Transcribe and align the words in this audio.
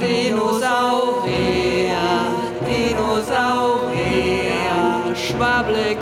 Dinosaurier, 0.00 1.92
Dinosaurier, 2.66 5.14
schwabbelig 5.14 5.98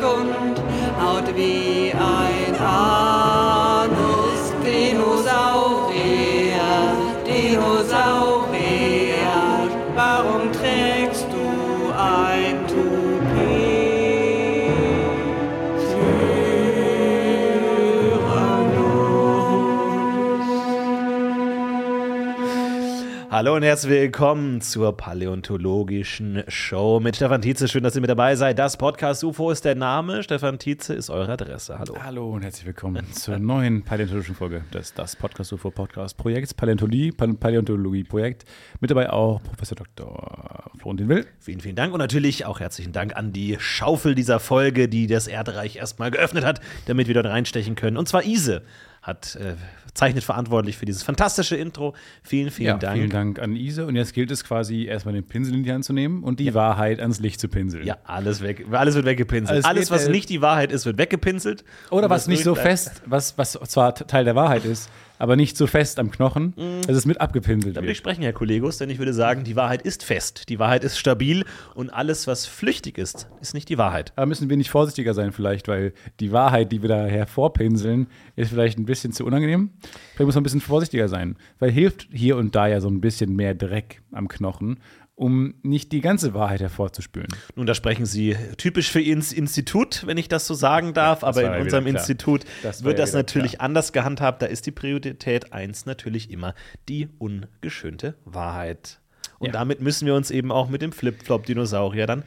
Hallo 23.39 23.55
und 23.55 23.63
herzlich 23.63 23.93
willkommen 23.93 24.61
zur 24.61 24.97
paläontologischen 24.97 26.43
Show 26.49 26.99
mit 26.99 27.15
Stefan 27.15 27.41
Tietze. 27.41 27.69
Schön, 27.69 27.85
dass 27.85 27.95
ihr 27.95 28.01
mit 28.01 28.11
dabei 28.11 28.35
seid. 28.35 28.59
Das 28.59 28.77
Podcast 28.77 29.23
UFO 29.23 29.53
ist 29.53 29.65
der 29.65 29.77
Name. 29.77 30.25
Stefan 30.25 30.59
Tietze 30.59 30.93
ist 30.95 31.09
eure 31.09 31.35
Adresse. 31.35 31.79
Hallo. 31.79 31.95
Hallo 32.03 32.31
und 32.33 32.43
herzlich 32.43 32.67
willkommen 32.67 33.07
zur 33.13 33.39
neuen 33.39 33.85
paläontologischen 33.85 34.35
Folge 34.35 34.65
des 34.75 34.93
das 34.93 35.15
Podcast 35.15 35.53
UFO 35.53 35.71
Podcast 35.71 36.17
Projekts 36.17 36.53
Paläontologie 36.53 37.13
Paläontologie 37.13 38.03
Projekt. 38.03 38.45
Mit 38.81 38.91
dabei 38.91 39.11
auch 39.11 39.41
Professor 39.41 39.77
Dr. 39.77 40.73
Florentin 40.77 41.09
Will. 41.09 41.25
Vielen, 41.39 41.61
vielen 41.61 41.77
Dank 41.77 41.93
und 41.93 42.01
natürlich 42.01 42.45
auch 42.45 42.59
herzlichen 42.59 42.91
Dank 42.91 43.15
an 43.15 43.33
die 43.33 43.57
Schaufel 43.61 44.17
dieser 44.17 44.41
Folge, 44.41 44.89
die 44.89 45.07
das 45.07 45.29
Erdreich 45.29 45.77
erstmal 45.77 46.11
geöffnet 46.11 46.45
hat, 46.45 46.61
damit 46.87 47.07
wir 47.07 47.15
dort 47.15 47.27
reinstechen 47.27 47.77
können. 47.77 47.99
Und 47.99 48.09
zwar 48.09 48.25
Ise 48.25 48.65
hat 49.09 49.37
äh, 49.37 49.55
zeichnet 49.95 50.23
verantwortlich 50.23 50.77
für 50.77 50.87
dieses 50.87 51.03
fantastische 51.03 51.57
Intro. 51.57 51.95
Vielen, 52.23 52.51
vielen 52.51 52.67
ja, 52.67 52.79
Dank. 52.79 52.95
Vielen 52.95 53.11
Dank 53.11 53.39
an 53.41 53.57
Ise. 53.57 53.87
Und 53.87 53.97
jetzt 53.97 54.15
gilt 54.15 54.31
es 54.31 54.45
quasi 54.45 54.85
erstmal 54.85 55.15
den 55.15 55.25
Pinsel 55.25 55.55
in 55.55 55.65
die 55.65 55.73
Hand 55.73 55.85
zu 55.85 55.93
nehmen 55.93 56.23
und 56.23 56.39
die 56.39 56.45
ja. 56.45 56.55
Wahrheit 56.55 57.01
ans 57.01 57.19
Licht 57.19 57.41
zu 57.41 57.49
pinseln. 57.49 57.85
Ja, 57.85 57.97
alles 58.05 58.43
weg, 58.43 58.67
alles 58.71 58.95
wird 58.95 59.07
weggepinselt. 59.07 59.51
Alles, 59.51 59.65
alles 59.65 59.91
was 59.91 60.09
nicht 60.09 60.29
die 60.29 60.41
Wahrheit 60.41 60.71
ist, 60.71 60.87
wird 60.87 60.99
weggepinselt. 60.99 61.65
Oder 61.91 62.09
was 62.09 62.29
nicht 62.29 62.45
so 62.45 62.55
fest, 62.55 63.03
was, 63.07 63.37
was 63.37 63.53
zwar 63.53 63.95
Teil 63.95 64.25
der 64.25 64.37
Wahrheit 64.37 64.65
ist, 64.65 64.89
aber 65.19 65.37
nicht 65.37 65.57
so 65.57 65.67
fest 65.67 65.99
am 65.99 66.11
Knochen, 66.11 66.55
mm. 66.57 66.87
dass 66.87 66.97
es 66.97 67.07
mit 67.07 67.21
abgepinselt 67.21 67.77
da 67.77 67.83
wird. 67.83 67.97
Sprechen, 67.97 68.23
Herr 68.23 68.33
Kollegos, 68.33 68.79
denn 68.79 68.91
ich 68.91 68.99
würde 68.99 69.13
sagen, 69.13 69.45
die 69.45 69.57
Wahrheit 69.57 69.83
ist 69.83 70.05
fest, 70.05 70.49
die 70.49 70.59
Wahrheit 70.59 70.85
ist 70.85 70.99
stabil 70.99 71.45
und 71.75 71.91
alles, 71.91 72.27
was 72.27 72.47
flüchtig 72.47 72.99
ist, 72.99 73.29
ist 73.41 73.55
nicht 73.55 73.69
die 73.69 73.79
Wahrheit. 73.79 74.13
Aber 74.17 74.27
müssen 74.27 74.49
wir 74.49 74.57
nicht 74.57 74.71
vorsichtiger 74.71 75.15
sein 75.15 75.33
vielleicht, 75.33 75.69
weil 75.69 75.93
die 76.21 76.33
Wahrheit, 76.33 76.73
die 76.73 76.83
wir 76.83 76.89
da 76.89 77.07
hervorpinseln, 77.07 78.07
ist 78.37 78.51
vielleicht 78.51 78.79
ein 78.79 78.87
bisschen 78.87 79.13
zu 79.13 79.25
unangenehm. 79.25 79.71
Vielleicht 80.15 80.27
muss 80.27 80.35
man 80.35 80.43
ein 80.43 80.45
bisschen 80.45 80.61
vorsichtiger 80.61 81.09
sein, 81.09 81.37
weil 81.59 81.71
hilft 81.71 82.09
hier 82.13 82.37
und 82.37 82.55
da 82.55 82.67
ja 82.67 82.81
so 82.81 82.89
ein 82.89 83.01
bisschen 83.01 83.35
mehr 83.35 83.55
Dreck 83.55 84.03
am 84.13 84.29
Knochen 84.29 84.79
um 85.19 85.55
nicht 85.63 85.91
die 85.91 86.01
ganze 86.01 86.33
Wahrheit 86.33 86.61
hervorzuspülen. 86.61 87.29
Nun, 87.57 87.67
da 87.67 87.75
sprechen 87.75 88.07
Sie 88.07 88.37
typisch 88.57 88.91
für 88.91 89.01
Ihr 89.01 89.15
Institut, 89.15 90.07
wenn 90.07 90.17
ich 90.17 90.29
das 90.29 90.47
so 90.47 90.55
sagen 90.55 90.95
darf, 90.95 91.23
ja, 91.23 91.29
aber 91.29 91.57
in 91.57 91.63
unserem 91.63 91.89
Institut 91.89 92.45
das 92.63 92.85
wird 92.85 92.99
ja 92.99 93.05
das 93.05 93.15
natürlich 93.15 93.53
klar. 93.53 93.65
anders 93.65 93.93
gehandhabt. 93.93 94.43
Da 94.43 94.47
ist 94.47 94.67
die 94.67 94.71
Priorität 94.71 95.53
1 95.53 95.87
natürlich 95.87 96.31
immer 96.31 96.55
die 96.89 97.09
ungeschönte 97.19 98.15
Wahrheit. 98.25 99.01
Und 99.41 99.49
ja. 99.49 99.53
damit 99.53 99.81
müssen 99.81 100.07
wir 100.07 100.15
uns 100.15 100.31
eben 100.31 100.53
auch 100.53 100.69
mit 100.69 100.83
dem 100.83 100.93
Flip-Flop-Dinosaurier 100.93 102.07
dann 102.07 102.23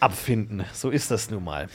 abfinden. 0.00 0.64
So 0.74 0.90
ist 0.90 1.10
das 1.10 1.30
nun 1.30 1.42
mal. 1.42 1.68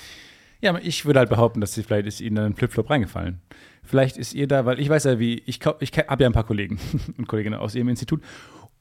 Ja, 0.61 0.77
ich 0.77 1.05
würde 1.05 1.19
halt 1.19 1.29
behaupten, 1.29 1.59
dass 1.59 1.73
sie, 1.73 1.81
vielleicht 1.81 2.05
ist 2.05 2.21
Ihnen 2.21 2.37
ein 2.37 2.55
Flip-Flop 2.55 2.87
reingefallen. 2.87 3.41
Vielleicht 3.83 4.15
ist 4.15 4.35
ihr 4.35 4.47
da, 4.47 4.65
weil 4.65 4.79
ich 4.79 4.89
weiß 4.89 5.05
ja, 5.05 5.17
wie, 5.17 5.41
ich, 5.47 5.59
ich 5.79 5.91
habe 6.07 6.23
ja 6.23 6.29
ein 6.29 6.33
paar 6.33 6.43
Kollegen 6.43 6.79
und 7.17 7.27
Kolleginnen 7.27 7.59
aus 7.59 7.73
Ihrem 7.73 7.89
Institut 7.89 8.21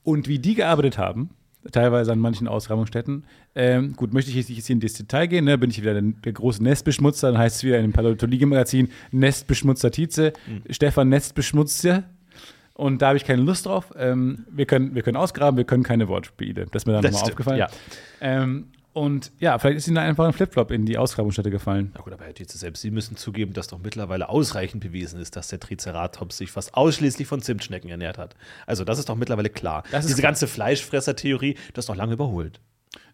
und 0.03 0.29
wie 0.29 0.39
die 0.39 0.55
gearbeitet 0.55 0.99
haben, 0.99 1.31
teilweise 1.71 2.13
an 2.13 2.19
manchen 2.19 2.49
Ausgrabungsstätten. 2.49 3.25
Ähm, 3.55 3.95
gut, 3.95 4.13
möchte 4.13 4.31
ich 4.31 4.37
jetzt 4.37 4.49
nicht 4.49 4.71
ins 4.71 4.95
Detail 4.95 5.27
gehen, 5.27 5.45
ne? 5.45 5.59
bin 5.59 5.71
ich 5.71 5.81
wieder 5.81 5.93
der, 5.93 6.03
der 6.03 6.33
große 6.33 6.63
Nestbeschmutzer, 6.63 7.33
dann 7.33 7.39
heißt 7.39 7.57
es 7.57 7.65
wieder 7.65 7.79
in 7.79 7.83
dem 7.83 7.93
Paläontologie-Magazin 7.93 8.91
Nestbeschmutzer 9.13 9.91
Tietze, 9.91 10.33
mhm. 10.47 10.73
Stefan 10.73 11.09
Nestbeschmutzer. 11.09 12.05
Und 12.75 13.03
da 13.03 13.09
habe 13.09 13.19
ich 13.19 13.25
keine 13.25 13.43
Lust 13.43 13.67
drauf. 13.67 13.93
Ähm, 13.97 14.47
wir, 14.51 14.65
können, 14.65 14.95
wir 14.95 15.03
können 15.03 15.19
ausgraben, 15.19 15.59
wir 15.59 15.65
können 15.65 15.83
keine 15.83 16.09
Wortspiele. 16.09 16.67
Das 16.71 16.83
ist 16.83 16.87
mir 16.87 16.95
dann 16.95 17.05
nochmal 17.05 17.31
aufgefallen. 17.31 17.59
Ja. 17.59 17.69
Ähm, 18.23 18.69
und 18.93 19.31
ja, 19.39 19.59
vielleicht 19.59 19.79
ist 19.79 19.89
Ihnen 19.89 19.99
einfach 19.99 20.27
ein 20.27 20.33
Flipflop 20.33 20.71
in 20.73 20.85
die 20.85 20.99
Ausgrabungsstätte 20.99 21.51
gefallen. 21.51 21.93
Na 21.95 22.01
gut, 22.01 22.13
aber 22.13 22.25
Herr 22.25 22.35
Tietze, 22.35 22.59
selbst 22.59 22.83
Sie 22.83 22.91
müssen 22.91 23.17
zugeben, 23.17 23.53
dass 23.53 23.69
doch 23.69 23.79
mittlerweile 23.79 24.29
ausreichend 24.29 24.83
bewiesen 24.83 25.21
ist, 25.21 25.37
dass 25.37 25.49
der 25.49 25.61
Triceratops 25.61 26.39
sich 26.39 26.51
fast 26.51 26.75
ausschließlich 26.75 27.29
von 27.29 27.41
Zimtschnecken 27.41 27.89
ernährt 27.89 28.19
hat. 28.19 28.35
Also 28.67 28.85
das 28.85 28.99
ist 28.99 29.09
doch 29.09 29.17
mittlerweile 29.17 29.49
klar. 29.49 29.85
Diese 29.93 30.15
klar. 30.15 30.23
ganze 30.23 30.49
Fleischfresser-Theorie, 30.49 31.57
das 31.73 31.85
ist 31.85 31.89
noch 31.89 31.97
lange 31.97 32.15
überholt. 32.15 32.61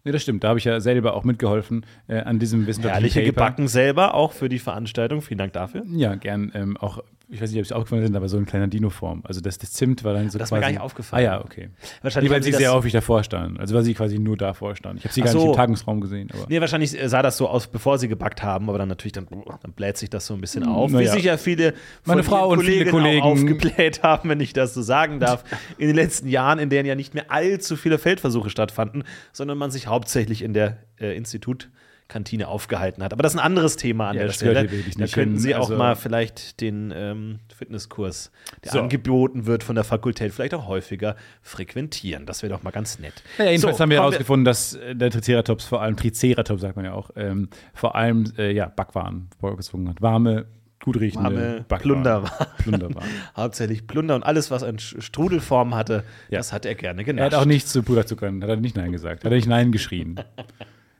Nee, 0.04 0.12
das 0.12 0.22
stimmt. 0.22 0.44
Da 0.44 0.48
habe 0.50 0.58
ich 0.60 0.64
ja 0.64 0.80
selber 0.80 1.14
auch 1.14 1.24
mitgeholfen 1.24 1.84
äh, 2.06 2.20
an 2.20 2.38
diesem 2.38 2.66
wissenschaftlichen 2.66 3.12
Herrliche 3.12 3.20
Paper. 3.20 3.46
gebacken 3.46 3.68
selber, 3.68 4.14
auch 4.14 4.32
für 4.32 4.48
die 4.48 4.60
Veranstaltung. 4.60 5.20
Vielen 5.20 5.38
Dank 5.38 5.52
dafür. 5.52 5.84
Ja, 5.90 6.14
gern. 6.14 6.52
Ähm, 6.54 6.76
auch 6.76 7.02
ich 7.28 7.40
weiß 7.40 7.50
nicht, 7.50 7.58
ob 7.58 7.64
es 7.64 7.72
aufgefallen 7.72 8.06
sind, 8.06 8.14
aber 8.14 8.28
so 8.28 8.36
ein 8.36 8.46
kleiner 8.46 8.68
Dino-Form. 8.68 9.22
Also 9.24 9.40
das, 9.40 9.58
das 9.58 9.72
Zimt 9.72 10.04
war 10.04 10.14
dann 10.14 10.30
so 10.30 10.38
Das 10.38 10.50
quasi, 10.50 10.58
mir 10.58 10.60
gar 10.60 10.70
nicht 10.70 10.80
aufgefallen. 10.80 11.26
Ah 11.26 11.32
ja, 11.38 11.44
okay. 11.44 11.70
Wahrscheinlich, 12.02 12.30
weil 12.30 12.42
sie 12.42 12.52
sehr 12.52 12.72
häufig 12.72 12.92
davor 12.92 13.24
standen. 13.24 13.58
Also 13.58 13.74
weil 13.74 13.82
sie 13.82 13.94
quasi 13.94 14.20
nur 14.20 14.36
davor 14.36 14.76
standen. 14.76 14.98
Ich 14.98 15.04
habe 15.04 15.12
sie 15.12 15.22
gar 15.22 15.32
so. 15.32 15.38
nicht 15.38 15.48
im 15.48 15.54
Tagungsraum 15.54 16.00
gesehen. 16.00 16.30
Aber. 16.32 16.46
Nee, 16.48 16.60
wahrscheinlich 16.60 16.96
sah 17.06 17.22
das 17.22 17.36
so 17.36 17.48
aus, 17.48 17.66
bevor 17.66 17.98
sie 17.98 18.06
gebackt 18.06 18.44
haben, 18.44 18.68
aber 18.68 18.78
dann 18.78 18.88
natürlich, 18.88 19.12
dann, 19.12 19.26
dann 19.28 19.72
bläht 19.72 19.96
sich 19.96 20.08
das 20.08 20.26
so 20.26 20.34
ein 20.34 20.40
bisschen 20.40 20.64
hm, 20.64 20.72
auf. 20.72 20.90
Na 20.92 21.00
wie 21.00 21.08
sich 21.08 21.24
ja 21.24 21.36
viele 21.36 21.74
Meine 22.04 22.22
Frau 22.22 22.48
und 22.50 22.62
viele 22.62 22.90
Kollegen 22.90 23.22
aufgebläht 23.22 24.04
haben, 24.04 24.28
wenn 24.28 24.40
ich 24.40 24.52
das 24.52 24.74
so 24.74 24.82
sagen 24.82 25.18
darf, 25.18 25.42
in 25.78 25.88
den 25.88 25.96
letzten 25.96 26.28
Jahren, 26.28 26.60
in 26.60 26.70
denen 26.70 26.86
ja 26.86 26.94
nicht 26.94 27.14
mehr 27.14 27.32
allzu 27.32 27.74
viele 27.74 27.98
Feldversuche 27.98 28.50
stattfanden, 28.50 29.02
sondern 29.32 29.58
man 29.58 29.72
sich 29.72 29.88
hauptsächlich 29.88 30.42
in 30.42 30.52
der 30.52 30.76
äh, 31.00 31.16
Institut- 31.16 31.70
Kantine 32.08 32.48
aufgehalten 32.48 33.02
hat. 33.02 33.12
Aber 33.12 33.22
das 33.22 33.34
ist 33.34 33.40
ein 33.40 33.44
anderes 33.44 33.76
Thema 33.76 34.10
an 34.10 34.16
ja, 34.16 34.24
der 34.24 34.32
Stelle. 34.32 34.68
Da 34.96 35.06
könnten 35.06 35.38
Sie 35.38 35.54
also 35.54 35.74
auch 35.74 35.78
mal 35.78 35.96
vielleicht 35.96 36.60
den 36.60 36.92
ähm, 36.94 37.40
Fitnesskurs, 37.54 38.30
der 38.64 38.72
so. 38.72 38.80
angeboten 38.80 39.46
wird 39.46 39.64
von 39.64 39.74
der 39.74 39.84
Fakultät, 39.84 40.32
vielleicht 40.32 40.54
auch 40.54 40.68
häufiger 40.68 41.16
frequentieren. 41.42 42.24
Das 42.26 42.42
wäre 42.42 42.52
doch 42.52 42.62
mal 42.62 42.70
ganz 42.70 42.98
nett. 42.98 43.14
Ja, 43.38 43.46
jedenfalls 43.46 43.78
so, 43.78 43.82
haben 43.82 43.90
wir 43.90 43.98
herausgefunden, 43.98 44.44
dass 44.44 44.74
äh, 44.74 44.94
der 44.94 45.10
Triceratops 45.10 45.64
vor 45.64 45.82
allem, 45.82 45.96
Triceratops 45.96 46.60
sagt 46.60 46.76
man 46.76 46.84
ja 46.84 46.92
auch, 46.92 47.10
ähm, 47.16 47.48
vor 47.74 47.96
allem 47.96 48.32
äh, 48.38 48.52
ja, 48.52 48.66
Backwaren 48.68 49.28
vorgezogen 49.40 49.88
hat. 49.88 50.00
Warme, 50.00 50.46
gut 50.80 51.00
riechende 51.00 51.24
Warme 51.24 51.64
Plunderwaren. 51.68 52.46
Plunderwaren. 52.58 53.10
Hauptsächlich 53.36 53.88
Plunder 53.88 54.14
und 54.14 54.22
alles, 54.22 54.52
was 54.52 54.62
eine 54.62 54.78
Strudelform 54.78 55.74
hatte, 55.74 56.04
ja. 56.30 56.38
das 56.38 56.52
hat 56.52 56.66
er 56.66 56.76
gerne 56.76 57.02
genascht. 57.02 57.32
Er 57.32 57.38
hat 57.38 57.42
auch 57.42 57.48
nichts 57.48 57.72
zu 57.72 57.82
Puderzuckern, 57.82 58.42
hat 58.44 58.50
er 58.50 58.56
nicht 58.56 58.76
Nein 58.76 58.92
gesagt, 58.92 59.24
hat 59.24 59.32
er 59.32 59.36
nicht 59.36 59.48
Nein 59.48 59.72
geschrien. 59.72 60.20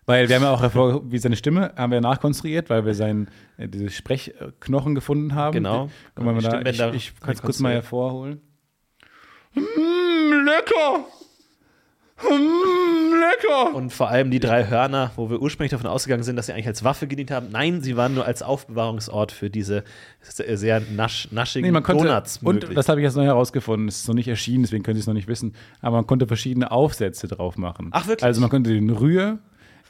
Weil 0.07 0.29
wir 0.29 0.37
haben 0.37 0.45
ja 0.45 0.53
auch 0.53 0.63
hervor, 0.63 1.03
wie 1.11 1.19
seine 1.19 1.35
Stimme 1.35 1.73
haben 1.77 1.91
wir 1.91 2.01
nachkonstruiert, 2.01 2.71
weil 2.71 2.87
wir 2.87 2.95
seinen 2.95 3.29
äh, 3.59 3.69
diese 3.69 3.91
Sprechknochen 3.91 4.95
gefunden 4.95 5.35
haben. 5.35 5.53
Genau. 5.53 5.91
Die, 6.17 6.25
wir 6.25 6.73
da, 6.73 6.93
ich, 6.93 7.13
ich 7.13 7.21
kann 7.21 7.35
es 7.35 7.43
kurz 7.43 7.59
mal 7.59 7.73
hervorholen. 7.73 8.41
Mm, 9.55 10.45
lecker! 10.45 11.07
Mm, 12.23 13.15
lecker! 13.15 13.75
Und 13.75 13.93
vor 13.93 14.09
allem 14.09 14.31
die 14.31 14.39
drei 14.39 14.69
Hörner, 14.69 15.11
wo 15.17 15.29
wir 15.29 15.43
ursprünglich 15.43 15.73
davon 15.73 15.89
ausgegangen 15.89 16.23
sind, 16.23 16.37
dass 16.37 16.47
sie 16.47 16.53
eigentlich 16.53 16.69
als 16.69 16.85
Waffe 16.85 17.09
gedient 17.09 17.33
haben. 17.33 17.49
Nein, 17.51 17.83
sie 17.83 17.97
waren 17.97 18.15
nur 18.15 18.27
als 18.27 18.43
Aufbewahrungsort 18.43 19.33
für 19.33 19.51
diese 19.51 19.83
sehr 20.21 20.81
nasch, 20.95 21.29
naschigen 21.33 21.73
nee, 21.73 21.81
konnte, 21.81 22.05
Donuts. 22.05 22.43
Möglich. 22.43 22.69
Und 22.69 22.77
das 22.77 22.89
habe 22.89 23.01
ich 23.01 23.05
jetzt 23.05 23.17
neu 23.17 23.25
herausgefunden. 23.25 23.89
Es 23.89 24.03
ist 24.03 24.09
noch 24.09 24.15
nicht 24.15 24.29
erschienen, 24.29 24.63
deswegen 24.63 24.85
können 24.85 24.95
Sie 24.95 25.01
es 25.01 25.09
noch 25.09 25.15
nicht 25.15 25.27
wissen. 25.27 25.57
Aber 25.81 25.97
man 25.97 26.07
konnte 26.07 26.29
verschiedene 26.29 26.71
Aufsätze 26.71 27.27
drauf 27.27 27.57
machen. 27.59 27.89
Ach, 27.91 28.07
wirklich? 28.07 28.25
Also 28.25 28.41
man 28.41 28.51
konnte 28.51 28.71
den 28.71 28.91
Rühr, 28.91 29.41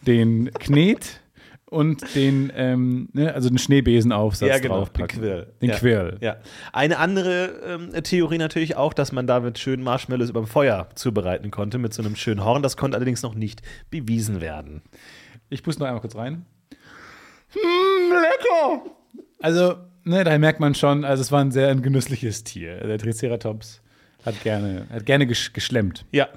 den 0.06 0.52
Knet 0.52 1.20
und 1.68 2.14
den, 2.14 2.52
ähm, 2.54 3.08
ne, 3.12 3.34
also 3.34 3.48
den 3.48 3.58
Schneebesenaufsatz 3.58 4.48
ja, 4.48 4.58
genau, 4.58 4.78
draufpacken. 4.78 5.20
Den 5.20 5.28
Quirl. 5.28 5.52
Den 5.60 5.70
ja. 5.70 5.76
Quirl. 5.76 6.18
Ja. 6.20 6.36
Eine 6.72 6.98
andere 6.98 7.60
ähm, 7.66 8.02
Theorie 8.02 8.38
natürlich 8.38 8.76
auch, 8.76 8.94
dass 8.94 9.12
man 9.12 9.26
damit 9.26 9.58
schön 9.58 9.82
Marshmallows 9.82 10.30
über 10.30 10.40
dem 10.40 10.46
Feuer 10.46 10.88
zubereiten 10.94 11.50
konnte 11.50 11.78
mit 11.78 11.92
so 11.92 12.02
einem 12.02 12.16
schönen 12.16 12.44
Horn. 12.44 12.62
Das 12.62 12.76
konnte 12.76 12.96
allerdings 12.96 13.22
noch 13.22 13.34
nicht 13.34 13.62
bewiesen 13.90 14.40
werden. 14.40 14.82
Ich 15.50 15.62
puste 15.62 15.80
noch 15.80 15.88
einmal 15.88 16.00
kurz 16.00 16.14
rein. 16.14 16.46
Mm, 17.54 18.12
lecker! 18.12 18.82
Also, 19.40 19.76
ne, 20.04 20.24
da 20.24 20.38
merkt 20.38 20.60
man 20.60 20.74
schon, 20.74 21.04
also 21.04 21.20
es 21.20 21.32
war 21.32 21.40
ein 21.40 21.50
sehr 21.50 21.68
ein 21.68 21.82
genüssliches 21.82 22.44
Tier. 22.44 22.76
Der 22.78 22.98
Triceratops 22.98 23.82
hat 24.24 24.42
gerne, 24.42 24.86
hat 24.90 25.04
gerne 25.04 25.26
geschlemmt. 25.26 26.04
Ja, 26.12 26.28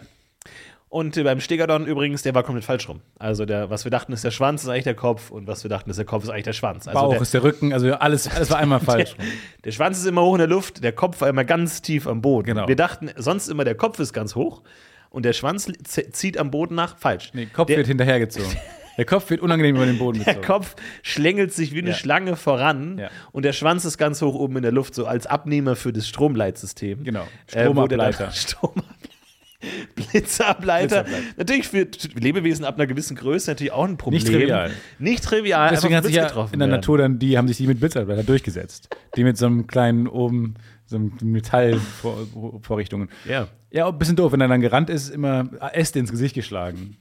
und 0.89 1.23
beim 1.23 1.39
Stegadon 1.39 1.85
übrigens, 1.85 2.23
der 2.23 2.33
war 2.33 2.41
komplett 2.41 2.65
falsch 2.65 2.89
rum. 2.89 3.01
Also 3.19 3.45
der, 3.45 3.69
was 3.69 3.83
wir 3.83 3.91
dachten, 3.91 4.11
ist 4.11 4.23
der 4.23 4.31
Schwanz, 4.31 4.63
ist 4.63 4.69
eigentlich 4.69 4.85
der 4.85 4.95
Kopf 4.95 5.29
und 5.29 5.45
was 5.45 5.63
wir 5.63 5.69
dachten, 5.69 5.89
ist 5.91 5.97
der 5.97 6.05
Kopf, 6.05 6.23
ist 6.23 6.31
eigentlich 6.31 6.45
der 6.45 6.53
Schwanz. 6.53 6.87
Also 6.87 6.99
Bauch 6.99 7.11
der, 7.11 7.21
ist 7.21 7.33
der 7.33 7.43
Rücken, 7.43 7.73
also 7.73 7.93
alles, 7.93 8.27
alles 8.27 8.49
war 8.49 8.57
einmal 8.57 8.79
falsch. 8.79 9.15
der, 9.15 9.25
der, 9.65 9.71
Schwanz 9.71 9.99
ist 9.99 10.05
immer 10.05 10.23
hoch 10.23 10.33
in 10.33 10.39
der 10.39 10.47
Luft, 10.47 10.83
der 10.83 10.91
Kopf 10.91 11.21
war 11.21 11.29
immer 11.29 11.45
ganz 11.45 11.83
tief 11.83 12.07
am 12.07 12.21
Boden. 12.21 12.47
Genau. 12.47 12.67
Wir 12.67 12.75
dachten 12.75 13.11
sonst 13.17 13.49
immer, 13.49 13.65
der 13.65 13.75
Kopf 13.75 13.99
ist 13.99 14.13
ganz 14.13 14.33
hoch 14.33 14.63
und 15.11 15.25
der 15.25 15.33
Schwanz 15.33 15.71
zieht 15.83 16.39
am 16.39 16.49
Boden 16.49 16.73
nach. 16.73 16.97
Falsch. 16.97 17.31
Nee, 17.33 17.45
Kopf 17.45 17.67
der, 17.67 17.77
wird 17.77 17.87
hinterhergezogen. 17.87 18.51
Der 18.97 19.05
Kopf 19.05 19.29
wird 19.29 19.39
unangenehm 19.39 19.77
über 19.77 19.85
den 19.85 19.97
Boden 19.97 20.19
gezogen. 20.19 20.41
Der 20.41 20.45
Kopf 20.45 20.75
schlängelt 21.03 21.53
sich 21.53 21.73
wie 21.73 21.79
eine 21.79 21.91
ja. 21.91 21.95
Schlange 21.95 22.35
voran 22.35 22.97
ja. 22.97 23.09
und 23.31 23.45
der 23.45 23.53
Schwanz 23.53 23.85
ist 23.85 23.97
ganz 23.97 24.21
hoch 24.21 24.35
oben 24.35 24.57
in 24.57 24.61
der 24.61 24.73
Luft, 24.73 24.93
so 24.93 25.05
als 25.05 25.25
Abnehmer 25.25 25.77
für 25.77 25.93
das 25.93 26.05
Stromleitsystem. 26.05 27.05
Genau. 27.05 27.25
Stromableiter. 27.47 28.29
Äh, 28.98 28.98
Blitzableiter. 29.95 31.03
Blitzableiter. 31.03 31.33
Natürlich 31.37 31.67
für 31.67 31.87
Lebewesen 32.15 32.63
ab 32.65 32.75
einer 32.75 32.87
gewissen 32.87 33.15
Größe 33.15 33.51
natürlich 33.51 33.73
auch 33.73 33.85
ein 33.85 33.97
Problem. 33.97 34.21
Nicht 34.21 34.31
trivial. 34.31 34.71
Nicht 34.99 35.23
trivial. 35.23 35.69
Deswegen 35.71 35.95
hat 35.95 36.05
sich 36.05 36.15
ja 36.15 36.27
in 36.27 36.33
der 36.33 36.59
werden. 36.59 36.69
Natur 36.69 36.97
dann, 36.97 37.19
die 37.19 37.37
haben 37.37 37.47
sich 37.47 37.57
die 37.57 37.67
mit 37.67 37.79
Blitzableiter 37.79 38.23
durchgesetzt. 38.23 38.89
Die 39.15 39.23
mit 39.23 39.37
so 39.37 39.47
einem 39.47 39.67
kleinen 39.67 40.07
oben, 40.07 40.55
so 40.85 40.95
einem 40.95 41.13
Metallvorrichtungen. 41.21 43.09
Ja. 43.25 43.47
Ja, 43.71 43.87
ein 43.87 43.97
bisschen 43.97 44.15
doof, 44.15 44.31
wenn 44.31 44.41
er 44.41 44.47
dann 44.47 44.61
gerannt 44.61 44.89
ist, 44.89 45.09
immer 45.09 45.49
Äste 45.73 45.99
ins 45.99 46.09
Gesicht 46.09 46.33
geschlagen. 46.33 46.97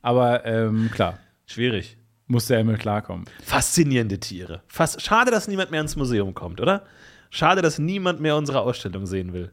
Aber 0.00 0.46
ähm, 0.46 0.90
klar, 0.92 1.18
Schwierig. 1.46 1.98
musste 2.28 2.54
er 2.54 2.60
immer 2.60 2.76
klarkommen. 2.76 3.26
Faszinierende 3.42 4.18
Tiere. 4.18 4.62
Fast, 4.68 5.02
schade, 5.02 5.30
dass 5.30 5.48
niemand 5.48 5.70
mehr 5.70 5.80
ins 5.80 5.96
Museum 5.96 6.32
kommt, 6.32 6.60
oder? 6.60 6.84
Schade, 7.30 7.60
dass 7.60 7.78
niemand 7.78 8.20
mehr 8.20 8.36
unsere 8.36 8.60
Ausstellung 8.60 9.04
sehen 9.04 9.34
will. 9.34 9.52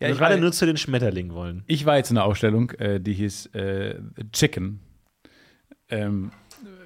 Ja, 0.00 0.08
ich 0.10 0.20
war- 0.20 0.36
nur 0.36 0.52
zu 0.52 0.66
den 0.66 0.76
Schmetterlingen 0.76 1.34
wollen. 1.34 1.62
Ich 1.66 1.86
war 1.86 1.96
jetzt 1.96 2.10
in 2.10 2.18
einer 2.18 2.26
Ausstellung, 2.26 2.70
äh, 2.72 3.00
die 3.00 3.14
hieß 3.14 3.46
äh, 3.54 3.98
Chicken. 4.32 4.80
Ähm, 5.88 6.30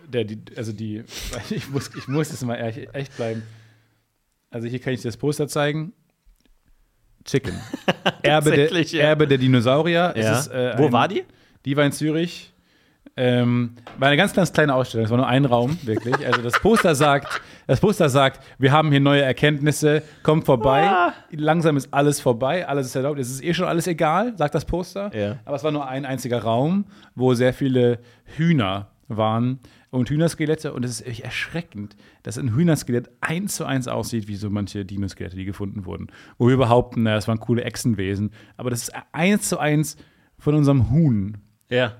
der, 0.09 0.25
die, 0.25 0.39
also 0.57 0.73
die, 0.73 1.03
ich 1.51 1.69
muss, 1.71 1.91
ich 1.97 2.07
muss 2.09 2.31
jetzt 2.31 2.45
mal 2.45 2.57
echt, 2.57 2.95
echt 2.95 3.17
bleiben. 3.17 3.43
Also 4.51 4.69
hier 4.69 4.79
kann 4.81 4.93
ich 4.93 5.01
dir 5.03 5.09
das 5.09 5.17
Poster 5.17 5.49
zeigen. 5.49 5.93
Chicken. 7.25 7.55
Erbe, 8.23 8.51
der, 8.53 8.73
ja. 8.83 9.01
Erbe 9.03 9.27
der 9.27 9.39
Dinosaurier. 9.39 10.15
Ja. 10.17 10.39
ist, 10.39 10.49
äh, 10.49 10.75
Wo 10.79 10.87
ein- 10.87 10.93
war 10.93 11.09
die? 11.09 11.25
Die 11.65 11.77
war 11.77 11.85
in 11.85 11.93
Zürich. 11.93 12.50
Ähm, 13.22 13.72
war 13.99 14.08
eine 14.08 14.17
ganz, 14.17 14.32
ganz 14.32 14.50
kleine 14.50 14.75
Ausstellung. 14.75 15.05
Es 15.05 15.11
war 15.11 15.19
nur 15.19 15.26
ein 15.26 15.44
Raum, 15.44 15.76
wirklich. 15.82 16.26
Also 16.26 16.40
das 16.40 16.55
Poster 16.55 16.94
sagt, 16.94 17.43
das 17.67 17.78
Poster 17.78 18.08
sagt, 18.08 18.43
wir 18.58 18.72
haben 18.72 18.90
hier 18.90 19.00
neue 19.00 19.20
Erkenntnisse, 19.20 20.02
kommt 20.22 20.46
vorbei. 20.46 20.88
Ah. 20.88 21.12
Langsam 21.31 21.76
ist 21.76 21.93
alles 21.93 22.19
vorbei, 22.19 22.67
alles 22.67 22.87
ist 22.87 22.96
erlaubt. 22.96 23.19
Es 23.19 23.31
ist 23.31 23.44
eh 23.44 23.52
schon 23.52 23.67
alles 23.67 23.87
egal, 23.87 24.34
sagt 24.38 24.55
das 24.55 24.64
Poster. 24.64 25.14
Ja. 25.14 25.37
Aber 25.44 25.56
es 25.56 25.62
war 25.62 25.70
nur 25.70 25.87
ein 25.87 26.06
einziger 26.06 26.43
Raum, 26.43 26.87
wo 27.14 27.34
sehr 27.34 27.52
viele 27.52 27.99
Hühner 28.25 28.88
waren 29.08 29.58
und 29.90 30.08
Hühnerskelette. 30.08 30.72
Und 30.72 30.87
es 30.87 30.93
ist 30.93 31.06
echt 31.06 31.20
erschreckend, 31.20 31.96
dass 32.22 32.38
ein 32.38 32.55
Hühnerskelett 32.55 33.11
eins 33.20 33.55
zu 33.55 33.67
eins 33.67 33.87
aussieht, 33.87 34.28
wie 34.28 34.37
so 34.37 34.49
manche 34.49 34.87
Dinoskelette, 34.87 35.37
die 35.37 35.44
gefunden 35.44 35.84
wurden. 35.84 36.06
Wo 36.38 36.49
wir 36.49 36.56
behaupten, 36.56 37.02
na, 37.02 37.17
das 37.17 37.28
waren 37.28 37.38
coole 37.38 37.64
Echsenwesen. 37.64 38.31
Aber 38.56 38.70
das 38.70 38.84
ist 38.84 38.94
eins 39.12 39.46
zu 39.46 39.58
eins 39.58 39.99
von 40.38 40.55
unserem 40.55 40.90
Huhn. 40.90 41.37
Ja. 41.69 41.96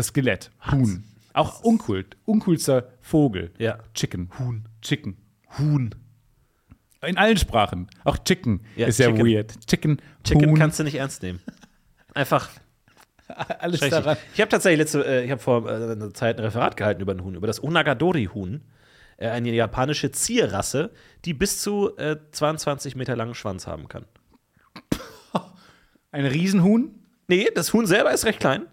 Das 0.00 0.06
Skelett. 0.06 0.50
Huhn. 0.72 1.04
Auch 1.34 1.60
unkult. 1.62 2.16
Uncoolster 2.24 2.88
Vogel. 3.02 3.50
Ja. 3.58 3.80
Chicken. 3.92 4.30
Huhn. 4.38 4.64
Chicken. 4.80 5.18
Huhn. 5.58 5.94
In 7.06 7.18
allen 7.18 7.36
Sprachen. 7.36 7.86
Auch 8.04 8.16
Chicken 8.16 8.62
Ja, 8.76 8.86
ist 8.86 8.96
sehr 8.96 9.08
Chicken. 9.10 9.26
weird. 9.26 9.66
Chicken. 9.66 10.00
Chicken 10.24 10.48
Huhn. 10.48 10.58
kannst 10.58 10.78
du 10.78 10.84
nicht 10.84 10.94
ernst 10.94 11.22
nehmen. 11.22 11.38
Einfach 12.14 12.48
alles 13.58 13.80
daran. 13.80 14.16
Ich 14.32 14.40
habe 14.40 14.48
tatsächlich 14.48 14.78
letzte, 14.78 15.04
äh, 15.04 15.22
ich 15.26 15.30
habe 15.30 15.42
vor 15.42 15.68
äh, 15.68 15.74
einer 15.92 16.14
Zeit 16.14 16.38
ein 16.38 16.44
Referat 16.44 16.78
gehalten 16.78 17.02
über 17.02 17.12
ein 17.12 17.22
Huhn, 17.22 17.34
über 17.34 17.46
das 17.46 17.62
Onagadori-Huhn. 17.62 18.62
Äh, 19.18 19.28
eine 19.28 19.52
japanische 19.52 20.12
Zierrasse, 20.12 20.92
die 21.26 21.34
bis 21.34 21.60
zu 21.60 21.94
äh, 21.98 22.16
22 22.32 22.96
Meter 22.96 23.16
langen 23.16 23.34
Schwanz 23.34 23.66
haben 23.66 23.86
kann. 23.88 24.06
Ein 26.10 26.24
Riesenhuhn. 26.24 26.94
Nee, 27.28 27.48
das 27.54 27.74
Huhn 27.74 27.84
selber 27.86 28.12
ist 28.12 28.24
recht 28.24 28.40
klein, 28.40 28.66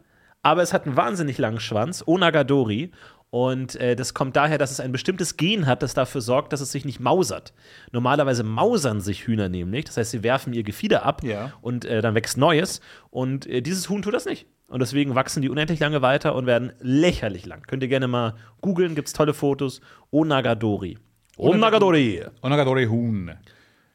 aber 0.44 0.62
es 0.62 0.74
hat 0.74 0.86
einen 0.86 0.96
wahnsinnig 0.98 1.38
langen 1.38 1.60
Schwanz, 1.60 2.04
Onagadori. 2.06 2.92
Und 3.30 3.76
äh, 3.76 3.98
das 3.98 4.14
kommt 4.14 4.38
daher, 4.38 4.58
dass 4.58 4.72
es 4.72 4.80
ein 4.80 4.94
bestimmtes 4.94 5.36
Gen 5.36 5.66
hat, 5.66 5.84
das 5.84 5.94
dafür 5.94 6.22
sorgt, 6.22 6.54
dass 6.54 6.62
es 6.62 6.72
sich 6.72 6.86
nicht 6.86 7.02
mausert. 7.02 7.54
Normalerweise 7.92 8.44
mausern 8.44 9.02
sich 9.02 9.28
Hühner 9.28 9.50
nämlich, 9.50 9.84
das 9.84 9.98
heißt, 9.98 10.12
sie 10.12 10.24
werfen 10.24 10.54
ihr 10.54 10.64
Gefieder 10.64 11.06
ab 11.06 11.24
Ja. 11.24 11.52
und 11.62 11.84
äh, 11.84 12.02
dann 12.02 12.16
wächst 12.16 12.38
Neues. 12.38 12.80
Und 13.10 13.46
äh, 13.46 13.62
dieses 13.62 13.90
Huhn 13.90 14.02
tut 14.02 14.14
das 14.14 14.26
nicht. 14.26 14.48
Und 14.70 14.80
deswegen 14.82 15.14
wachsen 15.16 15.42
die 15.42 15.50
unendlich 15.50 15.80
lange 15.82 16.02
weiter 16.02 16.36
und 16.36 16.46
werden 16.46 16.72
lächerlich 16.80 17.46
lang. 17.46 17.64
Könnt 17.68 17.84
ihr 17.84 17.90
gerne 17.90 18.08
mal 18.08 18.36
googeln, 18.62 18.96
gibt 18.96 19.08
es 19.10 19.14
tolle 19.14 19.34
Fotos. 19.34 19.82
Onagadori. 20.12 20.98
Onagadori. 21.38 22.24
Onagadori 22.42 22.86
Huhn. 22.86 23.32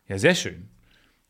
Ja, 0.09 0.19
sehr 0.19 0.35
schön. 0.35 0.69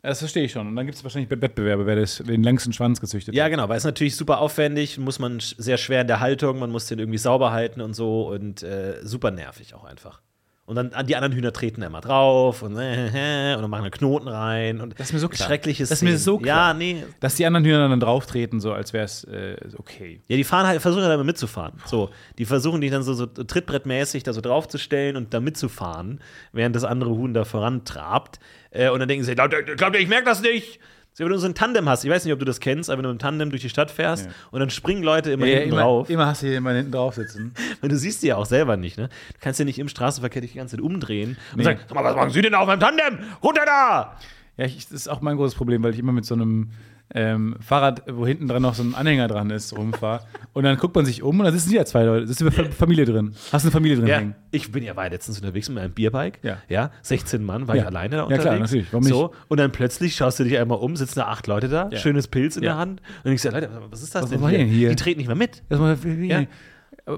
Das 0.03 0.19
verstehe 0.19 0.45
ich 0.45 0.53
schon. 0.53 0.67
Und 0.67 0.75
dann 0.75 0.85
gibt 0.87 0.99
es 0.99 1.05
wahrscheinlich 1.05 1.31
Wettbewerbe, 1.31 1.87
wer 1.87 1.95
das, 1.97 2.17
den 2.19 2.43
längsten 2.43 2.73
Schwanz 2.73 3.01
gezüchtet 3.01 3.35
Ja, 3.37 3.45
hat. 3.45 3.51
genau, 3.53 3.69
weil 3.69 3.79
es 3.79 3.85
natürlich 3.85 4.17
super 4.17 4.41
aufwendig, 4.41 4.99
muss 4.99 5.21
man 5.21 5.39
sehr 5.41 5.77
schwer 5.79 6.01
in 6.01 6.09
der 6.09 6.19
Haltung, 6.19 6.59
man 6.59 6.71
muss 6.71 6.87
den 6.87 6.99
irgendwie 6.99 7.19
sauber 7.19 7.53
halten 7.53 7.81
und 7.81 7.95
so 7.95 8.29
und 8.29 8.65
äh, 8.65 8.99
super 9.03 9.31
nervig 9.31 9.75
auch 9.75 9.85
einfach. 9.85 10.21
Und 10.65 10.77
dann 10.77 10.93
an 10.93 11.07
die 11.07 11.17
anderen 11.17 11.35
Hühner 11.35 11.53
treten 11.53 11.83
immer 11.83 12.01
drauf 12.01 12.63
und, 12.63 12.77
äh, 12.79 13.55
und 13.57 13.63
dann 13.63 13.69
machen 13.71 13.83
einen 13.83 13.91
Knoten 13.91 14.29
rein 14.29 14.81
und 14.81 14.99
Das 14.99 15.09
ist 15.09 15.13
mir 15.13 15.19
so 15.19 15.29
klar. 15.29 15.49
schreckliches 15.49 15.89
Das 15.89 15.99
ist 15.99 16.03
mir 16.03 16.17
so 16.17 16.39
klar. 16.39 16.69
Ja, 16.69 16.75
nee. 16.75 17.03
Dass 17.19 17.35
die 17.35 17.45
anderen 17.45 17.65
Hühner 17.65 17.89
dann 17.89 17.99
drauf 17.99 18.27
treten, 18.27 18.61
so 18.61 18.73
als 18.73 18.93
wäre 18.93 19.05
es 19.05 19.25
äh, 19.25 19.57
okay. 19.77 20.21
Ja, 20.29 20.37
die 20.37 20.45
fahren 20.45 20.67
halt, 20.69 20.81
versuchen 20.81 21.03
halt 21.03 21.13
immer 21.15 21.25
mitzufahren. 21.25 21.75
So, 21.85 22.11
die 22.39 22.45
versuchen 22.45 22.81
dich 22.81 22.93
dann 22.93 23.03
so, 23.03 23.13
so 23.13 23.27
trittbrettmäßig 23.27 24.23
da 24.23 24.33
so 24.33 24.41
draufzustellen 24.41 25.17
und 25.17 25.35
da 25.35 25.41
mitzufahren, 25.41 26.21
während 26.53 26.77
das 26.77 26.85
andere 26.85 27.11
Huhn 27.11 27.35
da 27.35 27.45
vorantrabt. 27.45 28.39
Äh, 28.71 28.89
und 28.91 29.01
dann 29.01 29.09
denken 29.09 29.25
sie, 29.25 29.35
glaubt 29.35 29.53
ihr, 29.53 29.63
glaubt 29.65 29.97
ihr, 29.97 30.01
ich 30.01 30.09
merke 30.09 30.27
das 30.27 30.43
nicht? 30.43 30.79
So, 31.15 31.25
wenn 31.25 31.33
du 31.33 31.37
so 31.39 31.47
ein 31.47 31.55
Tandem 31.55 31.87
hast, 31.91 32.05
ich 32.05 32.11
weiß 32.11 32.25
nicht, 32.25 32.33
ob 32.33 32.39
du 32.39 32.47
das 32.47 32.59
kennst, 32.59 32.89
aber 32.89 32.97
wenn 32.99 33.05
du 33.05 33.11
im 33.11 33.19
Tandem 33.19 33.51
durch 33.51 33.61
die 33.61 33.69
Stadt 33.69 33.91
fährst 33.91 34.25
Ja. 34.25 34.33
und 34.51 34.61
dann 34.61 34.71
springen 34.71 35.03
Leute 35.03 35.31
immer 35.33 35.45
Ja, 35.45 35.57
hinten 35.59 35.73
immer, 35.75 35.83
drauf. 35.83 36.09
immer 36.09 36.25
hast 36.25 36.41
du 36.41 36.47
hier 36.47 36.55
jemanden 36.55 36.77
hinten 36.79 36.93
drauf 36.93 37.17
sitzen. 37.17 37.53
Weil 37.83 37.91
du 37.91 37.97
siehst 37.99 38.23
die 38.23 38.29
ja 38.29 38.37
auch 38.37 38.47
selber 38.47 38.79
nicht, 38.79 38.97
ne? 38.97 39.09
Du 39.35 39.39
kannst 39.41 39.59
ja 39.59 39.67
nicht 39.67 39.79
im 39.79 39.89
Straßenverkehr 39.89 40.41
dich 40.41 40.53
die 40.53 40.59
ganze 40.59 40.77
Zeit 40.77 40.83
umdrehen 40.85 41.37
und 41.53 41.59
Nee. 41.59 41.65
sagen, 41.65 41.81
sag 41.87 41.95
mal, 41.95 42.05
was 42.05 42.17
machen 42.17 42.31
Sie 42.31 42.41
denn 42.41 42.55
auf 42.55 42.67
meinem 42.67 42.81
Tandem? 42.81 43.19
Runter 43.43 43.63
da! 43.67 44.17
Ja, 44.57 44.65
ich, 44.65 44.77
das 44.85 44.93
ist 44.93 45.09
auch 45.09 45.21
mein 45.21 45.37
großes 45.37 45.55
Problem, 45.55 45.83
weil 45.83 45.93
ich 45.93 45.99
immer 45.99 46.13
mit 46.13 46.25
so 46.25 46.35
einem 46.35 46.71
ähm, 47.15 47.57
Fahrrad, 47.61 48.05
wo 48.11 48.27
hinten 48.27 48.49
dran 48.49 48.63
noch 48.63 48.75
so 48.75 48.83
ein 48.83 48.95
Anhänger 48.95 49.29
dran 49.29 49.51
ist, 49.51 49.77
rumfahre. 49.77 50.25
Und 50.55 50.65
dann 50.65 50.79
guckt 50.79 50.95
man 50.95 51.05
sich 51.05 51.23
um 51.23 51.39
und 51.41 51.45
da 51.45 51.53
sitzen 51.53 51.73
ja 51.75 51.85
zwei 51.85 52.05
Leute. 52.05 52.23
Das 52.23 52.31
ist 52.31 52.41
eine 52.43 52.51
Fa- 52.51 52.65
Familie 52.71 53.05
drin. 53.05 53.35
Hast 53.51 53.65
du 53.65 53.69
eine 53.69 53.71
Familie 53.71 53.97
drin 53.99 54.07
Ja, 54.07 54.19
hängen? 54.19 54.35
ich 54.51 54.73
bin 54.73 54.83
ja 54.83 54.97
war 54.97 55.09
letztens 55.11 55.39
unterwegs 55.39 55.69
mit 55.69 55.77
meinem 55.77 55.93
Bierbike. 55.93 56.39
Ja. 56.43 56.59
ja 56.69 56.91
16 57.03 57.43
Mann, 57.45 57.67
war 57.69 57.77
Ja. 57.77 57.83
ich 57.83 57.87
alleine 57.89 58.11
da 58.11 58.17
Ja, 58.17 58.23
unterwegs. 58.25 58.43
klar, 58.45 58.59
natürlich. 58.59 58.87
Warum 58.93 59.05
So, 59.05 59.35
und 59.49 59.59
dann 59.59 59.73
plötzlich 59.73 60.15
schaust 60.17 60.39
du 60.41 60.45
dich 60.45 60.57
einmal 60.59 60.79
um, 60.79 60.97
sitzen 60.97 61.19
da 61.19 61.27
acht 61.27 61.47
Leute 61.49 61.69
da, 61.69 61.89
Ja. 61.91 61.99
schönes 61.99 62.29
Pilz 62.29 62.57
in 62.57 62.63
Ja. 62.63 62.71
der 62.73 62.79
Hand. 62.79 63.03
Und 63.25 63.33
ich 63.33 63.43
sage, 63.43 63.57
Leute, 63.57 63.71
was 63.91 64.03
ist 64.03 64.15
das 64.15 64.23
Was 64.25 64.31
denn 64.31 64.49
hier? 64.49 64.59
hier? 64.65 64.89
Die 64.91 64.97
treten 64.97 65.19
nicht 65.19 65.29
mal 65.29 65.35
mit. 65.35 65.63
Das 65.69 65.79
mal, 65.81 65.97
Ja. 66.23 66.45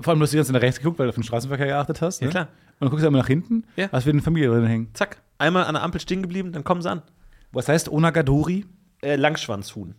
Vor 0.02 0.08
allem, 0.12 0.18
du 0.18 0.24
hast 0.24 0.32
die 0.32 0.36
ganze 0.36 0.52
Zeit 0.52 0.60
nach 0.60 0.62
rechts 0.66 0.78
geguckt, 0.80 0.98
weil 0.98 1.06
du 1.06 1.10
auf 1.10 1.14
den 1.14 1.24
Straßenverkehr 1.24 1.66
geachtet 1.66 2.00
hast. 2.00 2.20
Ja, 2.20 2.26
ne? 2.26 2.30
klar. 2.30 2.44
Und 2.46 2.80
dann 2.80 2.90
guckst 2.90 3.02
du 3.02 3.06
einmal 3.06 3.20
nach 3.22 3.28
hinten, 3.28 3.64
Ja. 3.76 3.90
hast 3.92 4.04
wieder 4.06 4.14
eine 4.14 4.22
Familie 4.22 4.48
drin 4.50 4.66
hängen. 4.66 4.90
Zack, 4.94 5.20
einmal 5.38 5.64
an 5.64 5.74
der 5.74 5.82
Ampel 5.82 6.00
stehen 6.00 6.22
geblieben, 6.22 6.52
dann 6.52 6.64
kommen 6.64 6.82
sie 6.82 6.90
an. 6.90 7.02
Was 7.52 7.68
heißt 7.68 7.88
Onagadori? 7.88 8.66
Äh, 9.02 9.16
Langschwanzhuhn. 9.16 9.94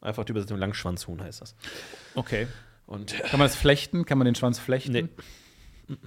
Einfach 0.00 0.24
die 0.24 0.30
Übersetzung 0.32 0.58
Langschwanzhuhn 0.58 1.22
heißt 1.22 1.40
das. 1.42 1.54
Okay. 2.14 2.46
Und 2.86 3.14
Kann 3.14 3.38
man 3.38 3.46
das 3.46 3.56
flechten? 3.56 4.04
Kann 4.04 4.18
man 4.18 4.24
den 4.24 4.34
Schwanz 4.34 4.58
flechten? 4.58 4.92
Nee. 4.92 5.08
Kann 5.88 5.98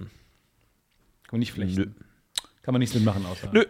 man 1.32 1.38
nicht 1.40 1.52
flechten. 1.52 1.76
Nö. 1.80 1.86
Kann 2.62 2.72
man 2.72 2.80
nichts 2.80 2.94
mitmachen 2.94 3.24
außer. 3.26 3.50
Nö. 3.52 3.64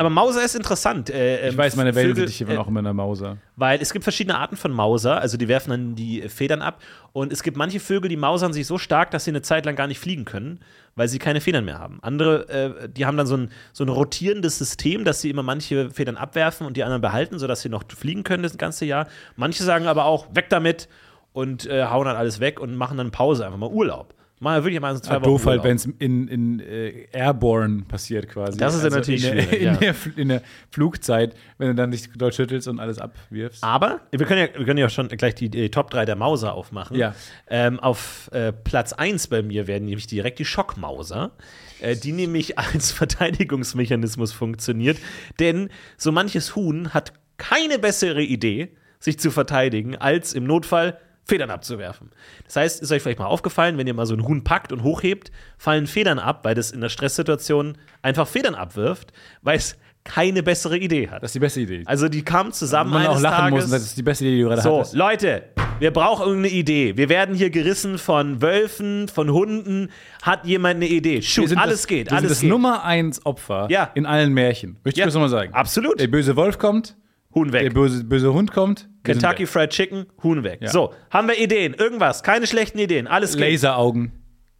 Aber 0.00 0.08
Mauser 0.08 0.42
ist 0.42 0.54
interessant. 0.56 1.10
Äh, 1.10 1.48
Ich 1.48 1.52
ähm, 1.52 1.58
weiß, 1.58 1.76
meine 1.76 1.92
Vögel- 1.92 2.26
sind 2.26 2.30
hier 2.30 2.48
äh, 2.48 2.56
auch 2.56 2.68
immer 2.68 2.80
in 2.80 2.84
der 2.84 2.94
Mauser. 2.94 3.36
Weil 3.56 3.82
es 3.82 3.92
gibt 3.92 4.02
verschiedene 4.02 4.38
Arten 4.38 4.56
von 4.56 4.72
Mauser, 4.72 5.20
also 5.20 5.36
die 5.36 5.46
werfen 5.46 5.68
dann 5.70 5.94
die 5.94 6.26
Federn 6.30 6.62
ab. 6.62 6.80
Und 7.12 7.34
es 7.34 7.42
gibt 7.42 7.58
manche 7.58 7.80
Vögel, 7.80 8.08
die 8.08 8.16
mausern 8.16 8.54
sich 8.54 8.66
so 8.66 8.78
stark, 8.78 9.10
dass 9.10 9.24
sie 9.26 9.30
eine 9.30 9.42
Zeit 9.42 9.66
lang 9.66 9.76
gar 9.76 9.86
nicht 9.86 9.98
fliegen 10.00 10.24
können, 10.24 10.60
weil 10.96 11.06
sie 11.08 11.18
keine 11.18 11.42
Federn 11.42 11.66
mehr 11.66 11.78
haben. 11.78 11.98
Andere, 12.00 12.48
äh, 12.48 12.88
die 12.88 13.04
haben 13.04 13.18
dann 13.18 13.26
so 13.26 13.36
ein, 13.36 13.50
so 13.74 13.84
ein 13.84 13.90
rotierendes 13.90 14.56
System, 14.56 15.04
dass 15.04 15.20
sie 15.20 15.28
immer 15.28 15.42
manche 15.42 15.90
Federn 15.90 16.16
abwerfen 16.16 16.66
und 16.66 16.78
die 16.78 16.82
anderen 16.82 17.02
behalten, 17.02 17.38
sodass 17.38 17.60
sie 17.60 17.68
noch 17.68 17.84
fliegen 17.94 18.24
können 18.24 18.42
das 18.42 18.56
ganze 18.56 18.86
Jahr. 18.86 19.06
Manche 19.36 19.64
sagen 19.64 19.86
aber 19.86 20.06
auch, 20.06 20.28
weg 20.34 20.46
damit 20.48 20.88
und 21.34 21.66
äh, 21.66 21.84
hauen 21.84 22.06
dann 22.06 22.16
alles 22.16 22.40
weg 22.40 22.58
und 22.58 22.74
machen 22.74 22.96
dann 22.96 23.10
Pause, 23.10 23.44
einfach 23.44 23.58
mal 23.58 23.68
Urlaub. 23.68 24.14
Mal 24.42 24.64
wirklich 24.64 24.80
mal 24.80 24.94
so 24.94 25.00
zwei 25.00 25.16
Ah, 25.16 25.20
Wochen 25.20 25.24
doof 25.24 25.44
halt, 25.44 25.64
wenn 25.64 25.76
es 25.76 25.84
in, 25.84 26.26
in 26.26 26.60
äh, 26.60 27.08
Airborne 27.12 27.82
passiert 27.82 28.26
quasi. 28.26 28.56
Das 28.56 28.74
ist 28.74 28.82
ja 28.82 28.88
natürlich 28.88 29.26
in 29.26 29.36
der, 29.36 29.52
in, 29.52 29.64
ja. 29.64 29.76
der, 29.76 29.94
in 30.16 30.28
der 30.28 30.42
Flugzeit, 30.70 31.36
wenn 31.58 31.68
du 31.68 31.74
dann 31.74 31.90
dich 31.90 32.08
dort 32.16 32.34
schüttelst 32.34 32.66
und 32.66 32.80
alles 32.80 32.98
abwirfst. 32.98 33.62
Aber 33.62 34.00
wir 34.10 34.24
können 34.24 34.40
ja, 34.40 34.58
wir 34.58 34.64
können 34.64 34.78
ja 34.78 34.88
schon 34.88 35.08
gleich 35.08 35.34
die, 35.34 35.50
die 35.50 35.70
Top 35.70 35.90
3 35.90 36.06
der 36.06 36.16
Mauser 36.16 36.54
aufmachen. 36.54 36.96
Ja. 36.96 37.14
Ähm, 37.48 37.78
auf 37.80 38.30
äh, 38.32 38.50
Platz 38.50 38.94
1 38.94 39.26
bei 39.26 39.42
mir 39.42 39.66
werden 39.66 39.84
nämlich 39.84 40.06
direkt 40.06 40.38
die 40.38 40.46
Schockmauser, 40.46 41.32
äh, 41.80 41.94
die 41.94 42.12
nämlich 42.12 42.58
als 42.58 42.92
Verteidigungsmechanismus 42.92 44.32
funktioniert. 44.32 44.96
Denn 45.38 45.68
so 45.98 46.12
manches 46.12 46.56
Huhn 46.56 46.94
hat 46.94 47.12
keine 47.36 47.78
bessere 47.78 48.22
Idee, 48.22 48.74
sich 49.00 49.18
zu 49.18 49.30
verteidigen, 49.30 49.96
als 49.96 50.32
im 50.32 50.44
Notfall 50.44 50.98
Federn 51.30 51.50
abzuwerfen. 51.50 52.10
Das 52.44 52.56
heißt, 52.56 52.82
ist 52.82 52.92
euch 52.92 53.02
vielleicht 53.02 53.18
mal 53.18 53.26
aufgefallen, 53.26 53.78
wenn 53.78 53.86
ihr 53.86 53.94
mal 53.94 54.04
so 54.06 54.14
ein 54.14 54.26
Huhn 54.28 54.44
packt 54.44 54.72
und 54.72 54.82
hochhebt, 54.82 55.30
fallen 55.56 55.86
Federn 55.86 56.18
ab, 56.18 56.44
weil 56.44 56.54
das 56.54 56.70
in 56.70 56.80
der 56.82 56.88
Stresssituation 56.90 57.78
einfach 58.02 58.28
Federn 58.28 58.54
abwirft, 58.54 59.12
weil 59.42 59.56
es 59.56 59.76
keine 60.04 60.42
bessere 60.42 60.78
Idee 60.78 61.08
hat. 61.08 61.22
Das 61.22 61.28
ist 61.30 61.34
die 61.34 61.40
beste 61.40 61.60
Idee. 61.60 61.82
Also 61.86 62.08
die 62.08 62.22
kamen 62.22 62.52
zusammen 62.52 62.90
man 62.90 63.06
auch 63.06 63.10
eines 63.12 63.22
lachen 63.22 63.36
Tages. 63.50 63.64
muss 63.64 63.70
das 63.70 63.82
ist 63.82 63.96
die 63.98 64.02
beste 64.02 64.24
Idee, 64.24 64.36
die 64.36 64.42
du 64.42 64.48
gerade 64.48 64.62
So, 64.62 64.78
hattest. 64.78 64.94
Leute, 64.94 65.42
wir 65.78 65.90
brauchen 65.92 66.26
irgendeine 66.26 66.54
Idee. 66.54 66.96
Wir 66.96 67.08
werden 67.08 67.34
hier 67.34 67.50
gerissen 67.50 67.98
von 67.98 68.40
Wölfen, 68.42 69.08
von 69.08 69.30
Hunden. 69.30 69.90
Hat 70.22 70.46
jemand 70.46 70.76
eine 70.76 70.88
Idee? 70.88 71.20
Shoot, 71.22 71.54
alles 71.56 71.80
das, 71.82 71.86
geht, 71.86 72.06
wir 72.10 72.12
alles 72.12 72.22
sind 72.22 72.30
das 72.30 72.40
geht. 72.40 72.50
Nummer 72.50 72.82
eins 72.84 73.24
Opfer 73.24 73.66
Ja. 73.70 73.90
in 73.94 74.06
allen 74.06 74.32
Märchen. 74.32 74.78
Möchte 74.84 74.90
ich 74.90 74.96
Ja, 74.96 75.04
das 75.04 75.14
nochmal 75.14 75.28
sagen. 75.30 75.52
absolut. 75.54 76.00
Der 76.00 76.08
böse 76.08 76.34
Wolf 76.34 76.58
kommt, 76.58 76.96
Huhn 77.34 77.50
Der 77.52 77.62
weg. 77.64 77.74
böse, 77.74 78.02
böse 78.02 78.32
Hund 78.32 78.52
kommt. 78.52 78.88
Kentucky. 79.04 79.46
Fried 79.46 79.70
Chicken, 79.70 80.06
Huhn 80.22 80.42
weg. 80.44 80.58
Ja. 80.62 80.68
So, 80.70 80.92
haben 81.10 81.28
wir 81.28 81.38
Ideen? 81.38 81.74
Irgendwas? 81.74 82.22
Keine 82.22 82.46
schlechten 82.46 82.78
Ideen. 82.78 83.06
Alles 83.06 83.36
geht. 83.36 83.50
Laseraugen. 83.50 84.12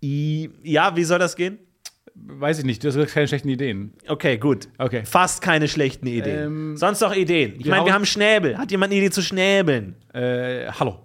I- 0.02 0.50
Ja, 0.62 0.97
wie 0.97 1.04
soll 1.04 1.18
das 1.18 1.37
gehen? 1.37 1.59
Weiß 2.14 2.59
ich 2.59 2.64
nicht, 2.64 2.82
du 2.85 2.88
hast 2.88 3.12
keine 3.14 3.28
schlechten 3.28 3.49
Ideen. 3.49 3.94
Okay, 4.09 4.37
gut. 4.37 4.68
Okay. 4.78 5.04
Fast 5.04 5.40
keine 5.42 5.68
schlechten 5.68 6.06
Ideen. 6.06 6.47
Ähm, 6.47 6.76
Sonst 6.76 7.00
noch 7.00 7.14
Ideen. 7.14 7.54
Ich 7.59 7.66
meine, 7.66 7.85
wir 7.87 7.94
haben 7.94 8.04
Schnäbel. 8.04 8.59
Hat 8.59 8.70
jemand 8.70 8.92
eine 8.92 9.00
Idee 9.00 9.11
zu 9.11 9.23
Schnäbeln? 9.23 9.97
Äh, 10.12 10.66
hallo. 10.73 10.99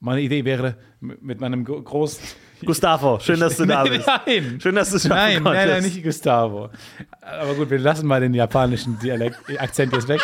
Meine 0.00 0.20
Idee 0.20 0.44
wäre, 0.44 0.76
mit 1.00 1.40
meinem 1.40 1.64
gro- 1.64 1.82
großen. 1.82 2.22
Gustavo, 2.64 3.18
schön, 3.20 3.38
dass 3.40 3.56
du 3.56 3.66
da 3.66 3.84
bist. 3.84 4.06
Nein. 4.26 4.58
Schön, 4.60 4.74
dass 4.74 4.90
du 4.90 4.98
schaffen 4.98 5.10
Nein, 5.14 5.42
nein, 5.44 5.68
nein, 5.68 5.82
nicht 5.82 6.02
Gustavo. 6.02 6.70
Aber 7.20 7.54
gut, 7.54 7.70
wir 7.70 7.78
lassen 7.78 8.06
mal 8.06 8.20
den 8.20 8.34
japanischen 8.34 8.98
Dialekt, 8.98 9.38
Akzent 9.60 9.92
jetzt 9.92 10.08
weg. 10.08 10.20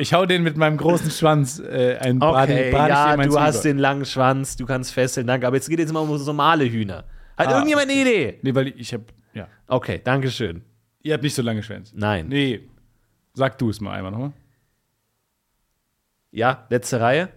Ich 0.00 0.14
hau 0.14 0.24
den 0.24 0.42
mit 0.42 0.56
meinem 0.56 0.78
großen 0.78 1.10
Schwanz 1.10 1.58
äh, 1.58 1.96
ein 1.98 2.22
Okay, 2.22 2.70
Braten 2.70 2.88
ja, 2.88 3.16
du 3.18 3.38
hast 3.38 3.56
über. 3.56 3.62
den 3.64 3.78
langen 3.78 4.06
Schwanz, 4.06 4.56
du 4.56 4.64
kannst 4.64 4.94
fesseln, 4.94 5.26
danke. 5.26 5.46
Aber 5.46 5.56
jetzt 5.56 5.68
geht 5.68 5.78
jetzt 5.78 5.92
mal 5.92 6.00
um 6.00 6.16
so 6.16 6.24
normale 6.24 6.64
Hühner. 6.64 7.04
Hat 7.36 7.48
Ah, 7.48 7.52
irgendjemand 7.52 7.90
eine 7.90 8.00
Idee? 8.00 8.38
Nee, 8.42 8.54
weil 8.54 8.68
ich 8.68 8.94
hab. 8.94 9.02
Ja. 9.34 9.46
Okay, 9.66 10.00
danke 10.02 10.30
schön. 10.30 10.62
Ihr 11.02 11.12
habt 11.14 11.22
nicht 11.22 11.34
so 11.34 11.42
lange 11.42 11.62
Schwänze. 11.62 11.92
Nein. 11.98 12.28
Nee. 12.28 12.68
Sag 13.34 13.58
du 13.58 13.68
es 13.68 13.80
mal 13.80 13.92
einmal 13.92 14.10
nochmal. 14.12 14.32
Ja, 16.30 16.66
letzte 16.70 16.98
Reihe. 17.00 17.28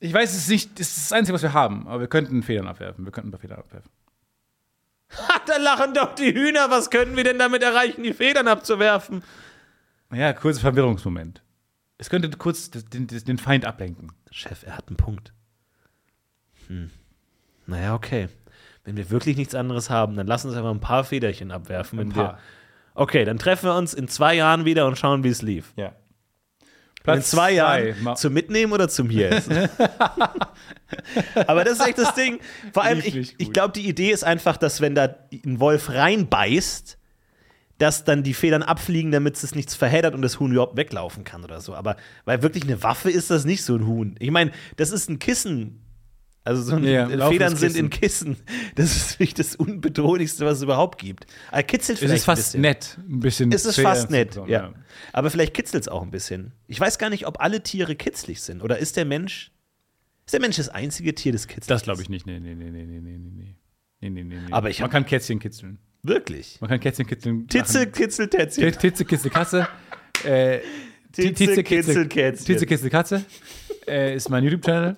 Ich 0.00 0.12
weiß, 0.12 0.30
es 0.32 0.38
ist 0.38 0.48
nicht, 0.50 0.80
es 0.80 0.96
ist 0.96 1.10
das 1.10 1.12
Einzige, 1.16 1.34
was 1.34 1.42
wir 1.42 1.52
haben, 1.54 1.86
aber 1.86 2.00
wir 2.00 2.08
könnten 2.08 2.42
Federn 2.42 2.66
abwerfen. 2.66 3.04
Wir 3.04 3.12
könnten 3.12 3.28
ein 3.28 3.32
paar 3.32 3.40
Federn 3.40 3.58
abwerfen. 3.60 3.90
Ha, 5.16 5.40
da 5.46 5.56
lachen 5.56 5.94
doch 5.94 6.14
die 6.16 6.34
Hühner. 6.34 6.66
Was 6.68 6.90
können 6.90 7.16
wir 7.16 7.22
denn 7.24 7.38
damit 7.38 7.62
erreichen, 7.62 8.02
die 8.02 8.12
Federn 8.12 8.48
abzuwerfen? 8.48 9.22
Ja, 10.12 10.32
kurzer 10.32 10.60
Verwirrungsmoment. 10.60 11.42
Es 11.98 12.10
könnte 12.10 12.28
kurz 12.30 12.70
den, 12.70 13.06
den, 13.06 13.38
Feind 13.38 13.64
ablenken. 13.64 14.12
Chef, 14.30 14.64
er 14.64 14.76
hat 14.76 14.88
einen 14.88 14.96
Punkt. 14.96 15.32
Hm. 16.66 16.90
Naja, 17.66 17.94
okay. 17.94 18.28
Wenn 18.84 18.96
wir 18.96 19.10
wirklich 19.10 19.36
nichts 19.36 19.54
anderes 19.54 19.90
haben, 19.90 20.16
dann 20.16 20.26
lass 20.26 20.44
uns 20.44 20.54
einfach 20.54 20.70
ein 20.70 20.80
paar 20.80 21.04
Federchen 21.04 21.50
abwerfen. 21.50 21.98
Wenn 21.98 22.10
paar. 22.10 22.38
Okay, 22.94 23.24
dann 23.24 23.38
treffen 23.38 23.66
wir 23.66 23.74
uns 23.76 23.94
in 23.94 24.08
zwei 24.08 24.34
Jahren 24.34 24.64
wieder 24.64 24.86
und 24.86 24.98
schauen, 24.98 25.24
wie 25.24 25.28
es 25.28 25.42
lief. 25.42 25.72
Ja. 25.76 25.94
in 27.06 27.22
zwei 27.22 27.52
Jahren 27.52 28.02
Ma- 28.02 28.14
zum 28.14 28.32
Mitnehmen 28.34 28.72
oder 28.72 28.88
zum 28.88 29.08
hier 29.08 29.30
essen? 29.30 29.68
Aber 31.46 31.64
das 31.64 31.78
ist 31.80 31.86
echt 31.86 31.98
das 31.98 32.14
Ding. 32.14 32.38
Vor 32.72 32.84
allem, 32.84 33.00
ich, 33.04 33.34
ich 33.38 33.52
glaube, 33.52 33.72
die 33.72 33.88
Idee 33.88 34.10
ist 34.10 34.24
einfach, 34.24 34.56
dass 34.56 34.80
wenn 34.80 34.94
da 34.94 35.14
ein 35.44 35.58
Wolf 35.60 35.90
reinbeißt, 35.90 36.98
dass 37.78 38.04
dann 38.04 38.22
die 38.22 38.34
Federn 38.34 38.62
abfliegen, 38.62 39.10
damit 39.10 39.42
es 39.42 39.54
nichts 39.54 39.74
verheddert 39.74 40.14
und 40.14 40.22
das 40.22 40.38
Huhn 40.38 40.52
überhaupt 40.52 40.76
weglaufen 40.76 41.24
kann 41.24 41.42
oder 41.44 41.60
so. 41.60 41.74
Aber 41.74 41.96
weil 42.24 42.42
wirklich 42.42 42.64
eine 42.64 42.82
Waffe 42.82 43.10
ist 43.10 43.30
das 43.30 43.44
nicht 43.44 43.62
so 43.64 43.74
ein 43.76 43.86
Huhn. 43.86 44.14
Ich 44.18 44.30
meine, 44.30 44.52
das 44.76 44.90
ist 44.90 45.08
ein 45.10 45.18
Kissen. 45.18 45.80
Also 46.46 46.62
so 46.62 46.76
ein, 46.76 46.84
Ja, 46.84 47.08
Federn 47.30 47.56
sind 47.56 47.74
in 47.74 47.88
Kissen. 47.88 48.36
Das 48.74 48.94
ist 48.94 49.12
wirklich 49.18 49.32
das 49.32 49.56
Unbedrohlichste, 49.56 50.44
was 50.44 50.58
es 50.58 50.62
überhaupt 50.62 51.00
gibt. 51.00 51.26
Aber 51.50 51.62
kitzelt 51.62 51.96
Es 51.96 52.00
vielleicht 52.00 52.16
ist 52.16 52.24
fast 52.26 52.40
ein 52.40 52.44
bisschen. 52.44 52.60
nett. 52.60 52.98
Ein 53.08 53.20
bisschen. 53.20 53.52
Es 53.52 53.64
ist 53.64 53.80
fast 53.80 54.10
nett, 54.10 54.32
bekommen, 54.32 54.50
ja. 54.50 54.74
Aber 55.14 55.30
vielleicht 55.30 55.54
kitzelt 55.54 55.84
es 55.84 55.88
auch 55.88 56.02
ein 56.02 56.10
bisschen. 56.10 56.52
Ich 56.66 56.78
weiß 56.78 56.98
gar 56.98 57.08
nicht, 57.08 57.26
ob 57.26 57.40
alle 57.40 57.62
Tiere 57.62 57.96
kitzlig 57.96 58.42
sind. 58.42 58.60
Oder 58.62 58.78
ist 58.78 58.96
der 58.96 59.06
Mensch. 59.06 59.52
Ist 60.26 60.34
der 60.34 60.40
Mensch 60.40 60.56
das 60.56 60.68
einzige 60.68 61.14
Tier, 61.14 61.32
das 61.32 61.48
kitzelt? 61.48 61.70
Das 61.70 61.82
glaube 61.82 62.02
ich 62.02 62.10
nicht. 62.10 62.26
Nee, 62.26 62.38
nee, 62.40 62.54
nee, 62.54 62.70
nee, 62.70 62.84
nee, 62.84 63.00
nee, 63.00 63.18
nee. 63.18 63.54
Nee, 64.00 64.10
nee, 64.10 64.22
nee, 64.22 64.34
nee. 64.46 64.52
Aber 64.52 64.68
ich 64.68 64.80
Man 64.80 64.90
kann 64.90 65.06
Kätzchen 65.06 65.38
kitzeln. 65.38 65.78
Wirklich. 66.04 66.60
Man 66.60 66.68
kann 66.68 66.80
Kätzchen 66.80 67.06
kitzeln. 67.06 67.48
Titze, 67.48 67.86
kitzel, 67.86 68.28
Tätzchen. 68.28 68.72
Titze, 68.72 69.04
Kitzel, 69.06 69.30
Katze. 69.30 69.66
Äh, 70.22 70.58
Titze, 71.12 71.62
kitzel, 71.62 72.08
Kätzchen. 72.08 72.44
Titze, 72.44 72.66
Kitzel, 72.66 72.90
Katze. 72.90 73.24
Äh, 73.88 74.14
ist 74.14 74.28
mein 74.28 74.44
YouTube-Channel. 74.44 74.96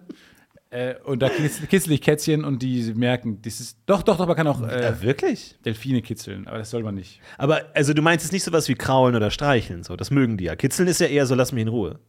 Äh, 0.71 0.95
und 1.05 1.23
da 1.23 1.31
kitzel 1.31 1.93
ich 1.93 2.03
Kätzchen 2.03 2.45
und 2.45 2.61
die 2.61 2.93
merken, 2.95 3.41
das 3.41 3.61
ist. 3.61 3.79
Doch, 3.87 4.03
doch, 4.03 4.17
doch, 4.19 4.27
man 4.27 4.35
kann 4.37 4.49
auch 4.49 4.61
äh, 4.67 4.83
Ja, 4.83 5.01
wirklich? 5.01 5.57
Delfine 5.65 6.03
kitzeln, 6.03 6.49
aber 6.49 6.59
das 6.59 6.71
soll 6.71 6.83
man 6.83 6.97
nicht. 6.97 7.21
Aber 7.39 7.63
also 7.73 7.95
du 7.95 8.03
meinst 8.03 8.25
jetzt 8.25 8.33
nicht 8.33 8.43
sowas 8.43 8.69
wie 8.69 8.75
kraulen 8.75 9.15
oder 9.15 9.31
streicheln, 9.31 9.85
so. 9.85 9.95
Das 9.95 10.11
mögen 10.11 10.37
die 10.37 10.45
ja. 10.45 10.57
Kitzeln 10.57 10.89
ist 10.89 11.01
ja 11.01 11.07
eher 11.07 11.25
so, 11.27 11.37
lass 11.37 11.53
mich 11.53 11.63
in 11.63 11.69
Ruhe. 11.69 12.01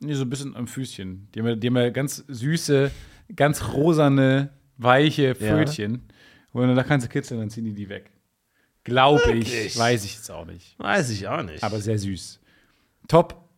Nee, 0.00 0.14
so 0.14 0.22
ein 0.22 0.30
bisschen 0.30 0.56
am 0.56 0.66
Füßchen. 0.66 1.28
Die 1.34 1.40
haben, 1.40 1.48
ja- 1.48 1.56
die 1.56 1.66
haben 1.66 1.76
ja 1.76 1.90
ganz 1.90 2.24
süße, 2.28 2.90
ganz 3.36 3.74
rosane, 3.74 4.50
weiche 4.78 5.34
Pfötchen. 5.34 6.02
Und 6.52 6.74
da 6.74 6.82
kannst 6.84 7.06
du 7.06 7.10
kitzeln, 7.10 7.40
dann 7.40 7.50
ziehen 7.50 7.66
die 7.66 7.74
die 7.74 7.88
weg. 7.90 8.10
Glaube 8.84 9.32
ich. 9.32 9.76
Weiß 9.78 10.04
ich 10.04 10.14
jetzt 10.14 10.30
auch 10.30 10.46
nicht. 10.46 10.78
Weiß 10.78 11.10
ich 11.10 11.28
auch 11.28 11.42
nicht. 11.42 11.62
Aber 11.62 11.78
sehr 11.80 11.98
süß. 11.98 12.40
Top, 13.06 13.48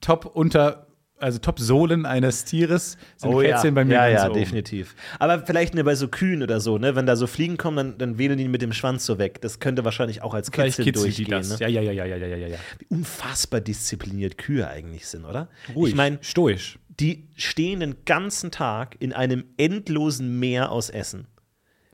top 0.00 0.26
unter, 0.34 0.86
also 1.18 1.38
top 1.38 1.60
Sohlen 1.60 2.06
eines 2.06 2.44
Tieres 2.44 2.96
sind 3.16 3.30
oh, 3.30 3.40
Kätzchen 3.40 3.66
ja. 3.66 3.70
bei 3.72 3.84
mir 3.84 3.94
Ja, 3.94 4.08
ganz 4.08 4.20
ja, 4.22 4.30
oben. 4.30 4.38
definitiv. 4.38 4.94
Aber 5.18 5.44
vielleicht 5.44 5.74
ne, 5.74 5.84
bei 5.84 5.94
so 5.94 6.08
Kühen 6.08 6.42
oder 6.42 6.60
so, 6.60 6.78
ne? 6.78 6.96
Wenn 6.96 7.06
da 7.06 7.14
so 7.16 7.26
Fliegen 7.26 7.56
kommen, 7.56 7.76
dann, 7.76 7.98
dann 7.98 8.18
wedeln 8.18 8.38
die 8.38 8.48
mit 8.48 8.62
dem 8.62 8.72
Schwanz 8.72 9.06
so 9.06 9.18
weg. 9.18 9.40
Das 9.42 9.60
könnte 9.60 9.84
wahrscheinlich 9.84 10.22
auch 10.22 10.34
als 10.34 10.50
die 10.50 10.92
durchgehen. 10.92 11.28
Ne? 11.48 11.56
Ja, 11.60 11.68
ja, 11.68 11.82
ja, 11.82 11.92
ja, 11.92 12.04
ja, 12.06 12.16
ja, 12.16 12.36
ja, 12.36 12.46
ja. 12.48 12.58
Wie 12.78 12.86
unfassbar 12.88 13.60
diszipliniert 13.60 14.38
Kühe 14.38 14.66
eigentlich 14.68 15.06
sind, 15.06 15.24
oder? 15.24 15.48
Ruhig, 15.74 15.90
Ich 15.92 15.96
meine, 15.96 16.18
stoisch. 16.22 16.78
die 16.88 17.28
stehen 17.36 17.80
den 17.80 17.96
ganzen 18.04 18.50
Tag 18.50 18.96
in 18.98 19.12
einem 19.12 19.44
endlosen 19.56 20.38
Meer 20.40 20.72
aus 20.72 20.90
Essen. 20.90 21.26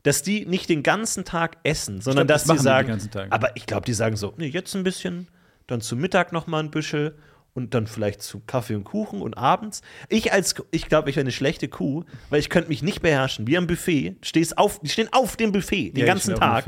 Dass 0.07 0.23
die 0.23 0.45
nicht 0.45 0.69
den 0.69 0.83
ganzen 0.83 1.25
Tag 1.25 1.57
essen, 1.63 1.99
sondern 1.99 2.27
glaub, 2.27 2.35
das 2.37 2.45
dass 2.45 2.57
die 2.57 2.63
den 2.63 2.99
sagen, 2.99 3.27
aber 3.29 3.55
ich 3.55 3.65
glaube, 3.65 3.85
die 3.85 3.93
sagen 3.93 4.15
so, 4.15 4.33
nee, 4.37 4.47
jetzt 4.47 4.73
ein 4.73 4.83
bisschen, 4.83 5.27
dann 5.67 5.81
zum 5.81 5.99
Mittag 5.99 6.31
noch 6.31 6.47
mal 6.47 6.59
ein 6.63 6.71
Büschel 6.71 7.17
und 7.53 7.73
dann 7.73 7.87
vielleicht 7.87 8.21
zu 8.21 8.39
Kaffee 8.39 8.75
und 8.75 8.85
Kuchen 8.85 9.21
und 9.21 9.37
abends. 9.37 9.81
Ich 10.07 10.31
als, 10.31 10.55
ich 10.71 10.87
glaube, 10.87 11.09
ich 11.09 11.17
wäre 11.17 11.23
eine 11.25 11.31
schlechte 11.31 11.67
Kuh, 11.67 12.03
weil 12.29 12.39
ich 12.39 12.49
könnte 12.49 12.69
mich 12.69 12.83
nicht 12.83 13.01
beherrschen. 13.01 13.47
Wie 13.47 13.57
am 13.57 13.67
Buffet, 13.67 14.15
stehst 14.21 14.57
auf, 14.57 14.79
die 14.79 14.89
stehen 14.89 15.09
auf 15.11 15.35
dem 15.35 15.51
Buffet 15.51 15.91
den 15.91 16.01
Ja, 16.01 16.05
ganzen 16.05 16.35
Tag 16.35 16.65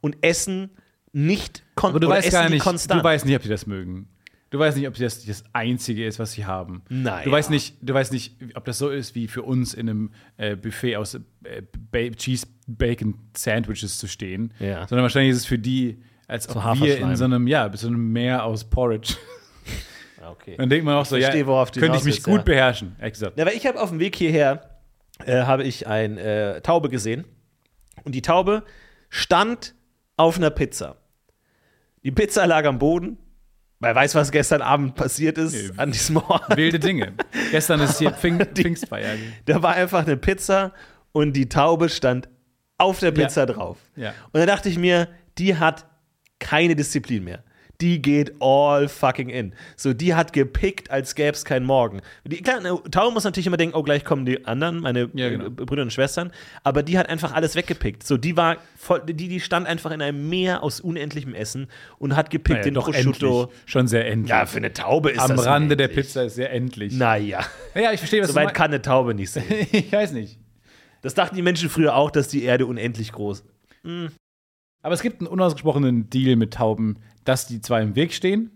und 0.00 0.16
essen 0.22 0.70
nicht 1.12 1.64
kon 1.74 1.90
Aber 1.90 2.00
du 2.00 2.06
oder 2.06 2.16
weißt 2.16 2.28
essen 2.28 2.34
gar 2.36 2.48
nicht, 2.48 2.62
konstant. 2.62 3.00
du 3.00 3.04
weißt 3.04 3.26
nicht, 3.26 3.36
ob 3.36 3.42
die 3.42 3.48
das 3.48 3.66
mögen. 3.66 4.08
Du 4.50 4.58
weißt 4.58 4.76
nicht, 4.78 4.88
ob 4.88 4.94
das 4.94 5.24
das 5.26 5.44
Einzige 5.52 6.06
ist, 6.06 6.18
was 6.18 6.32
sie 6.32 6.46
haben. 6.46 6.82
Naja. 6.88 7.24
Du 7.24 7.30
weißt 7.30 7.50
nicht, 7.50 7.76
du 7.82 7.92
weißt 7.92 8.12
nicht, 8.12 8.34
ob 8.54 8.64
das 8.64 8.78
so 8.78 8.88
ist, 8.88 9.14
wie 9.14 9.28
für 9.28 9.42
uns 9.42 9.74
in 9.74 9.88
einem 9.88 10.10
äh, 10.38 10.56
Buffet 10.56 10.96
aus 10.96 11.14
äh, 11.14 11.20
ba 11.90 12.10
Cheese 12.16 12.46
Bacon 12.66 13.14
Sandwiches 13.36 13.98
zu 13.98 14.06
stehen. 14.06 14.54
Ja. 14.58 14.86
Sondern 14.88 15.02
wahrscheinlich 15.02 15.32
ist 15.32 15.38
es 15.38 15.46
für 15.46 15.58
die, 15.58 16.02
als 16.26 16.48
ob 16.48 16.62
wir 16.80 16.98
in 16.98 17.14
so 17.16 17.24
einem, 17.24 17.46
ja, 17.46 17.70
so 17.74 17.88
einem 17.88 18.12
Meer 18.12 18.44
aus 18.44 18.64
Porridge. 18.64 19.14
Ah, 20.20 20.32
okay. 20.32 20.56
Dann 20.58 20.68
denkt 20.68 20.84
man 20.84 20.96
auch 20.96 21.04
so, 21.04 21.16
ja, 21.16 21.30
verstehe, 21.30 21.44
du 21.44 21.80
könnte 21.80 21.96
ich 21.96 22.04
mich 22.04 22.16
willst, 22.16 22.24
gut 22.24 22.38
ja. 22.38 22.42
beherrschen. 22.42 22.96
Gesagt. 23.00 23.38
Ja, 23.38 23.46
weil 23.46 23.54
ich 23.54 23.64
habe 23.66 23.80
auf 23.80 23.90
dem 23.90 24.00
Weg 24.00 24.16
hierher 24.16 24.80
äh, 25.24 25.42
habe 25.42 25.62
ich 25.62 25.86
eine 25.86 26.56
äh, 26.56 26.60
Taube 26.60 26.88
gesehen 26.88 27.24
und 28.02 28.16
die 28.16 28.22
Taube 28.22 28.64
stand 29.10 29.74
auf 30.16 30.36
einer 30.36 30.50
Pizza. 30.50 30.96
Die 32.02 32.10
Pizza 32.10 32.46
lag 32.46 32.64
am 32.64 32.78
Boden. 32.78 33.18
Wer 33.80 33.94
weiß, 33.94 34.14
was 34.16 34.32
gestern 34.32 34.60
Abend 34.60 34.94
passiert 34.96 35.38
ist 35.38 35.52
Nee. 35.54 35.70
an 35.76 35.92
diesem 35.92 36.16
Ort. 36.16 36.56
Wilde 36.56 36.80
Dinge. 36.80 37.12
Gestern 37.52 37.80
ist 37.80 37.98
hier 37.98 38.10
Pfing 38.10 38.38
Pfingstfeier. 38.54 39.14
Da 39.44 39.62
war 39.62 39.74
einfach 39.74 40.04
eine 40.04 40.16
Pizza 40.16 40.72
und 41.12 41.32
die 41.34 41.48
Taube 41.48 41.88
stand 41.88 42.28
auf 42.76 42.98
der 42.98 43.12
Pizza 43.12 43.46
drauf. 43.46 43.78
Ja. 43.96 44.14
Und 44.32 44.40
da 44.40 44.46
dachte 44.46 44.68
ich 44.68 44.78
mir, 44.78 45.08
die 45.38 45.56
hat 45.56 45.86
keine 46.40 46.74
Disziplin 46.74 47.24
mehr. 47.24 47.44
Die 47.80 48.02
geht 48.02 48.32
all 48.40 48.88
fucking 48.88 49.28
in. 49.28 49.54
So, 49.76 49.92
die 49.94 50.12
hat 50.16 50.32
gepickt, 50.32 50.90
als 50.90 51.14
gäbe 51.14 51.30
es 51.30 51.44
keinen 51.44 51.64
Morgen. 51.64 52.00
Die, 52.24 52.38
klar, 52.42 52.56
eine 52.58 52.82
Taube 52.90 53.12
muss 53.14 53.22
natürlich 53.22 53.46
immer 53.46 53.56
denken, 53.56 53.76
oh, 53.76 53.84
gleich 53.84 54.04
kommen 54.04 54.26
die 54.26 54.44
anderen, 54.46 54.80
meine 54.80 55.08
Ja, 55.14 55.28
genau. 55.28 55.46
äh, 55.46 55.50
Brüder 55.50 55.82
und 55.82 55.92
Schwestern. 55.92 56.32
Aber 56.64 56.82
die 56.82 56.98
hat 56.98 57.08
einfach 57.08 57.32
alles 57.34 57.54
weggepickt. 57.54 58.04
So, 58.04 58.16
die 58.16 58.36
war 58.36 58.56
voll, 58.76 59.02
die, 59.06 59.14
die 59.28 59.38
stand 59.38 59.68
einfach 59.68 59.92
in 59.92 60.02
einem 60.02 60.28
Meer 60.28 60.64
aus 60.64 60.80
unendlichem 60.80 61.34
Essen 61.34 61.68
und 61.98 62.16
hat 62.16 62.30
gepickt 62.30 62.58
Naja, 62.58 62.64
den 62.64 62.74
doch 62.74 62.86
Prosciutto. 62.90 63.42
endlich. 63.44 63.58
Schon 63.66 63.86
sehr 63.86 64.06
endlich. 64.08 64.30
Ja, 64.30 64.44
für 64.46 64.56
eine 64.56 64.72
Taube 64.72 65.10
ist 65.10 65.20
Am 65.20 65.36
das 65.36 65.46
Rande 65.46 65.76
der. 65.76 65.86
Pizza 65.86 66.24
ist 66.24 66.34
sehr 66.34 66.52
endlich. 66.52 66.92
Naja, 66.94 67.44
Ja, 67.76 67.92
ich 67.92 68.00
verstehe, 68.00 68.22
was 68.22 68.28
so 68.28 68.32
du 68.34 68.38
weit 68.40 68.46
meinst. 68.46 68.56
kann 68.56 68.70
eine 68.72 68.82
Taube 68.82 69.14
nicht 69.14 69.30
sehen. 69.32 69.44
Ich 69.70 69.92
weiß 69.92 70.12
nicht. 70.14 70.40
Das 71.02 71.14
dachten 71.14 71.36
die 71.36 71.42
Menschen 71.42 71.70
früher 71.70 71.94
auch, 71.94 72.10
dass 72.10 72.26
die 72.26 72.42
Erde 72.42 72.66
unendlich 72.66 73.12
groß 73.12 73.38
ist. 73.38 73.46
Aber 74.82 74.94
es 74.94 75.02
gibt 75.02 75.20
einen 75.20 75.28
unausgesprochenen 75.28 76.10
Deal 76.10 76.36
mit 76.36 76.54
Tauben, 76.54 76.98
dass 77.28 77.46
die 77.46 77.60
zwar 77.60 77.80
im 77.80 77.94
Weg 77.94 78.12
stehen, 78.12 78.50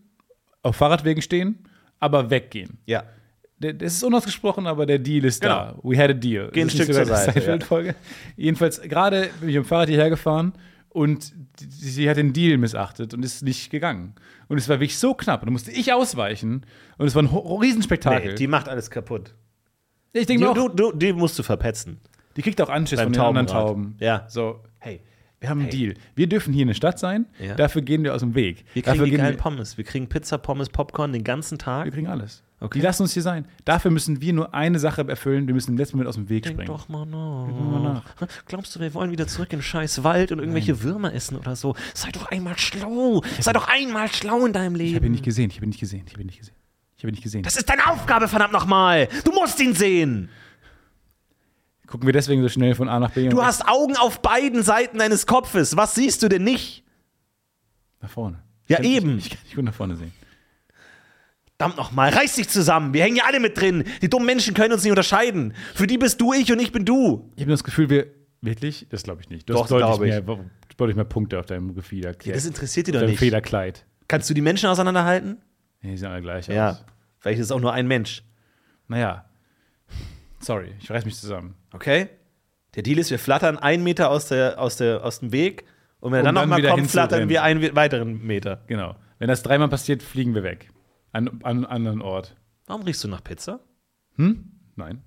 auf 0.62 0.76
Fahrradwegen 0.76 1.22
stehen, 1.22 1.68
aber 2.00 2.30
weggehen. 2.30 2.78
Ja. 2.86 3.04
Das 3.58 3.92
ist 3.94 4.02
unausgesprochen, 4.02 4.66
aber 4.66 4.86
der 4.86 4.98
Deal 4.98 5.24
ist 5.24 5.44
da. 5.44 5.78
We 5.84 5.96
had 5.96 6.10
a 6.10 6.14
deal. 6.14 6.50
Geh 6.52 6.62
ein 6.62 6.70
Stück 6.70 6.86
zur 6.86 6.94
Seite, 7.04 7.14
Seinfeld-Folge. 7.32 7.94
Jedenfalls, 8.36 8.80
gerade 8.82 9.30
bin 9.38 9.48
ich 9.50 9.54
mit 9.54 9.64
dem 9.64 9.64
Fahrrad 9.64 9.88
hierher 9.88 10.10
gefahren 10.10 10.52
und 10.88 11.32
die- 11.60 11.66
sie 11.70 12.10
hat 12.10 12.16
den 12.16 12.32
Deal 12.32 12.58
missachtet 12.58 13.14
und 13.14 13.24
ist 13.24 13.42
nicht 13.44 13.70
gegangen. 13.70 14.14
Und 14.48 14.58
es 14.58 14.68
war 14.68 14.76
wirklich 14.80 14.98
so 14.98 15.14
knapp. 15.14 15.42
Und 15.42 15.46
da 15.46 15.52
musste 15.52 15.70
ich 15.70 15.92
ausweichen. 15.92 16.66
Und 16.98 17.06
es 17.06 17.14
war 17.14 17.22
ein 17.22 17.26
Riesenspektakel. 17.28 18.30
Nee, 18.30 18.34
die 18.34 18.48
macht 18.48 18.68
alles 18.68 18.90
kaputt. 18.90 19.32
ich 20.12 20.22
Die, 20.26 20.26
denke 20.38 20.50
auch, 20.50 20.54
du, 20.54 20.68
du, 20.68 20.92
die 20.92 21.12
musst 21.12 21.38
du 21.38 21.44
verpetzen. 21.44 22.00
die 22.36 22.42
kriegt 22.42 22.60
auch 22.60 22.68
Anschiss 22.68 23.00
von 23.00 23.12
den 23.12 23.20
anderen 23.22 23.46
Taubenrad. 23.46 23.68
Tauben. 23.68 23.96
Ja. 24.00 24.24
So, 24.28 24.64
hey, 24.80 25.00
Wir 25.42 25.50
haben 25.50 25.58
einen 25.60 25.70
Hey. 25.70 25.76
Deal. 25.78 25.94
Wir 26.14 26.28
dürfen 26.28 26.54
hier 26.54 26.62
eine 26.62 26.74
Stadt 26.74 26.98
sein, 26.98 27.26
Ja. 27.38 27.54
dafür 27.54 27.82
gehen 27.82 28.04
wir 28.04 28.14
aus 28.14 28.20
dem 28.20 28.34
Weg. 28.34 28.64
Wir 28.74 28.82
kriegen 28.82 28.96
dafür 28.96 29.04
die 29.10 29.16
geilen 29.16 29.34
wir, 29.34 29.38
Pommes. 29.38 29.76
Wir 29.76 29.84
kriegen 29.84 30.08
Pizza, 30.08 30.38
Pommes, 30.38 30.68
Popcorn 30.70 31.12
den 31.12 31.24
ganzen 31.24 31.58
Tag. 31.58 31.84
wir 31.86 31.92
kriegen 31.92 32.06
alles. 32.06 32.42
Okay. 32.60 32.78
Die 32.78 32.84
lassen 32.84 33.02
uns 33.02 33.12
hier 33.12 33.22
sein. 33.24 33.46
Dafür 33.64 33.90
müssen 33.90 34.20
wir 34.20 34.32
nur 34.32 34.54
eine 34.54 34.78
Sache 34.78 35.06
erfüllen, 35.08 35.48
wir 35.48 35.54
müssen 35.54 35.72
im 35.72 35.76
letzten 35.78 35.96
Moment 35.96 36.08
aus 36.08 36.14
dem 36.14 36.28
Weg 36.28 36.44
Denk 36.44 36.54
springen. 36.54 36.68
doch 36.68 36.88
mal 36.88 37.04
nach. 37.04 37.48
mal 37.48 38.02
Glaubst 38.46 38.76
du, 38.76 38.80
wir 38.80 38.94
wollen 38.94 39.10
wieder 39.10 39.26
zurück 39.26 39.52
in 39.52 39.58
den 39.58 39.64
scheiß 39.64 40.04
Wald 40.04 40.30
und 40.30 40.38
irgendwelche 40.38 40.80
Würmer 40.84 41.12
essen 41.12 41.36
oder 41.36 41.56
so? 41.56 41.74
Sei 41.92 42.10
doch 42.12 42.26
einmal 42.30 42.56
schlau. 42.56 43.20
Sei 43.40 43.52
doch 43.52 43.66
einmal 43.66 44.06
schlau 44.12 44.46
in 44.46 44.52
deinem 44.52 44.76
Ich 44.76 44.94
habe 44.94 44.98
ihn 44.98 45.02
Leben. 45.02 45.10
nicht 45.12 45.24
gesehen, 45.24 45.50
ich 45.50 45.56
habe 45.56 45.66
ihn 45.66 45.70
nicht 45.70 45.80
gesehen, 45.80 46.04
ich 46.06 46.12
habe 46.12 46.22
ihn 46.22 46.26
nicht 46.26 46.38
gesehen. 46.38 46.54
Ich 46.96 47.02
habe 47.02 47.10
ihn 47.10 47.14
nicht 47.14 47.24
gesehen. 47.24 47.42
Das 47.42 47.56
ist 47.56 47.68
deine 47.68 47.84
Aufgabe, 47.88 48.28
verdammt 48.28 48.52
nochmal. 48.52 49.08
Du 49.24 49.32
musst 49.32 49.58
ihn 49.60 49.74
sehen. 49.74 50.28
Gucken 51.92 52.06
wir 52.08 52.14
deswegen 52.14 52.40
so 52.40 52.48
schnell 52.48 52.74
von 52.74 52.88
A 52.88 52.98
nach 52.98 53.10
B 53.10 53.28
Du 53.28 53.44
hast 53.44 53.68
Augen 53.68 53.98
auf 53.98 54.22
beiden 54.22 54.62
Seiten 54.62 54.96
deines 54.96 55.26
Kopfes. 55.26 55.76
Was 55.76 55.94
siehst 55.94 56.22
du 56.22 56.28
denn 56.30 56.42
nicht? 56.42 56.84
nach 58.00 58.08
vorne. 58.08 58.42
Ja, 58.66 58.80
ich 58.80 58.86
eben. 58.88 59.18
Ich, 59.18 59.26
ich 59.26 59.30
kann 59.32 59.40
nicht 59.44 59.54
gut 59.56 59.64
nach 59.66 59.74
vorne 59.74 59.96
sehen. 59.96 60.10
Verdammt 61.58 61.76
nochmal, 61.76 62.08
reiß 62.14 62.36
dich 62.36 62.48
zusammen. 62.48 62.94
Wir 62.94 63.02
hängen 63.04 63.16
ja 63.16 63.24
alle 63.26 63.40
mit 63.40 63.60
drin. 63.60 63.84
Die 64.00 64.08
dummen 64.08 64.24
Menschen 64.24 64.54
können 64.54 64.72
uns 64.72 64.82
nicht 64.84 64.90
unterscheiden. 64.90 65.52
Für 65.74 65.86
die 65.86 65.98
bist 65.98 66.18
du 66.18 66.32
ich 66.32 66.50
und 66.50 66.60
ich 66.60 66.72
bin 66.72 66.86
du. 66.86 67.30
Ich 67.36 67.42
habe 67.42 67.50
das 67.50 67.62
Gefühl, 67.62 67.90
wir. 67.90 68.06
Wirklich? 68.40 68.86
Das 68.88 69.02
glaube 69.02 69.20
ich 69.20 69.28
nicht. 69.28 69.46
Du 69.50 69.52
Doch, 69.52 69.64
hast 69.64 69.70
deutlich 69.70 69.92
ich. 70.18 70.24
mehr, 70.26 70.38
deutlich 70.78 70.96
mehr 70.96 71.04
Punkte 71.04 71.38
auf 71.38 71.44
deinem 71.46 71.74
Gefieder. 71.74 72.14
Das 72.14 72.46
interessiert 72.46 72.86
dich 72.86 72.94
doch 72.94 73.02
nicht. 73.02 73.18
Federkleid. 73.18 73.84
Kannst 74.08 74.30
du 74.30 74.34
die 74.34 74.40
Menschen 74.40 74.70
auseinanderhalten? 74.70 75.42
Nee, 75.82 75.90
die 75.90 75.96
sehen 75.98 76.08
alle 76.08 76.22
gleich 76.22 76.48
Ja. 76.48 76.70
aus. 76.70 76.84
Vielleicht 77.20 77.38
ist 77.38 77.46
es 77.46 77.52
auch 77.52 77.60
nur 77.60 77.74
ein 77.74 77.86
Mensch. 77.86 78.24
Naja. 78.88 79.26
Sorry, 80.42 80.74
ich 80.80 80.90
reiß 80.90 81.04
mich 81.04 81.16
zusammen. 81.16 81.54
Okay? 81.72 82.08
Der 82.74 82.82
Deal 82.82 82.98
ist, 82.98 83.10
wir 83.10 83.18
flattern 83.18 83.58
einen 83.58 83.84
Meter 83.84 84.10
aus, 84.10 84.28
der, 84.28 84.58
aus, 84.60 84.76
der, 84.76 85.04
aus 85.04 85.20
dem 85.20 85.30
Weg 85.32 85.64
und 86.00 86.12
wenn 86.12 86.18
er 86.24 86.30
Um 86.30 86.34
dann 86.34 86.34
dann 86.34 86.48
nochmal 86.50 86.62
kommt, 86.76 86.90
flattern 86.90 87.28
wir 87.28 87.42
einen 87.42 87.60
we- 87.62 87.74
weiteren 87.76 88.22
Meter. 88.26 88.62
Genau. 88.66 88.96
Wenn 89.18 89.28
das 89.28 89.42
dreimal 89.42 89.68
passiert, 89.68 90.02
fliegen 90.02 90.34
wir 90.34 90.42
weg. 90.42 90.70
An, 91.12 91.28
an 91.28 91.38
einen 91.44 91.66
anderen 91.66 92.02
Ort. 92.02 92.34
Warum 92.66 92.82
riechst 92.82 93.04
du 93.04 93.08
nach 93.08 93.22
Pizza? 93.22 93.60
Hm? 94.16 94.50
Nein. 94.76 95.02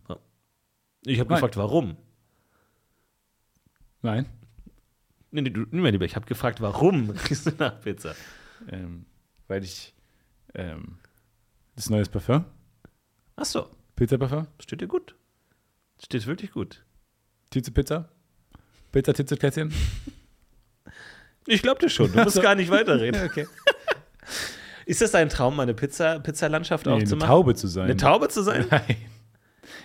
Ich 1.06 1.20
habe 1.20 1.28
gefragt, 1.34 1.58
warum? 1.58 1.98
Nein. 4.02 4.28
Nee, 5.32 5.42
nee, 5.42 5.50
du, 5.50 5.66
nee, 5.72 5.90
Lieber, 5.90 6.06
ich 6.06 6.16
habe 6.16 6.26
gefragt, 6.28 6.62
warum 6.62 7.10
riechst 7.30 7.48
du 7.48 7.52
nach 7.58 7.82
Pizza? 7.82 8.16
Ähm, 8.70 9.06
weil 9.48 9.64
ich. 9.64 9.94
Ähm, 10.54 11.00
das 11.76 11.90
neues 11.90 12.08
Parfum. 12.08 12.46
Ach 13.36 13.44
so, 13.46 13.68
Pizza-Parfum. 13.98 14.48
steht 14.62 14.80
dir 14.80 14.88
gut. 14.88 15.16
Steht 16.04 16.28
wirklich 16.28 16.52
gut. 16.52 16.84
Titze 17.50 17.72
Pizza. 17.72 18.10
Pizza, 18.92 19.14
Titze, 19.14 19.38
Kätzchen. 19.38 19.74
Ich 21.48 21.62
glaube 21.62 21.80
dir 21.80 21.90
schon, 21.90 22.12
du 22.12 22.24
musst 22.24 22.42
gar 22.42 22.56
nicht 22.56 22.72
weiterreden. 22.72 23.22
Okay. 23.30 23.46
Ist 24.88 25.02
das 25.02 25.12
dein 25.12 25.30
Traum, 25.30 25.60
eine 25.60 25.74
Pizza, 25.76 26.20
Pizzalandschaft 26.20 26.86
Nee, 26.88 26.92
auch 26.92 26.98
eine? 26.98 27.18
Taube 27.20 27.54
zu 27.56 27.68
sein. 27.68 27.84
Eine 27.84 27.98
Taube 27.98 28.30
zu 28.30 28.42
sein? 28.42 28.66
Nein. 28.72 28.96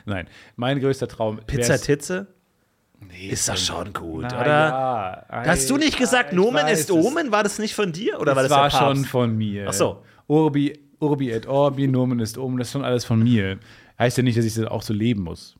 Nein. 0.06 0.26
Mein 0.56 0.80
größter 0.80 1.06
Traum. 1.08 1.38
Pizza 1.46 1.78
Titze? 1.78 2.28
Nee, 3.06 3.28
Ist 3.28 3.46
doch 3.48 3.56
schon 3.58 3.92
gut, 3.92 4.26
Na 4.30 4.40
oder? 4.40 4.46
Ja, 4.50 5.26
Hast 5.46 5.68
du 5.70 5.76
nicht 5.76 5.98
gesagt, 5.98 6.32
Nomen 6.32 6.64
weiß 6.64 6.80
ist. 6.80 6.90
Omen? 6.90 7.30
War 7.32 7.42
das 7.42 7.58
nicht 7.58 7.74
von 7.74 7.92
dir? 7.92 8.20
Oder 8.20 8.34
war 8.36 8.42
das 8.42 8.50
das 8.50 8.58
war 8.58 8.68
der 8.70 8.76
Papst? 8.78 8.96
schon 8.96 9.04
von 9.06 9.36
mir. 9.36 9.66
Ach 9.68 9.72
so. 9.74 10.02
Urbi, 10.28 10.78
Urbi 10.98 11.30
et 11.30 11.46
Orbi, 11.46 11.88
Nomen 11.88 12.20
ist 12.20 12.36
Omen, 12.38 12.58
das 12.58 12.68
ist 12.68 12.72
schon 12.72 12.84
alles 12.84 13.04
von 13.06 13.22
mir. 13.22 13.58
Heißt 13.98 14.16
ja 14.18 14.22
nicht, 14.22 14.36
dass 14.38 14.44
ich 14.44 14.54
das 14.54 14.64
auch 14.66 14.82
so 14.82 14.92
leben 14.94 15.22
muss. 15.24 15.56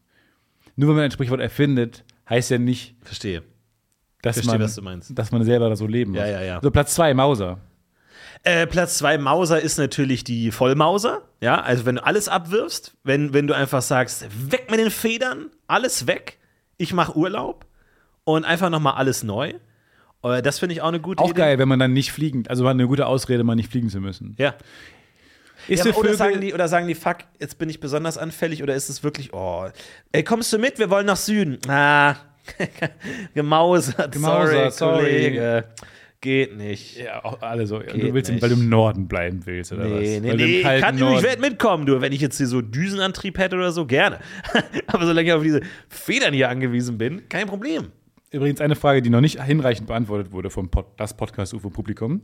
Nur 0.77 0.89
wenn 0.91 0.97
man 0.97 1.05
ein 1.05 1.11
Sprichwort 1.11 1.41
erfindet, 1.41 2.05
heißt 2.29 2.50
ja 2.50 2.59
nicht, 2.59 2.95
Verstehe. 3.03 3.43
dass, 4.23 4.37
Verstehe, 4.37 4.55
man, 4.55 4.62
was 4.62 4.75
du 4.75 4.83
meinst. 4.83 5.19
dass 5.19 5.33
man 5.33 5.45
selber 5.45 5.69
da 5.69 5.77
so 5.77 5.87
leben 5.87 6.12
muss. 6.12 6.21
Ja, 6.21 6.27
ja, 6.27 6.43
ja. 6.43 6.61
So 6.62 6.71
Platz 6.71 6.95
zwei, 6.95 7.12
Mauser. 7.15 7.59
Äh, 8.43 8.67
Platz 8.67 8.97
zwei 8.99 9.19
Mauser 9.19 9.61
ist 9.61 9.77
natürlich 9.79 10.25
die 10.25 10.50
Vollmauser. 10.50 11.23
Ja, 11.43 11.61
also 11.61 11.85
wenn 11.85 11.97
du 11.97 12.07
alles 12.07 12.29
abwirfst, 12.29 12.97
wenn, 13.05 13.35
wenn 13.35 13.47
du 13.47 13.55
einfach 13.55 13.83
sagst, 13.83 14.27
weg 14.50 14.68
mit 14.71 14.81
den 14.81 14.90
Federn, 14.90 15.51
alles 15.66 16.07
weg, 16.07 16.38
ich 16.79 16.92
mache 16.94 17.16
Urlaub 17.16 17.66
und 18.25 18.44
einfach 18.44 18.71
nochmal 18.71 18.94
alles 18.94 19.23
neu. 19.23 19.55
Äh, 20.23 20.40
das 20.42 20.59
finde 20.59 20.75
ich 20.75 20.81
auch 20.83 20.88
eine 20.88 21.01
gute 21.01 21.23
Auch 21.23 21.31
Idee. 21.31 21.38
geil, 21.38 21.59
wenn 21.59 21.68
man 21.68 21.79
dann 21.79 21.92
nicht 21.92 22.12
fliegen, 22.12 22.47
also 22.49 22.64
war 22.64 22.71
eine 22.71 22.87
gute 22.87 23.07
Ausrede, 23.07 23.44
mal 23.44 23.57
nicht 23.57 23.71
fliegen 23.71 23.90
zu 23.90 24.01
müssen. 24.01 24.35
Ja. 24.38 24.55
Ist 25.68 25.85
ja 25.85 25.94
oder, 25.94 26.14
sagen 26.14 26.40
die, 26.40 26.55
oder 26.55 26.68
sagen 26.68 26.87
die, 26.87 26.94
fuck, 26.94 27.18
jetzt 27.38 27.59
bin 27.59 27.68
ich 27.68 27.81
besonders 27.81 28.18
anfällig 28.18 28.62
oder 28.62 28.75
ist 28.75 28.88
es 28.88 29.03
wirklich, 29.03 29.33
oh, 29.33 29.68
ey, 30.12 30.25
kommst 30.25 30.53
du 30.53 30.59
mit, 30.59 30.79
wir 30.79 30.90
wollen 30.90 31.07
nach 31.07 31.16
Süden. 31.16 31.59
Ah, 31.68 32.16
gemausert, 33.35 34.12
Gemausert, 34.12 34.75
sorry, 34.75 35.01
sorry. 35.01 35.03
Kollege. 35.03 35.64
Geht 36.23 36.55
nicht. 36.55 36.99
ja, 36.99 37.25
auch 37.25 37.40
alle 37.40 37.66
so. 37.66 37.79
Geht 37.79 37.94
du 37.94 38.12
willst, 38.12 38.31
nicht. 38.31 38.42
weil 38.42 38.51
du 38.51 38.57
im 38.57 38.68
Norden 38.68 39.09
bleiben 39.09 39.40
willst, 39.46 39.73
oder 39.73 39.85
was? 39.85 40.01
Nee, 40.01 40.20
nee, 40.20 40.29
weil 40.29 40.37
nee, 40.37 40.81
kann, 40.81 40.99
du, 40.99 41.09
ich 41.14 41.23
werde 41.23 41.40
mitkommen, 41.40 41.87
du. 41.87 42.03
Wenn 42.03 42.12
ich 42.12 42.20
jetzt 42.20 42.37
hier 42.37 42.46
so 42.46 42.61
Düsenantrieb 42.61 43.38
hätte 43.38 43.57
oder 43.57 43.73
so, 43.73 43.87
gerne. 43.87 44.18
Aber 44.87 45.07
solange 45.07 45.29
ich 45.29 45.33
auf 45.33 45.42
diese 45.42 45.62
Federn 45.88 46.35
hier 46.35 46.51
angewiesen 46.51 46.99
bin, 46.99 47.27
kein 47.31 47.46
Problem. 47.46 47.87
Übrigens 48.31 48.61
eine 48.61 48.77
Frage, 48.77 49.01
die 49.01 49.09
noch 49.09 49.23
nicht 49.23 49.42
hinreichend 49.42 49.87
beantwortet 49.87 50.31
wurde 50.31 50.51
vom 50.51 50.70
Pod, 50.70 50.88
das 50.99 51.16
Podcast 51.16 51.55
UFO 51.55 51.70
Publikum. 51.70 52.20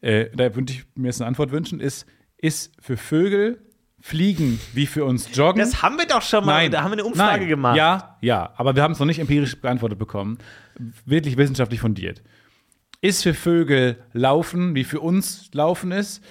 Äh, 0.00 0.26
da 0.34 0.54
würde 0.54 0.72
ich 0.72 0.86
mir 0.94 1.08
jetzt 1.08 1.20
eine 1.20 1.28
Antwort 1.28 1.52
wünschen, 1.52 1.80
ist, 1.80 2.06
ist 2.38 2.72
für 2.80 2.96
Vögel 2.96 3.60
Fliegen 4.00 4.60
wie 4.74 4.86
für 4.86 5.06
uns 5.06 5.34
Joggen? 5.34 5.58
Das 5.58 5.82
haben 5.82 5.96
wir 5.96 6.06
doch 6.06 6.20
schon 6.20 6.44
mal, 6.44 6.68
da 6.68 6.82
haben 6.82 6.90
wir 6.90 6.98
eine 6.98 7.04
Umfrage 7.04 7.40
Nein. 7.40 7.48
gemacht. 7.48 7.76
Ja, 7.76 8.18
ja, 8.20 8.52
aber 8.56 8.76
wir 8.76 8.82
haben 8.82 8.92
es 8.92 8.98
noch 8.98 9.06
nicht 9.06 9.18
empirisch 9.18 9.58
beantwortet 9.58 9.98
bekommen. 9.98 10.36
Wirklich 11.06 11.38
wissenschaftlich 11.38 11.80
fundiert. 11.80 12.22
Ist 13.00 13.22
für 13.22 13.32
Vögel 13.32 13.96
Laufen 14.12 14.74
wie 14.74 14.84
für 14.84 15.00
uns 15.00 15.48
Laufen 15.54 15.90
ist? 15.90 16.22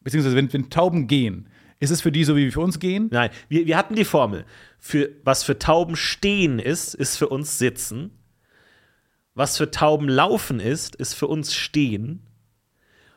Beziehungsweise 0.00 0.34
wenn, 0.34 0.52
wenn 0.52 0.70
Tauben 0.70 1.06
gehen, 1.06 1.48
ist 1.78 1.90
es 1.90 2.00
für 2.00 2.12
die 2.12 2.24
so 2.24 2.36
wie 2.36 2.50
für 2.50 2.60
uns 2.60 2.78
gehen? 2.78 3.08
Nein, 3.10 3.30
wir, 3.48 3.66
wir 3.66 3.76
hatten 3.76 3.94
die 3.94 4.04
Formel. 4.04 4.44
Für, 4.78 5.10
was 5.24 5.44
für 5.44 5.58
Tauben 5.58 5.96
stehen 5.96 6.58
ist, 6.58 6.94
ist 6.94 7.16
für 7.16 7.28
uns 7.28 7.58
sitzen. 7.58 8.10
Was 9.34 9.56
für 9.56 9.70
Tauben 9.70 10.08
laufen 10.08 10.60
ist, 10.60 10.96
ist 10.96 11.14
für 11.14 11.26
uns 11.26 11.54
stehen. 11.54 12.26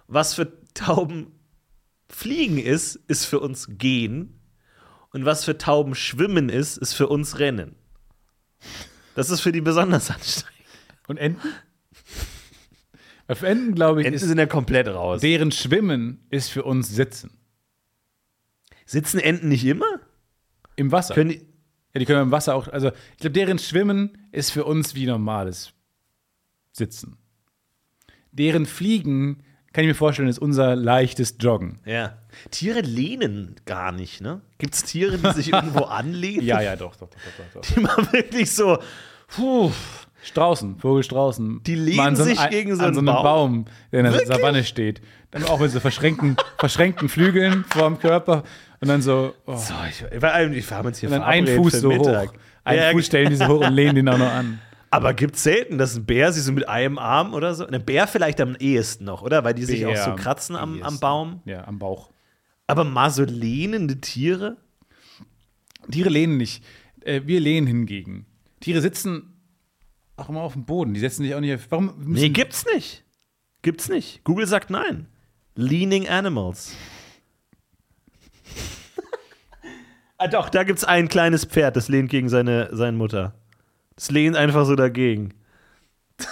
Was 0.07 0.35
für 0.35 0.53
Tauben 0.73 1.31
fliegen 2.15 2.57
ist, 2.57 2.95
ist 3.07 3.25
für 3.25 3.39
uns 3.39 3.67
gehen. 3.69 4.39
Und 5.11 5.25
was 5.25 5.45
für 5.45 5.57
Tauben 5.57 5.95
schwimmen 5.95 6.49
ist, 6.49 6.77
ist 6.77 6.93
für 6.93 7.07
uns 7.07 7.39
rennen. 7.39 7.75
Das 9.15 9.29
ist 9.29 9.41
für 9.41 9.51
die 9.51 9.61
besonders 9.61 10.09
anstrengend. 10.09 10.53
Und 11.07 11.17
Enten? 11.17 11.47
Für 13.29 13.47
Enten, 13.47 13.75
glaube 13.75 14.01
ich, 14.01 14.07
Enten 14.07 14.15
ist 14.15 14.23
sind 14.23 14.37
ja 14.37 14.45
komplett 14.45 14.87
raus. 14.87 15.21
deren 15.21 15.51
Schwimmen 15.51 16.25
ist 16.29 16.49
für 16.49 16.63
uns 16.63 16.89
Sitzen. 16.89 17.31
Sitzen 18.85 19.19
Enten 19.19 19.49
nicht 19.49 19.65
immer? 19.65 19.99
Im 20.75 20.91
Wasser. 20.91 21.13
Können 21.13 21.29
die, 21.29 21.47
ja, 21.93 21.99
die 21.99 22.05
können 22.05 22.23
im 22.23 22.31
Wasser 22.31 22.55
auch. 22.55 22.67
Also, 22.67 22.89
ich 22.89 23.17
glaube, 23.17 23.33
deren 23.33 23.59
Schwimmen 23.59 24.17
ist 24.31 24.51
für 24.51 24.65
uns 24.65 24.95
wie 24.95 25.05
normales 25.05 25.73
Sitzen. 26.71 27.17
Deren 28.31 28.65
Fliegen, 28.65 29.43
kann 29.73 29.83
ich 29.83 29.87
mir 29.89 29.95
vorstellen, 29.95 30.29
ist 30.29 30.39
unser 30.39 30.75
leichtes 30.75 31.35
Joggen. 31.39 31.79
ja. 31.85 32.13
Tiere 32.49 32.81
lehnen 32.81 33.55
gar 33.65 33.91
nicht, 33.91 34.19
ne? 34.21 34.41
Gibt 34.57 34.73
es 34.73 34.83
Tiere, 34.83 35.19
die 35.19 35.31
sich 35.33 35.53
irgendwo 35.53 35.83
anlehnen? 35.83 36.43
Ja, 36.45 36.61
ja, 36.61 36.75
doch, 36.75 36.95
doch, 36.95 37.07
doch, 37.09 37.17
doch. 37.53 37.61
doch. 37.61 37.73
Die 37.75 37.79
mal 37.79 37.95
wirklich 38.11 38.51
so, 38.51 38.79
puh, 39.27 39.71
Straußen, 40.23 40.79
Vogelstraußen. 40.79 41.61
Die 41.63 41.75
lehnen 41.75 42.15
so 42.15 42.23
sich 42.23 42.39
ein- 42.39 42.49
gegen 42.49 42.75
so 42.75 42.83
einen 42.83 42.93
so 42.95 42.99
einen 43.01 43.05
Baum? 43.07 43.23
Baum, 43.23 43.65
der 43.91 43.99
in 43.99 44.03
der 44.05 44.13
Wirklich? 44.13 44.29
Savanne 44.35 44.63
steht. 44.63 45.01
Dann 45.31 45.43
auch 45.43 45.59
mit 45.59 45.69
so 45.71 45.79
verschränkten, 45.79 46.37
verschränkten 46.57 47.07
Flügeln 47.09 47.65
vorm 47.69 47.99
Körper 47.99 48.43
und 48.79 48.87
dann 48.87 49.01
so. 49.03 49.35
Oh. 49.45 49.55
so 49.55 49.73
ich, 49.89 50.03
wir 50.21 50.31
haben 50.31 50.87
uns 50.87 50.97
hier 50.99 51.09
Und 51.09 51.13
dann 51.13 51.23
ein 51.23 51.45
verabredet 51.45 51.71
Fuß 51.73 51.81
so 51.81 51.89
Mittag. 51.89 52.29
hoch. 52.29 52.33
Ein 52.63 52.77
Ja, 52.77 52.91
Fuß 52.91 53.05
stellen 53.05 53.29
die 53.29 53.35
so 53.35 53.47
hoch 53.47 53.65
und 53.67 53.73
lehnen 53.73 53.95
den 53.95 54.09
auch 54.09 54.17
noch 54.17 54.31
an. 54.31 54.59
Aber 54.93 55.13
gibt 55.13 55.37
selten, 55.37 55.77
dass 55.77 55.95
ein 55.95 56.05
Bär 56.05 56.31
sich 56.31 56.43
so 56.43 56.51
mit 56.51 56.67
einem 56.67 56.99
Arm 56.99 57.33
oder 57.33 57.55
so. 57.55 57.65
Ein 57.65 57.83
Bär 57.83 58.07
vielleicht 58.07 58.39
am 58.39 58.55
ehesten 58.55 59.05
noch, 59.05 59.23
oder? 59.23 59.43
Weil 59.43 59.55
die 59.55 59.65
sich 59.65 59.85
auch 59.85 59.93
Bär 59.93 60.03
so 60.03 60.11
am 60.11 60.17
kratzen 60.17 60.55
am, 60.55 60.73
am 60.73 60.79
ehesten. 60.79 60.99
Baum. 60.99 61.41
Ja, 61.45 61.67
am 61.67 61.79
Bauch. 61.79 62.11
Aber 62.67 62.83
mal 62.83 63.09
so 63.09 63.23
lehnende 63.23 63.99
Tiere? 63.99 64.57
Tiere 65.89 66.09
lehnen 66.09 66.37
nicht. 66.37 66.63
Äh, 67.01 67.21
wir 67.25 67.39
lehnen 67.39 67.65
hingegen. 67.65 68.25
Tiere 68.59 68.81
sitzen 68.81 69.33
auch 70.15 70.29
immer 70.29 70.41
auf 70.41 70.53
dem 70.53 70.65
Boden. 70.65 70.93
Die 70.93 70.99
setzen 70.99 71.23
sich 71.23 71.33
auch 71.33 71.39
nicht 71.39 71.55
auf. 71.55 71.65
Warum 71.69 71.95
Nee, 71.97 72.29
gibt's 72.29 72.65
nicht. 72.73 73.03
Gibt's 73.63 73.89
nicht. 73.89 74.23
Google 74.23 74.45
sagt 74.45 74.69
nein. 74.69 75.07
Leaning 75.55 76.07
Animals. 76.07 76.75
ah, 80.17 80.27
doch, 80.27 80.49
da 80.49 80.63
gibt's 80.63 80.83
ein 80.83 81.07
kleines 81.07 81.45
Pferd, 81.45 81.75
das 81.75 81.89
lehnt 81.89 82.09
gegen 82.09 82.29
seine, 82.29 82.69
seine 82.71 82.97
Mutter. 82.97 83.33
Das 83.95 84.11
lehnt 84.11 84.35
einfach 84.35 84.65
so 84.65 84.75
dagegen. 84.75 85.33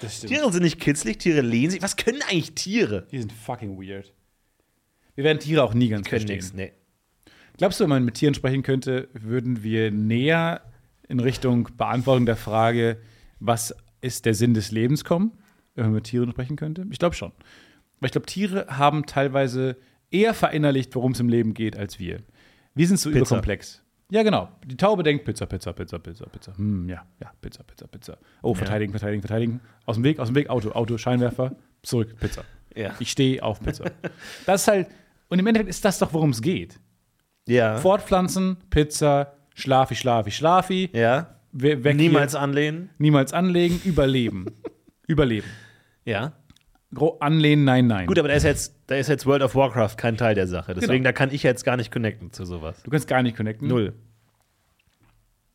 Das 0.00 0.18
stimmt. 0.18 0.32
Tiere 0.34 0.52
sind 0.52 0.62
nicht 0.62 0.80
kitzlig, 0.80 1.18
Tiere 1.18 1.40
lehnen 1.40 1.70
sich. 1.70 1.80
Was 1.80 1.96
können 1.96 2.20
eigentlich 2.22 2.54
Tiere? 2.54 3.06
Die 3.10 3.18
sind 3.20 3.32
fucking 3.32 3.78
weird. 3.80 4.12
Wir 5.14 5.24
werden 5.24 5.38
Tiere 5.38 5.62
auch 5.62 5.72
nie 5.72 5.88
ganz 5.88 6.06
Können 6.08 6.26
verstehen. 6.26 6.36
nichts, 6.36 6.52
nee. 6.52 6.72
Glaubst 7.56 7.78
du, 7.80 7.84
wenn 7.84 7.90
man 7.90 8.04
mit 8.04 8.14
Tieren 8.14 8.34
sprechen 8.34 8.62
könnte, 8.62 9.08
würden 9.14 9.62
wir 9.62 9.90
näher 9.90 10.60
in 11.08 11.20
Richtung 11.20 11.68
Beantwortung 11.76 12.26
der 12.26 12.36
Frage, 12.36 12.98
was 13.38 13.74
ist 14.00 14.26
der 14.26 14.34
Sinn 14.34 14.52
des 14.52 14.72
Lebens 14.72 15.04
kommen, 15.04 15.32
wenn 15.74 15.84
man 15.84 15.94
mit 15.94 16.04
Tieren 16.04 16.30
sprechen 16.32 16.56
könnte? 16.56 16.84
Ich 16.90 16.98
glaube 16.98 17.14
schon. 17.14 17.32
Weil 18.00 18.08
ich 18.08 18.12
glaube, 18.12 18.26
Tiere 18.26 18.66
haben 18.68 19.06
teilweise 19.06 19.76
eher 20.10 20.34
verinnerlicht, 20.34 20.94
worum 20.96 21.12
es 21.12 21.20
im 21.20 21.28
Leben 21.28 21.54
geht, 21.54 21.76
als 21.76 21.98
wir. 21.98 22.18
Wir 22.74 22.88
sind 22.88 22.98
so 22.98 23.08
Pizza. 23.10 23.20
überkomplex. 23.20 23.82
Ja, 24.10 24.22
genau. 24.22 24.48
Die 24.64 24.76
Taube 24.76 25.02
denkt 25.02 25.24
Pizza, 25.24 25.46
Pizza, 25.46 25.72
Pizza, 25.72 25.98
Pizza, 25.98 26.26
Pizza. 26.26 26.56
Hm, 26.56 26.88
ja, 26.88 27.04
ja, 27.20 27.32
Pizza, 27.40 27.62
Pizza, 27.62 27.86
Pizza. 27.86 28.18
Oh, 28.42 28.54
verteidigen, 28.54 28.92
verteidigen, 28.92 29.22
verteidigen. 29.22 29.60
Aus 29.86 29.96
dem 29.96 30.04
Weg, 30.04 30.18
aus 30.18 30.28
dem 30.28 30.36
Weg, 30.36 30.50
Auto, 30.50 30.70
Auto, 30.72 30.98
Scheinwerfer, 30.98 31.52
zurück, 31.82 32.14
Pizza. 32.20 32.44
Ja. 32.76 32.94
Ich 32.98 33.10
stehe 33.10 33.42
auf 33.42 33.60
Pizza. 33.60 33.84
Das 34.46 34.62
ist 34.62 34.68
halt, 34.68 34.88
und 35.28 35.38
im 35.38 35.46
Endeffekt 35.46 35.70
ist 35.70 35.84
das 35.84 35.98
doch, 35.98 36.12
worum 36.12 36.30
es 36.30 36.42
geht. 36.42 36.78
Ja. 37.48 37.78
Fortpflanzen, 37.78 38.56
Pizza, 38.70 39.34
Schlafi, 39.54 39.94
Schlafi, 39.94 40.30
Schlafi. 40.30 40.90
ja. 40.92 41.30
Niemals 41.56 42.32
hier. 42.32 42.40
anlehnen. 42.40 42.90
niemals 42.98 43.32
anlegen, 43.32 43.80
überleben. 43.84 44.46
überleben. 45.06 45.46
Ja. 46.04 46.32
Anlehnen, 47.20 47.64
nein, 47.64 47.86
nein. 47.86 48.06
Gut, 48.06 48.18
aber 48.18 48.28
da 48.28 48.34
ist 48.34 48.42
jetzt, 48.44 48.74
da 48.86 48.96
ist 48.96 49.08
jetzt 49.08 49.26
World 49.26 49.42
of 49.42 49.54
Warcraft 49.54 49.96
kein 49.96 50.16
Teil 50.16 50.34
der 50.34 50.46
Sache. 50.46 50.74
Deswegen, 50.74 51.02
Genau. 51.02 51.04
da 51.08 51.12
kann 51.12 51.30
ich 51.32 51.42
jetzt 51.42 51.64
gar 51.64 51.76
nicht 51.76 51.90
connecten 51.92 52.32
zu 52.32 52.44
sowas. 52.44 52.82
du 52.82 52.90
kannst 52.90 53.08
gar 53.08 53.22
nicht 53.22 53.36
connecten. 53.36 53.68
Null. 53.68 53.94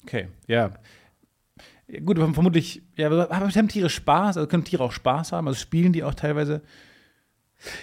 Okay, 0.04 0.28
ja. 0.48 0.72
Gut, 2.06 2.18
vermutlich, 2.18 2.84
ja, 2.98 3.08
aber 3.08 3.30
haben 3.30 3.68
Tiere 3.68 3.90
Spaß? 3.90 4.38
Also 4.38 4.48
können 4.48 4.64
Tiere 4.64 4.84
auch 4.84 4.92
Spaß 4.92 5.32
haben? 5.32 5.48
Also 5.48 5.60
spielen 5.60 5.92
die 5.92 6.04
auch 6.04 6.14
teilweise? 6.14 6.62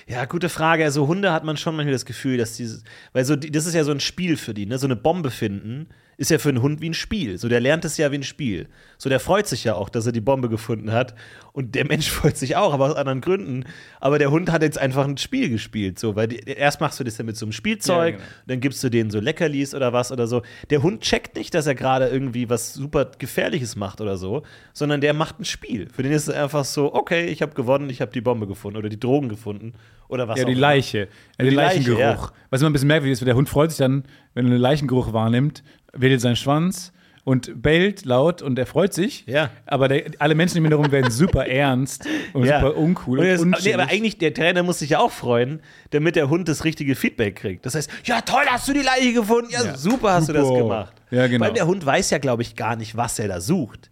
Ja, 0.07 0.25
gute 0.25 0.49
Frage. 0.49 0.85
Also 0.85 1.07
Hunde 1.07 1.33
hat 1.33 1.45
man 1.45 1.57
schon 1.57 1.77
manchmal 1.77 1.93
das 1.93 2.07
Gefühl, 2.07 2.39
dass 2.39 2.57
dieses, 2.57 2.85
weil 3.13 3.25
so, 3.25 3.37
das 3.37 3.67
ist 3.67 3.75
ja 3.75 3.85
so 3.85 3.91
ein 3.93 4.01
Spiel 4.01 4.37
für 4.37 4.55
die, 4.55 4.65
ne? 4.67 4.79
So 4.79 4.87
eine 4.87 4.97
Bombe 4.97 5.31
finden 5.31 5.89
ist 6.19 6.31
ja 6.31 6.39
für 6.39 6.49
einen 6.49 6.63
Hund 6.63 6.81
wie 6.81 6.89
ein 6.89 6.95
Spiel. 6.95 7.37
So, 7.37 7.49
der 7.49 7.61
lernt 7.61 7.85
es 7.85 7.99
ja 7.99 8.11
wie 8.11 8.17
ein 8.17 8.23
Spiel. 8.23 8.69
So, 8.97 9.11
der 9.11 9.21
freut 9.21 9.47
sich 9.47 9.65
ja 9.65 9.75
auch, 9.75 9.91
dass 9.91 10.07
er 10.07 10.13
die 10.13 10.23
Bombe 10.23 10.49
gefunden 10.49 10.91
hat. 10.93 11.15
Und 11.53 11.75
der 11.75 11.85
Mensch 11.89 12.11
freut 12.11 12.37
sich 12.39 12.57
auch, 12.57 12.73
aber 12.73 12.87
aus 12.87 12.97
anderen 12.97 13.21
Gründen. 13.21 13.65
Aber 14.01 14.19
der 14.19 14.31
Hund 14.31 14.51
hat 14.51 14.63
jetzt 14.63 14.79
einfach 14.79 15.05
ein 15.07 15.19
Spiel 15.19 15.51
gespielt. 15.51 15.99
So, 15.99 16.17
weil 16.17 16.29
die, 16.29 16.37
erst 16.39 16.81
machst 16.81 16.99
du 17.01 17.05
das 17.05 17.19
ja 17.19 17.25
mit 17.25 17.37
so 17.37 17.45
einem 17.45 17.53
Spielzeug, 17.53 18.15
Ja, 18.15 18.17
genau. 18.19 18.29
dann 18.47 18.61
gibst 18.61 18.83
du 18.83 18.89
denen 18.89 19.11
so 19.11 19.21
Leckerlis 19.21 19.75
oder 19.75 19.93
was 19.93 20.11
oder 20.11 20.27
so. 20.27 20.41
Der 20.71 20.83
Hund 20.83 21.03
checkt 21.03 21.37
nicht, 21.37 21.53
dass 21.53 21.67
er 21.67 21.75
gerade 21.75 22.09
irgendwie 22.09 22.49
was 22.49 22.73
super 22.73 23.11
Gefährliches 23.19 23.77
macht 23.77 24.01
oder 24.01 24.17
so, 24.17 24.43
sondern 24.73 25.03
der 25.03 25.13
macht 25.13 25.39
ein 25.39 25.45
Spiel. 25.45 25.89
Für 25.93 26.03
den 26.03 26.13
ist 26.13 26.29
es 26.29 26.35
einfach 26.35 26.65
so, 26.65 26.95
okay, 26.95 27.27
ich 27.27 27.43
habe 27.43 27.53
gewonnen, 27.55 27.91
ich 27.91 28.01
habe 28.01 28.13
die 28.13 28.23
Bombe 28.23 28.47
gefunden 28.47 28.79
oder 28.79 28.89
die 28.89 28.99
Drogen 29.01 29.29
gefunden 29.29 29.75
oder 30.09 30.29
was 30.29 30.39
Ja, 30.39 30.45
auch 30.45 30.47
die 30.47 30.53
immer. 30.53 30.61
Leiche. 30.63 30.99
Ja, 30.99 31.05
den 31.45 31.51
Die 31.51 31.55
Leiche, 31.57 31.79
Leichengeruch. 31.81 32.01
ja. 32.01 32.33
Was 32.49 32.61
immer 32.63 32.71
ein 32.71 32.73
bisschen 32.73 32.89
merkwürdig 32.89 33.13
ist, 33.13 33.21
weil 33.21 33.27
der 33.27 33.37
Hund 33.37 33.49
freut 33.51 33.71
sich 33.71 33.79
dann, 33.79 34.05
wenn 34.35 34.47
er 34.47 34.53
einen 34.53 34.61
Leichengeruch 34.61 35.13
wahrnimmt, 35.13 35.63
wedelt 36.01 36.21
seinen 36.21 36.37
Schwanz 36.37 36.93
und 37.25 37.61
bellt 37.61 38.05
laut 38.05 38.41
und 38.41 38.57
er 38.59 38.67
freut 38.67 38.95
sich. 38.95 39.25
Ja. 39.27 39.51
Aber 39.67 39.89
der, 39.89 40.05
alle 40.21 40.35
Menschen 40.37 40.59
um 40.59 40.65
ihn 40.67 40.71
herum 40.71 40.93
werden 40.93 41.11
super 41.11 41.47
ernst 41.49 42.07
und 42.33 42.45
Ja. 42.45 42.61
super 42.61 42.77
uncool. 42.77 43.19
Und 43.19 43.27
Und 43.41 43.53
jetzt, 43.55 43.65
nee, 43.65 43.75
aber 43.75 43.89
eigentlich, 43.91 44.19
der 44.19 44.33
Trainer 44.33 44.63
muss 44.63 44.79
sich 44.79 44.91
ja 44.91 45.01
auch 45.01 45.11
freuen, 45.11 45.61
damit 45.91 46.15
der 46.15 46.29
Hund 46.31 46.49
das 46.49 46.63
richtige 46.65 46.95
Feedback 46.95 47.35
kriegt. 47.37 47.67
Das 47.67 47.75
heißt, 47.75 47.91
ja 48.05 48.21
toll, 48.21 48.45
hast 48.49 48.69
du 48.69 48.73
die 48.75 48.83
Leiche 48.83 49.13
gefunden? 49.13 49.51
Ja, 49.51 49.65
Ja. 49.65 49.77
super 49.77 50.13
hast 50.13 50.29
du 50.29 50.33
das 50.35 50.47
Super. 50.47 50.59
gemacht. 50.61 50.93
Ja, 51.11 51.27
genau. 51.27 51.47
Weil 51.47 51.53
der 51.53 51.67
Hund 51.67 51.85
weiß 51.85 52.11
ja, 52.11 52.19
glaube 52.19 52.43
ich, 52.43 52.55
gar 52.55 52.77
nicht, 52.77 52.97
was 52.97 53.19
er 53.19 53.27
da 53.29 53.41
sucht. 53.41 53.91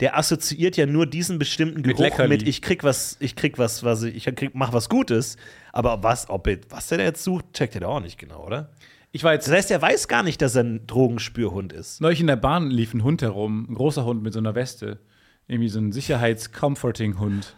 Der 0.00 0.18
assoziiert 0.18 0.76
ja 0.76 0.84
nur 0.84 1.06
diesen 1.06 1.38
bestimmten 1.38 1.82
Geruch 1.82 1.98
Leckerli. 2.00 2.28
mit, 2.28 2.46
ich 2.46 2.60
krieg 2.60 2.84
was, 2.84 3.16
ich 3.18 3.34
krieg 3.34 3.56
was, 3.58 3.82
was 3.82 4.02
ich, 4.02 4.26
ich 4.28 4.36
krieg, 4.36 4.50
mach 4.52 4.72
was 4.74 4.88
Gutes. 4.90 5.38
Aber 5.72 6.02
was, 6.02 6.28
ob 6.28 6.46
er, 6.46 6.58
was 6.68 6.88
der 6.88 6.98
da 6.98 7.04
jetzt 7.04 7.24
sucht, 7.24 7.46
checkt 7.54 7.74
er 7.76 7.80
da 7.80 7.86
auch 7.88 8.00
nicht 8.00 8.18
genau, 8.18 8.44
oder? 8.46 8.68
Ich 9.12 9.24
war 9.24 9.32
jetzt 9.32 9.48
Das 9.48 9.54
heißt, 9.54 9.70
er 9.70 9.80
weiß 9.80 10.08
gar 10.08 10.22
nicht, 10.22 10.42
dass 10.42 10.54
er 10.54 10.64
ein 10.64 10.86
Drogenspürhund 10.86 11.72
ist. 11.72 12.00
neulich 12.00 12.20
in 12.20 12.26
der 12.26 12.36
Bahn 12.36 12.70
lief 12.70 12.94
ein 12.94 13.02
Hund 13.02 13.22
herum, 13.22 13.66
ein 13.68 13.74
großer 13.74 14.04
Hund 14.04 14.22
mit 14.22 14.32
so 14.32 14.38
einer 14.38 14.54
Weste. 14.54 15.00
Irgendwie 15.48 15.68
so 15.68 15.78
ein 15.78 15.92
Sicherheits-Comforting-Hund 15.92 17.54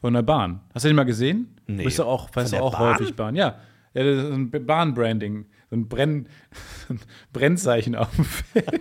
von 0.00 0.12
der 0.12 0.22
Bahn. 0.22 0.60
Hast 0.74 0.84
du 0.84 0.88
den 0.88 0.96
mal 0.96 1.04
gesehen? 1.04 1.56
Nee. 1.66 1.84
Bist 1.84 1.98
du 1.98 2.04
auch, 2.04 2.28
weißt 2.34 2.52
du 2.52 2.58
auch 2.58 2.72
Bahn? 2.78 2.94
häufig 2.94 3.14
Bahn? 3.14 3.36
Ja. 3.36 3.60
ja 3.94 4.02
ist 4.02 4.32
ein 4.32 4.50
Bahnbranding. 4.50 5.46
So 5.70 5.76
ein, 5.76 5.88
Brenn, 5.88 6.28
so 6.88 6.94
ein 6.94 7.00
Brennzeichen 7.32 7.94
auf 7.94 8.14
dem 8.16 8.24
Feld. 8.24 8.80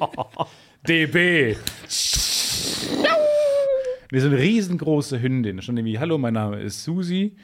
DB. 0.88 1.56
Wir 4.10 4.22
sind 4.22 4.34
eine 4.34 4.42
riesengroße 4.42 5.22
Hündin. 5.22 5.62
Schon 5.62 5.78
irgendwie, 5.78 6.00
hallo, 6.00 6.18
mein 6.18 6.34
Name 6.34 6.62
ist 6.62 6.84
Susi 6.84 7.36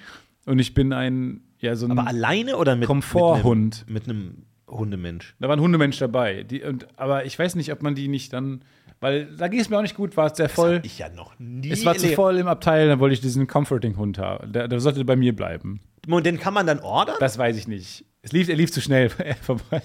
und 0.46 0.60
ich 0.60 0.74
bin 0.74 0.94
ein, 0.94 1.42
ja, 1.60 1.76
so 1.76 1.86
ein. 1.86 1.92
Aber 1.92 2.08
alleine 2.08 2.58
oder 2.58 2.76
mit 2.76 2.88
Komforthund. 2.88 3.86
Mit 3.88 4.08
einem 4.08 4.44
Hundemensch? 4.78 5.36
Da 5.40 5.48
war 5.48 5.56
ein 5.56 5.62
Hundemensch 5.62 5.98
dabei. 5.98 6.44
Die, 6.44 6.62
und, 6.64 6.88
aber 6.98 7.26
ich 7.26 7.38
weiß 7.38 7.56
nicht, 7.56 7.72
ob 7.72 7.82
man 7.82 7.96
die 7.96 8.08
nicht 8.08 8.34
dann. 8.34 8.64
Weil 9.00 9.26
da 9.36 9.50
ging 9.50 9.60
es 9.60 9.70
mir 9.70 9.78
auch 9.78 9.82
nicht 9.82 9.96
gut, 9.96 10.16
war 10.16 10.32
es 10.32 10.38
sehr 10.38 10.48
voll. 10.48 10.80
Ich 10.84 11.00
ja 11.00 11.10
noch 11.10 11.38
nie. 11.38 11.72
Es 11.72 11.84
war 11.86 11.96
zu 11.96 12.08
voll 12.10 12.38
im 12.38 12.48
Abteil, 12.48 12.88
dann 12.88 13.00
wollte 13.00 13.14
ich 13.14 13.22
diesen 13.22 13.48
Comforting-Hund 13.48 14.18
haben. 14.18 14.54
Der, 14.54 14.68
der 14.70 14.80
sollte 14.80 15.04
bei 15.04 15.18
mir 15.18 15.36
bleiben. 15.36 15.82
Und 16.08 16.26
den 16.26 16.40
kann 16.40 16.54
man 16.54 16.66
dann 16.68 16.80
ordern? 16.80 17.18
Das 17.20 17.38
weiß 17.38 17.58
ich 17.58 17.68
nicht. 17.68 18.06
Es 18.22 18.32
lief, 18.32 18.48
er 18.48 18.56
lief 18.56 18.72
zu 18.72 18.80
schnell 18.80 19.10
vorbei. 19.42 19.82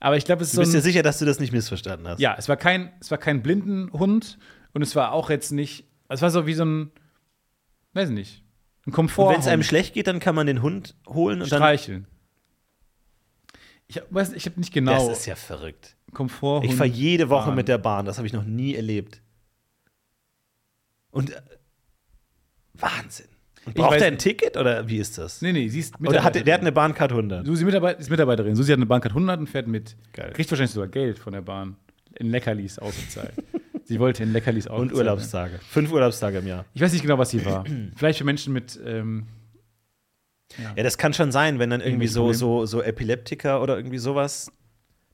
Aber 0.00 0.16
ich 0.16 0.24
glaube, 0.24 0.42
es 0.42 0.48
ist 0.48 0.54
Du 0.54 0.56
so 0.56 0.62
bist 0.62 0.74
dir 0.74 0.78
ein, 0.78 0.82
sicher, 0.82 1.02
dass 1.02 1.18
du 1.18 1.24
das 1.24 1.40
nicht 1.40 1.52
missverstanden 1.52 2.06
hast? 2.08 2.20
Ja, 2.20 2.34
es 2.38 2.48
war 2.48 2.56
kein, 2.56 2.92
es 3.00 3.10
war 3.10 3.18
kein 3.18 3.42
Blindenhund 3.42 4.38
und 4.72 4.82
es 4.82 4.94
war 4.96 5.12
auch 5.12 5.30
jetzt 5.30 5.50
nicht. 5.52 5.84
Es 6.08 6.22
war 6.22 6.30
so 6.30 6.46
wie 6.46 6.54
so 6.54 6.64
ein, 6.64 6.90
weiß 7.94 8.10
nicht, 8.10 8.42
ein 8.86 8.92
Komfort. 8.92 9.30
wenn 9.30 9.40
es 9.40 9.46
einem 9.46 9.62
schlecht 9.62 9.94
geht, 9.94 10.06
dann 10.06 10.20
kann 10.20 10.34
man 10.34 10.46
den 10.46 10.62
Hund 10.62 10.96
holen 11.08 11.42
und 11.42 11.50
dann. 11.52 11.58
streicheln. 11.58 12.06
Ich 13.88 14.00
weiß, 14.10 14.32
ich 14.34 14.44
habe 14.46 14.60
nicht 14.60 14.72
genau 14.72 15.08
Das 15.08 15.18
ist 15.20 15.26
ja 15.26 15.34
verrückt. 15.34 15.96
Komfort. 16.12 16.62
Ich 16.64 16.74
fahre 16.74 16.88
jede 16.90 17.28
Woche 17.30 17.46
Bahn. 17.46 17.54
mit 17.56 17.68
der 17.68 17.78
Bahn. 17.78 18.04
Das 18.04 18.18
habe 18.18 18.26
ich 18.26 18.32
noch 18.32 18.44
nie 18.44 18.74
erlebt. 18.74 19.22
Und 21.10 21.30
äh, 21.30 21.40
Wahnsinn. 22.74 23.26
Und 23.64 23.74
braucht 23.74 23.92
weiß 23.92 24.02
er 24.02 24.08
ein. 24.08 24.18
Ticket 24.18 24.56
oder 24.56 24.86
wie 24.88 24.98
ist 24.98 25.18
das? 25.18 25.42
Nee, 25.42 25.52
nee, 25.52 25.68
sie 25.68 25.80
ist 25.80 25.94
Oder 26.00 26.22
hat, 26.22 26.34
der- 26.34 26.54
hat 26.54 26.60
eine 26.60 26.72
Bahncard 26.72 27.10
100. 27.12 27.46
Susi 27.46 27.64
Mitarbeit, 27.64 27.98
ist 27.98 28.10
Mitarbeiterin. 28.10 28.54
Susi 28.56 28.70
hat 28.70 28.78
eine 28.78 28.86
Bahncard 28.86 29.12
100 29.12 29.40
und 29.40 29.46
fährt 29.48 29.66
mit. 29.66 29.96
Geil. 30.12 30.32
Kriegt 30.32 30.50
wahrscheinlich 30.50 30.72
sogar 30.72 30.88
Geld 30.88 31.18
von 31.18 31.32
der 31.32 31.42
Bahn. 31.42 31.76
In 32.18 32.30
Leckerlis 32.30 32.78
ausgezahlt. 32.78 33.32
sie 33.84 33.98
wollte 34.00 34.22
in 34.22 34.32
Leckerlis 34.32 34.66
ausgezahlt. 34.66 34.92
Und 34.92 34.98
Urlaubstage. 34.98 35.58
Fünf 35.68 35.92
Urlaubstage 35.92 36.38
im 36.38 36.46
Jahr. 36.46 36.64
Ich 36.74 36.80
weiß 36.82 36.92
nicht 36.92 37.02
genau, 37.02 37.18
was 37.18 37.30
sie 37.30 37.44
war. 37.44 37.64
Vielleicht 37.96 38.18
für 38.18 38.24
Menschen 38.24 38.52
mit. 38.52 38.78
Ähm, 38.84 39.26
Ja, 40.76 40.82
das 40.82 40.96
kann 40.98 41.12
schon 41.12 41.30
sein, 41.32 41.58
wenn 41.58 41.70
dann 41.70 41.80
irgendwie 41.80 42.06
so, 42.06 42.32
so, 42.32 42.64
so 42.66 42.82
Epileptiker 42.82 43.62
oder 43.62 43.76
irgendwie 43.76 43.98
sowas 43.98 44.50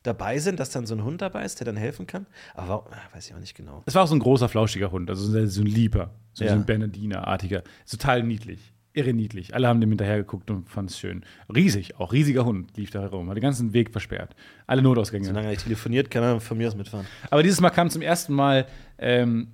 dabei 0.03 0.39
sind, 0.39 0.61
dass 0.61 0.71
dann 0.71 0.87
so 0.87 0.95
ein 0.95 1.03
Hund 1.03 1.23
dabei 1.23 1.45
ist, 1.45 1.61
der 1.61 1.65
dann 1.65 1.77
helfen 1.77 2.07
kann. 2.07 2.27
Aber 2.55 2.87
ah, 2.91 3.15
weiß 3.15 3.27
ich 3.29 3.35
auch 3.35 3.41
nicht 3.41 3.55
genau. 3.57 3.83
es 3.87 3.95
war 3.95 4.05
auch 4.05 4.07
so 4.09 4.15
ein 4.15 4.21
großer, 4.21 4.49
flauschiger 4.49 4.91
Hund. 4.93 5.09
Also 5.11 5.25
so 5.27 5.37
ein- 5.39 5.49
so 5.49 5.63
ein 5.63 5.67
Lieber. 5.67 6.11
So, 6.35 6.45
Ja. 6.45 6.51
so 6.51 6.57
ein 6.57 6.67
Bernardiner-artiger. 6.67 7.63
Total 7.91 8.23
niedlich. 8.23 8.73
Irre 8.93 9.13
niedlich. 9.13 9.55
Alle 9.55 9.67
haben 9.67 9.81
dem 9.81 9.91
hinterher 9.91 10.19
geguckt 10.19 10.51
und 10.51 10.69
fanden 10.69 10.89
es 10.91 10.99
schön. 10.99 11.25
Riesig, 11.53 11.99
auch 11.99 12.13
riesiger 12.13 12.45
Hund 12.45 12.77
lief 12.77 12.91
da 12.91 13.01
herum. 13.01 13.29
Hat 13.29 13.37
den 13.37 13.43
ganzen 13.43 13.73
Weg 13.73 13.91
versperrt. 13.91 14.37
Alle 14.69 14.83
Notausgänge. 14.83 15.25
Solange 15.27 15.47
er 15.49 15.51
nicht 15.51 15.65
telefoniert, 15.65 16.11
kann 16.13 16.23
er 16.23 16.39
von 16.41 16.57
mir 16.59 16.69
aus 16.69 16.77
mitfahren. 16.77 17.07
Aber 17.31 17.43
dieses 17.43 17.61
Mal 17.61 17.71
kam 17.71 17.91
zum 17.91 18.03
ersten 18.03 18.35
Mal 18.35 18.67
ähm, 18.99 19.49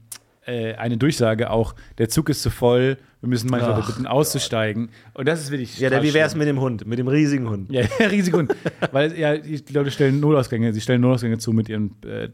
äh, 0.46 0.74
eine 0.74 0.96
Durchsage 0.96 1.50
auch, 1.50 1.74
der 1.98 2.09
Zug 2.09 2.29
ist 2.29 2.42
zu 2.42 2.50
voll, 2.50 2.96
wir 3.20 3.29
müssen 3.29 3.50
manchmal 3.50 3.74
Ach 3.83 3.87
bitten 3.87 4.07
auszusteigen. 4.07 4.90
Und 5.14 5.29
das 5.29 5.40
ist 5.40 5.50
wirklich 5.50 5.79
Ja, 5.79 5.90
der, 5.90 6.03
wie 6.03 6.14
wäre 6.14 6.26
es 6.26 6.35
mit 6.35 6.48
dem 6.48 6.61
Hund, 6.61 6.87
mit 6.87 6.98
dem 6.98 7.09
riesigen 7.09 7.48
Hund? 7.48 7.70
Ja, 7.70 7.83
riesig 8.00 8.33
Hund. 8.35 8.55
Weil 8.92 9.18
ja, 9.18 9.37
die 9.37 9.62
die 9.62 9.72
Leute 9.72 9.90
stellen 9.90 10.20
Notausgänge, 10.20 10.72
sie 10.72 10.81
stellen 10.81 11.03
Notausgänge 11.03 11.38
zu 11.38 11.53
mit 11.53 11.68
ihren 11.68 11.96
äh, 12.03 12.31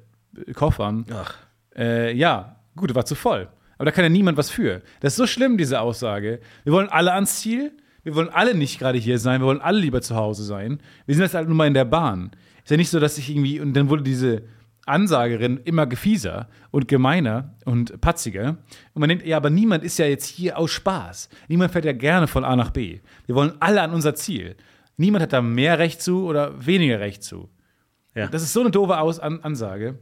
Koffern. 0.55 1.07
Ach. 1.13 1.35
Äh, 1.77 2.15
ja, 2.17 2.61
gut, 2.77 2.95
war 2.95 3.05
zu 3.05 3.15
voll. 3.15 3.49
Aber 3.79 3.85
da 3.85 3.91
kann 3.91 4.05
ja 4.05 4.09
niemand 4.09 4.39
was 4.39 4.51
für. 4.51 4.83
Das 5.01 5.15
ist 5.15 5.17
so 5.17 5.27
schlimm, 5.27 5.59
diese 5.59 5.81
Aussage. 5.81 6.41
Wir 6.65 6.73
wollen 6.73 6.89
alle 6.89 7.13
ans 7.13 7.41
Ziel. 7.41 7.73
Wir 8.05 8.15
wollen 8.15 8.29
alle 8.29 8.55
nicht 8.55 8.79
gerade 8.79 8.99
hier 8.99 9.19
sein. 9.19 9.41
Wir 9.41 9.47
wollen 9.47 9.61
alle 9.61 9.81
lieber 9.81 10.01
zu 10.01 10.15
Hause 10.15 10.45
sein. 10.45 10.81
Wir 11.07 11.15
sind 11.15 11.25
jetzt 11.25 11.35
halt 11.35 11.49
nur 11.49 11.57
mal 11.57 11.67
in 11.67 11.75
der 11.75 11.85
Bahn. 11.85 12.31
Ist 12.63 12.71
ja 12.71 12.77
nicht 12.77 12.91
so, 12.91 13.01
dass 13.01 13.19
ich 13.19 13.29
irgendwie. 13.29 13.61
Und 13.61 13.75
dann 13.75 13.89
wurde 13.91 14.03
diese 14.03 14.43
Ansagerin 14.87 15.59
immer 15.65 15.87
gefieser 15.87 16.49
und 16.71 16.89
gemeiner 16.89 17.55
und 17.65 18.01
patziger. 18.01 18.59
Und 18.95 19.01
man 19.01 19.09
denkt, 19.09 19.27
ja, 19.27 19.37
aber 19.37 19.51
niemand 19.51 19.85
ist 19.85 19.99
ja 19.99 20.07
jetzt 20.07 20.27
hier 20.27 20.59
aus 20.59 20.71
Spaß. 20.71 21.29
Niemand 21.49 21.73
fährt 21.73 21.85
ja 21.85 21.93
gerne 21.93 22.27
von 22.27 22.45
A 22.45 22.57
nach 22.57 22.71
B. 22.71 23.01
Wir 23.27 23.35
wollen 23.35 23.53
alle 23.61 23.83
an 23.83 23.93
unser 23.93 24.15
Ziel. 24.15 24.57
Niemand 24.97 25.23
hat 25.23 25.33
da 25.33 25.43
mehr 25.43 25.79
Recht 25.79 26.01
zu 26.01 26.25
oder 26.25 26.65
weniger 26.65 27.01
Recht 27.01 27.23
zu. 27.23 27.51
Ja. 28.15 28.29
Das 28.29 28.43
ist 28.43 28.55
so 28.55 28.61
eine 28.61 28.71
doofe 28.71 28.99
Aus 28.99 29.21
An 29.21 29.41
Ansage. 29.43 29.99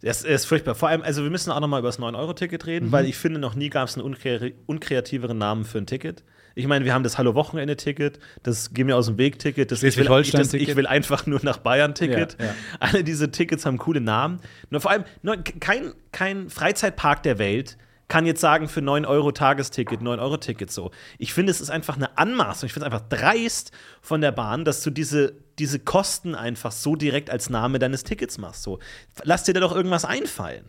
Das 0.00 0.22
ist 0.22 0.46
furchtbar. 0.46 0.74
Vor 0.74 0.88
allem, 0.88 1.02
also 1.02 1.22
wir 1.22 1.30
müssen 1.30 1.50
auch 1.50 1.60
noch 1.60 1.68
mal 1.68 1.80
über 1.80 1.88
das 1.88 1.98
9-Euro-Ticket 1.98 2.64
reden, 2.66 2.86
Mhm. 2.86 2.92
weil 2.92 3.04
ich 3.04 3.16
finde, 3.16 3.38
noch 3.38 3.54
nie 3.54 3.68
gab 3.68 3.88
es 3.88 3.96
einen 3.96 4.06
unkre 4.06 4.52
unkreativeren 4.64 5.36
Namen 5.36 5.64
für 5.66 5.76
ein 5.76 5.86
Ticket. 5.86 6.24
Ich 6.58 6.66
meine, 6.66 6.84
wir 6.84 6.92
haben 6.92 7.04
das 7.04 7.18
Hallo-Wochenende-Ticket, 7.18 8.18
das 8.42 8.74
Geh 8.74 8.82
mir 8.82 8.96
aus 8.96 9.06
dem 9.06 9.16
Weg-Ticket, 9.16 9.70
das 9.70 9.80
ich 9.84 9.96
will, 9.96 10.10
ich, 10.20 10.32
das, 10.32 10.52
ich 10.54 10.74
will 10.74 10.88
einfach 10.88 11.24
nur 11.24 11.38
nach 11.44 11.58
Bayern-Ticket. 11.58 12.36
Ja, 12.36 12.46
ja. 12.46 12.54
Alle 12.80 13.04
diese 13.04 13.30
Tickets 13.30 13.64
haben 13.64 13.78
coole 13.78 14.00
Namen. 14.00 14.40
Nur 14.68 14.80
vor 14.80 14.90
allem, 14.90 15.04
nur 15.22 15.36
kein, 15.36 15.92
kein 16.10 16.50
Freizeitpark 16.50 17.22
der 17.22 17.38
Welt 17.38 17.78
kann 18.08 18.26
jetzt 18.26 18.40
sagen, 18.40 18.66
für 18.66 18.82
9 18.82 19.04
Euro 19.04 19.30
Tagesticket, 19.30 20.02
9 20.02 20.18
Euro 20.18 20.36
Ticket 20.38 20.72
so. 20.72 20.90
Ich 21.18 21.32
finde, 21.32 21.52
es 21.52 21.60
ist 21.60 21.70
einfach 21.70 21.94
eine 21.94 22.18
Anmaßung. 22.18 22.66
Ich 22.66 22.72
finde 22.72 22.88
es 22.88 22.92
einfach 22.92 23.08
dreist 23.08 23.70
von 24.00 24.20
der 24.20 24.32
Bahn, 24.32 24.64
dass 24.64 24.82
du 24.82 24.90
diese, 24.90 25.34
diese 25.60 25.78
Kosten 25.78 26.34
einfach 26.34 26.72
so 26.72 26.96
direkt 26.96 27.30
als 27.30 27.50
Name 27.50 27.78
deines 27.78 28.02
Tickets 28.02 28.36
machst. 28.36 28.64
So. 28.64 28.80
Lass 29.22 29.44
dir 29.44 29.52
da 29.52 29.60
doch 29.60 29.76
irgendwas 29.76 30.04
einfallen. 30.04 30.64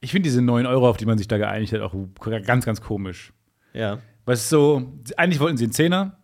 Ich 0.00 0.10
finde 0.10 0.24
diese 0.24 0.42
9 0.42 0.66
Euro, 0.66 0.86
auf 0.86 0.98
die 0.98 1.06
man 1.06 1.16
sich 1.16 1.28
da 1.28 1.38
geeinigt 1.38 1.72
hat, 1.72 1.80
auch 1.80 1.94
ganz, 2.44 2.66
ganz 2.66 2.82
komisch. 2.82 3.32
Ja. 3.72 4.00
Weil 4.28 4.34
es 4.34 4.50
so, 4.50 4.92
eigentlich 5.16 5.40
wollten 5.40 5.56
sie 5.56 5.64
einen 5.64 5.72
Zehner, 5.72 6.18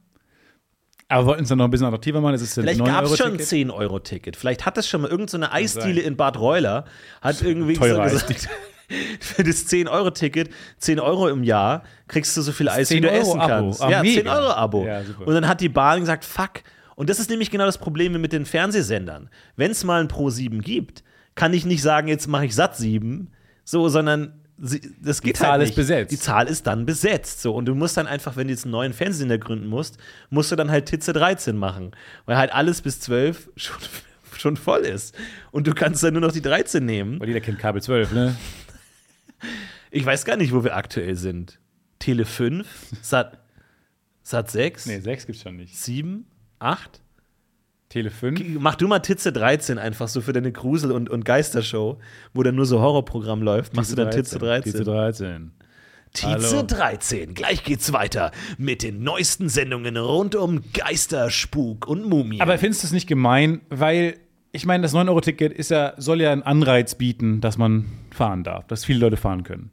aber 1.09 1.25
wollten 1.25 1.45
es 1.45 1.49
dann 1.49 1.57
noch 1.57 1.65
ein 1.65 1.71
bisschen 1.71 1.87
attraktiver 1.87 2.21
machen. 2.21 2.35
Ist 2.35 2.53
Vielleicht 2.53 2.79
9 2.79 2.87
gab 2.87 3.07
es 3.07 3.17
schon 3.17 3.33
ein 3.33 3.39
Ticket. 3.39 3.71
10-Euro-Ticket. 3.71 4.37
Vielleicht 4.37 4.67
hat 4.67 4.77
das 4.77 4.87
schon 4.87 5.01
mal 5.01 5.11
irgendeine 5.11 5.47
so 5.47 5.51
eine 5.51 5.53
Eisdiele 5.53 6.03
in 6.03 6.15
Bad 6.15 6.39
Reuler, 6.39 6.85
hat 7.23 7.41
irgendwie 7.41 7.77
so 7.77 7.81
gesagt, 7.81 8.49
für 9.21 9.43
das 9.43 9.67
10-Euro-Ticket, 9.69 10.51
10 10.77 11.01
Euro 11.01 11.29
im 11.31 11.45
Jahr, 11.45 11.85
kriegst 12.07 12.37
du 12.37 12.43
so 12.43 12.53
viel 12.53 12.69
Eis, 12.69 12.91
wie 12.91 12.97
10 12.97 13.05
du 13.05 13.09
Euro 13.11 13.21
essen 13.23 13.41
Abo. 13.41 13.49
kannst. 13.49 13.81
Ah, 13.83 13.91
ja, 13.91 14.03
mega. 14.03 14.21
10 14.21 14.29
Euro 14.29 14.51
Abo. 14.53 14.85
Ja, 14.85 15.03
super. 15.03 15.27
Und 15.27 15.35
dann 15.35 15.49
hat 15.49 15.63
die 15.63 15.71
Bahn 15.71 16.01
gesagt, 16.01 16.27
fuck. 16.27 16.63
Und 16.97 17.09
das 17.09 17.19
ist 17.19 17.31
nämlich 17.31 17.51
genau 17.51 17.65
das 17.65 17.79
Problem 17.79 18.21
mit 18.21 18.35
den 18.35 18.45
Fernsehsendern. 18.45 19.31
Wenn 19.57 19.71
es 19.71 19.83
mal 19.83 20.03
ein 20.03 20.09
Pro 20.09 20.29
7 20.29 20.61
gibt, 20.61 21.05
kann 21.37 21.55
ich 21.55 21.65
nicht 21.65 21.81
sagen, 21.81 22.09
jetzt 22.09 22.29
mache 22.29 22.45
ich 22.45 22.55
satt 22.55 22.77
7, 22.77 23.31
so, 23.65 23.89
sondern 23.89 24.44
sie, 24.59 24.81
das 25.03 25.21
geht 25.23 25.37
Zahl 25.37 25.53
halt 25.53 25.63
ist 25.63 25.69
nicht. 25.71 25.77
besetzt. 25.77 26.13
Die 26.13 26.19
Zahl 26.19 26.47
ist 26.49 26.67
dann 26.67 26.87
besetzt. 26.87 27.43
So. 27.43 27.55
Und 27.55 27.67
du 27.67 27.75
musst 27.75 27.97
dann 27.97 28.07
einfach, 28.07 28.37
wenn 28.37 28.47
du 28.49 28.53
jetzt 28.53 28.65
einen 28.65 28.73
neuen 28.73 28.93
Fernsehsender 28.93 29.39
gründen 29.39 29.67
musst, 29.67 29.99
musst 30.31 30.51
du 30.53 30.57
dann 30.57 30.71
halt 30.71 30.87
Titze 30.87 31.13
13 31.13 31.57
machen. 31.57 31.93
Weil 32.27 32.37
halt 32.37 32.53
alles 32.53 32.83
bis 32.83 33.01
12 33.01 33.51
schon, 33.57 33.77
schon 34.37 34.57
voll 34.57 34.81
ist. 34.81 35.15
Und 35.51 35.67
du 35.67 35.75
kannst 35.75 36.03
dann 36.03 36.15
nur 36.15 36.23
noch 36.23 36.33
die 36.33 36.43
13 36.43 36.85
nehmen. 36.85 37.21
Weil 37.21 37.29
jeder 37.29 37.41
kennt 37.41 37.59
Kabel 37.59 37.83
12, 37.83 38.13
ne? 38.13 38.37
Ich 39.91 40.05
weiß 40.05 40.25
gar 40.25 40.37
nicht, 40.37 40.53
wo 40.53 40.65
wir 40.65 40.75
aktuell 40.77 41.15
sind. 41.15 41.61
Tele 42.01 42.25
5, 42.25 42.67
Sat, 43.03 43.39
Sat 44.23 44.51
6, 44.51 44.87
Nee, 44.87 44.99
6 45.01 45.27
gibt's 45.27 45.43
schon 45.43 45.57
nicht. 45.57 45.77
7, 45.79 46.27
8. 46.59 47.01
Tele 47.95 48.11
5. 48.11 48.59
Mach 48.59 48.75
du 48.75 48.89
mal 48.89 48.99
Titze 48.99 49.33
13 49.33 49.79
einfach 49.79 50.09
so 50.09 50.21
für 50.21 50.33
deine 50.33 50.51
Grusel- 50.51 50.91
und, 50.91 51.09
und 51.09 51.25
Geistershow, 51.25 52.01
wo 52.33 52.43
dann 52.43 52.57
nur 52.57 52.67
so 52.67 52.81
Horrorprogramm 52.81 53.41
läuft. 53.41 53.77
Machst 53.77 53.93
du 53.93 53.95
dann 53.95 54.11
Titze 54.11 54.41
13. 54.41 54.73
Titze 54.73 54.83
13. 54.85 55.53
Titze 56.13 56.29
Hallo. 56.29 56.63
13. 56.65 57.35
Gleich 57.35 57.63
geht's 57.63 57.93
weiter 57.93 58.33
mit 58.59 58.83
den 58.83 59.05
neuesten 59.05 59.49
Sendungen 59.49 59.97
rund 59.97 60.35
um 60.35 60.63
Geister, 60.73 61.31
Spuk 61.31 61.87
und 61.87 62.09
Mumien. 62.09 62.43
Aber 62.43 62.59
findest 62.59 62.83
du 62.83 62.89
es 62.89 62.93
nicht 62.93 63.07
gemein? 63.07 63.61
Weil, 63.71 64.17
ich 64.51 64.67
meine, 64.67 64.83
das 64.83 64.93
9-Euro-Ticket 64.93 65.53
ist 65.53 65.71
ja, 65.71 65.95
soll 65.97 66.21
ja 66.21 66.33
einen 66.33 66.43
Anreiz 66.43 66.97
bieten, 66.97 67.41
dass 67.41 67.59
man 67.59 67.85
fahren 68.11 68.43
darf, 68.43 68.67
dass 68.67 68.85
viele 68.85 68.99
Leute 68.99 69.17
fahren 69.17 69.45
können. 69.45 69.71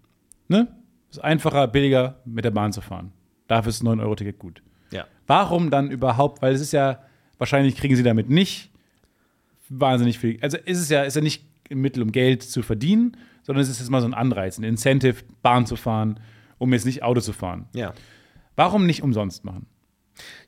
Ne? 0.48 0.68
Es 1.10 1.18
ist 1.18 1.24
einfacher, 1.24 1.68
billiger, 1.68 2.20
mit 2.26 2.46
der 2.46 2.52
Bahn 2.52 2.72
zu 2.72 2.82
fahren. 2.82 3.14
Dafür 3.48 3.72
ist 3.72 3.82
das 3.82 3.88
9-Euro-Ticket 3.88 4.38
gut. 4.38 4.62
ja. 4.92 5.06
Warum 5.26 5.72
dann 5.72 5.90
überhaupt? 5.90 6.44
Weil 6.44 6.54
es 6.54 6.62
ist 6.62 6.72
ja, 6.72 7.00
wahrscheinlich 7.42 7.76
kriegen 7.76 7.96
sie 7.96 8.04
damit 8.04 8.30
nicht 8.30 8.70
wahnsinnig 9.70 10.20
viel. 10.20 10.38
Also 10.42 10.58
ist 10.58 10.80
es 10.80 10.90
ja, 10.90 11.04
ist 11.04 11.16
ja 11.16 11.22
nicht 11.22 11.44
ein 11.70 11.80
Mittel, 11.80 12.04
um 12.04 12.12
Geld 12.12 12.44
zu 12.44 12.62
verdienen, 12.62 13.18
sondern 13.44 13.64
es 13.64 13.70
ist 13.70 13.80
jetzt 13.80 13.90
mal 13.90 14.02
so 14.02 14.08
ein 14.08 14.14
Anreiz, 14.14 14.58
ein 14.58 14.64
Incentive, 14.64 15.18
Bahn 15.42 15.66
zu 15.66 15.76
fahren, 15.76 16.20
um 16.58 16.72
jetzt 16.74 16.86
nicht 16.86 17.04
Auto 17.04 17.20
zu 17.22 17.34
fahren. 17.34 17.68
ja. 17.74 17.94
Warum 18.58 18.86
nicht 18.86 19.02
umsonst 19.02 19.46
machen? 19.46 19.66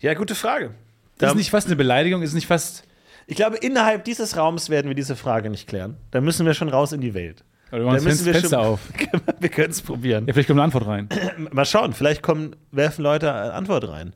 Ja, 0.02 0.14
gute 0.14 0.36
Frage. 0.36 0.66
Ist 0.66 0.74
Da, 1.20 1.30
es 1.30 1.36
nicht 1.36 1.50
fast 1.50 1.68
eine 1.68 1.78
Beleidigung? 1.78 2.22
Ist 2.22 2.34
nicht 2.34 2.46
fast. 2.48 2.84
ich 3.28 3.38
glaube, 3.38 3.56
innerhalb 3.58 4.04
dieses 4.04 4.36
Raums 4.36 4.70
werden 4.70 4.90
wir 4.90 4.94
diese 4.94 5.16
Frage 5.16 5.50
nicht 5.50 5.68
klären. 5.68 5.96
Da 6.12 6.20
müssen 6.20 6.46
wir 6.46 6.54
schon 6.54 6.68
raus 6.70 6.92
in 6.92 7.00
die 7.00 7.14
Welt. 7.14 7.46
Oder 7.72 7.86
wir 7.86 7.94
Da 7.98 8.02
müssen 8.04 8.26
wir 8.26 8.34
Fenster 8.34 8.58
schon- 8.58 8.66
auf. 8.68 8.82
wir 9.40 9.50
können 9.50 9.72
es 9.72 9.82
probieren. 9.82 10.28
Ja, 10.28 10.34
vielleicht 10.34 10.48
kommt 10.48 10.60
eine 10.60 10.66
Antwort 10.66 10.86
rein. 10.86 11.08
Mal 11.52 11.66
schauen, 11.66 11.94
vielleicht 11.94 12.22
kommen, 12.22 12.56
werfen 12.72 13.02
Leute 13.04 13.34
eine 13.34 13.54
Antwort 13.54 13.88
rein. 13.88 14.14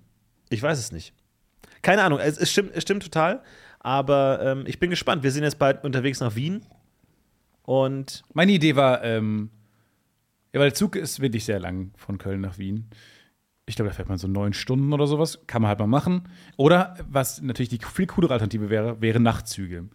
Ich 0.50 0.62
weiß 0.62 0.78
es 0.78 0.92
nicht. 0.92 1.14
Keine 1.88 2.04
Ahnung, 2.04 2.20
es, 2.20 2.38
es, 2.38 2.52
stimmt, 2.52 2.72
es 2.76 2.84
stimmt 2.84 3.02
total, 3.02 3.42
aber 3.80 4.42
ähm, 4.44 4.66
ich 4.68 4.78
bin 4.78 4.90
gespannt. 4.90 5.24
Wir 5.24 5.32
sind 5.32 5.44
jetzt 5.44 5.58
bald 5.58 5.86
unterwegs 5.86 6.20
nach 6.20 6.36
Wien 6.36 6.66
und 7.64 8.24
Meine 8.34 8.52
Idee 8.52 8.76
war, 8.76 9.06
ähm, 9.06 9.52
ja, 10.52 10.60
weil 10.60 10.68
der 10.68 10.74
Zug 10.74 10.98
ist 10.98 11.22
wirklich 11.22 11.46
sehr 11.46 11.62
lang 11.62 11.92
von 11.96 12.18
Köln 12.18 12.42
nach 12.42 12.58
Wien. 12.58 12.90
Ich 13.68 13.78
glaube, 13.78 13.88
da 13.88 13.96
fährt 13.96 14.10
man 14.10 14.18
so 14.18 14.28
neun 14.28 14.52
Stunden 14.52 14.92
oder 14.92 15.08
sowas. 15.08 15.40
Kann 15.48 15.62
man 15.62 15.70
halt 15.70 15.80
mal 15.80 15.88
machen. 15.88 16.28
Oder 16.58 16.98
was 17.10 17.42
natürlich 17.42 17.70
die 17.70 17.80
viel 17.80 18.08
coolere 18.08 18.34
Alternative 18.34 18.70
wäre, 18.70 19.00
wäre 19.00 19.22
Nachtzüge. 19.22 19.88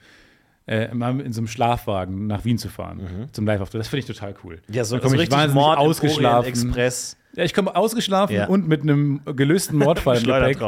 Äh, 0.67 0.95
mal 0.95 1.21
in 1.21 1.33
so 1.33 1.41
einem 1.41 1.49
Schlafwagen 1.49 2.29
nach 2.29 2.45
Wien 2.45 2.57
zu 2.57 2.69
fahren. 2.69 3.29
Zum 3.33 3.47
Live-Auftritt. 3.47 3.81
Das 3.81 3.89
finde 3.89 4.01
ich 4.01 4.07
total 4.07 4.35
cool. 4.45 4.61
Mhm. 4.69 4.75
ja, 4.75 4.85
so, 4.85 4.97
da 4.97 5.03
komme 5.03 5.17
so 5.17 5.23
ich 5.23 5.31
wahnsinnig 5.31 5.55
Mord 5.55 5.79
ausgeschlafen. 5.79 6.49
Express. 6.49 7.17
Ja, 7.35 7.45
ich 7.45 7.55
komme 7.55 7.75
ausgeschlafen 7.75 8.37
Ja. 8.37 8.47
und 8.47 8.69
mit 8.69 8.83
einem 8.83 9.23
gelösten 9.25 9.79
Mordfall 9.79 10.19
im 10.19 10.25
Gepäck 10.25 10.61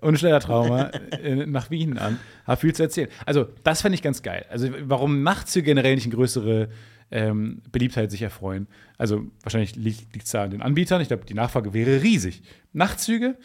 und 0.00 0.18
Schleudertrauma 0.18 0.90
äh, 1.22 1.46
nach 1.46 1.70
Wien 1.70 1.96
an. 1.96 2.18
Hab 2.46 2.60
viel 2.60 2.74
zu 2.74 2.82
erzählen. 2.82 3.08
Also, 3.24 3.46
das 3.62 3.82
fände 3.82 3.94
ich 3.94 4.02
ganz 4.02 4.22
geil. 4.22 4.44
Also, 4.50 4.68
warum 4.82 5.22
Nachtzüge 5.22 5.64
generell 5.64 5.94
nicht 5.94 6.06
eine 6.06 6.14
größere 6.16 6.68
ähm, 7.10 7.62
Beliebtheit 7.72 8.10
sich 8.10 8.20
erfreuen. 8.22 8.66
Also, 8.98 9.22
wahrscheinlich 9.42 9.76
liegt 9.76 10.22
es 10.24 10.30
da 10.30 10.42
an 10.44 10.50
den 10.50 10.60
Anbietern. 10.60 11.00
Ich 11.00 11.08
glaube, 11.08 11.24
die 11.24 11.34
Nachfrage 11.34 11.72
wäre 11.72 12.02
riesig. 12.02 12.42
Nachtzüge, 12.72 13.36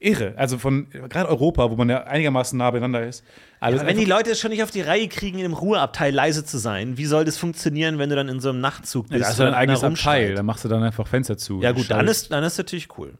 irre. 0.00 0.34
Also, 0.36 0.58
von 0.58 0.88
gerade 0.90 1.28
Europa, 1.28 1.70
wo 1.70 1.76
man 1.76 1.88
ja 1.88 2.04
einigermaßen 2.04 2.56
nah 2.58 2.70
beieinander 2.70 3.06
ist. 3.06 3.24
Alles 3.60 3.80
Aber 3.80 3.88
wenn 3.88 3.96
die 3.96 4.04
Leute 4.04 4.30
es 4.30 4.40
schon 4.40 4.50
nicht 4.50 4.62
auf 4.62 4.70
die 4.70 4.80
Reihe 4.82 5.08
kriegen, 5.08 5.38
im 5.40 5.52
Ruheabteil 5.52 6.14
leise 6.14 6.44
zu 6.44 6.58
sein, 6.58 6.96
wie 6.98 7.06
soll 7.06 7.24
das 7.24 7.36
funktionieren, 7.38 7.98
wenn 7.98 8.08
du 8.10 8.16
dann 8.16 8.28
in 8.28 8.40
so 8.40 8.50
einem 8.50 8.60
Nachtzug 8.60 9.08
bist? 9.08 9.28
wo 9.28 9.36
du 9.36 9.42
dein 9.44 9.54
eigenes 9.54 9.82
Abteil. 9.84 10.34
Da 10.34 10.42
machst 10.42 10.64
du 10.64 10.68
dann 10.68 10.82
einfach 10.82 11.06
Fenster 11.06 11.36
zu. 11.36 11.60
Ja, 11.60 11.72
gut, 11.72 11.90
dann 11.90 12.06
ist, 12.06 12.30
dann 12.30 12.44
ist 12.44 12.58
natürlich 12.58 12.96
cool. 12.98 13.18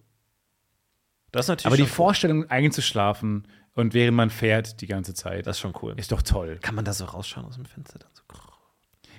Das 1.32 1.44
ist 1.44 1.48
natürlich 1.48 1.66
Aber 1.66 1.76
die 1.76 1.82
cool. 1.82 1.88
Vorstellung, 1.88 2.50
einzuschlafen 2.50 3.46
und 3.74 3.92
während 3.94 4.16
man 4.16 4.30
fährt 4.30 4.80
die 4.80 4.86
ganze 4.86 5.14
Zeit, 5.14 5.46
Das 5.46 5.56
ist 5.56 5.60
schon 5.60 5.74
cool. 5.82 5.94
ist 5.96 6.10
doch 6.12 6.22
toll. 6.22 6.58
Kann 6.62 6.74
man 6.74 6.84
da 6.84 6.92
so 6.92 7.04
rausschauen 7.04 7.44
aus 7.46 7.56
dem 7.56 7.64
Fenster? 7.66 7.98
Dann 7.98 8.08
so, 8.14 8.22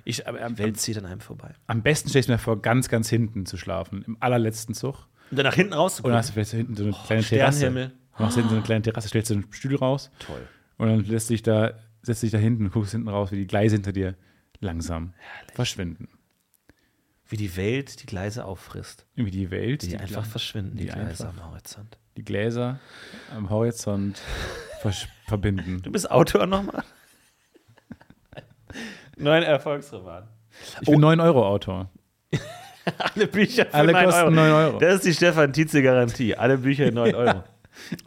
Ich, 0.06 0.28
aber 0.28 0.41
am, 0.41 0.58
Welt 0.58 0.80
zieht 0.80 0.98
an 0.98 1.06
einem 1.06 1.19
vorbei. 1.22 1.54
am 1.67 1.84
besten 1.84 2.10
stelle 2.10 2.22
ich 2.22 2.28
mir 2.30 2.38
vor, 2.39 2.62
ganz, 2.62 2.89
ganz 2.89 3.10
hinten 3.10 3.45
zu 3.45 3.58
schlafen, 3.58 4.04
im 4.08 4.17
allerletzten 4.19 4.74
Zug. 4.74 5.08
Und 5.32 5.38
dann 5.38 5.46
nach 5.46 5.56
hinten 5.56 5.74
Und 5.74 6.04
dann 6.04 6.13
hast 6.13 6.30
du 6.30 6.34
vielleicht 6.34 6.50
so 6.52 6.58
hinten 6.58 6.76
so 6.76 6.84
eine 6.84 6.94
kleine 7.06 7.24
Terrasse. 7.24 7.92
Du 8.18 8.24
machst 8.24 8.36
hinten 8.36 8.50
so 8.50 8.56
eine 8.56 8.63
kleine 8.63 8.82
Terrasse, 8.82 9.08
stellst 9.08 9.30
du 9.30 9.36
einen 9.36 9.54
Stuhl 9.54 9.76
raus 9.76 10.12
Toll. 10.20 10.42
und 10.78 10.88
dann 10.88 11.06
lässt 11.06 11.30
dich 11.30 11.42
da, 11.44 11.74
setzt 12.02 12.24
dich 12.24 12.32
da 12.32 12.38
hinten 12.38 12.65
und 12.65 12.72
guckst 12.72 12.92
hinten 12.92 13.08
raus, 13.08 13.32
wie 13.32 13.38
die 13.38 13.48
Gleise 13.48 13.76
hinter 13.76 13.94
dir 13.94 14.15
langsam 14.60 15.13
verschwinden. 15.54 16.10
Wie 17.28 17.38
die 17.38 17.56
Welt 17.56 18.02
die 18.02 18.08
Gleise 18.08 18.44
auffrisst. 18.44 19.06
Irgendwie 19.15 19.38
die 19.38 19.52
Welt, 19.52 19.84
Die, 19.84 19.96
einfach 19.98 20.24
Gla- 20.24 20.32
verschwinden, 20.32 20.78
die, 20.78 20.86
die 20.86 20.89
Gleise 20.92 21.30
am 21.30 21.46
Horizont. 21.52 21.98
die 22.18 22.26
Gläser 22.26 22.80
am 23.36 23.50
Horizont 23.52 24.20
verbinden. 25.28 25.82
Du 25.84 25.92
bist 25.92 26.10
Autor 26.10 26.48
nochmal? 26.48 26.84
Neuen 29.18 29.44
Erfolgsroman. 29.44 30.28
Ich 30.82 30.88
bin 30.88 31.00
9-Euro-Autor. 31.02 31.89
Alle 33.15 33.28
Bücher 33.28 33.65
für 33.65 33.74
Alle 33.74 33.92
9 33.92 34.06
kosten 34.06 34.22
Euro. 34.22 34.32
9 34.32 34.52
Euro. 34.52 34.80
Das 34.80 34.96
ist 34.96 35.06
die 35.06 35.13
Stefan 35.13 35.54
Tietze 35.54 35.82
Garantie. 35.82 36.36
Alle 36.36 36.58
Bücher 36.58 36.92
9 36.92 37.15
Euro. 37.15 37.44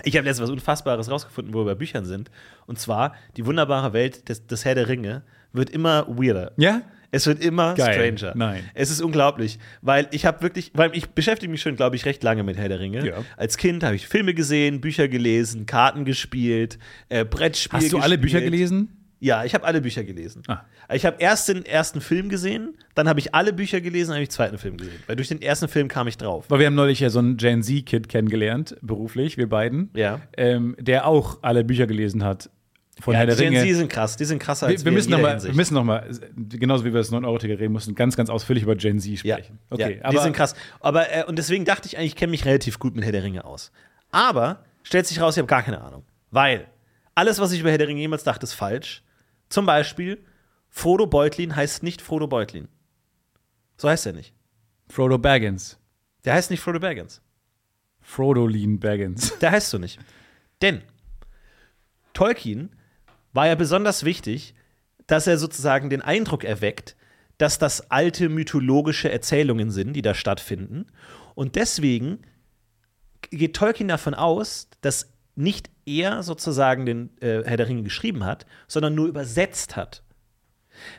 Ich 0.04 0.16
habe 0.16 0.26
letztens 0.26 0.48
was 0.48 0.50
Unfassbares 0.50 1.10
rausgefunden, 1.10 1.54
wo 1.54 1.60
wir 1.60 1.66
bei 1.66 1.74
Büchern 1.74 2.04
sind. 2.04 2.30
Und 2.66 2.78
zwar, 2.78 3.14
die 3.36 3.46
wunderbare 3.46 3.92
Welt 3.92 4.28
des, 4.28 4.46
des 4.46 4.64
Herr 4.64 4.74
der 4.74 4.88
Ringe 4.88 5.22
wird 5.52 5.70
immer 5.70 6.06
weirder. 6.08 6.52
Ja? 6.56 6.82
Es 7.10 7.26
wird 7.26 7.44
immer 7.44 7.74
Geil. 7.74 7.92
stranger. 8.16 8.32
Nein. 8.34 8.64
Es 8.72 8.90
ist 8.90 9.02
unglaublich, 9.02 9.58
weil 9.82 10.08
ich 10.12 10.24
habe 10.24 10.40
wirklich, 10.40 10.72
weil 10.74 10.96
ich 10.96 11.10
beschäftige 11.10 11.50
mich 11.50 11.60
schon, 11.60 11.76
glaube 11.76 11.94
ich, 11.94 12.06
recht 12.06 12.22
lange 12.22 12.42
mit 12.42 12.56
Herr 12.56 12.70
der 12.70 12.80
Ringe. 12.80 13.06
Ja. 13.06 13.16
Als 13.36 13.58
Kind 13.58 13.84
habe 13.84 13.94
ich 13.94 14.08
Filme 14.08 14.32
gesehen, 14.32 14.80
Bücher 14.80 15.08
gelesen, 15.08 15.66
Karten 15.66 16.06
gespielt, 16.06 16.78
äh, 17.10 17.24
Brettspiele 17.26 17.82
Hast 17.82 17.92
du 17.92 17.98
alle 17.98 18.18
gespielt. 18.18 18.20
Bücher 18.22 18.40
gelesen? 18.40 19.01
Ja, 19.22 19.44
ich 19.44 19.54
habe 19.54 19.64
alle 19.64 19.80
Bücher 19.80 20.02
gelesen. 20.02 20.42
Ah. 20.48 20.62
Ich 20.92 21.06
habe 21.06 21.18
erst 21.20 21.48
den 21.48 21.64
ersten 21.64 22.00
Film 22.00 22.28
gesehen, 22.28 22.76
dann 22.96 23.08
habe 23.08 23.20
ich 23.20 23.36
alle 23.36 23.52
Bücher 23.52 23.80
gelesen, 23.80 24.08
dann 24.08 24.16
habe 24.16 24.24
ich 24.24 24.30
den 24.30 24.34
zweiten 24.34 24.58
Film 24.58 24.76
gesehen. 24.76 25.00
Weil 25.06 25.14
durch 25.14 25.28
den 25.28 25.40
ersten 25.40 25.68
Film 25.68 25.86
kam 25.86 26.08
ich 26.08 26.16
drauf. 26.16 26.46
Weil 26.48 26.58
wir 26.58 26.66
haben 26.66 26.74
neulich 26.74 26.98
ja 26.98 27.08
so 27.08 27.20
einen 27.20 27.36
Gen 27.36 27.62
Z-Kid 27.62 28.08
kennengelernt, 28.08 28.76
beruflich, 28.82 29.36
wir 29.36 29.48
beiden. 29.48 29.90
Ja. 29.94 30.22
Ähm, 30.36 30.74
der 30.80 31.06
auch 31.06 31.38
alle 31.42 31.62
Bücher 31.62 31.86
gelesen 31.86 32.24
hat 32.24 32.50
von 32.98 33.14
Herr 33.14 33.26
der 33.26 33.36
die 33.36 33.44
Gen 33.44 33.54
Ringe. 33.54 33.64
Z 33.64 33.76
sind 33.76 33.92
krass, 33.92 34.16
die 34.16 34.24
sind 34.24 34.40
krasser 34.40 34.66
als 34.66 34.80
wir, 34.80 34.86
wir, 34.86 34.92
müssen 34.92 35.06
in 35.06 35.12
noch 35.12 35.18
jeder 35.18 35.28
mal, 35.28 35.32
Hinsicht. 35.34 35.54
wir 35.54 35.56
müssen 35.56 35.74
noch 35.74 35.84
mal, 35.84 36.10
genauso 36.58 36.84
wie 36.84 36.92
wir 36.92 36.98
das 36.98 37.12
9-Euro-Ticket 37.12 37.60
reden 37.60 37.72
mussten, 37.72 37.94
ganz, 37.94 38.16
ganz 38.16 38.28
ausführlich 38.28 38.64
über 38.64 38.74
Gen 38.74 38.98
Z 38.98 39.22
Ja, 39.22 39.36
sprechen. 39.36 39.60
Okay, 39.70 40.00
ja, 40.02 40.10
die 40.10 40.18
sind 40.18 40.34
krass. 40.34 40.56
Aber, 40.80 41.08
äh, 41.14 41.24
und 41.26 41.38
deswegen 41.38 41.64
dachte 41.64 41.86
ich 41.86 41.96
eigentlich, 41.96 42.10
ich 42.10 42.16
kenne 42.16 42.32
mich 42.32 42.44
relativ 42.44 42.80
gut 42.80 42.96
mit 42.96 43.04
Herr 43.04 43.12
der 43.12 43.22
Ringe 43.22 43.44
aus. 43.44 43.70
Aber 44.10 44.64
stellt 44.82 45.06
sich 45.06 45.20
raus, 45.20 45.36
ich 45.36 45.38
habe 45.38 45.46
gar 45.46 45.62
keine 45.62 45.80
Ahnung. 45.80 46.02
Weil 46.32 46.66
alles, 47.14 47.38
was 47.38 47.52
ich 47.52 47.60
über 47.60 47.70
Herr 47.70 47.78
der 47.78 47.86
Ringe 47.86 48.00
jemals 48.00 48.24
dachte, 48.24 48.42
ist 48.42 48.54
falsch. 48.54 49.04
Zum 49.52 49.66
Beispiel, 49.66 50.24
Frodo 50.70 51.06
Beutlin 51.06 51.54
heißt 51.54 51.82
nicht 51.82 52.00
Frodo 52.00 52.26
Beutlin. 52.26 52.68
So 53.76 53.86
heißt 53.86 54.06
er 54.06 54.14
nicht. 54.14 54.32
Frodo 54.88 55.18
Baggins. 55.18 55.78
Der 56.24 56.32
heißt 56.32 56.50
nicht 56.50 56.60
Frodo 56.60 56.80
Baggins. 56.80 57.20
Frodo 58.00 58.46
Lean 58.46 58.80
Baggins. 58.80 59.38
Der 59.40 59.50
heißt 59.50 59.68
so 59.68 59.76
nicht. 59.76 60.00
Denn 60.62 60.80
Tolkien 62.14 62.74
war 63.34 63.46
ja 63.46 63.54
besonders 63.54 64.04
wichtig, 64.04 64.54
dass 65.06 65.26
er 65.26 65.36
sozusagen 65.36 65.90
den 65.90 66.00
Eindruck 66.00 66.44
erweckt, 66.44 66.96
dass 67.36 67.58
das 67.58 67.90
alte 67.90 68.30
mythologische 68.30 69.12
Erzählungen 69.12 69.70
sind, 69.70 69.92
die 69.92 70.00
da 70.00 70.14
stattfinden. 70.14 70.86
Und 71.34 71.56
deswegen 71.56 72.22
geht 73.28 73.54
Tolkien 73.54 73.88
davon 73.88 74.14
aus, 74.14 74.70
dass 74.80 75.11
nicht 75.34 75.70
er 75.86 76.22
sozusagen 76.22 76.86
den 76.86 77.10
äh, 77.20 77.42
Herr 77.44 77.56
der 77.56 77.68
Ringe 77.68 77.82
geschrieben 77.82 78.24
hat, 78.24 78.46
sondern 78.68 78.94
nur 78.94 79.08
übersetzt 79.08 79.76
hat. 79.76 80.02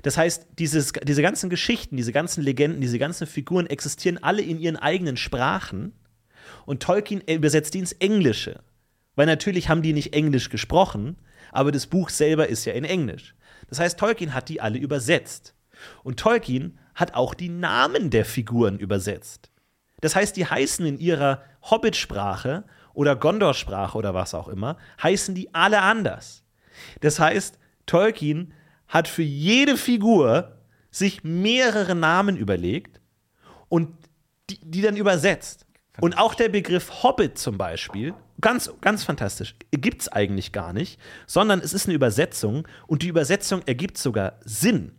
Das 0.01 0.17
heißt, 0.17 0.47
dieses, 0.59 0.93
diese 1.03 1.21
ganzen 1.21 1.49
Geschichten, 1.49 1.97
diese 1.97 2.11
ganzen 2.11 2.43
Legenden, 2.43 2.81
diese 2.81 2.99
ganzen 2.99 3.27
Figuren 3.27 3.67
existieren 3.67 4.21
alle 4.21 4.41
in 4.41 4.59
ihren 4.59 4.77
eigenen 4.77 5.17
Sprachen 5.17 5.93
und 6.65 6.81
Tolkien 6.81 7.21
übersetzt 7.21 7.73
die 7.73 7.79
ins 7.79 7.93
Englische. 7.93 8.61
Weil 9.15 9.25
natürlich 9.25 9.69
haben 9.69 9.81
die 9.81 9.93
nicht 9.93 10.13
Englisch 10.13 10.49
gesprochen, 10.49 11.17
aber 11.51 11.71
das 11.71 11.87
Buch 11.87 12.09
selber 12.09 12.47
ist 12.47 12.65
ja 12.65 12.73
in 12.73 12.83
Englisch. 12.83 13.35
Das 13.67 13.79
heißt, 13.79 13.99
Tolkien 13.99 14.33
hat 14.33 14.49
die 14.49 14.61
alle 14.61 14.77
übersetzt. 14.77 15.53
Und 16.03 16.19
Tolkien 16.19 16.79
hat 16.95 17.13
auch 17.13 17.33
die 17.33 17.49
Namen 17.49 18.09
der 18.09 18.25
Figuren 18.25 18.79
übersetzt. 18.79 19.49
Das 20.01 20.15
heißt, 20.15 20.35
die 20.35 20.45
heißen 20.45 20.85
in 20.85 20.97
ihrer 20.99 21.43
Hobbit-Sprache 21.61 22.65
oder 22.93 23.15
Gondor-Sprache 23.15 23.97
oder 23.97 24.13
was 24.13 24.33
auch 24.33 24.47
immer, 24.47 24.77
heißen 25.01 25.35
die 25.35 25.53
alle 25.53 25.81
anders. 25.81 26.43
Das 27.01 27.19
heißt, 27.19 27.59
Tolkien 27.85 28.53
hat 28.87 29.07
für 29.07 29.23
jede 29.23 29.77
Figur 29.77 30.57
sich 30.91 31.23
mehrere 31.23 31.95
Namen 31.95 32.37
überlegt 32.37 33.01
und 33.67 33.97
die, 34.49 34.59
die 34.61 34.81
dann 34.81 34.95
übersetzt. 34.95 35.65
Und 35.99 36.17
auch 36.17 36.35
der 36.35 36.49
Begriff 36.49 37.03
Hobbit 37.03 37.37
zum 37.37 37.57
Beispiel, 37.57 38.13
ganz, 38.41 38.71
ganz 38.81 39.03
fantastisch, 39.03 39.55
gibt 39.71 40.01
es 40.01 40.09
eigentlich 40.09 40.51
gar 40.51 40.73
nicht, 40.73 40.99
sondern 41.27 41.59
es 41.59 41.73
ist 41.73 41.85
eine 41.85 41.95
Übersetzung 41.95 42.67
und 42.87 43.03
die 43.03 43.07
Übersetzung 43.07 43.61
ergibt 43.65 43.97
sogar 43.97 44.39
Sinn. 44.43 44.93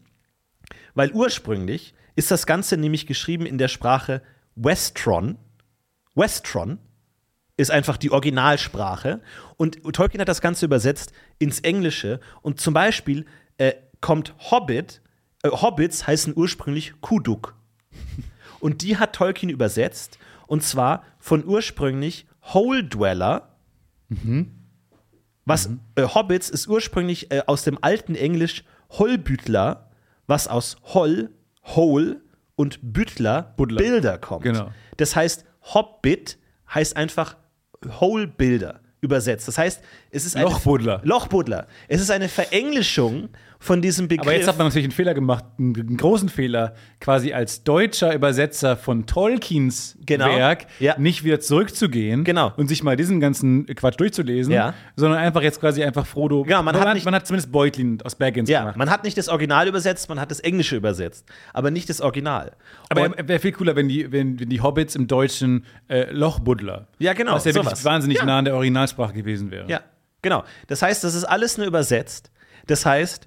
Weil 0.95 1.13
ursprünglich 1.13 1.95
ist 2.17 2.31
das 2.31 2.47
Ganze 2.47 2.77
nämlich 2.77 3.07
geschrieben 3.07 3.47
in 3.47 3.59
der 3.59 3.69
Sprache 3.69 4.23
Westron. 4.55 5.37
Westron 6.15 6.79
ist 7.57 7.71
einfach 7.71 7.97
die 7.97 8.11
Originalsprache. 8.11 9.21
Und 9.57 9.83
Tolkien 9.93 10.21
hat 10.21 10.29
das 10.29 10.41
Ganze 10.41 10.67
übersetzt 10.67 11.13
ins 11.39 11.61
Englische. 11.61 12.21
Und 12.43 12.61
zum 12.61 12.75
Beispiel 12.75 13.27
äh, 13.59 13.75
kommt 14.01 14.35
Hobbit, 14.51 15.01
äh, 15.43 15.51
Hobbits 15.51 16.07
heißen 16.07 16.35
ursprünglich 16.37 16.95
Kuduk. 17.01 17.57
Und 18.61 18.83
die 18.83 18.97
hat 18.97 19.15
Tolkien 19.15 19.51
übersetzt. 19.51 20.19
Und 20.47 20.63
zwar 20.63 21.05
von 21.19 21.45
ursprünglich 21.45 22.27
Hole 22.43 22.85
Dweller. 22.85 23.57
Was 25.45 25.71
äh, 25.95 26.03
Hobbits 26.03 26.51
ist 26.51 26.69
ursprünglich 26.69 27.31
äh, 27.31 27.43
aus 27.47 27.65
dem 27.65 27.79
alten 27.83 28.15
Englisch 28.15 28.65
Hollbütler, 28.91 29.91
was 30.27 30.49
aus 30.49 30.77
Holl, 30.85 31.31
Hole 31.65 32.21
und 32.57 32.79
Büttler, 32.83 33.55
Buddler. 33.57 33.83
Bilder 33.83 34.19
kommt. 34.19 34.43
Genau. 34.43 34.71
Das 34.97 35.17
heißt, 35.17 35.45
Hobbit 35.63 36.39
heißt 36.73 36.97
einfach 36.97 37.37
Whole 38.01 38.27
Bilder 38.27 38.81
übersetzt. 39.01 39.47
Das 39.49 39.59
heißt, 39.59 39.83
es 40.11 40.25
ist 40.25 40.37
eine 40.37 40.47
Lochbuddler. 40.47 41.01
Lochbuddler. 41.05 41.67
Es 41.89 42.01
ist 42.01 42.11
eine 42.11 42.29
Verenglischung 42.29 43.29
von 43.65 43.81
diesem 43.81 44.09
Begriff. 44.09 44.27
Aber 44.27 44.37
jetzt 44.37 44.47
hat 44.47 44.59
man 44.59 44.67
natürlich 44.67 44.85
einen 44.85 44.93
Fehler 44.93 45.15
gemacht, 45.15 45.45
einen, 45.59 45.75
einen 45.75 45.97
großen 45.97 46.29
Fehler, 46.29 46.75
quasi 47.01 47.33
als 47.33 47.65
deutscher 47.65 48.15
Übersetzer 48.15 48.77
von 48.77 49.07
Tolkiens 49.07 49.97
Genau. 50.05 50.27
Werk 50.27 50.67
Ja. 50.81 50.97
nicht 50.99 51.25
wieder 51.25 51.41
zurückzugehen 51.41 52.25
Genau. 52.25 52.53
und 52.59 52.69
sich 52.69 52.83
mal 52.83 52.95
diesen 52.97 53.21
ganzen 53.21 53.65
Quatsch 53.67 53.99
durchzulesen, 53.99 54.53
Ja. 54.53 54.75
sondern 54.97 55.19
einfach 55.19 55.41
jetzt 55.41 55.61
quasi 55.61 55.83
einfach 55.83 56.07
Frodo. 56.07 56.43
Genau, 56.43 56.63
man 56.63 56.79
hat 56.79 56.93
nicht- 56.95 57.05
man 57.07 57.15
hat 57.15 57.27
zumindest 57.27 57.51
Beutlin 57.53 57.99
aus 58.05 58.15
Baggins 58.17 58.51
ja, 58.51 58.61
gemacht. 58.61 58.77
man 58.77 58.91
hat 58.91 59.03
nicht 59.03 59.17
das 59.17 59.29
Original 59.29 59.67
übersetzt, 59.67 60.09
man 60.11 60.21
hat 60.21 60.31
das 60.31 60.41
Englische 60.41 60.77
übersetzt, 60.77 61.25
aber 61.55 61.71
nicht 61.71 61.89
das 61.89 62.03
Original. 62.03 62.53
Aber 62.91 63.13
wäre 63.27 63.39
viel 63.39 63.53
cooler, 63.53 63.75
wenn 63.77 63.89
die, 63.89 64.13
wenn, 64.13 64.39
wenn 64.39 64.51
die 64.51 64.61
Hobbits 64.61 64.95
im 64.95 65.07
Deutschen 65.07 65.65
äh, 65.89 66.11
Lochbuddler. 66.13 66.89
Ja, 66.99 67.15
genau, 67.15 67.33
Was 67.35 67.47
ja 67.47 67.55
wirklich 67.55 67.83
wahnsinnig 67.85 68.19
Ja. 68.19 68.25
nah 68.27 68.39
an 68.41 68.45
der 68.45 68.55
Originalsprache 68.57 69.15
gewesen 69.15 69.51
wäre. 69.51 69.67
Ja, 69.71 69.81
genau. 70.21 70.45
Das 70.67 70.83
heißt, 70.83 71.03
das 71.03 71.15
ist 71.15 71.25
alles 71.25 71.57
nur 71.57 71.67
übersetzt. 71.67 72.31
Das 72.67 72.85
heißt, 72.85 73.27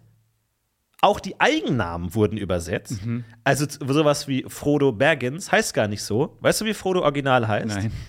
auch 1.02 1.20
die 1.20 1.40
Eigennamen 1.40 2.14
wurden 2.16 2.38
übersetzt. 2.38 3.06
Mhm. 3.06 3.24
Also 3.44 3.66
sowas 3.70 4.28
wie 4.28 4.46
Frodo 4.48 4.92
Baggins 4.92 5.52
heißt 5.52 5.74
gar 5.74 5.88
nicht 5.88 6.04
so. 6.04 6.38
Weißt 6.42 6.62
du, 6.62 6.66
wie 6.66 6.74
Frodo 6.74 7.02
original 7.02 7.48
heißt? 7.48 7.68
Nein. 7.68 7.92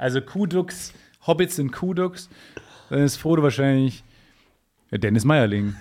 Also 0.00 0.20
Kuduks, 0.20 0.92
Hobbits 1.26 1.56
sind 1.56 1.72
Kuduks, 1.72 2.28
dann 2.88 3.00
ist 3.00 3.16
Frodo 3.16 3.42
wahrscheinlich 3.42 4.04
Dennis 4.92 5.24
Meierling. 5.24 5.74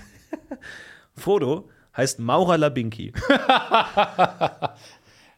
Frodo 1.15 1.69
heißt 1.95 2.17
Maurer 2.17 2.57
Labinki. 2.57 3.13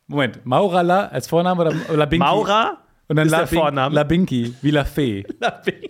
Moment, 0.08 0.46
Maurala 0.46 1.08
als 1.08 1.28
Vorname 1.28 1.60
oder 1.62 1.74
Labinki? 1.98 2.26
Maurer 2.26 2.78
Und 3.10 3.18
dann 3.18 3.26
ist 3.28 3.32
der 3.34 3.42
Labin- 3.42 3.60
Vorname. 3.60 3.94
Labinki, 3.96 4.56
wie 4.62 4.72
La 4.72 4.86
Fee. 4.86 5.26
Labin- 5.42 5.90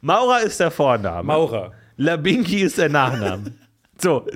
Maurer 0.00 0.42
ist 0.42 0.60
der 0.60 0.70
Vorname. 0.70 1.26
Maurer. 1.26 1.72
Labinki 1.96 2.62
ist 2.62 2.78
der 2.78 2.88
Nachname. 2.88 3.52
so, 3.98 4.26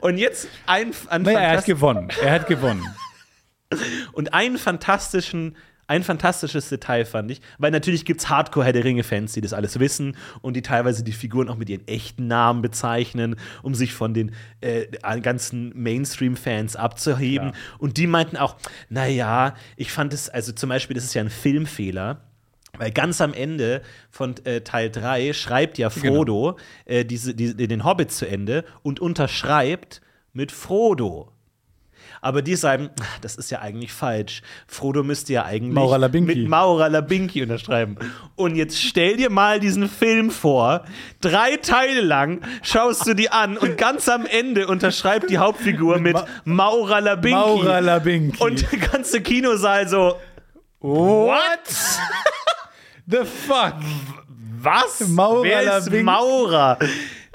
und 0.00 0.18
jetzt 0.18 0.48
ein, 0.66 0.92
ein 1.08 1.22
Naja, 1.22 1.40
er 1.40 1.58
hat 1.58 1.64
gewonnen. 1.64 2.08
Er 2.22 2.32
hat 2.32 2.46
gewonnen. 2.46 2.84
Und 4.12 4.32
einen 4.32 4.56
fantastischen, 4.56 5.56
ein 5.86 6.02
fantastisches 6.02 6.68
Detail 6.68 7.04
fand 7.04 7.30
ich, 7.30 7.40
weil 7.58 7.70
natürlich 7.70 8.04
gibt 8.04 8.20
es 8.20 8.28
Hardcore-Herr 8.28 8.72
der 8.72 8.84
Ringe-Fans, 8.84 9.32
die 9.32 9.40
das 9.40 9.52
alles 9.52 9.78
wissen 9.78 10.16
und 10.42 10.54
die 10.54 10.62
teilweise 10.62 11.02
die 11.02 11.12
Figuren 11.12 11.48
auch 11.48 11.56
mit 11.56 11.68
ihren 11.68 11.86
echten 11.88 12.26
Namen 12.26 12.62
bezeichnen, 12.62 13.36
um 13.62 13.74
sich 13.74 13.94
von 13.94 14.14
den 14.14 14.32
äh, 14.60 14.86
ganzen 15.20 15.72
Mainstream-Fans 15.74 16.76
abzuheben. 16.76 17.52
Klar. 17.52 17.62
Und 17.78 17.96
die 17.96 18.06
meinten 18.06 18.36
auch, 18.36 18.56
naja, 18.88 19.54
ich 19.76 19.92
fand 19.92 20.12
es, 20.12 20.28
also 20.28 20.52
zum 20.52 20.68
Beispiel, 20.68 20.94
das 20.94 21.04
ist 21.04 21.14
ja 21.14 21.22
ein 21.22 21.30
Filmfehler. 21.30 22.27
Weil 22.78 22.90
ganz 22.92 23.20
am 23.20 23.34
Ende 23.34 23.82
von 24.10 24.34
äh, 24.44 24.60
Teil 24.62 24.90
3 24.90 25.32
schreibt 25.32 25.78
ja 25.78 25.90
Frodo 25.90 26.56
äh, 26.84 27.04
diese, 27.04 27.34
diese, 27.34 27.54
den 27.56 27.84
Hobbit 27.84 28.10
zu 28.12 28.26
Ende 28.28 28.64
und 28.82 29.00
unterschreibt 29.00 30.00
mit 30.32 30.52
Frodo. 30.52 31.32
Aber 32.20 32.42
die 32.42 32.56
sagen, 32.56 32.90
ach, 33.00 33.18
das 33.20 33.36
ist 33.36 33.50
ja 33.50 33.60
eigentlich 33.60 33.92
falsch. 33.92 34.42
Frodo 34.66 35.04
müsste 35.04 35.32
ja 35.34 35.44
eigentlich 35.44 35.74
Labinki. 35.98 36.34
mit 36.34 36.48
Maurer 36.48 36.88
Labinki 36.88 37.42
unterschreiben. 37.42 37.96
Und 38.34 38.56
jetzt 38.56 38.80
stell 38.82 39.16
dir 39.16 39.30
mal 39.30 39.60
diesen 39.60 39.88
Film 39.88 40.30
vor. 40.32 40.84
Drei 41.20 41.56
Teile 41.58 42.00
lang 42.00 42.40
schaust 42.62 43.06
du 43.06 43.14
die 43.14 43.30
an 43.30 43.56
und 43.56 43.78
ganz 43.78 44.08
am 44.08 44.26
Ende 44.26 44.66
unterschreibt 44.66 45.30
die 45.30 45.38
Hauptfigur 45.38 45.98
mit 46.00 46.14
Ma- 46.14 46.26
Maurer 46.44 47.00
Labinki. 47.00 47.36
Maurer 47.38 47.80
Labinki. 47.80 48.42
Und 48.42 48.66
der 48.72 48.78
ganze 48.80 49.20
Kinosaal 49.20 49.86
so, 49.88 50.16
what? 50.80 51.38
The 53.10 53.24
fuck? 53.24 53.74
was? 54.60 55.08
Maurer 55.08 55.42
Wer 55.44 55.78
ist? 55.78 55.90
Maurer? 56.02 56.78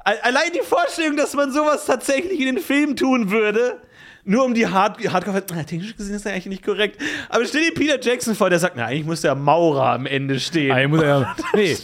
Allein 0.04 0.52
die 0.54 0.62
Vorstellung, 0.66 1.16
dass 1.16 1.34
man 1.34 1.52
sowas 1.52 1.86
tatsächlich 1.86 2.40
in 2.40 2.48
den 2.56 2.58
Film 2.60 2.96
tun 2.96 3.32
würde, 3.32 3.80
nur 4.26 4.44
um 4.44 4.54
die 4.54 4.68
Hard 4.68 5.00
Hardcore. 5.12 5.42
Na, 5.56 5.64
technisch 5.64 5.96
gesehen 5.96 6.16
ist 6.16 6.26
das 6.26 6.32
eigentlich 6.32 6.46
nicht 6.48 6.64
korrekt. 6.66 7.02
Aber 7.30 7.46
stell 7.46 7.64
dir 7.64 7.74
Peter 7.74 8.00
Jackson 8.02 8.36
vor, 8.36 8.50
der 8.50 8.60
sagt, 8.60 8.76
na, 8.76 8.86
eigentlich 8.86 9.06
muss 9.06 9.22
der 9.22 9.36
Maurer 9.36 9.94
am 9.94 10.06
Ende 10.06 10.40
stehen. 10.40 10.78
Ich 10.78 10.88
muss 10.88 11.02
ja, 11.02 11.34
nee, 11.54 11.78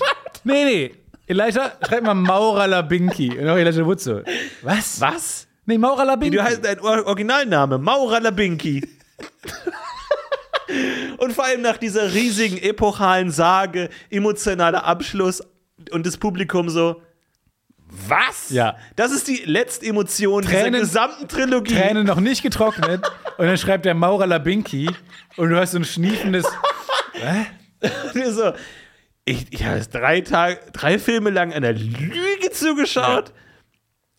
nee, 0.44 0.66
nee. 0.66 0.92
Elijah, 1.28 1.72
schreib 1.88 2.04
mal 2.04 2.14
Maurer 2.16 2.68
Labinki. 2.68 3.38
Und 3.38 3.48
auch 3.48 3.56
Elijah 3.58 3.86
Wood 3.86 4.00
so. 4.02 4.22
Was? 4.64 5.00
Was? 5.00 5.48
Nee, 5.66 5.78
Maurer 5.78 6.04
Labinki. 6.06 6.36
Du 6.38 6.44
heißt 6.44 6.66
dein 6.66 6.80
Or- 6.82 7.06
Originalname, 7.06 7.78
Maurer 7.78 8.20
Labinki. 8.20 8.82
und 11.18 11.34
vor 11.34 11.46
allem 11.46 11.62
nach 11.62 11.78
dieser 11.78 12.14
riesigen 12.14 12.58
epochalen 12.58 13.32
Sage, 13.32 13.90
emotionaler 14.10 14.84
Abschluss 14.86 15.42
und 15.92 16.06
das 16.06 16.18
Publikum 16.18 16.70
so. 16.70 17.02
Was? 18.08 18.52
Ja. 18.52 18.78
Das 18.96 19.12
ist 19.12 19.28
die 19.28 19.42
letzte 19.46 19.88
Emotion 19.88 20.44
Tränen- 20.44 20.74
dieser 20.74 20.80
gesamten 20.82 21.28
Trilogie. 21.28 21.74
Tränen 21.74 22.06
noch 22.06 22.20
nicht 22.20 22.44
getrocknet. 22.44 23.02
und 23.38 23.46
dann 23.48 23.58
schreibt 23.58 23.86
der 23.86 23.96
Maurer 23.96 24.28
Labinki. 24.28 24.90
Und 25.38 25.50
du 25.50 25.58
hast 25.60 25.72
so 25.72 25.80
ein 25.80 25.86
schniefendes. 25.86 26.46
Und 28.14 28.34
so, 28.34 28.54
ich, 29.26 29.48
ich 29.52 29.66
habe 29.66 29.78
jetzt 29.78 29.94
drei 29.94 30.22
Tage, 30.22 30.60
drei 30.74 31.00
Filme 31.00 31.30
lang 31.30 31.54
einer 31.54 31.72
Lüge 31.74 32.52
zugeschaut. 32.52 33.34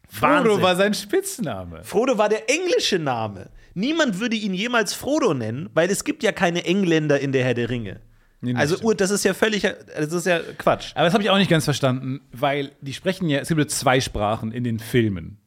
Frodo 0.08 0.32
Wahnsinn. 0.50 0.62
war 0.62 0.76
sein 0.76 0.94
Spitzname. 0.94 1.84
Frodo 1.84 2.18
war 2.18 2.28
der 2.28 2.48
englische 2.51 2.98
Name. 2.98 3.51
Niemand 3.74 4.20
würde 4.20 4.36
ihn 4.36 4.54
jemals 4.54 4.94
Frodo 4.94 5.34
nennen, 5.34 5.70
weil 5.74 5.90
es 5.90 6.04
gibt 6.04 6.22
ja 6.22 6.32
keine 6.32 6.64
Engländer 6.64 7.20
in 7.20 7.32
der 7.32 7.44
Herr 7.44 7.54
der 7.54 7.70
Ringe. 7.70 8.00
Nee, 8.42 8.54
also 8.54 8.76
stimmt. 8.76 8.86
Ur, 8.86 8.94
das 8.94 9.10
ist 9.10 9.24
ja 9.24 9.34
völlig, 9.34 9.62
das 9.62 10.12
ist 10.12 10.26
ja 10.26 10.40
Quatsch. 10.56 10.92
Aber 10.94 11.04
das 11.04 11.12
habe 11.12 11.22
ich 11.22 11.30
auch 11.30 11.36
nicht 11.36 11.50
ganz 11.50 11.64
verstanden, 11.64 12.20
weil 12.32 12.72
die 12.80 12.94
sprechen 12.94 13.28
ja, 13.28 13.40
es 13.40 13.48
gibt 13.48 13.60
ja 13.60 13.68
zwei 13.68 14.00
Sprachen 14.00 14.52
in 14.52 14.64
den 14.64 14.78
Filmen. 14.78 15.38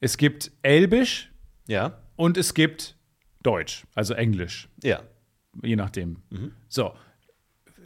Es 0.00 0.16
gibt 0.16 0.50
Elbisch 0.62 1.30
Ja, 1.68 2.02
und 2.16 2.36
es 2.36 2.54
gibt 2.54 2.96
Deutsch, 3.42 3.84
also 3.94 4.14
Englisch, 4.14 4.68
ja. 4.82 5.00
je 5.62 5.76
nachdem. 5.76 6.18
So. 6.68 6.94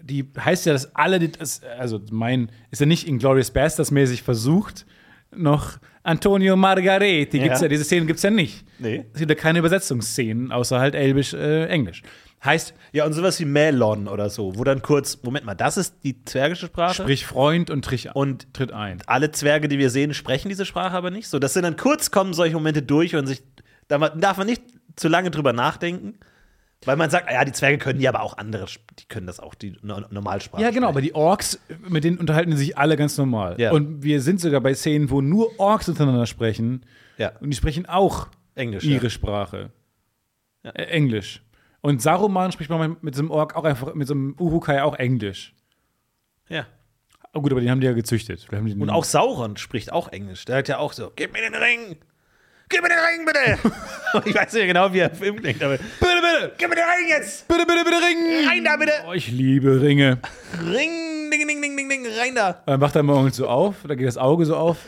Die 0.03 0.27
heißt 0.39 0.65
ja, 0.65 0.73
dass 0.73 0.95
alle, 0.97 1.31
also 1.79 2.01
mein, 2.11 2.51
ist 2.71 2.81
ja 2.81 2.87
nicht 2.87 3.07
Inglourious 3.07 3.51
Bastards 3.51 3.91
mäßig 3.91 4.23
versucht, 4.23 4.87
noch 5.37 5.79
Antonio 6.11 6.57
Margareti. 6.57 7.39
Gibt's 7.39 7.61
Ja. 7.61 7.67
ja. 7.67 7.69
diese 7.69 7.85
Szenen 7.85 8.07
gibt 8.07 8.19
es 8.19 8.23
ja 8.23 8.31
nicht. 8.31 8.65
Nee. 8.79 9.05
Es 9.13 9.19
gibt 9.21 9.31
ja 9.31 9.35
keine 9.37 9.59
Übersetzungsszenen, 9.61 10.53
außer 10.53 10.79
halt 10.81 10.95
Elbisch, 10.95 11.33
äh, 11.35 11.67
Englisch. 11.67 12.03
Heißt, 12.45 12.73
Ja, 12.93 13.05
und 13.05 13.13
sowas 13.13 13.39
wie 13.39 13.45
Melon 13.45 14.09
oder 14.09 14.31
so, 14.31 14.57
wo 14.57 14.65
dann 14.65 14.81
kurz, 14.81 15.23
Moment 15.23 15.45
mal, 15.45 15.55
das 15.55 15.77
ist 15.77 15.97
die 16.05 16.25
zwergische 16.25 16.67
Sprache? 16.67 17.03
sprich 17.03 17.27
Freund 17.27 17.69
und, 17.71 17.85
trich, 17.85 18.09
Und 18.15 18.53
tritt 18.55 18.73
ein. 18.73 19.03
alle 19.07 19.31
Zwerge, 19.31 19.69
die 19.69 19.79
wir 19.79 19.91
sehen, 19.91 20.15
sprechen 20.15 20.49
diese 20.49 20.65
Sprache 20.65 20.97
aber 20.97 21.11
nicht. 21.11 21.29
So, 21.29 21.39
das 21.39 21.53
sind 21.53 21.65
dann 21.65 21.77
kurz 21.77 22.11
kommen 22.11 22.33
solche 22.33 22.55
Momente 22.55 22.83
durch 22.83 23.15
und 23.15 23.27
sich, 23.27 23.43
da 23.89 23.99
darf 24.11 24.39
man 24.39 24.47
nicht 24.47 24.63
zu 24.97 25.09
lange 25.09 25.31
drüber 25.31 25.53
nachdenken, 25.53 26.15
weil 26.85 26.97
man 26.97 27.11
sagt, 27.11 27.29
ah 27.29 27.33
ja, 27.33 27.45
die 27.45 27.53
Zwerge 27.53 27.79
können 27.79 28.01
ja 28.01 28.11
aber 28.11 28.23
auch 28.23 28.39
andere, 28.39 28.67
die 28.99 29.05
können 29.07 29.27
das 29.27 29.39
auch, 29.41 29.55
die 29.55 29.77
no 29.83 30.01
Normalsprache. 30.11 30.63
Ja, 30.63 30.71
genau, 30.71 30.89
aber 30.89 31.01
die 31.03 31.15
Orks, 31.15 31.61
mit 31.89 32.05
denen 32.05 32.19
unterhalten 32.19 32.57
sich 32.57 32.79
alle 32.79 32.97
ganz 32.97 33.19
normal. 33.19 33.57
Ja. 33.59 33.73
Und 33.73 34.03
wir 34.03 34.21
sind 34.23 34.41
sogar 34.41 34.61
bei 34.61 34.75
Szenen, 34.75 35.11
wo 35.11 35.21
nur 35.21 35.59
Orks 35.59 35.89
miteinander 35.89 36.27
sprechen. 36.27 36.85
Ja. 37.19 37.33
Und 37.41 37.51
die 37.51 37.57
sprechen 37.57 37.87
auch 37.87 38.29
Englisch. 38.55 38.85
ihre 38.85 39.05
Ja. 39.05 39.11
Sprache. 39.11 39.71
Äh, 40.63 40.85
Englisch. 40.85 41.43
Und 41.83 42.03
Saruman 42.03 42.53
spricht 42.53 42.71
man 42.71 42.97
mit 43.01 43.15
so 43.15 43.23
einem 43.23 43.31
Ork 43.31 43.57
auch 43.57 43.65
einfach, 43.65 43.95
mit 43.95 44.07
so 44.07 44.15
einem 44.15 44.35
Urukai 44.39 44.83
auch 44.83 44.95
Englisch. 44.97 45.55
ja. 46.49 46.67
Oh 47.33 47.43
gut, 47.43 47.53
aber 47.53 47.61
die 47.61 47.71
haben 47.71 47.81
die 47.81 47.87
ja 47.87 47.93
gezüchtet. 47.93 48.49
Die 48.51 48.57
Und 48.57 48.91
auch 48.91 49.05
Sauron 49.05 49.57
spricht 49.57 49.93
auch 49.93 50.09
Englisch. 50.09 50.45
Der 50.47 50.57
hat 50.57 50.67
ja 50.67 50.79
auch 50.79 50.93
so, 50.93 51.13
gib 51.15 51.33
mir 51.33 51.41
den 51.43 51.55
Ring! 51.55 51.97
Gib 52.69 52.83
mir 52.83 52.89
den 52.89 52.99
Ring, 52.99 53.25
bitte! 53.25 54.25
ich 54.29 54.35
weiß 54.35 54.53
nicht 54.53 54.67
genau, 54.67 54.93
wie 54.93 54.99
er 54.99 55.11
im 55.11 55.17
Film 55.17 55.37
klingt, 55.37 55.63
aber 55.63 55.77
Bitte, 55.77 56.20
bitte! 56.41 56.55
gib 56.59 56.69
mir 56.69 56.77
den 56.77 56.85
Ring 56.85 57.09
jetzt! 57.09 57.49
Bitte, 57.49 57.67
bitte, 57.67 57.85
bitte, 57.85 57.97
Ring! 57.97 58.49
Rein 58.49 58.65
da, 58.65 58.77
bitte! 58.77 58.93
Oh, 59.09 59.13
ich 59.13 59.31
liebe 59.31 59.81
Ringe. 59.81 60.19
Ring, 60.65 61.31
ding, 61.31 61.47
ding, 61.47 61.63
ding, 61.63 61.77
ding, 61.77 61.89
ding, 61.89 62.07
rein 62.19 62.35
da! 62.35 62.63
Dann 62.67 62.81
macht 62.81 62.97
er 62.97 63.03
morgens 63.03 63.37
so 63.37 63.49
auf, 63.49 63.77
da 63.87 63.95
geht 63.95 64.07
das 64.07 64.17
Auge 64.19 64.45
so 64.47 64.57
auf. 64.57 64.79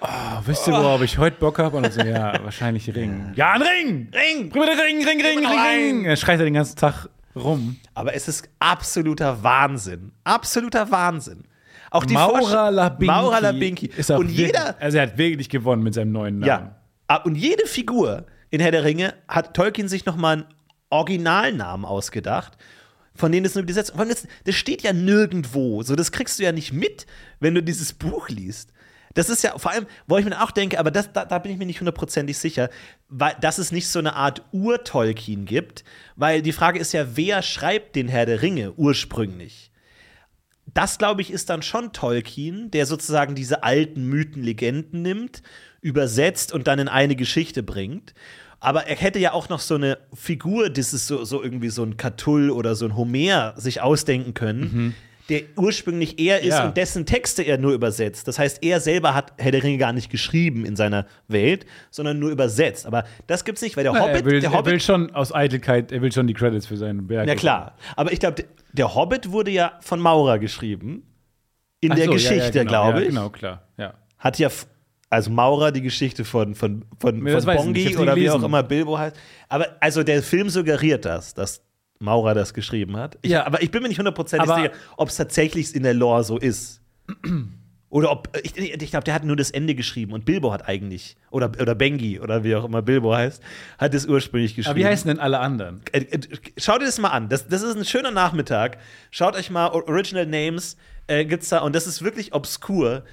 Oh, 0.00 0.06
wisst 0.44 0.66
ihr, 0.66 0.74
worauf 0.74 1.00
ich 1.02 1.16
heute 1.18 1.38
Bock 1.38 1.58
habe? 1.58 1.76
Und 1.76 1.84
dann 1.84 1.92
so, 1.92 2.02
ja, 2.02 2.34
wahrscheinlich 2.42 2.94
Ring. 2.94 3.32
Ja, 3.36 3.52
ein 3.52 3.62
Ring! 3.62 4.08
Ring! 4.12 4.50
Bring 4.50 4.62
mir 4.62 4.66
den 4.66 4.78
Ring, 4.78 5.04
Ring, 5.06 5.20
Ring, 5.20 5.38
Ring, 5.38 5.46
Ring! 5.46 6.04
Er 6.04 6.16
schreit 6.16 6.38
er 6.40 6.44
den 6.44 6.54
ganzen 6.54 6.76
Tag 6.76 7.08
rum. 7.34 7.78
Aber 7.94 8.14
es 8.14 8.28
ist 8.28 8.48
absoluter 8.58 9.42
Wahnsinn. 9.42 10.12
Absoluter 10.24 10.90
Wahnsinn. 10.90 11.44
Auch 11.90 12.04
die 12.04 12.14
Maura 12.14 12.70
Labinki. 12.70 13.06
Maura 13.06 13.38
Labinki. 13.38 13.86
Ist 13.96 14.10
auch 14.10 14.18
und 14.18 14.28
wirklich, 14.28 14.48
jeder, 14.48 14.74
Also 14.80 14.98
er 14.98 15.04
hat 15.04 15.16
wirklich 15.16 15.48
gewonnen 15.48 15.82
mit 15.82 15.94
seinem 15.94 16.12
neuen 16.12 16.40
Namen. 16.40 16.48
ja, 16.48 16.76
Ah, 17.06 17.16
und 17.18 17.36
jede 17.36 17.66
Figur 17.66 18.26
in 18.50 18.60
Herr 18.60 18.70
der 18.70 18.82
Ringe 18.82 19.14
hat 19.28 19.54
Tolkien 19.54 19.88
sich 19.88 20.06
nochmal 20.06 20.36
einen 20.36 20.44
Originalnamen 20.90 21.84
ausgedacht, 21.84 22.56
von 23.14 23.32
denen 23.32 23.46
es 23.46 23.54
nur 23.54 23.64
allem 23.64 23.92
Das, 24.08 24.26
das 24.44 24.54
steht 24.54 24.82
ja 24.82 24.92
nirgendwo. 24.92 25.82
So, 25.82 25.96
das 25.96 26.12
kriegst 26.12 26.38
du 26.38 26.42
ja 26.42 26.52
nicht 26.52 26.72
mit, 26.72 27.06
wenn 27.40 27.54
du 27.54 27.62
dieses 27.62 27.92
Buch 27.92 28.28
liest. 28.28 28.72
Das 29.14 29.28
ist 29.28 29.44
ja 29.44 29.56
vor 29.58 29.70
allem, 29.70 29.86
wo 30.08 30.18
ich 30.18 30.24
mir 30.24 30.42
auch 30.42 30.50
denke, 30.50 30.78
aber 30.80 30.90
das, 30.90 31.12
da, 31.12 31.24
da 31.24 31.38
bin 31.38 31.52
ich 31.52 31.58
mir 31.58 31.66
nicht 31.66 31.80
hundertprozentig 31.80 32.36
sicher, 32.36 32.68
weil, 33.08 33.36
dass 33.40 33.58
es 33.58 33.70
nicht 33.70 33.86
so 33.86 34.00
eine 34.00 34.16
Art 34.16 34.42
Ur-Tolkien 34.50 35.44
gibt, 35.44 35.84
weil 36.16 36.42
die 36.42 36.52
Frage 36.52 36.80
ist 36.80 36.92
ja, 36.92 37.16
wer 37.16 37.42
schreibt 37.42 37.94
den 37.94 38.08
Herr 38.08 38.26
der 38.26 38.42
Ringe 38.42 38.72
ursprünglich? 38.72 39.70
das, 40.74 40.98
glaube 40.98 41.22
ich, 41.22 41.30
ist 41.30 41.50
dann 41.50 41.62
schon 41.62 41.92
Tolkien, 41.92 42.70
der 42.70 42.86
sozusagen 42.86 43.34
diese 43.34 43.62
alten 43.62 44.04
Mythen, 44.04 44.42
Legenden 44.42 45.02
nimmt, 45.02 45.42
übersetzt 45.80 46.52
und 46.52 46.66
dann 46.66 46.78
in 46.78 46.88
eine 46.88 47.16
Geschichte 47.16 47.62
bringt. 47.62 48.14
Aber 48.64 48.86
er 48.86 48.96
hätte 48.96 49.18
ja 49.18 49.32
auch 49.32 49.48
noch 49.48 49.60
so 49.60 49.74
eine 49.74 49.98
Figur, 50.14 50.70
das 50.70 50.92
ist 50.94 51.06
so, 51.06 51.24
so 51.24 51.42
irgendwie 51.42 51.68
so 51.68 51.82
ein 51.82 51.96
Catull 51.96 52.50
oder 52.50 52.74
so 52.74 52.86
ein 52.86 52.96
Homer 52.96 53.54
sich 53.56 53.80
ausdenken 53.80 54.34
können, 54.34 54.94
der 55.28 55.42
ursprünglich 55.56 56.18
er 56.18 56.40
ist 56.40 56.48
Ja. 56.48 56.66
und 56.66 56.76
dessen 56.76 57.06
Texte 57.06 57.42
er 57.42 57.56
nur 57.56 57.72
übersetzt. 57.72 58.28
Das 58.28 58.38
heißt, 58.38 58.62
er 58.62 58.80
selber 58.80 59.14
hat 59.14 59.32
Herr 59.38 59.52
der 59.52 59.62
Ringe 59.62 59.78
gar 59.78 59.92
nicht 59.92 60.10
geschrieben 60.10 60.66
in 60.66 60.76
seiner 60.76 61.06
Welt, 61.28 61.64
sondern 61.90 62.18
nur 62.18 62.30
übersetzt. 62.30 62.84
Aber 62.86 63.04
das 63.26 63.44
gibt's 63.44 63.62
nicht, 63.62 63.76
weil 63.76 63.84
der 63.84 63.92
Na, 63.94 64.00
Hobbit, 64.00 64.16
er, 64.16 64.24
will, 64.26 64.40
der 64.40 64.50
er 64.50 64.58
Hobbit 64.58 64.72
will 64.72 64.80
schon 64.80 65.14
aus 65.14 65.34
Eitelkeit, 65.34 65.92
er 65.92 66.02
will 66.02 66.12
schon 66.12 66.26
die 66.26 66.34
Credits 66.34 66.66
für 66.66 66.76
seinen 66.76 67.08
Werk. 67.08 67.26
na 67.26 67.34
klar. 67.36 67.76
Aber 67.96 68.12
ich 68.12 68.20
glaube, 68.20 68.44
der 68.72 68.94
Hobbit 68.94 69.30
wurde 69.30 69.50
ja 69.50 69.78
von 69.80 69.98
Maurer 70.00 70.38
geschrieben. 70.38 71.04
In 71.80 71.92
Ach 71.92 71.96
der 71.96 72.04
so, 72.06 72.10
ja, 72.12 72.16
Geschichte, 72.16 72.58
ja, 72.58 72.64
genau, 72.64 72.70
glaube 72.70 72.98
ja, 72.98 73.02
ich. 73.04 73.08
Genau, 73.08 73.28
klar. 73.30 73.62
Ja. 73.78 73.94
Hat 74.18 74.38
ja, 74.38 74.48
also 75.14 75.30
Maurer 75.30 75.72
die 75.72 75.82
Geschichte 75.82 76.24
von, 76.24 76.54
von, 76.54 76.84
von, 76.98 77.26
von 77.26 77.44
Bongi 77.44 77.96
oder 77.96 78.16
wie 78.16 78.28
auch 78.30 78.42
immer 78.42 78.62
Bilbo 78.62 78.98
heißt. 78.98 79.16
Aber 79.48 79.76
also 79.80 80.02
der 80.02 80.22
Film 80.22 80.50
suggeriert 80.50 81.04
das, 81.04 81.34
dass 81.34 81.62
Maurer 81.98 82.34
das 82.34 82.54
geschrieben 82.54 82.96
hat. 82.96 83.18
Ich, 83.22 83.30
Ja. 83.30 83.46
Aber 83.46 83.62
ich 83.62 83.70
bin 83.70 83.82
mir 83.82 83.88
nicht 83.88 83.98
hundertprozentig 83.98 84.50
sicher, 84.50 84.72
ob 84.96 85.08
es 85.08 85.16
tatsächlich 85.16 85.74
in 85.74 85.82
der 85.82 85.94
Lore 85.94 86.24
so 86.24 86.38
ist. 86.38 86.80
Oder 87.88 88.10
ob, 88.10 88.36
ich, 88.42 88.56
ich 88.56 88.90
glaube, 88.90 89.04
der 89.04 89.14
hat 89.14 89.22
nur 89.24 89.36
das 89.36 89.52
Ende 89.52 89.76
geschrieben 89.76 90.14
und 90.14 90.24
Bilbo 90.24 90.52
hat 90.52 90.68
eigentlich, 90.68 91.16
oder, 91.30 91.52
oder 91.60 91.76
Bengi, 91.76 92.18
oder 92.18 92.42
wie 92.42 92.56
auch 92.56 92.64
immer 92.64 92.82
Bilbo 92.82 93.14
heißt, 93.14 93.40
hat 93.78 93.94
es 93.94 94.04
ursprünglich 94.06 94.56
geschrieben. 94.56 94.70
Aber 94.70 94.80
wie 94.80 94.86
heißen 94.86 95.06
denn 95.06 95.20
alle 95.20 95.38
anderen? 95.38 95.80
Äh, 95.92 96.00
äh, 96.00 96.20
Schaut 96.56 96.80
ihr 96.80 96.86
das 96.86 96.98
mal 96.98 97.10
an. 97.10 97.28
Das, 97.28 97.46
das 97.46 97.62
ist 97.62 97.76
ein 97.76 97.84
schöner 97.84 98.10
Nachmittag. 98.10 98.78
Schaut 99.12 99.36
euch 99.36 99.48
mal 99.48 99.68
Original 99.68 100.26
Names 100.26 100.76
äh, 101.06 101.24
gibt's 101.24 101.50
da 101.50 101.58
und 101.60 101.74
das 101.74 101.86
ist 101.86 102.02
wirklich 102.02 102.34
obskur. 102.34 103.04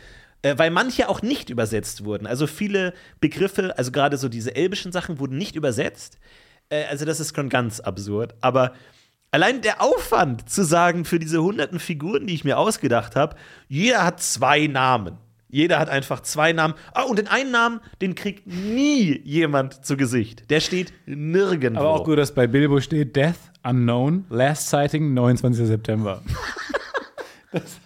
Äh, 0.42 0.58
weil 0.58 0.72
manche 0.72 1.08
auch 1.08 1.22
nicht 1.22 1.50
übersetzt 1.50 2.04
wurden. 2.04 2.26
Also 2.26 2.48
viele 2.48 2.94
Begriffe, 3.20 3.78
also 3.78 3.92
gerade 3.92 4.18
so 4.18 4.28
diese 4.28 4.56
elbischen 4.56 4.92
Sachen, 4.92 5.20
wurden 5.20 5.38
nicht 5.38 5.56
übersetzt. 5.56 6.18
Äh, 6.70 6.86
also 6.86 7.06
das 7.06 7.20
ist 7.20 7.36
schon 7.36 7.50
ganz 7.50 7.80
absurd. 7.80 8.34
Aber 8.42 8.74
allein 9.30 9.62
der 9.62 9.82
Aufwand 9.82 10.50
zu 10.50 10.64
sagen, 10.64 11.06
für 11.06 11.20
diese 11.20 11.44
hunderten 11.44 11.80
Figuren, 11.80 12.26
die 12.26 12.34
ich 12.34 12.44
mir 12.44 12.58
ausgedacht 12.58 13.16
habe, 13.16 13.36
jeder 13.68 14.04
hat 14.04 14.22
zwei 14.22 14.68
Namen. 14.68 15.18
Jeder 15.48 15.80
hat 15.80 15.90
einfach 15.90 16.22
zwei 16.22 16.54
Namen. 16.54 16.76
Ah, 16.94 17.04
und 17.04 17.20
den 17.20 17.28
einen 17.28 17.52
Namen, 17.52 17.82
den 18.02 18.16
kriegt 18.16 18.48
nie 18.48 19.22
jemand 19.26 19.86
zu 19.86 19.98
Gesicht. 19.98 20.50
Der 20.50 20.62
steht 20.62 20.94
nirgendwo. 21.06 21.82
Aber 21.82 21.90
auch 21.90 22.06
gut, 22.06 22.18
dass 22.18 22.34
bei 22.34 22.48
Bilbo 22.48 22.80
steht 22.80 23.18
Death 23.18 23.36
Unknown, 23.62 24.26
Last 24.30 24.70
Sighting 24.70 25.14
29. 25.14 25.68
September. 25.68 26.24
das 27.52 27.80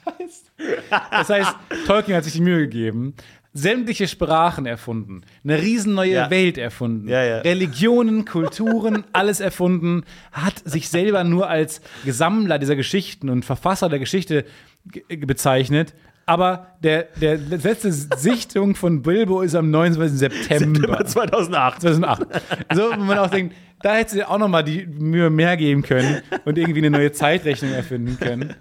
das 1.12 1.30
heißt, 1.30 1.56
Tolkien 1.88 2.16
hat 2.18 2.24
sich 2.24 2.34
die 2.34 2.41
Mühe 2.41 2.60
gegeben, 2.60 3.14
sämtliche 3.53 4.08
Sprachen 4.08 4.66
erfunden, 4.66 5.22
eine 5.43 5.62
riesen 5.62 5.93
neue 5.93 6.12
Ja. 6.14 6.30
Welt 6.30 6.58
erfunden, 6.58 7.08
Ja, 7.08 7.24
ja. 7.24 7.38
Religionen, 7.39 8.26
Kulturen, 8.26 9.03
alles 9.14 9.39
erfunden, 9.39 10.03
hat 10.32 10.62
sich 10.66 10.89
selber 10.89 11.24
nur 11.24 11.49
als 11.49 11.82
Gesammler 12.03 12.60
dieser 12.60 12.76
Geschichten 12.76 13.30
und 13.30 13.45
Verfasser 13.45 13.88
der 13.89 13.99
Geschichte 13.99 14.45
ge- 14.86 15.03
bezeichnet. 15.18 15.93
Aber 16.28 16.76
der, 16.82 17.03
der 17.22 17.38
letzte 17.38 17.91
Sichtung 17.91 18.74
von 18.76 19.03
Bilbo 19.03 19.41
ist 19.41 19.53
am 19.53 19.70
29. 19.70 20.18
September. 20.18 20.80
September 20.80 21.06
2008. 21.06 21.82
2008. 21.82 22.24
Also, 22.68 22.82
wo 22.97 23.03
man 23.03 23.20
auch 23.20 23.30
denkt, 23.30 23.56
da 23.84 23.93
hätte 23.93 24.12
sie 24.16 24.24
auch 24.24 24.39
noch 24.39 24.47
mal 24.47 24.64
die 24.64 24.88
Mühe 24.88 25.30
mehr 25.30 25.56
geben 25.56 25.84
können 25.84 26.24
und 26.45 26.58
irgendwie 26.58 26.80
eine 26.80 26.89
neue 26.89 27.12
Zeitrechnung 27.12 27.72
erfinden 27.74 28.18
können. 28.20 28.56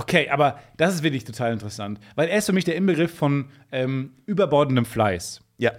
Okay, 0.00 0.28
aber 0.28 0.58
das 0.76 0.94
ist 0.94 1.02
wirklich 1.02 1.24
total 1.24 1.52
interessant, 1.52 1.98
weil 2.14 2.28
er 2.28 2.38
ist 2.38 2.46
für 2.46 2.52
mich 2.52 2.64
der 2.64 2.76
Inbegriff 2.76 3.14
von 3.14 3.46
ähm, 3.72 4.12
überbordendem 4.26 4.84
Fleiß. 4.84 5.42
Ja. 5.58 5.72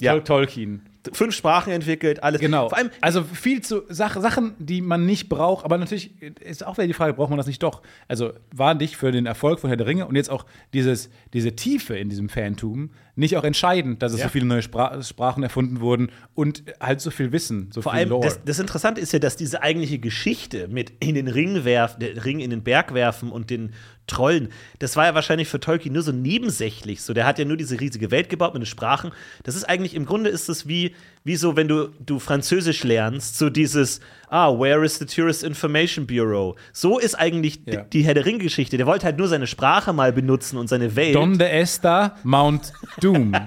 ja. 0.00 0.12
Tol 0.12 0.24
Tolkien. 0.24 0.86
Fünf 1.12 1.34
Sprachen 1.34 1.72
entwickelt, 1.72 2.22
alles. 2.22 2.40
Genau. 2.42 2.68
Vor 2.68 2.76
allem, 2.76 2.90
also 3.00 3.22
viel 3.22 3.62
zu 3.62 3.84
Sach 3.88 4.20
Sachen, 4.20 4.54
die 4.58 4.82
man 4.82 5.06
nicht 5.06 5.30
braucht, 5.30 5.64
aber 5.64 5.78
natürlich 5.78 6.20
ist 6.40 6.66
auch 6.66 6.76
wieder 6.76 6.88
die 6.88 6.92
Frage, 6.92 7.14
braucht 7.14 7.30
man 7.30 7.38
das 7.38 7.46
nicht 7.46 7.62
doch? 7.62 7.80
Also 8.06 8.32
war 8.54 8.74
nicht 8.74 8.96
für 8.96 9.10
den 9.10 9.24
Erfolg 9.24 9.60
von 9.60 9.68
Herr 9.70 9.78
der 9.78 9.86
Ringe 9.86 10.06
und 10.06 10.16
jetzt 10.16 10.30
auch 10.30 10.44
dieses, 10.74 11.08
diese 11.32 11.56
Tiefe 11.56 11.96
in 11.96 12.10
diesem 12.10 12.28
Fantum 12.28 12.90
nicht 13.16 13.36
auch 13.36 13.44
entscheidend, 13.44 14.02
dass 14.02 14.12
es 14.12 14.18
Ja. 14.20 14.24
so 14.26 14.30
viele 14.30 14.46
neue 14.46 14.62
Spra 14.62 15.02
Sprachen 15.02 15.42
erfunden 15.42 15.80
wurden 15.80 16.10
und 16.34 16.62
halt 16.80 17.00
so 17.00 17.10
viel 17.10 17.32
Wissen, 17.32 17.70
so 17.72 17.82
vor 17.82 17.92
viel 17.92 18.00
allem 18.00 18.08
Lore. 18.10 18.24
das, 18.24 18.40
das 18.44 18.58
Interessante 18.58 19.00
ist 19.00 19.12
ja, 19.12 19.18
dass 19.18 19.36
diese 19.36 19.62
eigentliche 19.62 19.98
Geschichte 19.98 20.68
mit 20.68 20.92
in 21.00 21.14
den 21.14 21.28
Ring 21.28 21.64
werfen, 21.64 22.00
der 22.00 22.24
Ring 22.24 22.40
in 22.40 22.50
den 22.50 22.62
Berg 22.62 22.94
werfen 22.94 23.30
und 23.30 23.50
den 23.50 23.72
Trollen, 24.06 24.48
das 24.80 24.96
war 24.96 25.06
ja 25.06 25.14
wahrscheinlich 25.14 25.48
für 25.48 25.60
Tolkien 25.60 25.94
nur 25.94 26.02
so 26.02 26.10
nebensächlich. 26.12 27.02
So, 27.02 27.12
der 27.14 27.26
hat 27.26 27.38
ja 27.38 27.44
nur 27.44 27.56
diese 27.56 27.78
riesige 27.80 28.10
Welt 28.10 28.28
gebaut 28.28 28.54
mit 28.54 28.62
den 28.62 28.66
Sprachen. 28.66 29.12
Das 29.44 29.54
ist 29.54 29.64
eigentlich, 29.64 29.94
im 29.94 30.04
Grunde 30.04 30.30
ist 30.30 30.48
es 30.48 30.66
wie, 30.66 30.94
wie 31.24 31.36
so, 31.36 31.54
wenn 31.56 31.68
du, 31.68 31.88
du 32.04 32.18
Französisch 32.18 32.82
lernst, 32.84 33.36
so 33.36 33.50
dieses, 33.50 34.00
ah, 34.30 34.50
where 34.58 34.84
is 34.84 34.98
the 34.98 35.04
Tourist 35.04 35.44
Information 35.44 36.06
Bureau? 36.06 36.56
So 36.72 36.98
ist 36.98 37.14
eigentlich 37.14 37.60
Ja. 37.66 37.82
die 37.82 38.02
Herr 38.02 38.14
der 38.14 38.24
Ring-Geschichte. 38.24 38.76
Der 38.78 38.86
wollte 38.86 39.04
halt 39.04 39.18
nur 39.18 39.28
seine 39.28 39.46
Sprache 39.46 39.92
mal 39.92 40.12
benutzen 40.12 40.56
und 40.56 40.68
seine 40.68 40.96
Welt. 40.96 41.14
Donde 41.14 41.50
está 41.50 42.16
Mount 42.24 42.72
Doom? 43.00 43.32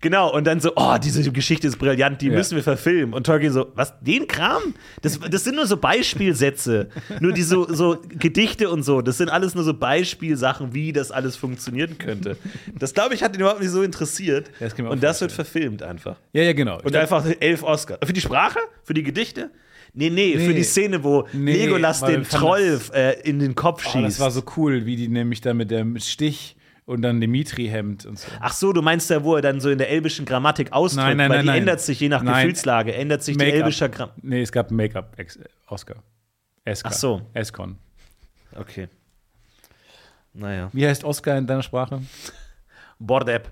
Genau, 0.00 0.30
und 0.34 0.46
dann 0.46 0.60
so, 0.60 0.72
oh, 0.76 0.96
diese 1.02 1.32
Geschichte 1.32 1.66
ist 1.66 1.78
brillant, 1.78 2.20
die 2.20 2.26
Ja. 2.26 2.34
müssen 2.34 2.56
wir 2.56 2.62
verfilmen. 2.62 3.14
Und 3.14 3.24
Tolkien 3.24 3.54
so, 3.54 3.72
was, 3.74 3.94
den 4.02 4.28
Kram? 4.28 4.74
Das, 5.00 5.18
das 5.18 5.44
sind 5.44 5.54
nur 5.56 5.66
so 5.66 5.78
Beispielsätze. 5.78 6.88
nur 7.20 7.32
die 7.32 7.40
so, 7.42 7.66
so 7.72 7.96
Gedichte 8.10 8.68
und 8.68 8.82
so. 8.82 9.00
Das 9.00 9.16
sind 9.16 9.30
alles 9.30 9.54
nur 9.54 9.64
so 9.64 9.72
Beispielsachen, 9.72 10.74
wie 10.74 10.92
das 10.92 11.10
alles 11.10 11.36
funktionieren 11.36 11.96
könnte. 11.96 12.36
Das, 12.78 12.92
glaube 12.92 13.14
ich, 13.14 13.22
hat 13.22 13.34
ihn 13.34 13.40
überhaupt 13.40 13.60
nicht 13.62 13.70
so 13.70 13.82
interessiert. 13.82 14.50
Das 14.60 14.76
mir 14.76 14.88
auch 14.88 14.92
und 14.92 15.02
das 15.02 15.22
wird 15.22 15.32
verfilmt 15.32 15.82
einfach. 15.82 16.16
ja, 16.34 16.42
ja, 16.42 16.52
genau. 16.52 16.80
Und 16.82 16.94
einfach 17.12 17.24
elf 17.40 17.62
Oscar. 17.62 17.98
Für 18.04 18.12
die 18.12 18.20
Sprache? 18.20 18.58
Für 18.82 18.94
die 18.94 19.02
Gedichte? 19.02 19.50
Nee, 19.92 20.10
nee, 20.10 20.34
Nee. 20.36 20.46
für 20.46 20.54
die 20.54 20.64
Szene, 20.64 21.04
wo 21.04 21.26
Nee, 21.32 21.52
Legolas 21.66 22.00
den 22.00 22.24
Troll 22.24 22.80
äh, 22.92 23.20
in 23.20 23.38
den 23.38 23.54
Kopf 23.54 23.84
oh, 23.86 23.90
schießt. 23.90 24.06
das 24.06 24.20
war 24.20 24.30
so 24.30 24.42
cool, 24.56 24.86
wie 24.86 24.96
die 24.96 25.08
nämlich 25.08 25.40
da 25.40 25.54
mit 25.54 25.70
dem 25.70 25.98
Stich 26.00 26.56
und 26.84 27.02
dann 27.02 27.20
Dimitri-Hemd 27.20 28.04
und 28.04 28.18
so. 28.18 28.26
Ach 28.40 28.52
so, 28.52 28.72
du 28.72 28.82
meinst 28.82 29.10
da, 29.10 29.22
wo 29.22 29.36
er 29.36 29.42
dann 29.42 29.60
so 29.60 29.70
in 29.70 29.78
der 29.78 29.88
elbischen 29.90 30.26
Grammatik 30.26 30.72
ausdrückt, 30.72 31.06
Nein, 31.06 31.16
nein, 31.16 31.30
weil 31.30 31.36
nein, 31.38 31.44
die 31.44 31.50
nein. 31.50 31.58
ändert 31.60 31.80
sich 31.80 32.00
je 32.00 32.08
nach 32.08 32.22
Nein. 32.22 32.46
Gefühlslage, 32.46 32.92
ändert 32.94 33.22
sich 33.22 33.36
die 33.36 33.44
elbische 33.44 33.88
Grammatik. 33.88 34.24
Nee, 34.24 34.42
es 34.42 34.50
gab 34.52 34.70
Make-up, 34.70 35.16
Oscar. 35.68 35.96
SK. 36.70 36.86
Ach 36.86 36.92
so. 36.92 37.22
Escon. 37.32 37.76
Okay. 38.56 38.88
Naja. 40.32 40.70
Wie 40.72 40.86
heißt 40.86 41.04
Oscar 41.04 41.38
in 41.38 41.46
deiner 41.46 41.62
Sprache? 41.62 42.02
Bordep. 42.98 43.48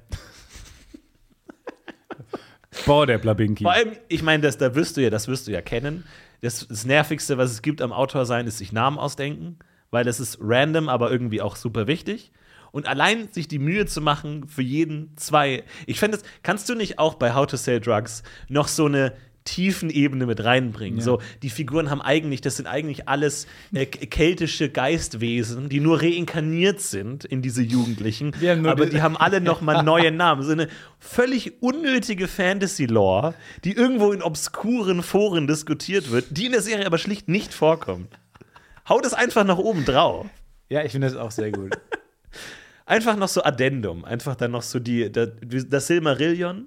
Boah, 2.86 3.06
der 3.06 3.18
Blabinki. 3.18 3.64
Vor 3.64 3.72
allem, 3.72 3.92
ich 4.08 4.22
meine, 4.22 4.42
das, 4.42 4.58
da 4.58 4.74
wirst 4.74 4.96
du 4.96 5.02
ja, 5.02 5.10
das 5.10 5.28
wirst 5.28 5.46
du 5.46 5.52
ja 5.52 5.60
kennen. 5.60 6.04
Das, 6.40 6.66
das 6.66 6.84
Nervigste, 6.84 7.38
was 7.38 7.50
es 7.50 7.62
gibt 7.62 7.82
am 7.82 7.92
Autor 7.92 8.26
sein, 8.26 8.46
ist 8.46 8.58
sich 8.58 8.72
Namen 8.72 8.98
ausdenken, 8.98 9.58
weil 9.90 10.04
das 10.04 10.20
ist 10.20 10.38
random, 10.40 10.88
aber 10.88 11.10
irgendwie 11.10 11.40
auch 11.40 11.56
super 11.56 11.86
wichtig. 11.86 12.32
Und 12.72 12.88
allein 12.88 13.28
sich 13.30 13.48
die 13.48 13.58
Mühe 13.58 13.84
zu 13.86 14.00
machen, 14.00 14.48
für 14.48 14.62
jeden 14.62 15.14
zwei. 15.16 15.62
Ich 15.86 16.00
fände 16.00 16.16
es, 16.16 16.24
kannst 16.42 16.68
du 16.68 16.74
nicht 16.74 16.98
auch 16.98 17.14
bei 17.14 17.34
How 17.34 17.46
to 17.46 17.56
Sell 17.56 17.80
Drugs 17.80 18.22
noch 18.48 18.66
so 18.66 18.86
eine 18.86 19.12
tiefen 19.45 19.90
Ebene 19.90 20.26
mit 20.26 20.43
reinbringen? 20.45 20.99
Ja. 20.99 21.05
So, 21.05 21.20
die 21.43 21.51
Figuren 21.51 21.90
haben 21.90 22.01
eigentlich, 22.03 22.40
das 22.40 22.57
sind 22.57 22.66
eigentlich 22.66 23.09
alles 23.09 23.47
äh, 23.72 23.86
keltische 23.86 24.68
Geistwesen, 24.68 25.68
die 25.68 25.80
nur 25.80 26.01
reinkarniert 26.03 26.80
sind 26.80 27.24
in 27.24 27.43
diese 27.43 27.62
Jugendlichen. 27.62 28.32
Die 28.40 28.49
aber 28.49 28.86
die- 28.86 29.03
haben 29.03 29.16
alle 29.16 29.40
noch 29.40 29.61
mal 29.61 29.82
neue 29.84 30.11
Namen. 30.12 30.43
So 30.43 30.53
eine 30.53 30.68
völlig 30.99 31.62
unnötige 31.62 32.28
Fantasy-Lore, 32.28 33.34
die 33.64 33.72
irgendwo 33.72 34.12
in 34.12 34.22
obskuren 34.22 35.03
Foren 35.03 35.47
diskutiert 35.47 36.11
wird, 36.11 36.26
die 36.30 36.47
in 36.47 36.53
der 36.53 36.62
Serie 36.62 36.86
aber 36.86 36.99
schlicht 36.99 37.28
nicht 37.28 37.53
vorkommt. 37.55 38.09
Hau 38.88 39.01
das 39.01 39.14
einfach 39.14 39.45
nach 39.45 39.59
oben 39.59 39.84
drauf. 39.84 40.26
Ja, 40.68 40.82
ich 40.84 40.93
finde 40.93 41.07
das 41.09 41.16
auch 41.16 41.30
sehr 41.30 41.53
gut. 41.53 41.76
Einfach 42.86 43.16
noch 43.16 43.28
so 43.28 43.43
Addendum. 43.45 44.05
Einfach 44.05 44.34
dann 44.34 44.51
noch 44.51 44.62
so 44.62 44.78
die, 44.80 45.11
das 45.12 45.86
Silmarillion, 45.86 46.66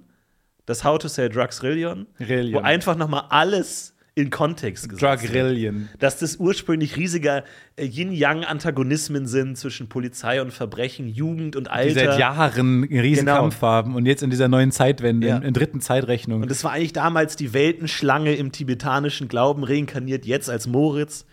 das 0.66 0.84
How 0.84 0.98
to 0.98 1.08
Sell 1.08 1.28
Drugs 1.28 1.62
Rillion, 1.62 2.06
Rillion. 2.20 2.54
wo 2.60 2.64
einfach 2.64 2.96
noch 2.96 3.08
mal 3.08 3.24
alles 3.30 3.94
in 4.18 4.30
Kontext 4.30 4.88
gesetzt 4.88 5.22
wird. 5.24 5.34
Drugrillion. 5.34 5.88
Dass 5.98 6.18
das 6.18 6.36
ursprünglich 6.36 6.96
riesige 6.96 7.44
äh, 7.76 7.84
Yin-Yang-Antagonismen 7.84 9.26
sind 9.26 9.58
zwischen 9.58 9.88
Polizei 9.88 10.40
und 10.40 10.52
Verbrechen, 10.52 11.08
Jugend 11.08 11.56
und 11.56 11.66
Die 11.66 11.70
Alter. 11.70 11.94
seit 12.12 12.18
Jahren 12.18 12.84
einen 12.84 13.00
riesen 13.00 13.26
Genau. 13.26 13.38
Kampf 13.40 13.60
haben 13.62 13.94
und 13.94 14.06
jetzt 14.06 14.22
in 14.22 14.30
dieser 14.30 14.48
neuen 14.48 14.70
Zeitwende, 14.72 15.26
Ja. 15.28 15.36
in, 15.36 15.42
in 15.42 15.54
dritten 15.54 15.80
Zeitrechnung. 15.80 16.42
Und 16.42 16.50
das 16.50 16.64
war 16.64 16.72
eigentlich 16.72 16.92
damals 16.94 17.36
die 17.36 17.52
Weltenschlange 17.52 18.34
im 18.34 18.52
tibetanischen 18.52 19.28
Glauben 19.28 19.64
reinkarniert, 19.64 20.24
jetzt 20.24 20.48
als 20.50 20.66
Moritz. 20.66 21.26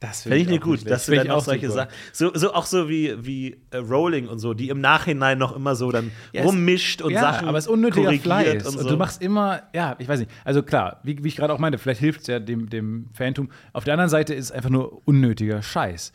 Das 0.00 0.22
Fände 0.22 0.38
ich 0.38 0.48
nicht 0.48 0.62
gut, 0.62 0.88
dass 0.90 1.06
du 1.06 1.12
Find 1.12 1.20
dann 1.20 1.26
ich 1.26 1.32
auch 1.32 1.44
solche. 1.44 1.70
Sachen. 1.70 1.88
So, 2.12 2.30
so 2.34 2.52
auch 2.52 2.66
so 2.66 2.88
wie, 2.88 3.14
wie 3.24 3.56
äh, 3.70 3.78
Rowling 3.78 4.28
und 4.28 4.38
so, 4.38 4.54
die 4.54 4.68
im 4.68 4.80
Nachhinein 4.80 5.38
noch 5.38 5.54
immer 5.56 5.74
so 5.74 5.90
dann 5.90 6.10
Ja, 6.32 6.42
rummischt 6.42 7.02
und 7.02 7.12
ja, 7.12 7.20
Sachen. 7.20 7.48
aber 7.48 7.58
es 7.58 7.64
ist 7.66 7.70
unnötiger 7.70 8.12
Fleiß. 8.12 8.66
Und, 8.66 8.76
Und, 8.76 8.82
so. 8.82 8.88
du 8.90 8.96
machst 8.96 9.22
immer, 9.22 9.62
ja, 9.74 9.96
ich 9.98 10.08
weiß 10.08 10.20
nicht. 10.20 10.30
Also 10.44 10.62
klar, 10.62 11.00
wie, 11.02 11.22
wie 11.24 11.28
ich 11.28 11.36
gerade 11.36 11.52
auch 11.52 11.58
meinte, 11.58 11.78
vielleicht 11.78 12.00
hilft 12.00 12.20
es 12.22 12.26
ja 12.26 12.38
dem, 12.40 12.68
dem 12.68 13.06
Fantum. 13.12 13.50
Auf 13.72 13.84
der 13.84 13.94
anderen 13.94 14.10
Seite 14.10 14.34
ist 14.34 14.46
es 14.46 14.52
einfach 14.52 14.70
nur 14.70 15.00
unnötiger 15.06 15.62
Scheiß. 15.62 16.12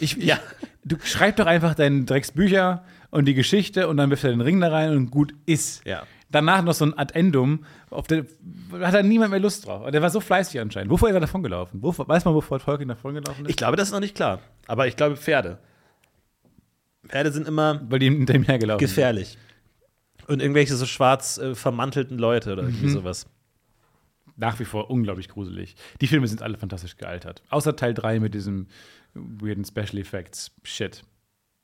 Ich, 0.00 0.16
ich, 0.18 0.24
Ja. 0.24 0.38
Du 0.84 0.96
schreib 1.02 1.34
doch 1.36 1.46
einfach 1.46 1.74
deine 1.74 2.04
Drecksbücher 2.04 2.84
und 3.10 3.24
die 3.26 3.34
Geschichte 3.34 3.88
und 3.88 3.96
dann 3.96 4.08
wirft 4.10 4.22
er 4.22 4.30
den 4.30 4.40
Ring 4.40 4.60
da 4.60 4.68
rein 4.68 4.90
und 4.96 5.10
gut 5.10 5.34
ist. 5.46 5.84
Ja. 5.84 6.04
Danach 6.36 6.62
noch 6.62 6.74
so 6.74 6.84
ein 6.84 6.96
Addendum, 6.98 7.64
auf 7.90 8.06
der 8.06 8.26
hat 8.80 8.92
da 8.94 9.02
niemand 9.02 9.30
mehr 9.30 9.40
Lust 9.40 9.66
drauf. 9.66 9.86
Und 9.86 9.92
der 9.92 10.02
war 10.02 10.10
so 10.10 10.20
fleißig 10.20 10.60
anscheinend. 10.60 10.90
Wovor 10.90 11.08
ist 11.08 11.14
er 11.14 11.20
davon 11.20 11.42
gelaufen? 11.42 11.82
Wovor, 11.82 12.06
weiß 12.06 12.26
man, 12.26 12.34
wovor 12.34 12.58
Tolkien 12.60 12.88
davon 12.88 13.14
gelaufen 13.14 13.44
ist? 13.46 13.50
Ich 13.50 13.56
glaube, 13.56 13.76
das 13.76 13.88
ist 13.88 13.92
noch 13.92 14.00
nicht 14.00 14.14
klar. 14.14 14.40
Aber 14.66 14.86
ich 14.86 14.96
glaube, 14.96 15.16
Pferde. 15.16 15.58
Pferde 17.08 17.32
sind 17.32 17.48
immer 17.48 17.80
Weil 17.88 18.00
die 18.00 18.10
hinter 18.10 18.34
ihm 18.34 18.42
hergelaufen 18.42 18.86
sind. 18.86 18.94
gefährlich. 18.94 19.38
Und 20.26 20.42
irgendwelche 20.42 20.74
so 20.76 20.86
schwarz 20.86 21.38
äh, 21.38 21.54
vermantelten 21.54 22.18
Leute 22.18 22.52
oder 22.52 22.62
Mhm. 22.64 22.68
irgendwie 22.70 22.88
sowas. 22.90 23.26
Nach 24.36 24.58
wie 24.60 24.64
vor 24.66 24.90
unglaublich 24.90 25.28
gruselig. 25.30 25.76
Die 26.02 26.06
Filme 26.06 26.26
sind 26.28 26.42
alle 26.42 26.58
fantastisch 26.58 26.96
gealtert. 26.98 27.42
Außer 27.48 27.76
Teil 27.76 27.94
3 27.94 28.20
mit 28.20 28.34
diesem 28.34 28.66
weirden 29.14 29.64
Special 29.64 29.96
Effects 29.98 30.50
Shit. 30.64 31.02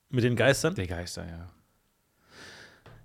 Mit 0.08 0.24
den 0.24 0.36
Geistern? 0.36 0.74
Der 0.74 0.86
Geister, 0.86 1.26
ja. 1.26 1.48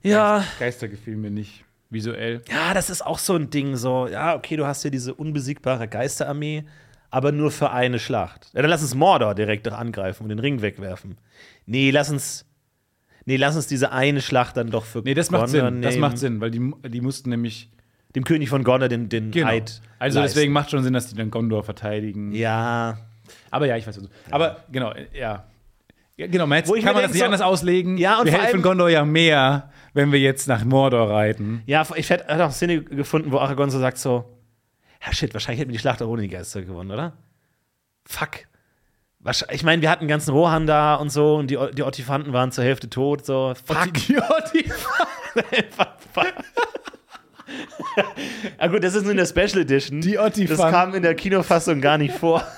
Ja. 0.04 0.43
Geister 0.60 0.88
gefielen 0.88 1.22
mir 1.22 1.32
nicht. 1.32 1.64
Visuell. 1.89 2.41
Ja, 2.52 2.74
das 2.74 2.89
ist 2.89 3.06
auch 3.06 3.18
so 3.18 3.36
ein 3.36 3.50
Ding, 3.50 3.78
so, 3.78 4.08
ja, 4.08 4.36
okay, 4.36 4.58
du 4.58 4.66
hast 4.68 4.82
hier 4.82 4.91
diese 4.91 5.14
unbesiegbare 5.14 5.88
Geisterarmee, 5.88 6.66
aber 7.12 7.32
nur 7.32 7.50
für 7.50 7.72
eine 7.72 7.98
Schlacht. 7.98 8.50
Ja, 8.54 8.62
dann 8.62 8.70
lass 8.70 8.82
uns 8.82 8.93
Mordor 8.93 9.36
direkt 9.36 9.68
doch 9.68 9.74
angreifen 9.78 10.24
und 10.24 10.30
den 10.30 10.39
Ring 10.39 10.62
wegwerfen. 10.62 11.18
Nee, 11.66 11.91
lass 11.91 12.10
uns. 12.10 12.45
Nee, 13.26 13.38
lass 13.38 13.56
uns 13.56 13.68
diese 13.68 13.91
eine 13.93 14.20
Schlacht 14.22 14.58
dann 14.58 14.70
doch 14.70 14.84
für 14.86 15.00
Nee, 15.02 15.14
das 15.14 15.32
macht 15.32 15.45
Gondor 15.52 15.70
Sinn. 15.70 15.82
Das 15.82 15.91
nehmen. 15.93 16.02
macht 16.02 16.18
Sinn, 16.18 16.41
weil 16.41 16.52
die, 16.52 16.72
die 16.89 17.02
mussten 17.02 17.30
nämlich. 17.30 17.70
Dem 18.16 18.24
König 18.24 18.50
von 18.50 18.64
Gondor 18.64 18.88
den, 18.89 19.10
den 19.10 19.32
Eid. 19.43 19.82
Also 20.00 20.20
leisten. 20.20 20.36
deswegen 20.36 20.54
macht 20.54 20.72
schon 20.72 20.82
Sinn, 20.84 20.93
dass 20.93 21.08
die 21.08 21.16
dann 21.16 21.30
Gondor 21.30 21.64
verteidigen. 21.64 22.32
Ja. 22.32 22.98
Aber 23.52 23.66
ja, 23.68 23.76
ich 23.78 23.86
weiß 23.86 23.98
was 23.98 24.04
du. 24.04 24.10
Aber 24.32 24.64
genau, 24.72 24.93
ja. 25.14 25.45
ja 26.16 26.28
genau, 26.28 26.48
man 26.48 26.64
kann 26.64 26.84
man 26.84 26.95
das 27.04 27.12
nicht 27.12 27.20
so- 27.20 27.26
anders 27.26 27.41
auslegen. 27.41 27.98
Ja, 27.98 28.20
und 28.20 28.26
wir 28.26 28.32
vor 28.34 28.41
helfen 28.41 28.56
allem- 28.56 28.64
Gondor 28.64 28.89
ja 28.89 29.06
mehr, 29.06 29.70
wenn 29.98 30.12
wir 30.12 30.20
jetzt 30.20 30.48
nach 30.48 30.64
Mordor 30.64 31.10
reiten. 31.10 31.64
Ja, 31.66 31.86
ich 31.95 32.10
hätte 32.12 32.30
auch 32.30 32.39
eine 32.39 32.52
Szene 32.52 32.84
gefunden, 32.84 33.32
wo 33.32 33.39
Aragorn 33.39 33.72
so 33.72 33.80
sagt: 33.80 33.98
so, 33.98 34.26
ja, 35.04 35.12
shit, 35.12 35.34
wahrscheinlich 35.34 35.60
hätten 35.60 35.72
wir 35.72 35.74
die 35.74 35.80
Schlacht 35.80 36.02
auch 36.02 36.08
ohne 36.08 36.22
die 36.22 36.28
Geister 36.28 36.62
gewonnen, 36.62 36.91
oder? 36.91 37.18
Fuck. 38.06 38.45
Ich 39.52 39.64
meine, 39.64 39.82
wir 39.82 39.89
hatten 39.89 40.06
den 40.06 40.10
ganzen 40.10 40.32
Rohan 40.32 40.68
da 40.68 40.95
und 40.95 41.10
so 41.10 41.36
und 41.36 41.50
die, 41.52 41.58
die 41.74 41.84
Ottifanten 41.84 42.32
waren 42.32 42.52
zur 42.52 42.64
Hälfte 42.64 42.89
tot. 42.89 43.26
So, 43.26 43.54
fuck. 43.66 43.93
Die 43.95 44.18
Ah, 48.58 48.68
gut, 48.70 48.84
das 48.84 48.93
ist 48.93 49.02
nur 49.04 49.12
in 49.12 49.18
der 49.18 49.26
Special 49.26 49.58
Edition. 49.58 50.00
Die 50.00 50.18
Ottifanten. 50.20 50.58
Das 50.58 50.72
kam 50.72 50.93
in 50.93 51.02
der 51.02 51.16
Kinofassung 51.16 51.82
gar 51.82 51.98
nicht 51.98 52.14
vor. 52.14 52.45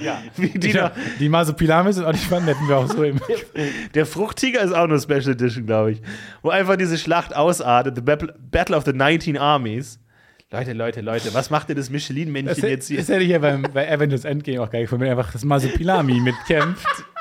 ja. 0.00 0.22
Wie 0.36 0.48
die 0.48 0.58
Die, 0.58 0.72
noch, 0.74 0.90
die 1.18 1.28
Masopilamis 1.28 1.98
und 1.98 2.04
Otifanten 2.06 2.48
hätten 2.48 2.68
wir 2.68 2.76
auch 2.76 2.86
so 2.86 3.02
im. 3.04 3.20
der 3.94 4.06
Fruchttiger 4.06 4.62
ist 4.62 4.72
auch 4.72 4.86
nur 4.86 5.00
Special 5.00 5.30
Edition, 5.30 5.66
glaube 5.66 5.92
ich. 5.92 6.02
Wo 6.42 6.50
einfach 6.50 6.76
diese 6.76 6.98
Schlacht 6.98 7.34
ausartet: 7.34 7.96
The 7.96 8.02
Battle 8.50 8.76
of 8.76 8.84
the 8.84 8.92
19 8.92 9.36
Armies. 9.36 9.98
Leute, 10.52 10.72
Leute, 10.72 11.00
Leute, 11.00 11.32
was 11.32 11.50
macht 11.50 11.68
denn 11.68 11.76
das 11.76 11.86
Das, 11.86 11.92
Michelin-Männchen 11.92 12.68
jetzt 12.68 12.88
hier? 12.88 12.98
das 12.98 13.08
hätte 13.08 13.22
ich 13.22 13.30
ja 13.30 13.38
beim, 13.38 13.62
bei 13.72 13.88
Avengers 13.88 14.24
Endgame 14.24 14.60
auch 14.60 14.70
geil 14.70 14.82
gefunden, 14.82 15.04
wenn 15.04 15.10
einfach 15.12 15.30
das 15.32 15.44
Masopilami 15.44 16.18
mitkämpft. 16.20 16.86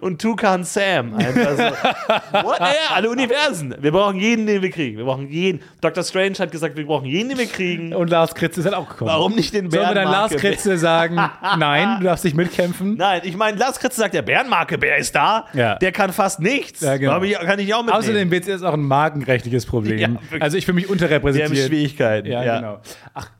und 0.00 0.20
Tukan 0.20 0.64
Sam. 0.64 1.14
Einfach 1.14 1.56
so. 1.56 1.62
What? 2.46 2.60
Ja, 2.60 2.94
alle 2.94 3.10
Universen. 3.10 3.74
Wir 3.80 3.90
brauchen 3.90 4.18
jeden, 4.18 4.46
den 4.46 4.62
wir 4.62 4.70
kriegen. 4.70 4.98
Wir 4.98 5.04
brauchen 5.04 5.28
jeden. 5.28 5.60
Dr. 5.80 6.04
Strange 6.04 6.34
hat 6.38 6.52
gesagt, 6.52 6.76
wir 6.76 6.86
brauchen 6.86 7.06
jeden, 7.06 7.30
den 7.30 7.38
wir 7.38 7.46
kriegen. 7.46 7.92
Und 7.92 8.10
Lars 8.10 8.34
Kritze 8.34 8.60
ist 8.60 8.66
halt 8.66 8.76
auch 8.76 8.88
gekommen. 8.88 9.10
Warum 9.10 9.34
nicht 9.34 9.52
den 9.52 9.70
Sollen 9.70 9.88
wir 9.88 9.94
dann 9.94 10.04
Lars 10.04 10.30
Bärenmarke? 10.30 10.36
Kritze 10.36 10.78
sagen, 10.78 11.16
nein, 11.58 11.98
du 11.98 12.04
darfst 12.04 12.24
nicht 12.24 12.36
mitkämpfen? 12.36 12.96
Nein, 12.96 13.22
ich 13.24 13.36
meine, 13.36 13.58
Lars 13.58 13.78
Kritze 13.80 14.00
sagt, 14.00 14.14
der 14.14 14.22
Bärenmarke-Bär 14.22 14.96
ist 14.96 15.14
da. 15.14 15.46
Ja. 15.54 15.74
Der 15.76 15.92
kann 15.92 16.12
fast 16.12 16.40
nichts. 16.40 16.80
Ja, 16.80 16.96
genau. 16.96 17.22
Ich, 17.22 17.34
kann 17.34 17.58
ich 17.58 17.74
auch 17.74 17.82
mitnehmen. 17.82 17.98
Außerdem 17.98 18.30
wird 18.30 18.46
es 18.48 18.62
auch 18.62 18.74
ein 18.74 18.82
markenrechtliches 18.82 19.66
Problem. 19.66 20.18
Ja, 20.30 20.38
also 20.40 20.56
ich 20.56 20.64
fühle 20.64 20.76
mich 20.76 20.84
wir 20.84 20.90
haben 20.90 20.92
unterrepräsentiert. 21.02 21.68
Schwierigkeiten. 21.68 22.28
Ja, 22.28 22.58
genau. 22.58 22.80
Ach, 23.14 23.30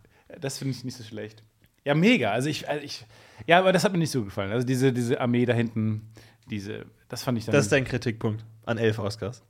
das 0.41 0.59
finde 0.59 0.75
ich 0.77 0.85
nicht 0.85 0.97
so 0.97 1.05
schlecht. 1.05 1.43
Ja, 1.85 1.95
mega. 1.95 2.33
Also 2.33 2.49
ich, 2.49 2.69
also 2.69 2.85
ich, 2.85 3.05
ja, 3.47 3.59
aber 3.59 3.73
das 3.73 3.85
hat 3.85 3.93
mir 3.93 3.99
nicht 3.99 4.11
so 4.11 4.25
gefallen. 4.25 4.53
Also 4.53 4.67
diese, 4.67 4.93
diese 4.93 5.21
Armee 5.21 5.47
da 5.47 5.53
hinten, 5.53 6.09
diese, 6.51 6.87
das 7.09 7.23
fand 7.23 7.39
ich 7.39 7.47
dann. 7.47 7.55
Das 7.55 7.67
ist 7.67 7.73
dein 7.73 7.85
Kritikpunkt 7.85 8.45
an 8.67 8.79
elf 8.79 8.99
Oscars. 8.99 9.43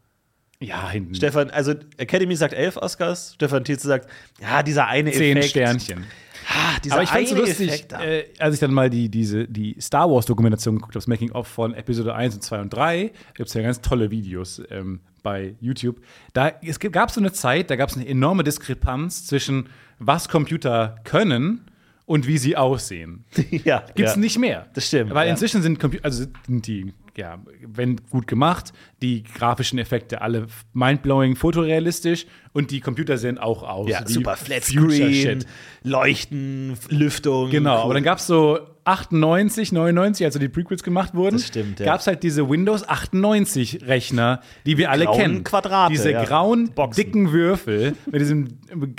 ja, 0.61 0.91
hinten. 0.91 1.15
Stefan, 1.15 1.51
also 1.51 1.75
Academy 1.97 2.37
sagt 2.37 2.55
elf 2.55 2.77
Oscars, 2.77 3.35
Stefan 3.35 3.65
Tietze 3.65 3.89
sagt, 3.89 4.09
ja, 4.41 4.63
dieser 4.63 4.87
eine 4.87 5.13
Zehn 5.13 5.37
Effekt. 5.37 5.51
Sternchen. 5.51 6.05
Ah, 6.49 6.79
dieser 6.83 6.95
Aber 6.95 7.03
ich 7.03 7.11
fand 7.11 7.25
es 7.25 7.31
so 7.31 7.37
lustig, 7.37 7.93
äh, 7.93 8.25
als 8.39 8.55
ich 8.55 8.61
dann 8.61 8.73
mal 8.73 8.89
die, 8.89 9.11
diese, 9.11 9.47
die 9.47 9.77
Star 9.81 10.11
Wars-Dokumentation 10.11 10.77
geguckt 10.77 10.93
habe, 10.93 10.99
das 10.99 11.07
Making-of 11.07 11.47
von 11.47 11.75
Episode 11.75 12.15
1 12.15 12.37
und 12.37 12.43
2 12.43 12.61
und 12.61 12.71
3, 12.71 13.13
gibt 13.35 13.49
es 13.49 13.55
ja 13.55 13.61
ganz 13.61 13.83
tolle 13.83 14.11
Videos 14.11 14.63
ähm, 14.71 15.01
bei 15.23 15.57
YouTube. 15.61 16.01
Da, 16.33 16.53
es 16.63 16.79
gab 16.81 17.11
so 17.11 17.21
eine 17.21 17.33
Zeit, 17.33 17.71
da 17.71 17.77
gab 17.77 17.91
es 17.91 17.97
eine 17.97 18.09
enorme 18.09 18.45
Diskrepanz 18.45 19.27
zwischen, 19.27 19.69
was 19.99 20.29
Computer 20.31 20.97
können 21.05 21.68
und 22.09 22.27
wie 22.27 22.39
sie 22.39 22.57
aussehen. 22.57 23.25
ja, 23.65 23.85
Gibt 23.95 24.09
es 24.09 24.15
ja. 24.15 24.21
nicht 24.21 24.39
mehr. 24.39 24.67
Das 24.73 24.87
stimmt, 24.87 25.13
Weil 25.13 25.27
ja. 25.27 25.33
inzwischen 25.33 25.61
sind 25.61 25.79
Computer, 25.79 26.07
also 26.07 26.25
sind 26.47 26.67
die, 26.67 26.95
ja, 27.19 27.39
wenn 27.67 28.01
gut 28.11 28.27
gemacht, 28.27 28.73
die 29.03 29.23
grafischen 29.25 29.79
Effekte 29.79 30.23
alle 30.23 30.47
mindblowing, 30.73 31.37
fotorealistisch 31.37 32.25
und 32.55 32.71
die 32.71 32.81
Computer 32.81 33.19
sehen 33.19 33.37
auch 33.37 33.63
aus. 33.63 33.91
Ja, 33.91 34.07
super 34.07 34.37
Future 34.39 34.61
Flatscreen, 34.61 35.13
Shit. 35.13 35.47
Leuchten, 35.83 36.79
Lüftung. 36.89 37.51
Genau, 37.51 37.77
cool. 37.77 37.83
aber 37.83 37.95
dann 37.95 38.05
gab 38.05 38.19
es 38.19 38.27
so 38.27 38.59
98, 38.85 39.73
99, 39.73 40.25
als 40.25 40.33
so 40.33 40.41
die 40.41 40.49
Prequels 40.49 40.83
gemacht 40.83 41.15
wurden, 41.15 41.37
Das 41.37 41.47
stimmt, 41.49 41.79
ja. 41.79 41.85
gab 41.85 42.01
es 42.01 42.07
halt 42.07 42.23
diese 42.23 42.49
Windows 42.49 42.89
98 42.89 43.87
Rechner, 43.87 44.41
die 44.65 44.79
wir 44.79 44.91
alle 44.91 45.05
grauen 45.05 45.19
kennen. 45.19 45.45
Quadrate, 45.45 45.93
Diese 45.93 46.15
grauen, 46.15 46.71
Boxen. 46.71 47.05
dicken 47.05 47.33
Würfel 47.33 47.97
mit 48.11 48.23
diesem, 48.23 48.49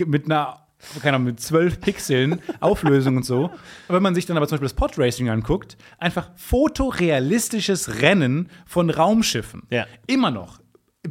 mit 0.05 0.25
einer 0.25 0.68
keine 1.01 1.15
Ahnung, 1.15 1.27
mit 1.27 1.39
12 1.39 1.81
Pixeln, 1.81 2.41
Auflösung 2.59 3.17
und 3.17 3.25
so. 3.25 3.51
Aber 3.87 3.97
wenn 3.97 4.03
man 4.03 4.15
sich 4.15 4.25
dann 4.25 4.37
aber 4.37 4.47
zum 4.47 4.55
Beispiel 4.55 4.67
das 4.67 4.75
Podracing 4.75 5.29
anguckt, 5.29 5.77
einfach 5.97 6.31
fotorealistisches 6.35 8.01
Rennen 8.01 8.49
von 8.65 8.89
Raumschiffen. 8.89 9.63
Ja. 9.69 9.85
Immer 10.07 10.31
noch. 10.31 10.59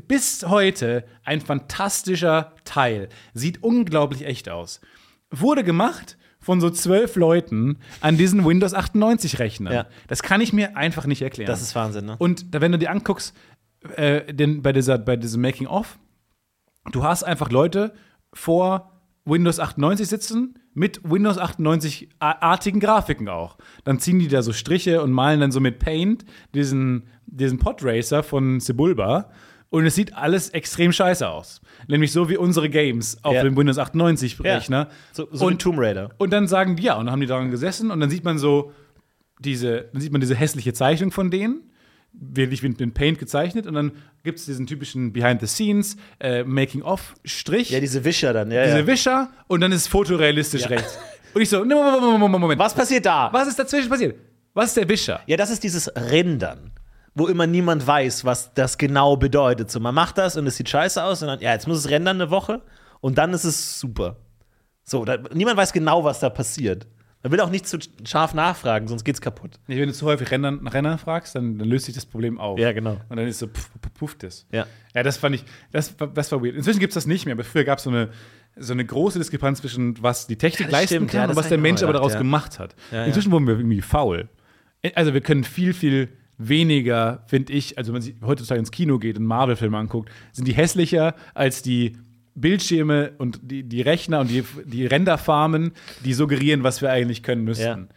Bis 0.07 0.45
heute 0.47 1.05
ein 1.25 1.41
fantastischer 1.41 2.55
Teil. 2.64 3.09
Sieht 3.35 3.62
unglaublich 3.62 4.25
echt 4.25 4.49
aus. 4.49 4.81
Wurde 5.31 5.64
gemacht 5.64 6.16
von 6.41 6.61
so 6.61 6.71
zwölf 6.71 7.16
Leuten 7.16 7.79
an 8.01 8.16
diesen 8.16 8.47
Windows 8.47 8.73
98 8.73 9.39
Rechnern. 9.39 9.73
Ja. 9.73 9.87
Das 10.07 10.23
kann 10.23 10.41
ich 10.41 10.53
mir 10.53 10.77
einfach 10.77 11.07
nicht 11.07 11.23
erklären. 11.23 11.49
Das 11.49 11.62
ist 11.62 11.75
Wahnsinn, 11.75 12.07
ne? 12.07 12.16
Und 12.19 12.55
da, 12.55 12.61
wenn 12.61 12.73
du 12.73 12.79
dir 12.79 12.91
anguckst, 12.91 13.35
äh, 13.97 14.33
den, 14.33 14.62
bei, 14.62 14.73
dieser, 14.73 14.99
bei 14.99 15.16
diesem 15.16 15.43
Making-of, 15.43 15.99
du 16.93 17.03
hast 17.03 17.23
einfach 17.23 17.51
Leute 17.51 17.95
vor 18.33 18.98
Windows 19.29 19.61
98 19.61 20.07
sitzen 20.09 20.55
mit 20.74 21.01
Windows 21.05 21.39
98-artigen 21.39 22.81
Grafiken 22.81 23.29
auch. 23.29 23.59
Dann 23.85 23.99
ziehen 23.99 24.18
die 24.18 24.29
da 24.29 24.43
so 24.43 24.53
Striche 24.53 25.03
und 25.03 25.12
malen 25.12 25.41
dann 25.41 25.53
so 25.53 25.61
mit 25.61 25.79
Paint 25.79 26.24
diesen, 26.55 27.05
diesen 27.26 27.59
Podracer 27.59 28.22
von 28.22 28.61
Sebulba. 28.61 29.31
Und 29.70 29.85
es 29.85 29.95
sieht 29.95 30.14
alles 30.16 30.49
extrem 30.51 30.93
scheiße 30.93 31.29
aus. 31.29 31.61
Nämlich 31.89 32.11
so 32.12 32.31
wie 32.31 32.39
unsere 32.39 32.70
Games 32.70 33.22
auf 33.22 33.35
Ja. 33.35 33.43
dem 33.43 33.55
Windows 33.57 33.76
98-Rechner. 33.79 34.89
So, 35.12 35.29
so 35.31 35.41
wie 35.43 35.53
und, 35.53 35.61
Tomb 35.61 35.79
Raider. 35.79 36.09
und 36.16 36.33
dann 36.33 36.47
sagen 36.49 36.76
die, 36.76 36.85
ja, 36.85 36.95
und 36.95 37.05
dann 37.07 37.12
haben 37.12 37.20
die 37.20 37.26
daran 37.26 37.51
gesessen 37.51 37.91
und 37.91 38.01
dann 38.01 38.09
sieht 38.09 38.24
man 38.24 38.39
so 38.39 38.72
diese, 39.41 39.89
dann 39.93 40.01
sieht 40.01 40.11
man 40.12 40.20
diese 40.22 40.35
hässliche 40.35 40.72
Zeichnung 40.72 41.11
von 41.11 41.31
denen, 41.31 41.70
wirklich 42.13 42.63
mit 42.63 42.81
mit 42.81 42.95
Paint 42.95 43.19
gezeichnet 43.19 43.67
und 43.67 43.75
dann 43.75 43.93
gibt 44.25 44.39
es 44.39 44.47
diesen 44.47 44.67
typischen 44.67 45.13
Behind 45.13 45.41
the 45.41 45.47
Scenes, 45.47 45.97
äh, 46.21 46.43
Making-of-Strich, 46.45 47.71
Ja, 47.71 47.81
diese 47.81 48.05
Wischer 48.05 48.33
dann, 48.33 48.51
ja, 48.51 48.65
diese 48.65 48.79
ja. 48.81 48.87
Wischer 48.87 49.31
und 49.47 49.61
dann 49.61 49.73
ist 49.73 49.83
es 49.83 49.87
fotorealistisch 49.89 50.69
rechts. 50.69 50.99
Und 51.35 51.43
ich 51.43 51.49
so, 51.49 51.59
Moment, 51.59 52.01
Moment, 52.01 52.19
Moment, 52.19 52.41
Moment. 52.41 52.61
Was 52.61 52.75
passiert 52.75 53.07
da? 53.07 53.29
Was 53.33 53.49
ist 53.49 53.59
dazwischen 53.59 53.89
passiert? 53.89 54.17
Was 54.55 54.69
ist 54.71 54.77
der 54.77 54.89
Wischer? 54.89 55.21
Ja, 55.27 55.37
das 55.37 55.51
ist 55.51 55.63
dieses 55.63 55.89
Rendern, 55.95 56.73
wo 57.15 57.29
immer 57.29 57.47
niemand 57.47 57.87
weiß, 57.87 58.25
was 58.25 58.53
das 58.55 58.79
genau 58.79 59.17
bedeutet. 59.17 59.71
So, 59.71 59.79
man 59.79 59.95
macht 59.95 60.19
das 60.19 60.37
und 60.37 60.47
es 60.47 60.57
sieht 60.57 60.69
scheiße 60.69 61.03
aus 61.03 61.23
und 61.23 61.29
dann, 61.29 61.41
ja, 61.41 61.53
jetzt 61.53 61.69
muss 61.69 61.79
es 61.79 61.91
rendern 61.91 62.21
eine 62.21 62.31
Woche 62.31 62.63
und 63.01 63.19
dann 63.19 63.33
ist 63.33 63.45
es 63.45 63.79
super. 63.79 64.17
So, 64.83 65.05
da, 65.05 65.19
niemand 65.35 65.59
weiß 65.59 65.73
genau, 65.73 66.03
was 66.03 66.19
da 66.19 66.31
passiert. 66.31 66.87
Man 67.23 67.33
will 67.33 67.41
auch 67.41 67.51
nicht 67.51 67.66
zu 67.66 67.79
scharf 68.05 68.33
nachfragen, 68.33 68.87
sonst 68.87 69.03
geht's 69.05 69.21
kaputt. 69.21 69.59
Nee, 69.66 69.81
wenn 69.81 69.89
du 69.89 69.93
zu 69.93 70.07
häufig 70.07 70.31
Renner, 70.31 70.53
nach 70.53 70.73
Renner 70.73 70.99
fragst, 70.99 71.35
dann, 71.35 71.59
dann 71.59 71.69
löst 71.69 71.87
sich 71.87 71.95
das 71.95 72.07
Problem 72.07 72.39
auf. 72.39 72.59
Ja, 72.59 72.71
genau. 72.73 72.97
Und 73.09 73.16
dann 73.16 73.27
ist 73.27 73.41
so, 73.41 73.49
puff, 73.49 73.71
puff, 73.81 73.95
puff 73.95 74.14
das. 74.16 74.47
Ja. 74.53 74.66
Ja, 74.95 75.03
das 75.03 75.16
fand 75.16 75.35
ich, 75.35 75.45
das, 75.73 75.99
war- 75.99 76.07
das 76.09 76.31
war 76.31 76.43
weird. 76.45 76.55
Inzwischen 76.55 76.79
gibt 76.79 76.93
es 76.93 76.95
das 76.95 77.07
nicht 77.07 77.25
mehr, 77.27 77.35
aber 77.35 77.43
früher 77.45 77.64
gab 77.64 77.79
es 77.79 77.85
so 77.85 77.91
eine, 77.91 78.11
so 78.57 78.73
eine 78.73 78.85
große 78.85 79.19
Diskrepanz 79.19 79.61
zwischen, 79.61 80.01
was 80.03 80.27
die 80.29 80.37
Technik 80.37 80.69
Ja, 80.69 80.73
leisten 80.73 80.95
stimmt, 80.95 81.11
kann 81.11 81.23
ja, 81.23 81.29
und 81.31 81.37
was 81.37 81.49
der 81.49 81.59
Mensch 81.59 81.83
aber 81.83 81.93
daraus 81.93 82.12
ja. 82.12 82.19
gemacht 82.19 82.59
hat. 82.61 82.77
Inzwischen 82.93 83.33
wurden 83.33 83.47
wir 83.49 83.57
irgendwie 83.59 83.83
faul. 83.83 84.29
Also 84.95 85.12
wir 85.12 85.21
können 85.21 85.43
viel, 85.45 85.75
viel 85.75 86.09
weniger, 86.39 87.25
finde 87.27 87.53
ich, 87.53 87.77
also 87.79 87.89
wenn 87.89 87.95
man 87.95 88.03
sich 88.03 88.14
heutzutage 88.25 88.61
ins 88.61 88.71
Kino 88.71 88.99
geht 88.99 89.19
und 89.19 89.25
Marvel-Filme 89.27 89.77
anguckt, 89.77 90.11
sind 90.33 90.47
die 90.47 90.53
hässlicher 90.55 91.14
als 91.35 91.62
die 91.62 91.97
Bildschirme 92.41 93.12
und 93.18 93.41
die, 93.43 93.62
die 93.62 93.82
Rechner 93.82 94.20
und 94.20 94.30
die, 94.30 94.45
die 94.64 94.86
Renderfarmen, 94.86 95.72
die 96.05 96.14
suggerieren, 96.14 96.62
was 96.62 96.82
wir 96.82 96.91
eigentlich 96.91 97.22
können 97.22 97.45
müssten. 97.45 97.64
Ja. 97.64 97.89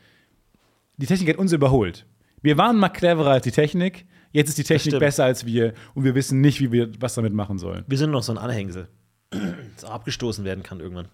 Die 0.97 1.05
Technik 1.05 1.29
hat 1.29 1.37
uns 1.37 1.51
überholt. 1.51 2.05
Wir 2.41 2.57
waren 2.57 2.77
mal 2.77 2.89
cleverer 2.89 3.31
als 3.31 3.43
die 3.43 3.51
Technik, 3.51 4.05
jetzt 4.31 4.49
ist 4.49 4.57
die 4.57 4.63
Technik 4.63 4.99
besser 4.99 5.25
als 5.25 5.45
wir 5.45 5.73
und 5.93 6.03
wir 6.03 6.15
wissen 6.15 6.41
nicht, 6.41 6.59
wie 6.59 6.71
wir 6.71 6.91
was 6.99 7.15
damit 7.15 7.33
machen 7.33 7.59
sollen. 7.59 7.83
Wir 7.87 7.97
sind 7.97 8.11
noch 8.11 8.23
so 8.23 8.31
ein 8.31 8.37
Anhängsel, 8.37 8.87
das 9.75 9.85
abgestoßen 9.85 10.43
werden 10.43 10.63
kann 10.63 10.79
irgendwann. 10.79 11.07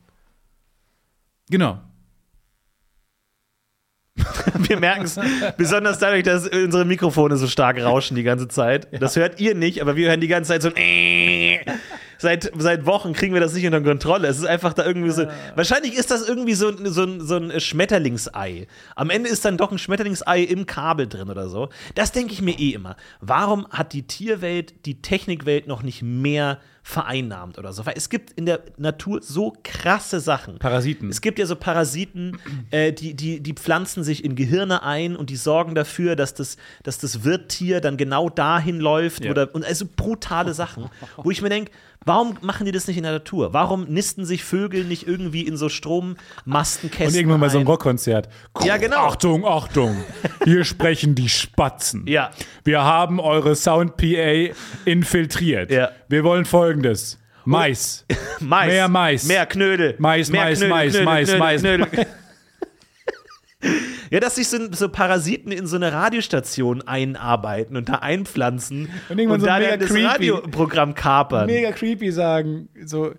Genau. 1.50 1.80
Wir 4.68 4.80
merken 4.80 5.04
es 5.04 5.20
besonders 5.58 6.00
dadurch, 6.00 6.24
dass 6.24 6.48
unsere 6.48 6.86
Mikrofone 6.86 7.38
so 7.38 7.48
stark 7.48 7.80
rauschen 7.80 8.16
die 8.16 8.24
ganze 8.24 8.48
Zeit. 8.48 8.88
Das 9.00 9.16
hört 9.16 9.40
ihr 9.40 9.56
nicht, 9.56 9.82
aber 9.82 9.96
wir 9.96 10.10
hören 10.10 10.22
die 10.22 10.28
ganze 10.28 10.50
Zeit 10.50 10.64
so 10.64 10.72
ein 10.76 11.60
Seit, 12.20 12.52
seit 12.58 12.86
Wochen 12.86 13.14
kriegen 13.14 13.34
wir 13.34 13.42
das 13.42 13.54
nicht 13.54 13.66
unter 13.66 13.82
Kontrolle. 13.82 14.28
Es 14.28 14.38
ist 14.38 14.46
einfach 14.46 14.74
da 14.74 14.86
irgendwie 14.86 15.12
so. 15.12 15.26
Wahrscheinlich 15.56 15.94
ist 15.96 16.10
das 16.12 16.28
irgendwie 16.28 16.54
so, 16.56 16.72
so, 16.86 17.04
ein- 17.04 17.22
so 17.22 17.36
ein 17.38 17.60
Schmetterlingsei. 17.60 18.68
Am 18.96 19.10
Ende 19.10 19.30
ist 19.30 19.46
dann 19.46 19.58
doch 19.58 19.72
ein 19.72 19.78
Schmetterlingsei 19.78 20.42
im 20.42 20.66
Kabel 20.66 21.08
drin 21.08 21.30
oder 21.30 21.50
so. 21.50 21.70
Das 21.96 22.12
denke 22.12 22.34
ich 22.34 22.42
mir 22.42 22.58
eh 22.60 22.72
immer. 22.72 22.96
Warum 23.22 23.68
hat 23.70 23.94
die 23.94 24.04
Tierwelt 24.04 24.86
die 24.86 25.02
Technikwelt 25.02 25.68
noch 25.68 25.84
nicht 25.84 26.02
mehr 26.02 26.60
vereinnahmt 26.84 27.58
oder 27.60 27.74
so? 27.74 27.86
Weil 27.86 27.96
es 27.98 28.10
gibt 28.10 28.32
in 28.32 28.46
der 28.46 28.62
Natur 28.78 29.20
so 29.22 29.54
krasse 29.64 30.20
Sachen. 30.20 30.58
Parasiten. 30.58 31.10
Es 31.10 31.22
gibt 31.22 31.38
ja 31.40 31.46
so 31.46 31.56
Parasiten, 31.56 32.40
äh, 32.72 32.94
die, 32.94 33.14
die, 33.14 33.42
die 33.42 33.54
pflanzen 33.54 34.04
sich 34.04 34.24
in 34.24 34.36
Gehirne 34.36 34.84
ein 34.84 35.16
und 35.16 35.30
die 35.30 35.36
sorgen 35.36 35.76
dafür, 35.76 36.16
dass 36.16 36.34
das, 36.34 36.58
dass 36.84 36.98
das 36.98 37.24
Wirttier 37.24 37.82
dann 37.82 37.98
genau 37.98 38.30
dahin 38.30 38.80
läuft. 38.80 39.26
Ja. 39.26 39.32
Oder, 39.32 39.54
und 39.54 39.66
also 39.66 39.86
brutale 39.96 40.54
Sachen, 40.54 40.90
wo 41.18 41.30
ich 41.32 41.42
mir 41.42 41.50
denke, 41.50 41.72
warum 42.08 42.38
machen 42.42 42.66
die 42.66 42.72
das 42.72 42.88
nicht 42.88 42.98
in 42.98 43.04
der 43.04 43.12
Natur? 43.12 43.54
Warum 43.54 43.86
nisten 43.86 44.26
sich 44.26 44.44
Vögel 44.44 44.86
nicht 44.86 45.08
irgendwie 45.08 45.42
in 45.42 45.58
so 45.58 45.70
Strommastenkästen? 45.70 47.08
Und 47.08 47.16
irgendwann 47.16 47.40
mal 47.40 47.50
so 47.50 47.58
ein 47.58 47.64
ein? 47.64 47.68
Rockkonzert. 47.68 48.30
Ja, 48.64 48.78
genau. 48.78 49.08
Achtung, 49.08 49.46
Achtung. 49.46 49.98
Hier 50.44 50.64
sprechen 50.64 51.16
die 51.16 51.30
Spatzen. 51.30 52.06
Ja. 52.08 52.32
Wir 52.64 52.84
haben 52.84 53.20
eure 53.20 53.56
Sound-PA 53.56 54.54
infiltriert. 54.86 55.72
Ja. 55.72 55.92
Wir 56.08 56.24
wollen 56.24 56.46
folgendes. 56.46 57.20
Mais. 57.46 58.06
Mais. 58.40 58.68
Mehr 58.68 58.88
Mais. 58.88 59.24
Mehr 59.26 59.46
Knödel. 59.46 59.96
Mais, 60.00 60.30
mehr 60.30 60.44
Mais, 60.44 60.62
Mais, 60.62 61.38
Mais, 61.38 61.64
Mais. 61.64 61.64
Ja, 64.10 64.20
dass 64.20 64.36
sich 64.36 64.48
so, 64.48 64.58
so 64.72 64.90
Parasiten 64.90 65.52
in 65.52 65.68
so 65.68 65.76
eine 65.76 65.92
Radiostation 65.94 66.82
einarbeiten 66.82 67.76
und 67.78 67.90
da 67.90 67.96
einpflanzen 67.96 68.90
Und 69.10 69.20
irgendwann 69.20 69.40
so 69.42 69.46
da 69.46 69.58
mega 69.60 69.72
dann 69.72 69.80
das 69.82 69.90
creepy. 69.90 70.06
Radioprogramm 70.06 70.94
kapern. 70.96 71.46
Mega 71.46 71.72
creepy 71.72 72.12
sagen. 72.12 72.70
So, 72.86 73.14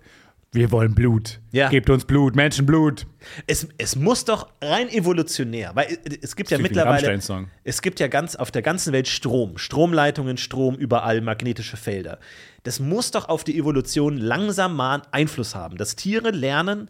wir 0.51 0.71
wollen 0.71 0.95
Blut. 0.95 1.39
Ja. 1.51 1.69
Gebt 1.69 1.91
uns 1.91 2.05
Blut, 2.05 2.35
Menschenblut. 2.35 3.05
Es, 3.45 3.67
es 3.77 3.95
muss 3.95 4.25
doch 4.25 4.47
rein 4.63 4.89
evolutionär, 4.89 5.71
weil 5.75 5.85
es- 6.05 6.17
es 6.21 6.35
gibt 6.35 6.49
ja 6.49 6.57
mittlerweile, 6.57 7.19
es 7.63 7.81
gibt 7.83 7.99
ja 7.99 8.07
ganz 8.07 8.35
auf 8.35 8.49
der 8.49 8.63
ganzen 8.63 8.91
Welt 8.91 9.07
Strom, 9.07 9.59
Stromleitungen, 9.59 10.37
Strom, 10.37 10.73
überall 10.75 11.21
magnetische 11.21 11.77
Felder. 11.77 12.17
Das 12.63 12.79
muss 12.79 13.11
doch 13.11 13.29
auf 13.29 13.43
die 13.43 13.59
Evolution 13.59 14.17
langsam 14.17 14.75
mal 14.75 15.03
Einfluss 15.11 15.53
haben, 15.53 15.77
dass 15.77 15.95
Tiere 15.95 16.31
lernen, 16.31 16.89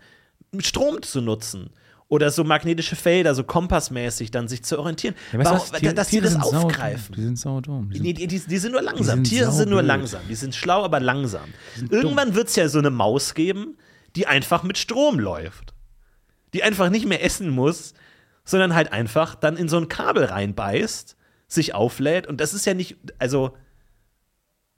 Strom 0.60 1.02
zu 1.02 1.20
nutzen. 1.22 1.70
Oder 2.10 2.32
so 2.32 2.43
magnetische 2.43 2.95
Felder, 2.95 3.36
so 3.36 3.43
kompassmäßig 3.43 4.32
dann 4.32 4.47
sich 4.47 4.64
zu 4.64 4.80
orientieren. 4.80 5.14
Warum, 5.32 5.62
dass 5.93 6.10
die 6.10 6.20
das 6.20 6.36
aufgreifen. 6.36 7.14
Die 7.16 7.22
sind 7.22 7.38
saudumm. 7.38 7.91
Die 7.91 8.14
die, 8.14 8.26
die, 8.26 8.39
die 8.39 8.57
sind 8.57 8.72
nur 8.72 8.82
langsam. 8.82 9.18
sind 9.18 9.24
Tiere 9.26 9.51
sind 9.51 9.70
nur 9.70 9.84
langsam. 9.84 10.22
Die 10.28 10.34
sind 10.34 10.55
schlau, 10.55 10.84
aber 10.84 10.99
langsam. 10.99 11.53
Irgendwann 11.91 12.34
wird 12.34 12.47
es 12.47 12.55
ja 12.55 12.68
so 12.68 12.80
eine 12.80 12.89
Maus 12.89 13.36
geben, 13.36 13.78
die 14.16 14.26
einfach 14.26 14.64
mit 14.64 14.80
Strom 14.80 15.20
läuft. 15.20 15.76
Die 16.53 16.64
einfach 16.64 16.89
nicht 16.89 17.05
mehr 17.05 17.24
essen 17.24 17.51
muss, 17.51 17.93
sondern 18.43 18.74
halt 18.74 18.91
einfach 18.91 19.36
dann 19.36 19.55
in 19.55 19.70
so 19.70 19.78
ein 19.78 19.88
Kabel 19.88 20.26
reinbeißt, 20.26 21.16
sich 21.47 21.76
auflädt. 21.76 22.26
Und 22.26 22.41
das 22.41 22.53
ist 22.55 22.66
ja 22.66 22.74
nicht, 22.74 22.97
also. 23.20 23.55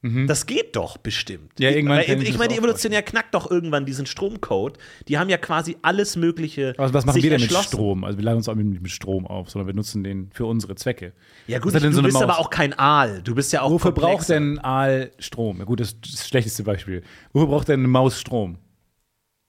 Das 0.03 0.47
geht 0.47 0.75
doch 0.75 0.97
bestimmt. 0.97 1.59
Mhm. 1.59 1.63
Ja, 1.63 1.69
irgendwann 1.69 1.99
ich 1.99 2.09
ich 2.09 2.31
mir 2.31 2.37
meine, 2.39 2.53
die 2.53 2.57
Evolutionär 2.57 3.03
knackt 3.03 3.35
doch 3.35 3.51
irgendwann 3.51 3.85
diesen 3.85 4.07
Stromcode. 4.07 4.79
Die 5.07 5.19
haben 5.19 5.29
ja 5.29 5.37
quasi 5.37 5.77
alles 5.83 6.15
Mögliche. 6.15 6.73
was, 6.77 6.91
was 6.91 7.05
machen 7.05 7.13
sich 7.13 7.23
wir 7.23 7.29
denn 7.29 7.41
mit. 7.41 7.51
Strom? 7.51 8.03
Also 8.03 8.17
wir 8.17 8.25
laden 8.25 8.37
uns 8.37 8.49
auch 8.49 8.55
nicht 8.55 8.81
mit 8.81 8.91
Strom 8.91 9.27
auf, 9.27 9.51
sondern 9.51 9.67
wir 9.67 9.75
nutzen 9.75 10.03
den 10.03 10.31
für 10.33 10.47
unsere 10.47 10.73
Zwecke. 10.73 11.13
Ja, 11.45 11.59
gut, 11.59 11.75
du 11.75 11.93
so 11.93 12.01
bist 12.01 12.13
Maus? 12.13 12.23
aber 12.23 12.39
auch 12.39 12.49
kein 12.49 12.73
Aal. 12.73 13.21
Du 13.21 13.35
bist 13.35 13.53
ja 13.53 13.61
auch 13.61 13.69
Wofür 13.69 13.91
braucht 13.91 14.29
denn 14.29 14.57
Aal 14.57 15.11
Strom? 15.19 15.59
Ja, 15.59 15.65
gut, 15.65 15.79
das 15.79 15.89
ist 15.89 16.13
das 16.13 16.27
schlechteste 16.27 16.63
Beispiel. 16.63 17.03
Wofür 17.31 17.47
braucht 17.47 17.67
denn 17.67 17.81
eine 17.81 17.87
Maus 17.87 18.19
Strom? 18.19 18.57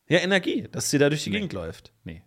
Ja, 0.09 0.19
Energie, 0.19 0.69
dass 0.71 0.91
sie 0.91 0.99
da 0.99 1.09
durch 1.09 1.25
die 1.25 1.31
Gegend 1.31 1.55
läuft. 1.55 1.93
Nee. 2.05 2.23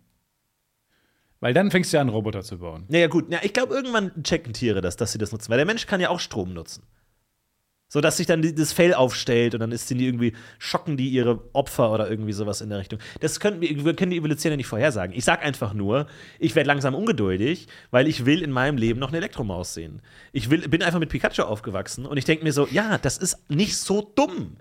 Weil 1.38 1.54
dann 1.54 1.70
fängst 1.70 1.92
du 1.92 1.98
ja 1.98 2.00
an, 2.00 2.08
Roboter 2.08 2.42
zu 2.42 2.58
bauen. 2.58 2.86
Ja, 2.88 2.98
ja, 2.98 3.06
gut. 3.06 3.30
Ja, 3.30 3.38
ich 3.42 3.52
glaube, 3.52 3.72
irgendwann 3.72 4.24
checken 4.24 4.52
Tiere 4.52 4.80
das, 4.80 4.96
dass 4.96 5.12
sie 5.12 5.18
das 5.18 5.30
nutzen. 5.30 5.48
Weil 5.50 5.58
der 5.58 5.66
Mensch 5.66 5.86
kann 5.86 6.00
ja 6.00 6.08
auch 6.08 6.18
Strom 6.18 6.52
nutzen. 6.52 6.82
So 7.88 8.00
dass 8.00 8.16
sich 8.16 8.26
dann 8.26 8.42
das 8.42 8.72
Fell 8.72 8.94
aufstellt 8.94 9.54
und 9.54 9.60
dann 9.60 9.70
ist 9.70 9.88
die 9.90 10.04
irgendwie, 10.04 10.32
schocken 10.58 10.96
die 10.96 11.08
ihre 11.08 11.40
Opfer 11.52 11.92
oder 11.92 12.10
irgendwie 12.10 12.32
sowas 12.32 12.60
in 12.60 12.68
der 12.68 12.78
Richtung. 12.78 12.98
Das 13.20 13.38
können 13.38 13.60
wir 13.60 13.94
können 13.94 14.10
die 14.10 14.16
Evolution 14.16 14.50
ja 14.50 14.56
nicht 14.56 14.66
vorhersagen. 14.66 15.14
Ich 15.16 15.24
sag 15.24 15.44
einfach 15.44 15.72
nur, 15.72 16.06
ich 16.38 16.56
werde 16.56 16.66
langsam 16.66 16.94
ungeduldig, 16.94 17.68
weil 17.90 18.08
ich 18.08 18.26
will 18.26 18.42
in 18.42 18.50
meinem 18.50 18.76
Leben 18.76 18.98
noch 18.98 19.08
eine 19.08 19.18
Elektromaus 19.18 19.74
sehen. 19.74 20.02
Ich 20.32 20.50
will, 20.50 20.68
bin 20.68 20.82
einfach 20.82 20.98
mit 20.98 21.10
Pikachu 21.10 21.42
aufgewachsen 21.42 22.06
und 22.06 22.16
ich 22.16 22.24
denke 22.24 22.44
mir 22.44 22.52
so, 22.52 22.66
ja, 22.66 22.98
das 22.98 23.18
ist 23.18 23.38
nicht 23.48 23.76
so 23.76 24.12
dumm. 24.14 24.56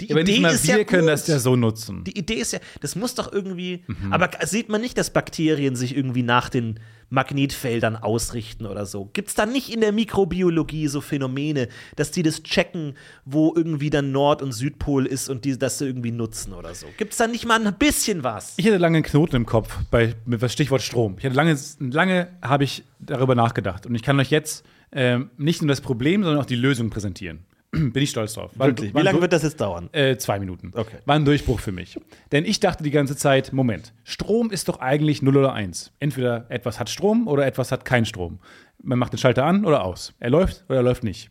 Die 0.00 0.10
Aber 0.10 0.22
nicht 0.22 0.34
Idee 0.34 0.40
mal 0.40 0.54
ist 0.54 0.66
wir 0.66 0.78
ja 0.78 0.84
können 0.84 1.02
gut. 1.02 1.10
das 1.10 1.26
ja 1.26 1.38
so 1.38 1.56
nutzen. 1.56 2.04
Die 2.04 2.16
Idee 2.16 2.34
ist 2.34 2.52
ja, 2.52 2.60
das 2.80 2.94
muss 2.94 3.14
doch 3.14 3.32
irgendwie. 3.32 3.84
Mhm. 3.86 4.12
Aber 4.12 4.30
sieht 4.46 4.68
man 4.68 4.80
nicht, 4.80 4.96
dass 4.96 5.12
Bakterien 5.12 5.74
sich 5.74 5.96
irgendwie 5.96 6.22
nach 6.22 6.48
den 6.48 6.78
Magnetfeldern 7.10 7.96
ausrichten 7.96 8.66
oder 8.66 8.86
so? 8.86 9.10
Gibt 9.12 9.28
es 9.28 9.34
da 9.34 9.46
nicht 9.46 9.72
in 9.72 9.80
der 9.80 9.92
Mikrobiologie 9.92 10.88
so 10.88 11.00
Phänomene, 11.00 11.68
dass 11.96 12.10
die 12.10 12.22
das 12.22 12.42
checken, 12.42 12.94
wo 13.24 13.52
irgendwie 13.56 13.90
dann 13.90 14.12
Nord- 14.12 14.42
und 14.42 14.52
Südpol 14.52 15.06
ist 15.06 15.28
und 15.28 15.44
die 15.44 15.58
das 15.58 15.80
irgendwie 15.80 16.12
nutzen 16.12 16.52
oder 16.52 16.74
so? 16.74 16.86
Gibt 16.96 17.12
es 17.12 17.18
da 17.18 17.26
nicht 17.26 17.46
mal 17.46 17.66
ein 17.66 17.74
bisschen 17.74 18.22
was? 18.22 18.54
Ich 18.56 18.66
hatte 18.66 18.76
lange 18.76 18.98
einen 18.98 19.04
Knoten 19.04 19.36
im 19.36 19.46
Kopf 19.46 19.74
bei 19.90 20.14
mit 20.26 20.42
das 20.42 20.52
Stichwort 20.52 20.82
Strom. 20.82 21.16
Ich 21.18 21.24
hatte 21.24 21.34
lange, 21.34 21.58
lange 21.80 22.28
habe 22.42 22.64
ich 22.64 22.84
darüber 23.00 23.34
nachgedacht 23.34 23.86
und 23.86 23.94
ich 23.94 24.02
kann 24.02 24.20
euch 24.20 24.30
jetzt 24.30 24.64
ähm, 24.92 25.30
nicht 25.36 25.62
nur 25.62 25.68
das 25.68 25.80
Problem, 25.80 26.22
sondern 26.22 26.40
auch 26.40 26.46
die 26.46 26.56
Lösung 26.56 26.90
präsentieren. 26.90 27.40
Bin 27.72 27.92
ich 28.02 28.10
stolz 28.10 28.32
drauf. 28.34 28.50
War, 28.54 28.68
Wirklich? 28.68 28.94
Wie 28.94 29.00
lange 29.00 29.20
wird 29.20 29.32
das 29.32 29.42
jetzt 29.42 29.60
dauern? 29.60 29.90
Äh, 29.92 30.16
zwei 30.16 30.38
Minuten. 30.38 30.72
Okay. 30.74 30.96
War 31.04 31.16
ein 31.16 31.24
Durchbruch 31.24 31.60
für 31.60 31.72
mich. 31.72 31.98
Denn 32.32 32.44
ich 32.46 32.60
dachte 32.60 32.82
die 32.82 32.90
ganze 32.90 33.14
Zeit, 33.16 33.52
Moment, 33.52 33.92
Strom 34.04 34.50
ist 34.50 34.68
doch 34.68 34.80
eigentlich 34.80 35.20
0 35.22 35.36
oder 35.36 35.52
1. 35.52 35.92
Entweder 36.00 36.46
etwas 36.50 36.80
hat 36.80 36.88
Strom 36.88 37.28
oder 37.28 37.46
etwas 37.46 37.70
hat 37.70 37.84
keinen 37.84 38.06
Strom. 38.06 38.40
Man 38.82 38.98
macht 38.98 39.12
den 39.12 39.18
Schalter 39.18 39.44
an 39.44 39.64
oder 39.66 39.84
aus. 39.84 40.14
Er 40.18 40.30
läuft 40.30 40.64
oder 40.68 40.78
er 40.78 40.82
läuft 40.82 41.04
nicht. 41.04 41.30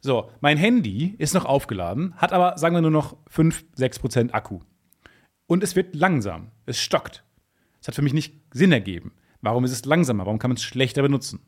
So, 0.00 0.30
mein 0.40 0.56
Handy 0.56 1.14
ist 1.18 1.34
noch 1.34 1.44
aufgeladen, 1.44 2.14
hat 2.16 2.32
aber, 2.32 2.56
sagen 2.56 2.74
wir 2.74 2.80
nur 2.80 2.90
noch 2.90 3.16
5, 3.28 3.64
6% 3.76 4.32
Akku. 4.32 4.60
Und 5.46 5.62
es 5.62 5.76
wird 5.76 5.94
langsam. 5.94 6.50
Es 6.66 6.80
stockt. 6.80 7.22
Es 7.80 7.86
hat 7.88 7.94
für 7.94 8.02
mich 8.02 8.14
nicht 8.14 8.34
Sinn 8.52 8.72
ergeben. 8.72 9.12
Warum 9.42 9.64
ist 9.64 9.72
es 9.72 9.84
langsamer? 9.84 10.24
Warum 10.26 10.38
kann 10.38 10.50
man 10.50 10.56
es 10.56 10.62
schlechter 10.62 11.02
benutzen? 11.02 11.40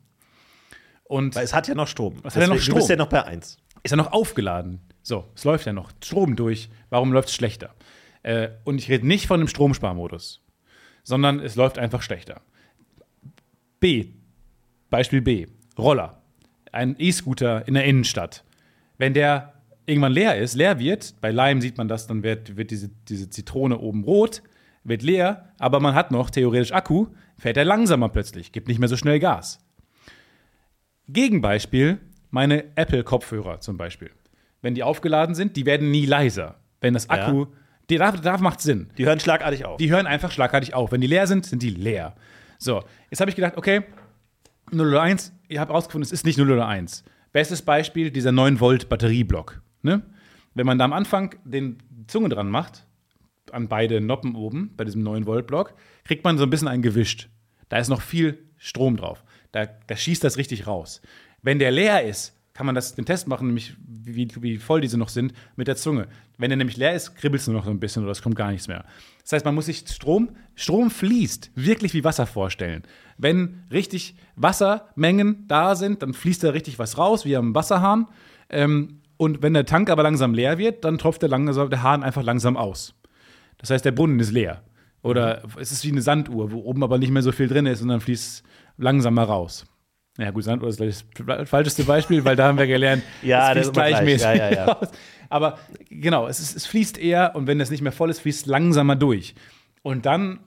Und 1.05 1.35
Weil 1.35 1.43
es 1.43 1.53
hat 1.53 1.67
ja 1.67 1.75
noch 1.75 1.87
Strom. 1.87 2.23
hat 2.23 2.35
ja 2.35 2.47
noch 2.47 2.55
Du 2.55 2.61
Strom. 2.61 2.75
bist 2.75 2.89
ja 2.89 2.95
noch 2.95 3.07
bei 3.07 3.23
1. 3.23 3.57
ist 3.83 3.91
ja 3.91 3.97
noch 3.97 4.11
aufgeladen. 4.11 4.79
So, 5.01 5.25
es 5.35 5.43
läuft 5.43 5.65
ja 5.65 5.73
noch. 5.73 5.91
Strom 6.03 6.35
durch. 6.35 6.69
Warum 6.89 7.11
läuft 7.11 7.29
es 7.29 7.35
schlechter? 7.35 7.75
Äh, 8.23 8.49
und 8.63 8.79
ich 8.79 8.89
rede 8.89 9.05
nicht 9.05 9.27
von 9.27 9.39
dem 9.39 9.47
Stromsparmodus, 9.47 10.41
sondern 11.03 11.39
es 11.39 11.55
läuft 11.55 11.77
einfach 11.77 12.01
schlechter. 12.01 12.41
B. 13.79 14.07
Beispiel 14.89 15.21
B. 15.21 15.47
Roller. 15.77 16.21
Ein 16.71 16.95
E-Scooter 16.97 17.67
in 17.67 17.73
der 17.73 17.83
Innenstadt. 17.83 18.43
Wenn 18.97 19.13
der 19.13 19.53
irgendwann 19.85 20.13
leer 20.13 20.37
ist, 20.37 20.55
leer 20.55 20.79
wird, 20.79 21.15
bei 21.19 21.31
Lime 21.31 21.61
sieht 21.61 21.77
man 21.77 21.87
das, 21.87 22.07
dann 22.07 22.23
wird, 22.23 22.55
wird 22.55 22.71
diese, 22.71 22.89
diese 23.09 23.29
Zitrone 23.29 23.77
oben 23.79 24.03
rot, 24.03 24.41
wird 24.83 25.01
leer, 25.01 25.49
aber 25.59 25.79
man 25.79 25.95
hat 25.95 26.11
noch 26.11 26.29
theoretisch 26.29 26.71
Akku, 26.71 27.07
fährt 27.37 27.57
er 27.57 27.65
langsamer 27.65 28.09
plötzlich, 28.09 28.51
gibt 28.51 28.67
nicht 28.67 28.79
mehr 28.79 28.89
so 28.89 28.97
schnell 28.97 29.19
Gas. 29.19 29.59
Gegenbeispiel, 31.09 31.99
meine 32.33 32.75
Apple-Kopfhörer 32.75 33.59
zum 33.59 33.77
Beispiel. 33.77 34.09
Wenn 34.61 34.73
die 34.73 34.81
aufgeladen 34.81 35.35
sind, 35.35 35.55
die 35.55 35.67
werden 35.67 35.91
nie 35.91 36.07
leiser. 36.07 36.55
Wenn 36.81 36.95
das 36.95 37.07
Akku, 37.09 37.45
die, 37.89 37.97
da, 37.97 38.11
da 38.11 38.37
macht 38.39 38.59
Sinn. 38.59 38.89
Die 38.97 39.05
hören 39.05 39.19
schlagartig 39.19 39.65
auf. 39.65 39.77
Die 39.77 39.91
hören 39.91 40.07
einfach 40.07 40.31
schlagartig 40.31 40.73
auf. 40.73 40.91
Wenn 40.91 41.01
die 41.01 41.07
leer 41.07 41.27
sind, 41.27 41.45
sind 41.45 41.61
die 41.61 41.69
leer. 41.69 42.15
So, 42.57 42.83
jetzt 43.11 43.21
habe 43.21 43.29
ich 43.29 43.35
gedacht, 43.35 43.55
okay, 43.55 43.83
0 44.71 44.87
oder 44.87 45.03
1, 45.03 45.31
ihr 45.47 45.59
habt 45.59 45.71
rausgefunden, 45.71 46.05
es 46.05 46.11
ist 46.11 46.25
nicht 46.25 46.39
0 46.39 46.49
oder 46.49 46.67
1. 46.67 47.03
Bestes 47.31 47.61
Beispiel, 47.61 48.09
dieser 48.09 48.31
9 48.31 48.59
Volt 48.59 48.89
Batterieblock. 48.89 49.61
Ne? 49.83 50.01
Wenn 50.55 50.65
man 50.65 50.79
da 50.79 50.85
am 50.85 50.93
Anfang 50.93 51.35
den 51.43 51.77
die 51.91 52.07
Zunge 52.07 52.29
dran 52.29 52.49
macht, 52.49 52.87
an 53.51 53.67
beide 53.67 54.01
Noppen 54.01 54.33
oben, 54.33 54.73
bei 54.75 54.85
diesem 54.85 55.03
9 55.03 55.27
Volt 55.27 55.45
Block, 55.45 55.75
kriegt 56.03 56.23
man 56.23 56.39
so 56.39 56.45
ein 56.45 56.49
bisschen 56.49 56.67
ein 56.67 56.81
gewischt. 56.81 57.29
Da 57.69 57.77
ist 57.77 57.89
noch 57.89 58.01
viel 58.01 58.39
Strom 58.57 58.97
drauf. 58.97 59.23
Da, 59.51 59.67
da 59.67 59.95
schießt 59.95 60.23
das 60.23 60.37
richtig 60.37 60.65
raus. 60.65 61.01
Wenn 61.43 61.59
der 61.59 61.71
leer 61.71 62.03
ist, 62.03 62.33
kann 62.53 62.65
man 62.65 62.75
das, 62.75 62.95
den 62.95 63.05
Test 63.05 63.27
machen, 63.27 63.47
nämlich 63.47 63.75
wie, 64.05 64.27
wie 64.39 64.57
voll 64.57 64.81
diese 64.81 64.97
noch 64.97 65.09
sind, 65.09 65.33
mit 65.55 65.67
der 65.67 65.75
Zunge. 65.75 66.07
Wenn 66.37 66.49
der 66.49 66.57
nämlich 66.57 66.77
leer 66.77 66.93
ist, 66.93 67.15
kribbelt 67.15 67.41
es 67.41 67.47
nur 67.47 67.55
noch 67.55 67.65
so 67.65 67.71
ein 67.71 67.79
bisschen 67.79 68.03
oder 68.03 68.11
es 68.11 68.21
kommt 68.21 68.35
gar 68.35 68.51
nichts 68.51 68.67
mehr. 68.67 68.85
Das 69.23 69.33
heißt, 69.33 69.45
man 69.45 69.55
muss 69.55 69.65
sich 69.65 69.83
Strom, 69.87 70.29
Strom 70.55 70.91
fließt, 70.91 71.51
wirklich 71.55 71.93
wie 71.93 72.03
Wasser 72.03 72.25
vorstellen. 72.25 72.83
Wenn 73.17 73.63
richtig 73.71 74.15
Wassermengen 74.35 75.45
da 75.47 75.75
sind, 75.75 76.01
dann 76.03 76.13
fließt 76.13 76.43
da 76.43 76.49
richtig 76.51 76.79
was 76.79 76.97
raus, 76.97 77.25
wie 77.25 77.35
am 77.35 77.55
Wasserhahn. 77.55 78.07
Ähm, 78.49 78.99
und 79.17 79.41
wenn 79.41 79.53
der 79.53 79.65
Tank 79.65 79.89
aber 79.89 80.03
langsam 80.03 80.33
leer 80.33 80.57
wird, 80.57 80.83
dann 80.83 80.97
tropft 80.97 81.21
der, 81.21 81.29
langsam, 81.29 81.69
der 81.69 81.83
Hahn 81.83 82.03
einfach 82.03 82.23
langsam 82.23 82.57
aus. 82.57 82.93
Das 83.57 83.69
heißt, 83.69 83.85
der 83.85 83.91
Brunnen 83.91 84.19
ist 84.19 84.31
leer. 84.31 84.61
Oder 85.01 85.43
es 85.59 85.71
ist 85.71 85.83
wie 85.85 85.91
eine 85.91 86.01
Sanduhr, 86.01 86.51
wo 86.51 86.59
oben 86.59 86.83
aber 86.83 86.97
nicht 86.97 87.11
mehr 87.11 87.21
so 87.21 87.31
viel 87.31 87.47
drin 87.47 87.65
ist 87.65 87.81
und 87.81 87.89
dann 87.89 87.99
fließt 87.99 88.43
langsamer 88.77 89.23
raus. 89.23 89.65
Ja, 90.17 90.29
gut, 90.31 90.43
Sanduhr 90.43 90.69
ist 90.69 90.77
gleich 90.77 91.03
das 91.25 91.49
falscheste 91.49 91.83
Beispiel, 91.85 92.23
weil 92.23 92.35
da 92.35 92.47
haben 92.47 92.57
wir 92.57 92.67
gelernt, 92.67 93.01
Ja, 93.23 93.47
es 93.47 93.53
fließt 93.53 93.65
immer 93.69 93.73
gleich. 93.73 93.89
gleichmäßig 93.89 94.21
Ja, 94.27 94.33
ja, 94.35 94.51
ja. 94.51 94.65
raus. 94.65 94.87
Aber 95.29 95.57
genau, 95.89 96.27
es, 96.27 96.39
ist, 96.39 96.55
es 96.55 96.67
fließt 96.67 96.99
eher 96.99 97.35
und 97.35 97.47
wenn 97.47 97.59
es 97.59 97.71
nicht 97.71 97.81
mehr 97.81 97.91
voll 97.91 98.11
ist, 98.11 98.19
fließt 98.19 98.41
es 98.41 98.45
langsamer 98.45 98.95
durch. 98.95 99.33
Und 99.81 100.05
dann 100.05 100.39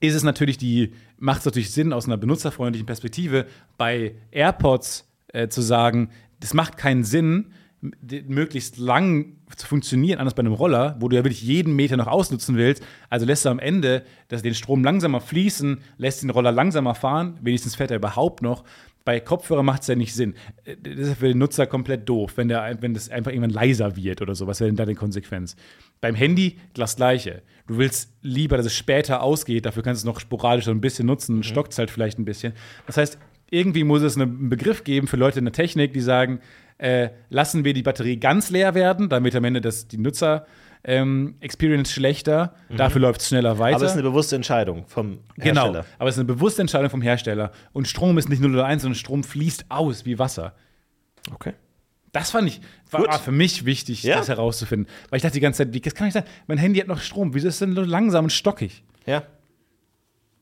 ist 0.00 0.14
es 0.14 0.24
natürlich 0.24 0.58
die, 0.58 0.92
macht 1.18 1.40
es 1.40 1.44
natürlich 1.46 1.70
Sinn 1.70 1.92
aus 1.92 2.06
einer 2.06 2.16
benutzerfreundlichen 2.16 2.86
Perspektive, 2.86 3.46
bei 3.78 4.16
AirPods 4.32 5.08
äh, 5.28 5.48
zu 5.48 5.60
sagen, 5.62 6.10
das 6.40 6.52
macht 6.52 6.76
keinen 6.76 7.04
Sinn, 7.04 7.52
möglichst 8.28 8.78
lang 8.78 9.36
zu 9.56 9.66
funktionieren, 9.66 10.18
anders 10.18 10.34
bei 10.34 10.40
einem 10.40 10.52
Roller, 10.52 10.96
wo 11.00 11.08
du 11.08 11.16
ja 11.16 11.24
wirklich 11.24 11.42
jeden 11.42 11.76
Meter 11.76 11.96
noch 11.96 12.06
ausnutzen 12.06 12.56
willst. 12.56 12.82
Also 13.10 13.26
lässt 13.26 13.44
du 13.44 13.50
am 13.50 13.58
Ende 13.58 14.04
dass 14.28 14.42
den 14.42 14.54
Strom 14.54 14.82
langsamer 14.82 15.20
fließen, 15.20 15.80
lässt 15.96 16.22
den 16.22 16.30
Roller 16.30 16.52
langsamer 16.52 16.94
fahren, 16.94 17.38
wenigstens 17.42 17.76
fährt 17.76 17.90
er 17.90 17.98
überhaupt 17.98 18.42
noch. 18.42 18.64
Bei 19.04 19.20
Kopfhörer 19.20 19.62
macht 19.62 19.82
es 19.82 19.88
ja 19.88 19.94
nicht 19.94 20.14
Sinn. 20.14 20.34
Äh, 20.64 20.76
Das 20.76 21.08
ist 21.08 21.18
für 21.18 21.28
den 21.28 21.38
Nutzer 21.38 21.66
komplett 21.66 22.08
doof, 22.08 22.32
wenn, 22.36 22.48
der, 22.48 22.78
wenn 22.80 22.94
das 22.94 23.10
einfach 23.10 23.30
irgendwann 23.30 23.50
leiser 23.50 23.96
wird 23.96 24.22
oder 24.22 24.34
so. 24.34 24.46
Was 24.46 24.60
wäre 24.60 24.68
denn 24.70 24.76
da 24.76 24.86
die 24.86 24.94
Konsequenz? 24.94 25.56
Beim 26.00 26.14
Handy 26.14 26.58
das 26.72 26.96
Gleiche. 26.96 27.42
Du 27.66 27.76
willst 27.76 28.12
lieber, 28.22 28.56
dass 28.56 28.66
es 28.66 28.74
später 28.74 29.22
ausgeht, 29.22 29.66
dafür 29.66 29.82
kannst 29.82 30.02
du 30.02 30.08
es 30.08 30.12
noch 30.14 30.20
sporadisch 30.20 30.64
so 30.64 30.70
ein 30.70 30.80
bisschen 30.80 31.06
nutzen, 31.06 31.42
stockt 31.42 31.72
es 31.72 31.78
halt 31.78 31.90
vielleicht 31.90 32.18
ein 32.18 32.24
bisschen. 32.24 32.54
Das 32.86 32.96
heißt, 32.96 33.18
irgendwie 33.50 33.84
muss 33.84 34.02
es 34.02 34.16
einen 34.16 34.48
Begriff 34.48 34.84
geben 34.84 35.06
für 35.06 35.16
Leute 35.16 35.38
in 35.38 35.44
der 35.44 35.52
Technik, 35.52 35.92
die 35.92 36.00
sagen, 36.00 36.40
äh, 36.78 37.10
lassen 37.30 37.64
wir 37.64 37.72
die 37.74 37.82
Batterie 37.82 38.16
ganz 38.18 38.50
leer 38.50 38.74
werden, 38.74 39.08
dann 39.08 39.24
wird 39.24 39.34
am 39.36 39.44
Ende 39.44 39.60
das, 39.60 39.86
die 39.88 39.98
Nutzer 39.98 40.46
ähm, 40.86 41.36
Experience 41.40 41.90
schlechter, 41.92 42.54
dafür 42.76 43.00
läuft 43.00 43.22
es 43.22 43.28
schneller 43.28 43.58
weiter. 43.58 43.76
Aber 43.76 43.84
es 43.86 43.92
ist 43.92 43.96
eine 43.98 44.02
bewusste 44.08 44.36
Entscheidung 44.36 44.84
vom 44.86 45.20
Genau, 45.36 45.62
Hersteller. 45.62 45.86
aber 45.98 46.08
es 46.10 46.16
ist 46.16 46.18
eine 46.18 46.26
bewusste 46.26 46.60
Entscheidung 46.60 46.90
vom 46.90 47.00
Hersteller. 47.00 47.52
Und 47.72 47.88
Strom 47.88 48.18
ist 48.18 48.28
nicht 48.28 48.42
0 48.42 48.52
oder 48.52 48.66
1, 48.66 48.82
sondern 48.82 48.96
Strom 48.96 49.24
fließt 49.24 49.66
aus 49.70 50.04
wie 50.04 50.18
Wasser. 50.18 50.54
Okay. 51.32 51.54
Das 52.12 52.30
fand 52.30 52.48
ich, 52.48 52.60
war, 52.90 53.00
Gut. 53.02 53.14
für 53.14 53.32
mich 53.32 53.64
wichtig, 53.64 54.02
Ja. 54.02 54.16
das 54.18 54.28
herauszufinden. 54.28 54.86
Weil 55.10 55.16
ich 55.16 55.22
dachte 55.22 55.34
die 55.34 55.40
ganze 55.40 55.64
Zeit, 55.64 55.72
wie, 55.72 55.80
das 55.80 55.94
kann 55.94 56.06
nicht 56.06 56.14
sein, 56.14 56.24
mein 56.46 56.58
Handy 56.58 56.78
hat 56.80 56.86
noch 56.86 57.00
Strom, 57.00 57.32
wieso 57.34 57.48
ist 57.48 57.54
es 57.54 57.58
denn 57.60 57.74
so 57.74 57.82
langsam 57.82 58.26
und 58.26 58.30
stockig? 58.30 58.84
Ja. 59.06 59.22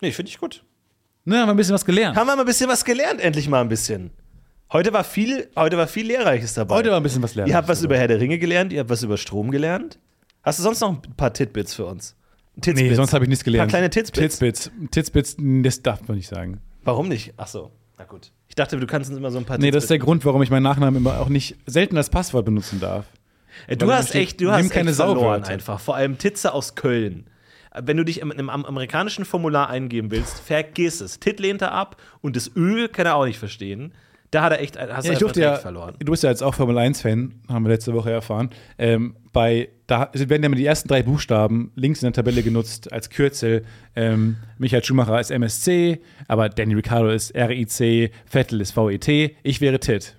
Nee, 0.00 0.10
finde 0.10 0.30
ich 0.30 0.38
gut. 0.38 0.64
Ne, 1.24 1.38
haben 1.38 1.46
wir 1.46 1.54
ein 1.54 1.56
bisschen 1.56 1.74
was 1.74 1.84
gelernt. 1.84 2.16
Haben 2.16 2.26
wir 2.26 2.34
mal 2.36 2.42
ein 2.42 2.46
bisschen 2.46 2.68
was 2.68 2.84
gelernt, 2.84 3.20
endlich 3.20 3.48
mal 3.48 3.60
ein 3.60 3.68
bisschen. 3.68 4.10
Heute 4.72 4.92
war 4.92 5.04
viel, 5.04 5.48
heute 5.54 5.76
war 5.76 5.86
viel 5.86 6.06
Lehrreiches 6.06 6.54
dabei. 6.54 6.76
Heute 6.76 6.90
war 6.90 6.96
ein 6.98 7.02
bisschen 7.02 7.22
was 7.22 7.34
lernen. 7.34 7.50
Ihr 7.50 7.56
habt 7.56 7.68
was 7.68 7.82
über 7.82 7.96
Herr 7.98 8.08
der 8.08 8.20
Ringe 8.20 8.38
gelernt, 8.38 8.72
ihr 8.72 8.80
habt 8.80 8.90
was 8.90 9.02
über 9.02 9.18
Strom 9.18 9.50
gelernt. 9.50 9.98
Hast 10.42 10.58
du 10.58 10.62
sonst 10.62 10.80
noch 10.80 10.90
ein 10.90 11.00
paar 11.16 11.32
Titbits 11.32 11.74
für 11.74 11.84
uns? 11.84 12.16
Titsbits. 12.60 12.80
Nee, 12.80 12.94
sonst 12.94 13.12
habe 13.12 13.24
ich 13.24 13.28
nichts 13.28 13.44
gelernt. 13.44 13.64
Ein 13.64 13.66
paar 13.68 13.78
kleine 13.80 13.90
Titsbits. 13.90 14.38
Titsbits. 14.38 14.70
Titsbits, 14.90 15.36
das 15.38 15.82
darf 15.82 16.06
man 16.08 16.16
nicht 16.16 16.28
sagen. 16.28 16.60
Warum 16.84 17.08
nicht? 17.08 17.34
Ach 17.36 17.46
so, 17.46 17.70
na 17.98 18.04
gut. 18.04 18.32
Ich 18.48 18.54
dachte, 18.54 18.78
du 18.78 18.86
kannst 18.86 19.10
uns 19.10 19.18
immer 19.18 19.30
so 19.30 19.38
ein 19.38 19.44
paar 19.44 19.58
Nee, 19.58 19.70
das 19.70 19.84
ist 19.84 19.90
der 19.90 19.98
Grund, 19.98 20.24
warum 20.24 20.42
ich 20.42 20.50
meinen 20.50 20.62
Nachnamen 20.64 20.96
immer 20.96 21.20
auch 21.20 21.28
nicht 21.28 21.56
selten 21.66 21.96
als 21.96 22.10
Passwort 22.10 22.44
benutzen 22.44 22.80
darf. 22.80 23.06
Ey, 23.66 23.76
Du 23.76 23.86
Weil 23.86 23.96
hast 23.96 24.14
echt, 24.14 24.40
du 24.40 24.50
hast 24.50 24.70
keine 24.70 24.90
echt 24.90 24.96
verloren 24.96 25.44
einfach. 25.44 25.80
Vor 25.80 25.96
allem 25.96 26.16
Titze 26.18 26.52
aus 26.54 26.74
Köln. 26.74 27.26
Wenn 27.78 27.96
du 27.96 28.04
dich 28.04 28.20
im, 28.20 28.30
im 28.30 28.48
am- 28.50 28.64
amerikanischen 28.64 29.24
Formular 29.24 29.68
eingeben 29.70 30.10
willst, 30.10 30.40
vergiss 30.40 31.00
es. 31.00 31.20
Tit 31.20 31.40
lehnt 31.40 31.62
er 31.62 31.72
ab 31.72 31.96
und 32.20 32.36
das 32.36 32.50
Ö 32.56 32.88
kann 32.88 33.06
er 33.06 33.14
auch 33.16 33.24
nicht 33.26 33.38
verstehen. 33.38 33.92
Da 34.32 34.42
hat 34.44 34.52
er 34.52 34.60
echt, 34.60 34.78
hast 34.78 35.04
Ja, 35.04 35.10
du 35.10 35.12
ich 35.12 35.18
durfte 35.18 35.40
ja, 35.42 35.56
verloren. 35.56 35.94
du 35.98 36.10
bist 36.10 36.22
ja 36.22 36.30
jetzt 36.30 36.42
auch 36.42 36.54
Formel 36.54 36.78
1-Fan, 36.78 37.34
haben 37.48 37.64
wir 37.64 37.68
letzte 37.70 37.92
Woche 37.92 38.10
erfahren. 38.10 38.48
Ähm, 38.78 39.14
bei, 39.32 39.68
da 39.86 40.08
werden 40.14 40.42
ja 40.42 40.46
immer 40.46 40.56
die 40.56 40.64
ersten 40.64 40.88
drei 40.88 41.02
Buchstaben 41.02 41.70
links 41.74 42.02
in 42.02 42.06
der 42.06 42.14
Tabelle 42.14 42.42
genutzt 42.42 42.90
als 42.92 43.10
Kürzel. 43.10 43.64
Ähm, 43.94 44.38
Michael 44.56 44.82
Schumacher 44.82 45.20
ist 45.20 45.30
MSC, 45.30 46.00
aber 46.28 46.48
Danny 46.48 46.72
Ricciardo 46.74 47.10
ist 47.10 47.34
RIC, 47.36 48.10
Vettel 48.24 48.62
ist 48.62 48.74
VET, 48.74 49.36
ich 49.42 49.60
wäre 49.60 49.78
TIT. 49.78 50.16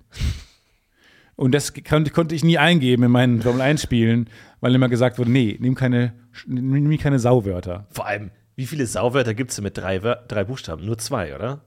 Und 1.36 1.56
das 1.56 1.74
konnte, 1.90 2.12
konnte 2.12 2.36
ich 2.36 2.44
nie 2.44 2.60
eingeben 2.60 3.02
in 3.04 3.12
meinen 3.12 3.42
Formel 3.42 3.62
1-Spielen, 3.64 4.30
weil 4.62 4.76
immer 4.76 4.90
gesagt 4.90 5.18
wurde, 5.18 5.32
nee, 5.32 5.58
nimm 5.60 5.74
keine, 5.74 6.14
nimm 6.46 6.96
keine 7.00 7.18
Sauwörter. 7.18 7.88
Vor 7.90 8.06
allem, 8.06 8.30
wie 8.56 8.68
viele 8.68 8.86
Sauwörter 8.86 9.34
gibt 9.34 9.50
es 9.50 9.60
mit 9.60 9.76
drei, 9.76 9.98
drei 9.98 10.44
Buchstaben? 10.44 10.86
Nur 10.86 11.00
zwei, 11.00 11.36
oder? 11.36 11.62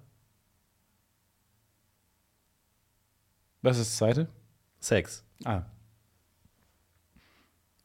Was 3.67 3.79
ist 3.79 3.91
das 3.91 3.97
zweite? 3.97 4.29
Sex. 4.79 5.25
Ah. 5.45 5.63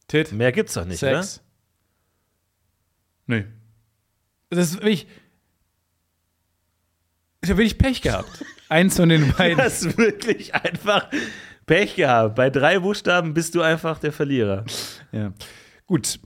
Tit. 0.06 0.30
Mehr 0.30 0.52
gibt's 0.52 0.74
doch 0.74 0.84
nicht, 0.84 1.00
Sex. 1.00 1.42
Nö. 3.26 3.42
Das 4.48 4.70
ist 4.70 4.74
wirklich. 4.74 5.08
Ich 7.40 7.50
habe 7.50 7.58
wirklich 7.58 7.78
Pech 7.78 8.00
gehabt. 8.00 8.44
Eins 8.68 8.96
von 8.96 9.08
den 9.08 9.24
oder? 9.24 9.32
beiden. 9.32 9.58
Das 9.58 9.82
ist 9.82 9.98
wirklich 9.98 10.54
einfach 10.54 11.10
Pech 11.66 11.96
gehabt. 11.96 12.36
Bei 12.36 12.48
drei 12.48 12.78
Buchstaben 12.78 13.34
bist 13.34 13.56
du 13.56 13.62
einfach 13.62 13.98
der 13.98 14.12
Verlierer. 14.12 14.64
Ja. 15.10 15.32
Gut. 15.88 16.20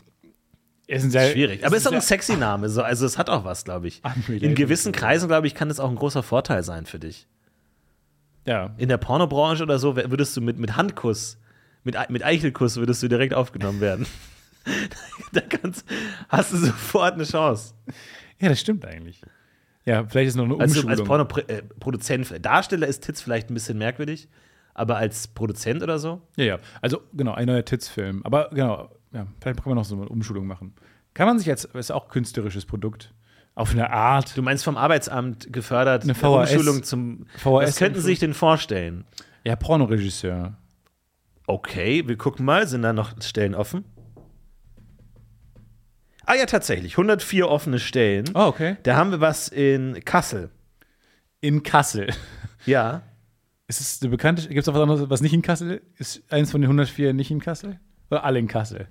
Es 0.87 1.01
sind 1.01 1.13
sehr, 1.13 1.31
Schwierig. 1.31 1.65
Aber 1.65 1.77
es 1.77 1.83
ist 1.83 1.89
auch 1.89 1.93
ein 1.93 2.03
sexy 2.03 2.37
Name. 2.37 2.69
So. 2.69 2.83
Also 2.83 3.07
es 3.07 3.17
hat 3.17 3.31
auch 3.31 3.45
was, 3.45 3.65
glaube 3.65 3.89
ich. 3.89 4.03
In 4.29 4.55
gewissen 4.55 4.93
Kreisen, 4.93 5.29
glaube 5.29 5.47
ich, 5.47 5.55
kann 5.55 5.71
das 5.71 5.81
auch 5.81 5.89
ein 5.89 5.97
großer 5.97 6.23
Vorteil 6.23 6.63
sein 6.63 6.85
für 6.85 6.99
dich. 6.99 7.27
Ja. 8.47 8.75
In 8.79 8.89
der 8.89 8.97
Pornobranche 8.99 9.63
oder 9.65 9.79
so 9.79 9.97
würdest 9.97 10.37
du 10.37 10.41
mit, 10.41 10.59
mit 10.59 10.77
Handkuss, 10.77 11.39
mit, 11.85 11.97
mit 12.11 12.25
Eichelkuss 12.25 12.77
würdest 12.77 13.03
du 13.03 13.09
direkt 13.09 13.35
aufgenommen 13.35 13.81
werden. 13.81 14.07
da 15.33 15.41
kannst, 15.41 15.85
hast 16.29 16.53
du 16.53 16.57
sofort 16.57 17.15
eine 17.15 17.25
Chance. 17.25 17.75
ja, 18.41 18.49
das 18.49 18.61
stimmt 18.61 18.85
eigentlich. 18.85 19.23
Ja, 19.85 20.05
vielleicht 20.05 20.29
ist 20.29 20.37
noch 20.37 20.45
eine 20.45 20.55
Also 20.59 20.81
Umschulung. 20.81 20.91
als 20.91 21.05
Pornoproduzent, 21.05 22.45
Darsteller 22.45 22.87
ist 22.89 23.05
Tits 23.05 23.23
vielleicht 23.23 23.51
ein 23.51 23.55
bisschen 23.55 23.79
merkwürdig, 23.79 24.29
aber 24.75 24.97
als 24.97 25.29
Produzent 25.29 25.83
oder 25.83 25.99
so? 25.99 26.23
ja, 26.37 26.45
ja. 26.45 26.59
Also, 26.83 27.03
genau, 27.13 27.35
ein 27.35 27.47
neuer 27.47 27.65
Tits-Film. 27.65 28.23
Aber 28.25 28.51
genau, 28.51 28.91
ja, 29.13 29.27
vielleicht 29.41 29.63
kann 29.63 29.71
man 29.71 29.77
noch 29.77 29.85
so 29.85 29.95
eine 29.97 30.09
Umschulung 30.09 30.47
machen. 30.47 30.75
Kann 31.15 31.27
man 31.29 31.39
sich 31.39 31.47
jetzt, 31.47 31.67
ist 31.67 31.93
auch 31.93 32.09
künstlerisches 32.09 32.67
Produkt, 32.67 33.15
auf 33.57 33.73
eine 33.73 33.91
Art. 33.91 34.37
Du 34.37 34.43
meinst 34.43 34.63
vom 34.63 34.77
Arbeitsamt 34.77 35.53
gefördert, 35.53 36.05
Eine 36.05 36.15
VHS 36.15 36.53
Umschulung 36.53 36.83
zum. 36.85 37.27
VHS 37.39 37.45
Was 37.45 37.77
könnten 37.77 38.01
Sie 38.01 38.07
sich 38.07 38.19
denn 38.21 38.35
vorstellen? 38.35 39.05
Ja, 39.43 39.57
Pornoregisseur. 39.57 40.57
Okay, 41.49 42.07
wir 42.07 42.17
gucken 42.17 42.45
mal, 42.45 42.69
sind 42.69 42.83
da 42.83 42.93
noch 42.93 43.21
Stellen 43.23 43.55
offen? 43.55 43.85
Ah 46.27 46.35
ja, 46.35 46.47
tatsächlich, 46.47 46.95
104 46.95 47.49
offene 47.49 47.79
Stellen. 47.79 48.27
Oh, 48.35 48.47
okay. 48.47 48.77
Da 48.83 48.97
haben 48.97 49.13
wir 49.13 49.21
was 49.21 49.49
in 49.49 50.05
Kassel. 50.05 50.51
In 51.41 51.63
Kassel. 51.63 52.09
Ja. 52.67 53.03
Ist 53.69 53.81
es 53.81 54.03
eine 54.03 54.11
bekannte, 54.11 54.49
gibt 54.49 54.61
es 54.61 54.69
auch 54.69 54.75
was 54.75 54.83
anderes, 54.83 55.09
was 55.09 55.21
nicht 55.21 55.33
in 55.33 55.43
Kassel? 55.43 55.83
Ist 55.97 56.25
eins 56.33 56.51
von 56.51 56.61
den 56.61 56.67
104 56.67 57.15
nicht 57.15 57.31
in 57.31 57.41
Kassel? 57.41 57.79
Oder 58.11 58.25
alle 58.25 58.41
in 58.41 58.49
Kassel? 58.49 58.89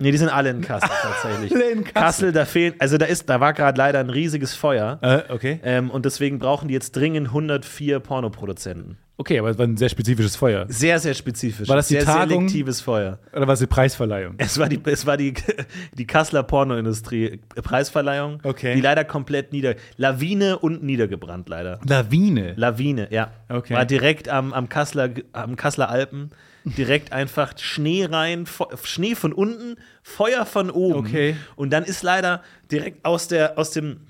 Nee, 0.00 0.10
die 0.10 0.18
sind 0.18 0.28
alle 0.28 0.50
in 0.50 0.60
Kassel 0.62 0.88
tatsächlich. 1.02 1.52
Alle 1.54 1.70
in 1.70 1.84
Kassel. 1.84 1.92
Kassel, 1.92 2.32
da 2.32 2.44
fehlen, 2.44 2.74
also 2.78 2.98
da 2.98 3.06
ist, 3.06 3.28
da 3.30 3.40
war 3.40 3.52
gerade 3.52 3.78
leider 3.78 4.00
ein 4.00 4.10
riesiges 4.10 4.54
Feuer. 4.54 4.98
Äh, 5.02 5.32
okay. 5.32 5.60
Ähm, 5.62 5.90
und 5.90 6.04
deswegen 6.04 6.38
brauchen 6.38 6.68
die 6.68 6.74
jetzt 6.74 6.92
dringend 6.92 7.28
104 7.28 8.00
Pornoproduzenten. 8.00 8.98
Okay, 9.16 9.38
aber 9.38 9.50
es 9.50 9.58
war 9.58 9.64
ein 9.64 9.76
sehr 9.76 9.88
spezifisches 9.88 10.34
Feuer. 10.34 10.66
Sehr, 10.68 10.98
sehr 10.98 11.14
spezifisch. 11.14 11.68
War 11.68 11.76
das 11.76 11.86
die 11.86 11.94
sehr 11.94 12.04
Tagung? 12.04 12.48
selektives 12.48 12.80
Feuer. 12.80 13.20
Oder 13.32 13.46
war 13.46 13.54
es 13.54 13.60
die 13.60 13.68
Preisverleihung? 13.68 14.34
Es 14.38 14.58
war 14.58 14.68
die, 14.68 14.80
es 14.86 15.06
war 15.06 15.16
die, 15.16 15.34
die 15.92 16.06
Kasseler 16.08 16.42
Pornoindustrie 16.42 17.38
Preisverleihung, 17.54 18.40
Okay. 18.42 18.74
die 18.74 18.80
leider 18.80 19.04
komplett 19.04 19.52
nieder, 19.52 19.76
Lawine 19.96 20.58
und 20.58 20.82
niedergebrannt 20.82 21.48
leider. 21.48 21.78
Lawine. 21.86 22.54
Lawine, 22.56 23.06
ja. 23.12 23.30
Okay. 23.48 23.74
War 23.74 23.84
direkt 23.84 24.28
am, 24.28 24.52
am, 24.52 24.68
Kasseler, 24.68 25.10
am 25.32 25.54
Kasseler 25.54 25.90
Alpen, 25.90 26.30
direkt 26.64 27.12
einfach 27.12 27.56
Schnee 27.58 28.04
rein, 28.06 28.46
Fe- 28.46 28.68
Schnee 28.82 29.14
von 29.14 29.32
unten, 29.32 29.76
Feuer 30.02 30.46
von 30.46 30.70
oben. 30.70 30.98
Okay. 31.00 31.36
Und 31.56 31.70
dann 31.70 31.84
ist 31.84 32.02
leider 32.02 32.42
direkt 32.70 33.04
aus, 33.04 33.28
der, 33.28 33.58
aus 33.58 33.70
dem, 33.72 34.00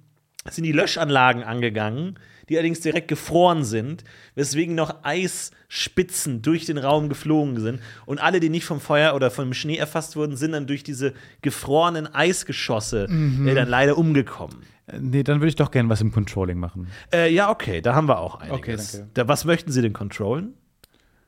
sind 0.51 0.65
die 0.65 0.73
Löschanlagen 0.73 1.43
angegangen, 1.43 2.19
die 2.49 2.57
allerdings 2.57 2.81
direkt 2.81 3.09
gefroren 3.09 3.65
sind, 3.65 4.05
weswegen 4.35 4.75
noch 4.75 5.03
Eisspitzen 5.03 6.43
durch 6.43 6.67
den 6.67 6.79
Raum 6.79 7.09
geflogen 7.09 7.59
sind. 7.61 7.81
Und 8.07 8.19
alle, 8.21 8.41
die 8.41 8.51
nicht 8.51 8.65
vom 8.67 8.81
Feuer 8.81 9.15
oder 9.15 9.31
vom 9.31 9.53
Schnee 9.55 9.77
erfasst 9.77 10.15
wurden, 10.17 10.37
sind 10.37 10.53
dann 10.53 10.67
durch 10.67 10.83
diese 10.85 11.15
gefrorenen 11.43 12.07
Eisgeschosse 12.15 13.07
Mhm. 13.09 13.49
äh, 13.49 13.55
dann 13.55 13.69
leider 13.69 13.97
umgekommen. 13.99 14.57
Äh, 14.87 14.99
Nee, 15.01 15.23
dann 15.23 15.41
würde 15.41 15.49
ich 15.49 15.57
doch 15.57 15.71
gerne 15.71 15.89
was 15.89 16.03
im 16.03 16.13
Controlling 16.13 16.59
machen. 16.59 16.89
Äh, 17.13 17.33
ja, 17.33 17.51
okay, 17.51 17.81
da 17.81 17.95
haben 17.95 18.07
wir 18.09 18.19
auch 18.19 18.37
einiges. 18.37 18.59
Okay, 18.59 18.77
danke. 18.77 19.11
Da, 19.15 19.29
was 19.29 19.47
möchten 19.47 19.73
Sie 19.73 19.81
denn 19.81 19.95
controllen? 19.95 20.53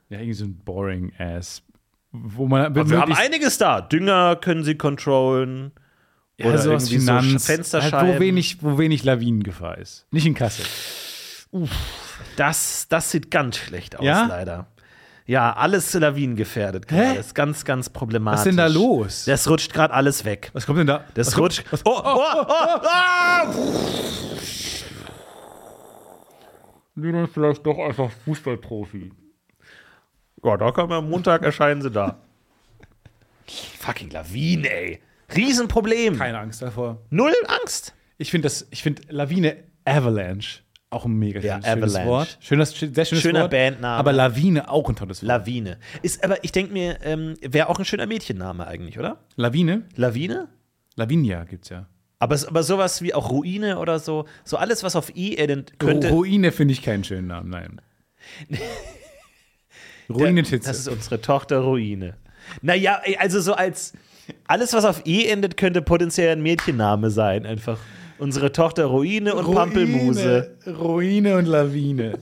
Ja, 0.09 0.19
irgendwie 0.19 0.35
so 0.35 0.45
ein 0.45 0.57
boring 0.65 1.13
ass. 1.19 1.63
Wo 2.13 2.47
man 2.47 2.75
Wir 2.75 3.01
haben 3.01 3.13
einiges 3.13 3.59
da. 3.59 3.81
Dünger 3.81 4.37
können 4.37 4.65
Sie 4.65 4.77
controllen. 4.77 5.73
ja, 6.39 6.47
oder 6.47 6.59
sowas 6.59 6.85
irgendwie 6.91 6.99
so 7.05 7.13
Finanz, 7.19 7.47
Fensterscheiben. 7.47 8.09
Halt, 8.09 8.17
wo, 8.17 8.21
wenig, 8.21 8.63
wo 8.63 8.79
wenig 8.79 9.05
Lawinengefahr 9.05 9.79
ist. 9.79 10.07
Nicht 10.11 10.27
in 10.27 10.35
Kassel. 10.35 10.65
Das, 12.37 12.87
das 12.89 13.11
sieht 13.11 13.31
ganz 13.31 13.57
schlecht 13.57 13.97
aus, 13.99 14.05
Ja? 14.05 14.27
leider. 14.27 14.67
Ja, 15.29 15.55
alles 15.55 15.93
lawinengefährdet 15.93 16.87
gerade. 16.87 17.17
Das 17.17 17.27
ist 17.27 17.35
ganz, 17.35 17.65
ganz 17.65 17.91
problematisch. 17.91 18.41
Was 18.41 18.47
ist 18.47 18.53
denn 18.53 18.57
da 18.59 18.67
los? 18.69 19.25
Das 19.25 19.51
rutscht 19.51 19.73
gerade 19.73 19.93
alles 19.93 20.25
weg. 20.25 20.51
Was 20.53 20.67
kommt 20.67 20.79
denn 20.79 20.87
da? 20.87 21.05
Das 21.15 21.27
was 21.29 21.35
kommt- 21.35 21.45
rutscht. 21.47 21.65
Oh, 21.85 22.01
oh, 22.05 22.21
oh, 22.21 22.47
oh! 22.47 23.55
Die 26.95 27.13
dann 27.13 27.27
vielleicht 27.27 27.67
doch 27.67 27.79
einfach 27.79 28.11
Fußballprofi. 28.25 29.11
Ja, 30.47 30.57
da 30.57 30.71
kann 30.71 30.89
man 30.89 30.99
am 31.05 31.11
Montag 31.11 31.43
erscheinen 31.43 31.83
sie 31.83 31.91
da. 31.91 32.19
Fucking 33.79 34.11
Lawine, 34.11 34.69
ey. 34.71 35.01
Riesenproblem. 35.35 36.17
Keine 36.19 36.39
Angst 36.39 36.63
davor. 36.63 37.03
Null 37.11 37.35
Angst. 37.61 37.95
Ich 38.19 38.31
finde 38.31 38.47
das, 38.47 38.67
ich 38.71 38.83
finde 38.83 39.03
Lawine 39.09 39.57
Avalanche 39.85 40.61
auch 40.91 41.05
ein 41.05 41.13
mega 41.19 41.41
Ja, 41.41 41.61
schönes, 41.61 41.67
Avalanche. 41.95 42.07
Wort. 42.09 42.39
Schönes, 42.41 42.71
sehr 42.71 43.05
schönes 43.05 43.23
Schöner 43.23 43.41
Wort. 43.43 43.51
Bandname. 43.51 43.99
Aber 43.99 44.13
Lawine 44.13 44.71
auch 44.71 44.89
ein 44.89 44.95
tolles 44.97 45.21
Wort. 45.23 45.27
Lawine. 45.29 45.79
Ist, 46.03 46.23
aber 46.25 46.43
ich 46.45 46.53
denke 46.53 46.73
mir, 46.73 46.99
ähm, 47.03 47.35
wäre 47.43 47.69
auch 47.69 47.79
ein 47.79 47.85
schöner 47.85 48.07
Mädchenname 48.07 48.67
eigentlich, 48.67 48.99
oder? 48.99 49.19
Lawine? 49.35 49.83
Lawine? 49.97 50.49
Lavinia 50.95 51.45
gibt's 51.45 51.69
ja. 51.69 51.87
Aber, 52.21 52.35
es- 52.37 52.47
aber 52.47 52.63
sowas 52.63 53.03
wie 53.03 53.13
auch 53.13 53.31
Ruine 53.31 53.79
oder 53.79 53.99
so, 53.99 54.27
so 54.45 54.57
alles, 54.57 54.83
was 54.85 54.97
auf 54.97 55.15
I 55.15 55.37
endet, 55.37 55.79
könnte. 55.79 56.09
Ruine 56.09 56.53
finde 56.53 56.73
ich 56.73 56.83
keinen 56.83 57.05
schönen 57.05 57.27
Namen, 57.27 57.51
nein. 57.51 57.81
Das 60.09 60.17
Ruinetitze. 60.17 60.71
ist 60.71 60.89
unsere 60.89 61.21
Tochter 61.21 61.59
Ruine. 61.61 62.15
Naja, 62.63 63.01
also 63.19 63.41
so 63.41 63.55
als 63.55 63.93
alles, 64.47 64.73
was 64.73 64.85
auf 64.85 65.03
I 65.07 65.27
endet, 65.27 65.57
könnte 65.57 65.83
potenziell 65.83 66.33
ein 66.33 66.43
Mädchenname 66.43 67.11
sein. 67.11 67.45
Einfach 67.47 67.79
unsere 68.19 68.53
Tochter 68.53 68.87
Ruine 68.87 69.35
und 69.35 69.53
Pampelmuse. 69.53 70.57
Ruine 70.67 71.37
und 71.37 71.47
Lawine. 71.47 72.19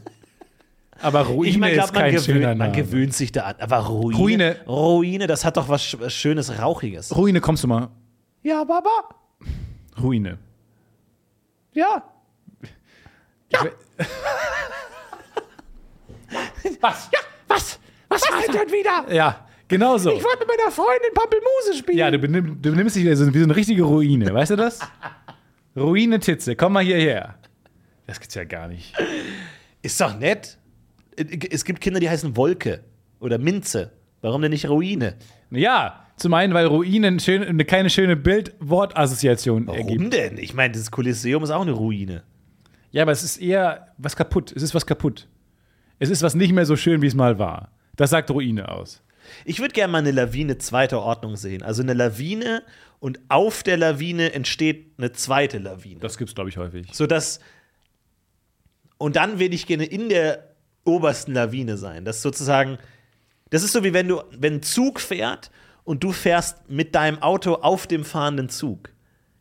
Aber 1.00 1.22
Ruine 1.22 1.50
Ich 1.50 1.58
meine, 1.58 1.72
ist 1.74 1.78
glaub, 1.82 1.92
man, 1.94 2.02
kein 2.10 2.20
schöner 2.20 2.38
gewöhnt, 2.40 2.58
man 2.58 2.70
Name. 2.70 2.82
gewöhnt 2.82 3.14
sich 3.14 3.32
da 3.32 3.42
an. 3.42 3.56
Aber 3.58 3.78
Ruine, 3.78 4.16
Ruine. 4.16 4.56
Ruine, 4.66 5.26
das 5.26 5.44
hat 5.44 5.56
doch 5.56 5.68
was, 5.68 5.82
Sch- 5.82 5.96
was 6.00 6.12
Schönes, 6.14 6.58
Rauchiges. 6.58 7.14
Ruine, 7.16 7.40
kommst 7.40 7.62
du 7.64 7.68
mal? 7.68 7.88
Ja, 8.42 8.64
Baba. 8.64 8.90
Ruine. 10.00 10.38
Ja. 11.74 12.02
Was? 16.80 17.08
Ja, 17.12 17.18
was? 17.54 17.78
Was 18.08 18.22
hast 18.28 18.48
du 18.48 18.52
denn 18.52 18.68
wieder? 18.68 19.12
Ja, 19.12 19.46
genau 19.68 19.96
so. 19.98 20.10
wollte 20.10 20.38
mit 20.40 20.48
meiner 20.48 20.70
Freundin 20.70 21.12
Pampelmuse 21.14 21.78
spielen. 21.78 21.98
Ja, 21.98 22.10
du, 22.10 22.18
benimm, 22.18 22.60
du 22.60 22.70
benimmst 22.70 22.96
dich 22.96 23.04
wie 23.04 23.14
so, 23.14 23.32
wie 23.32 23.38
so 23.38 23.44
eine 23.44 23.56
richtige 23.56 23.82
Ruine, 23.82 24.32
weißt 24.32 24.52
du 24.52 24.56
das? 24.56 24.80
Ruine-Titze, 25.76 26.54
komm 26.54 26.74
mal 26.74 26.84
hierher. 26.84 27.36
Das 28.06 28.20
gibt's 28.20 28.34
ja 28.34 28.44
gar 28.44 28.68
nicht. 28.68 28.94
Ist 29.82 30.00
doch 30.00 30.16
nett. 30.18 30.58
Es 31.50 31.64
gibt 31.64 31.80
Kinder, 31.80 32.00
die 32.00 32.08
heißen 32.10 32.36
Wolke 32.36 32.84
oder 33.20 33.38
Minze. 33.38 33.92
Warum 34.20 34.42
denn 34.42 34.50
nicht 34.50 34.68
Ruine? 34.68 35.16
Ja, 35.50 36.06
zum 36.16 36.34
einen, 36.34 36.54
weil 36.54 36.66
Ruine 36.66 37.08
ein 37.08 37.20
schön, 37.20 37.42
eine 37.42 37.64
keine 37.64 37.90
schöne 37.90 38.16
Bild-Wort-Assoziation 38.16 39.68
ergibt. 39.68 39.88
Warum 39.90 40.10
denn? 40.10 40.38
Ich 40.38 40.54
meine, 40.54 40.74
das 40.74 40.90
Kolosseum 40.90 41.42
ist 41.42 41.50
auch 41.50 41.62
eine 41.62 41.72
Ruine. 41.72 42.22
Ja, 42.90 43.02
aber 43.02 43.12
es 43.12 43.22
ist 43.22 43.38
eher 43.38 43.88
was 43.98 44.14
kaputt. 44.14 44.52
Es 44.54 44.62
ist 44.62 44.74
was 44.74 44.86
kaputt. 44.86 45.28
Es 45.98 46.10
ist 46.10 46.22
was 46.22 46.34
nicht 46.34 46.52
mehr 46.52 46.66
so 46.66 46.76
schön, 46.76 47.02
wie 47.02 47.06
es 47.06 47.14
mal 47.14 47.38
war. 47.38 47.70
Das 47.96 48.10
sagt 48.10 48.30
Ruine 48.30 48.68
aus. 48.68 49.02
Ich 49.44 49.60
würde 49.60 49.72
gerne 49.72 49.92
mal 49.92 49.98
eine 49.98 50.10
Lawine 50.10 50.58
zweiter 50.58 51.00
Ordnung 51.00 51.36
sehen. 51.36 51.62
Also 51.62 51.82
eine 51.82 51.94
Lawine 51.94 52.62
und 53.00 53.20
auf 53.28 53.62
der 53.62 53.76
Lawine 53.76 54.32
entsteht 54.32 54.92
eine 54.98 55.12
zweite 55.12 55.58
Lawine. 55.58 56.00
Das 56.00 56.18
gibt's, 56.18 56.34
glaube 56.34 56.50
ich, 56.50 56.56
häufig. 56.56 56.88
Sodass. 56.92 57.40
Und 58.98 59.16
dann 59.16 59.38
will 59.38 59.54
ich 59.54 59.66
gerne 59.66 59.84
in 59.84 60.08
der 60.08 60.54
obersten 60.84 61.32
Lawine 61.32 61.76
sein. 61.76 62.04
Das 62.04 62.16
ist 62.16 62.22
sozusagen. 62.22 62.78
Das 63.50 63.62
ist 63.62 63.72
so 63.72 63.84
wie 63.84 63.92
wenn 63.92 64.08
du, 64.08 64.22
wenn 64.30 64.54
ein 64.54 64.62
Zug 64.62 65.00
fährt 65.00 65.50
und 65.84 66.02
du 66.02 66.12
fährst 66.12 66.68
mit 66.68 66.94
deinem 66.94 67.22
Auto 67.22 67.54
auf 67.54 67.86
dem 67.86 68.04
fahrenden 68.04 68.48
Zug. 68.48 68.90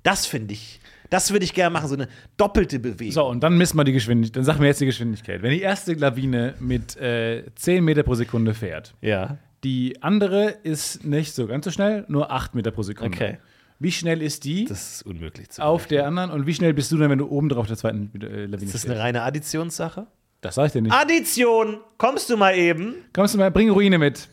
Das 0.03 0.25
finde 0.25 0.53
ich. 0.53 0.79
Das 1.13 1.31
würde 1.31 1.45
ich 1.45 1.53
gerne 1.53 1.71
machen, 1.71 1.87
so 1.87 1.93
eine 1.93 2.07
doppelte 2.37 2.79
Bewegung. 2.79 3.11
So, 3.11 3.27
und 3.27 3.41
dann 3.43 3.55
misst 3.55 3.75
man 3.75 3.85
die 3.85 3.91
Geschwindigkeit. 3.91 4.35
Dann 4.37 4.43
sag 4.45 4.57
mir 4.59 4.65
jetzt 4.65 4.81
die 4.81 4.87
Geschwindigkeit. 4.87 5.43
Wenn 5.43 5.51
die 5.51 5.61
erste 5.61 5.93
Lawine 5.93 6.55
mit 6.59 6.97
äh, 6.97 7.43
10 7.53 7.83
Meter 7.85 8.01
pro 8.01 8.15
Sekunde 8.15 8.55
fährt, 8.55 8.95
Ja. 8.99 9.37
die 9.63 10.01
andere 10.01 10.45
ist 10.63 11.05
nicht 11.05 11.35
so 11.35 11.45
ganz 11.45 11.65
so 11.65 11.71
schnell, 11.71 12.03
nur 12.07 12.31
8 12.31 12.55
Meter 12.55 12.71
pro 12.71 12.81
Sekunde. 12.81 13.15
Okay. 13.15 13.37
Wie 13.77 13.91
schnell 13.91 14.23
ist 14.23 14.43
die 14.43 14.65
Das 14.65 14.95
ist 14.95 15.05
unmöglich 15.05 15.49
zu 15.49 15.61
auf 15.63 15.85
der 15.85 16.07
anderen 16.07 16.31
und 16.31 16.47
wie 16.47 16.53
schnell 16.55 16.73
bist 16.73 16.91
du 16.91 16.97
dann, 16.97 17.11
wenn 17.11 17.19
du 17.19 17.27
oben 17.29 17.47
drauf 17.47 17.67
der 17.67 17.77
zweiten 17.77 18.09
äh, 18.19 18.45
Lawine 18.47 18.63
Ist 18.65 18.73
das 18.73 18.85
eine 18.85 18.97
reine 18.97 19.21
Additionssache? 19.21 20.07
Das 20.41 20.55
sag 20.55 20.65
ich 20.65 20.71
dir 20.71 20.81
nicht. 20.81 20.93
Addition! 20.95 21.77
Kommst 21.99 22.31
du 22.31 22.37
mal 22.37 22.55
eben? 22.55 22.95
Kommst 23.13 23.35
du 23.35 23.37
mal, 23.37 23.51
bring 23.51 23.69
Ruine 23.69 23.99
mit. 23.99 24.27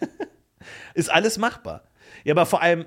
Ist 0.94 1.10
alles 1.10 1.38
machbar. 1.38 1.82
Ja, 2.22 2.34
aber 2.34 2.46
vor 2.46 2.62
allem 2.62 2.84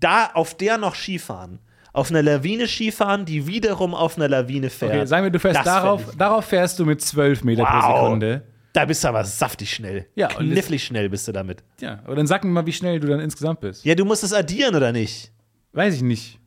da 0.00 0.26
auf 0.34 0.56
der 0.56 0.78
noch 0.78 0.94
Skifahren. 0.94 1.58
auf 1.92 2.10
einer 2.10 2.22
Lawine 2.22 2.68
Skifahren, 2.68 3.24
die 3.24 3.46
wiederum 3.46 3.94
auf 3.94 4.18
einer 4.18 4.28
Lawine 4.28 4.68
fährt. 4.68 4.92
Okay, 4.92 5.06
sagen 5.06 5.24
wir, 5.24 5.30
du 5.30 5.38
fährst 5.38 5.58
Das 5.60 5.64
darauf, 5.64 6.14
darauf 6.16 6.44
fährst 6.44 6.78
du 6.78 6.84
mit 6.84 7.00
12 7.00 7.42
Meter 7.44 7.64
pro 7.64 7.72
Wow. 7.74 8.02
Sekunde. 8.04 8.42
Da 8.74 8.84
bist 8.84 9.02
du 9.02 9.08
aber 9.08 9.24
saftig 9.24 9.72
schnell. 9.72 10.06
Ja, 10.14 10.28
Knifflig 10.28 10.84
schnell 10.84 11.08
bist 11.08 11.26
du 11.26 11.32
damit. 11.32 11.64
Ja, 11.80 12.00
aber 12.04 12.14
dann 12.14 12.26
sag 12.26 12.44
mir 12.44 12.50
mal, 12.50 12.66
wie 12.66 12.72
schnell 12.74 13.00
du 13.00 13.06
dann 13.08 13.20
insgesamt 13.20 13.60
bist. 13.60 13.82
Ja, 13.86 13.94
du 13.94 14.04
musst 14.04 14.22
es 14.24 14.34
addieren, 14.34 14.74
oder 14.74 14.92
nicht? 14.92 15.32
Weiß 15.72 15.94
ich 15.94 16.02
nicht. 16.02 16.38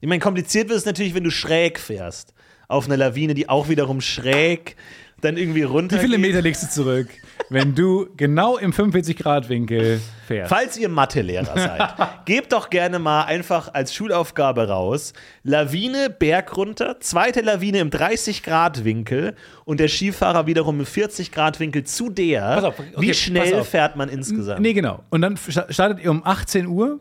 Ich 0.00 0.08
meine, 0.08 0.20
kompliziert 0.20 0.70
wird 0.70 0.78
es 0.78 0.86
natürlich, 0.86 1.14
wenn 1.14 1.24
du 1.24 1.30
schräg 1.30 1.78
fährst. 1.78 2.32
Auf 2.68 2.86
einer 2.86 2.96
Lawine, 2.96 3.34
die 3.34 3.50
auch 3.50 3.68
wiederum 3.68 4.00
schräg 4.00 4.76
dann 5.20 5.36
irgendwie 5.36 5.62
runter. 5.64 5.96
Wie 5.96 6.00
viele 6.00 6.16
Meter 6.18 6.40
legst 6.40 6.62
du 6.62 6.68
zurück, 6.70 7.08
wenn 7.48 7.74
du 7.74 8.08
genau 8.16 8.56
im 8.56 8.72
45-Grad-Winkel 8.72 10.00
fährst? 10.26 10.48
Falls 10.52 10.76
ihr 10.76 10.88
Mathelehrer 10.88 11.56
seid, 11.56 12.08
gebt 12.24 12.52
doch 12.52 12.70
gerne 12.70 12.98
mal 12.98 13.22
einfach 13.24 13.72
als 13.74 13.94
Schulaufgabe 13.94 14.68
raus: 14.68 15.12
Lawine, 15.42 16.10
Berg 16.10 16.56
runter, 16.56 16.96
zweite 17.00 17.40
Lawine 17.40 17.78
im 17.78 17.90
30-Grad-Winkel 17.90 19.34
und 19.64 19.80
der 19.80 19.88
Skifahrer 19.88 20.46
wiederum 20.46 20.80
im 20.80 20.86
40-Grad-Winkel 20.86 21.84
zu 21.84 22.10
der. 22.10 22.40
Pass 22.42 22.64
auf, 22.64 22.78
okay, 22.78 22.88
Wie 22.96 23.14
schnell 23.14 23.62
fährt 23.64 23.96
man 23.96 24.08
insgesamt? 24.08 24.60
Nee, 24.60 24.72
genau. 24.72 25.02
Und 25.10 25.22
dann 25.22 25.36
sta- 25.36 25.66
startet 25.70 26.00
ihr 26.04 26.10
um 26.10 26.24
18 26.24 26.66
Uhr. 26.66 27.00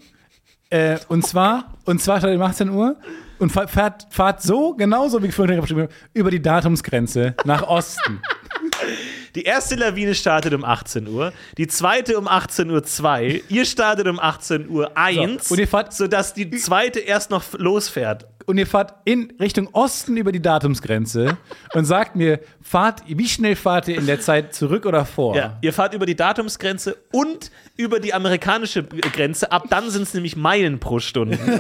Äh, 0.71 0.97
und 1.09 1.25
zwar, 1.25 1.75
und 1.85 2.01
zwar 2.01 2.17
startet 2.17 2.37
ihr 2.37 2.43
um 2.43 2.49
18 2.49 2.69
Uhr 2.69 2.95
und 3.37 3.51
fa- 3.51 3.67
fährt, 3.67 4.07
fahrt 4.09 4.41
so, 4.41 4.73
genauso 4.73 5.21
wie 5.21 5.27
ich 5.27 5.35
vorhin 5.35 5.61
beschrieben 5.61 5.81
habe, 5.83 5.93
über 6.13 6.31
die 6.31 6.41
Datumsgrenze 6.41 7.35
nach 7.45 7.61
Osten. 7.67 8.19
Die 9.35 9.43
erste 9.43 9.75
Lawine 9.75 10.15
startet 10.15 10.53
um 10.53 10.63
18 10.63 11.07
Uhr, 11.07 11.33
die 11.57 11.67
zweite 11.67 12.17
um 12.17 12.27
18 12.27 12.71
Uhr 12.71 12.83
2, 12.83 13.43
ihr 13.49 13.65
startet 13.65 14.07
um 14.07 14.19
18 14.19 14.69
Uhr 14.69 14.97
1, 14.97 15.49
So, 15.49 15.53
und 15.55 15.59
ihr 15.59 15.67
fahrt- 15.67 15.93
sodass 15.93 16.33
die 16.33 16.49
zweite 16.51 16.99
erst 17.01 17.31
noch 17.31 17.43
losfährt. 17.57 18.27
Und 18.45 18.57
ihr 18.59 18.67
fahrt 18.67 18.93
in 19.05 19.33
Richtung 19.41 19.67
Osten 19.73 20.17
über 20.17 20.31
die 20.31 20.41
Datumsgrenze 20.41 21.35
und 21.73 21.85
sagt 21.85 22.15
mir, 22.15 22.39
fahrt, 22.61 23.01
wie 23.07 23.27
schnell 23.27 23.55
fahrt 23.55 23.87
ihr 23.87 23.97
in 23.97 24.05
der 24.05 24.19
Zeit 24.21 24.53
zurück 24.53 24.85
oder 24.85 25.03
vor? 25.03 25.35
Ja, 25.35 25.57
ihr 25.61 25.73
fahrt 25.73 25.95
über 25.95 26.05
die 26.05 26.15
Datumsgrenze 26.15 26.95
und 27.11 27.49
über 27.75 27.99
die 27.99 28.13
amerikanische 28.13 28.83
Grenze. 28.83 29.51
Ab 29.51 29.63
dann 29.71 29.89
sind 29.89 30.03
es 30.03 30.13
nämlich 30.13 30.35
Meilen 30.35 30.79
pro 30.79 30.99
Stunde. 30.99 31.39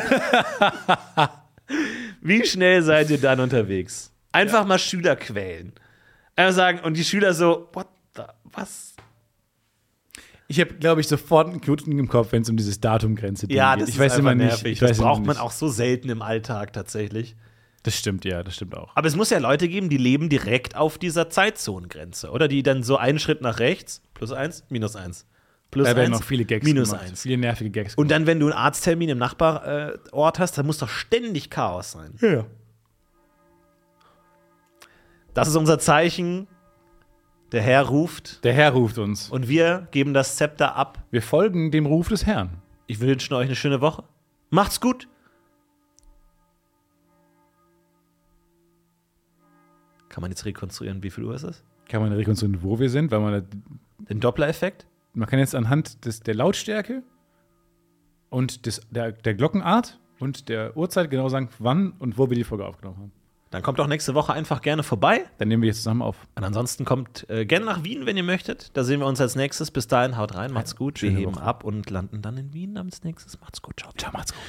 Wie 2.21 2.45
schnell 2.45 2.81
seid 2.83 3.09
ihr 3.09 3.19
dann 3.19 3.39
unterwegs? 3.39 4.11
Einfach 4.31 4.65
mal 4.65 4.77
Schüler 4.79 5.15
quälen. 5.15 5.73
Einfach 6.35 6.53
sagen, 6.53 6.79
und 6.81 6.97
die 6.97 7.03
Schüler 7.03 7.33
so, 7.33 7.69
what 7.73 7.87
the, 8.15 8.23
was? 8.43 8.95
Ich 10.47 10.59
habe, 10.59 10.73
glaube 10.75 11.01
ich, 11.01 11.07
sofort 11.07 11.47
einen 11.49 11.59
Knoten 11.61 11.97
im 11.97 12.07
Kopf, 12.07 12.31
wenn 12.31 12.43
es 12.43 12.49
um 12.49 12.57
dieses 12.57 12.79
Datumgrenze 12.79 13.47
Ja, 13.49 13.73
geht. 13.73 13.81
das 13.83 13.89
ich 13.89 13.95
ist 13.95 14.01
weiß 14.01 14.17
immer 14.19 14.35
nicht. 14.35 14.47
nervig. 14.47 14.73
Ich 14.73 14.81
weiß 14.81 14.89
das 14.89 14.97
immer 14.99 15.07
braucht 15.07 15.21
man 15.25 15.35
nicht. 15.35 15.39
auch 15.41 15.51
so 15.51 15.67
selten 15.69 16.09
im 16.09 16.21
Alltag 16.21 16.73
tatsächlich. 16.73 17.35
Das 17.83 17.97
stimmt, 17.97 18.25
ja, 18.25 18.43
das 18.43 18.55
stimmt 18.55 18.75
auch. 18.75 18.95
Aber 18.95 19.07
es 19.07 19.15
muss 19.15 19.29
ja 19.29 19.37
Leute 19.39 19.67
geben, 19.67 19.89
die 19.89 19.97
leben 19.97 20.29
direkt 20.29 20.75
auf 20.75 20.97
dieser 20.97 21.29
Zeitzonengrenze, 21.29 22.29
oder? 22.31 22.47
Die 22.47 22.63
dann 22.63 22.83
so 22.83 22.97
einen 22.97 23.17
Schritt 23.19 23.41
nach 23.41 23.59
rechts, 23.59 24.01
plus 24.13 24.31
eins, 24.31 24.63
minus 24.69 24.95
eins. 24.95 25.25
Plus 25.71 25.87
Da 25.87 25.95
werden 25.95 26.11
eins, 26.13 26.21
noch 26.21 26.27
viele 26.27 26.45
Gags 26.45 26.63
minus 26.65 26.89
gemacht. 26.91 27.05
eins. 27.09 27.21
Viele 27.23 27.37
nervige 27.37 27.69
Gags. 27.71 27.95
Und 27.95 28.09
dann, 28.11 28.27
wenn 28.27 28.39
du 28.39 28.45
einen 28.47 28.53
Arzttermin 28.53 29.09
im 29.09 29.17
Nachbarort 29.17 30.39
hast, 30.39 30.57
dann 30.57 30.65
muss 30.67 30.77
doch 30.77 30.89
ständig 30.89 31.49
Chaos 31.49 31.91
sein. 31.91 32.13
ja. 32.21 32.45
Das 35.35 35.49
ist 35.49 35.57
unser 35.57 35.77
Zeichen. 35.79 36.47
Der 37.51 37.61
Herr 37.61 37.83
ruft 37.83 38.43
Der 38.43 38.53
Herr 38.53 38.71
ruft 38.71 38.97
uns. 38.97 39.29
und 39.29 39.47
wir 39.49 39.87
geben 39.91 40.13
das 40.13 40.37
Zepter 40.37 40.75
ab. 40.75 41.03
Wir 41.11 41.21
folgen 41.21 41.71
dem 41.71 41.85
Ruf 41.85 42.07
des 42.07 42.25
Herrn. 42.25 42.61
Ich 42.87 42.99
wünsche 43.01 43.35
euch 43.35 43.45
eine 43.45 43.55
schöne 43.55 43.81
Woche. 43.81 44.05
Macht's 44.49 44.79
gut. 44.79 45.07
Kann 50.09 50.21
man 50.21 50.31
jetzt 50.31 50.45
rekonstruieren, 50.45 51.03
wie 51.03 51.09
viel 51.09 51.25
Uhr 51.25 51.33
es 51.33 51.43
ist? 51.43 51.63
Kann 51.89 52.01
man 52.01 52.13
rekonstruieren, 52.13 52.63
wo 52.63 52.79
wir 52.79 52.89
sind, 52.89 53.11
weil 53.11 53.19
man, 53.19 53.45
Den 54.09 54.19
Doppler-Effekt? 54.19 54.87
man 55.13 55.27
kann 55.29 55.39
jetzt 55.39 55.55
anhand 55.55 56.05
des, 56.05 56.21
der 56.21 56.35
Lautstärke 56.35 57.03
und 58.29 58.65
des, 58.65 58.81
der, 58.89 59.11
der 59.11 59.33
Glockenart 59.33 59.99
und 60.19 60.49
der 60.49 60.75
Uhrzeit 60.75 61.09
genau 61.09 61.27
sagen, 61.29 61.49
wann 61.59 61.91
und 61.99 62.17
wo 62.17 62.29
wir 62.29 62.35
die 62.35 62.43
Folge 62.43 62.65
aufgenommen 62.65 62.97
haben. 62.97 63.11
Dann 63.55 63.63
kommt 63.63 63.79
auch 63.79 63.87
nächste 63.87 64.13
Woche 64.15 64.33
einfach 64.33 64.61
gerne 64.61 64.83
vorbei. 64.83 65.23
Dann 65.37 65.47
nehmen 65.47 65.63
wir 65.63 65.67
jetzt 65.67 65.77
zusammen 65.77 66.01
auf. 66.01 66.27
Und 66.35 66.43
ansonsten 66.43 66.83
kommt 66.83 67.25
äh, 67.29 67.45
gerne 67.45 67.65
nach 67.65 67.85
Wien, 67.85 68.05
wenn 68.05 68.17
ihr 68.17 68.23
möchtet. 68.23 68.75
Da 68.75 68.83
sehen 68.83 68.99
wir 68.99 69.07
uns 69.07 69.21
als 69.21 69.37
nächstes. 69.37 69.71
Bis 69.71 69.87
dahin, 69.87 70.17
haut 70.17 70.35
rein, 70.35 70.51
macht's 70.51 70.75
gut. 70.75 71.01
Wir 71.01 71.11
schöne 71.11 71.21
heben 71.21 71.35
Woche. 71.37 71.41
ab 71.41 71.63
und 71.63 71.89
landen 71.89 72.21
dann 72.21 72.35
in 72.35 72.53
Wien 72.53 72.77
als 72.77 73.05
nächstes. 73.05 73.39
Macht's 73.39 73.61
gut. 73.61 73.79
Ciao, 73.79 73.93
ciao, 73.97 74.11
macht's 74.11 74.33
gut. 74.33 74.41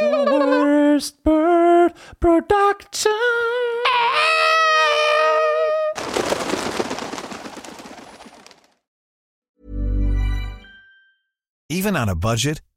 Worst 0.00 1.22
Bird 1.22 1.92
Production. 2.20 3.12
Even 11.68 11.96
on 11.96 12.08
a 12.08 12.14
budget, 12.14 12.62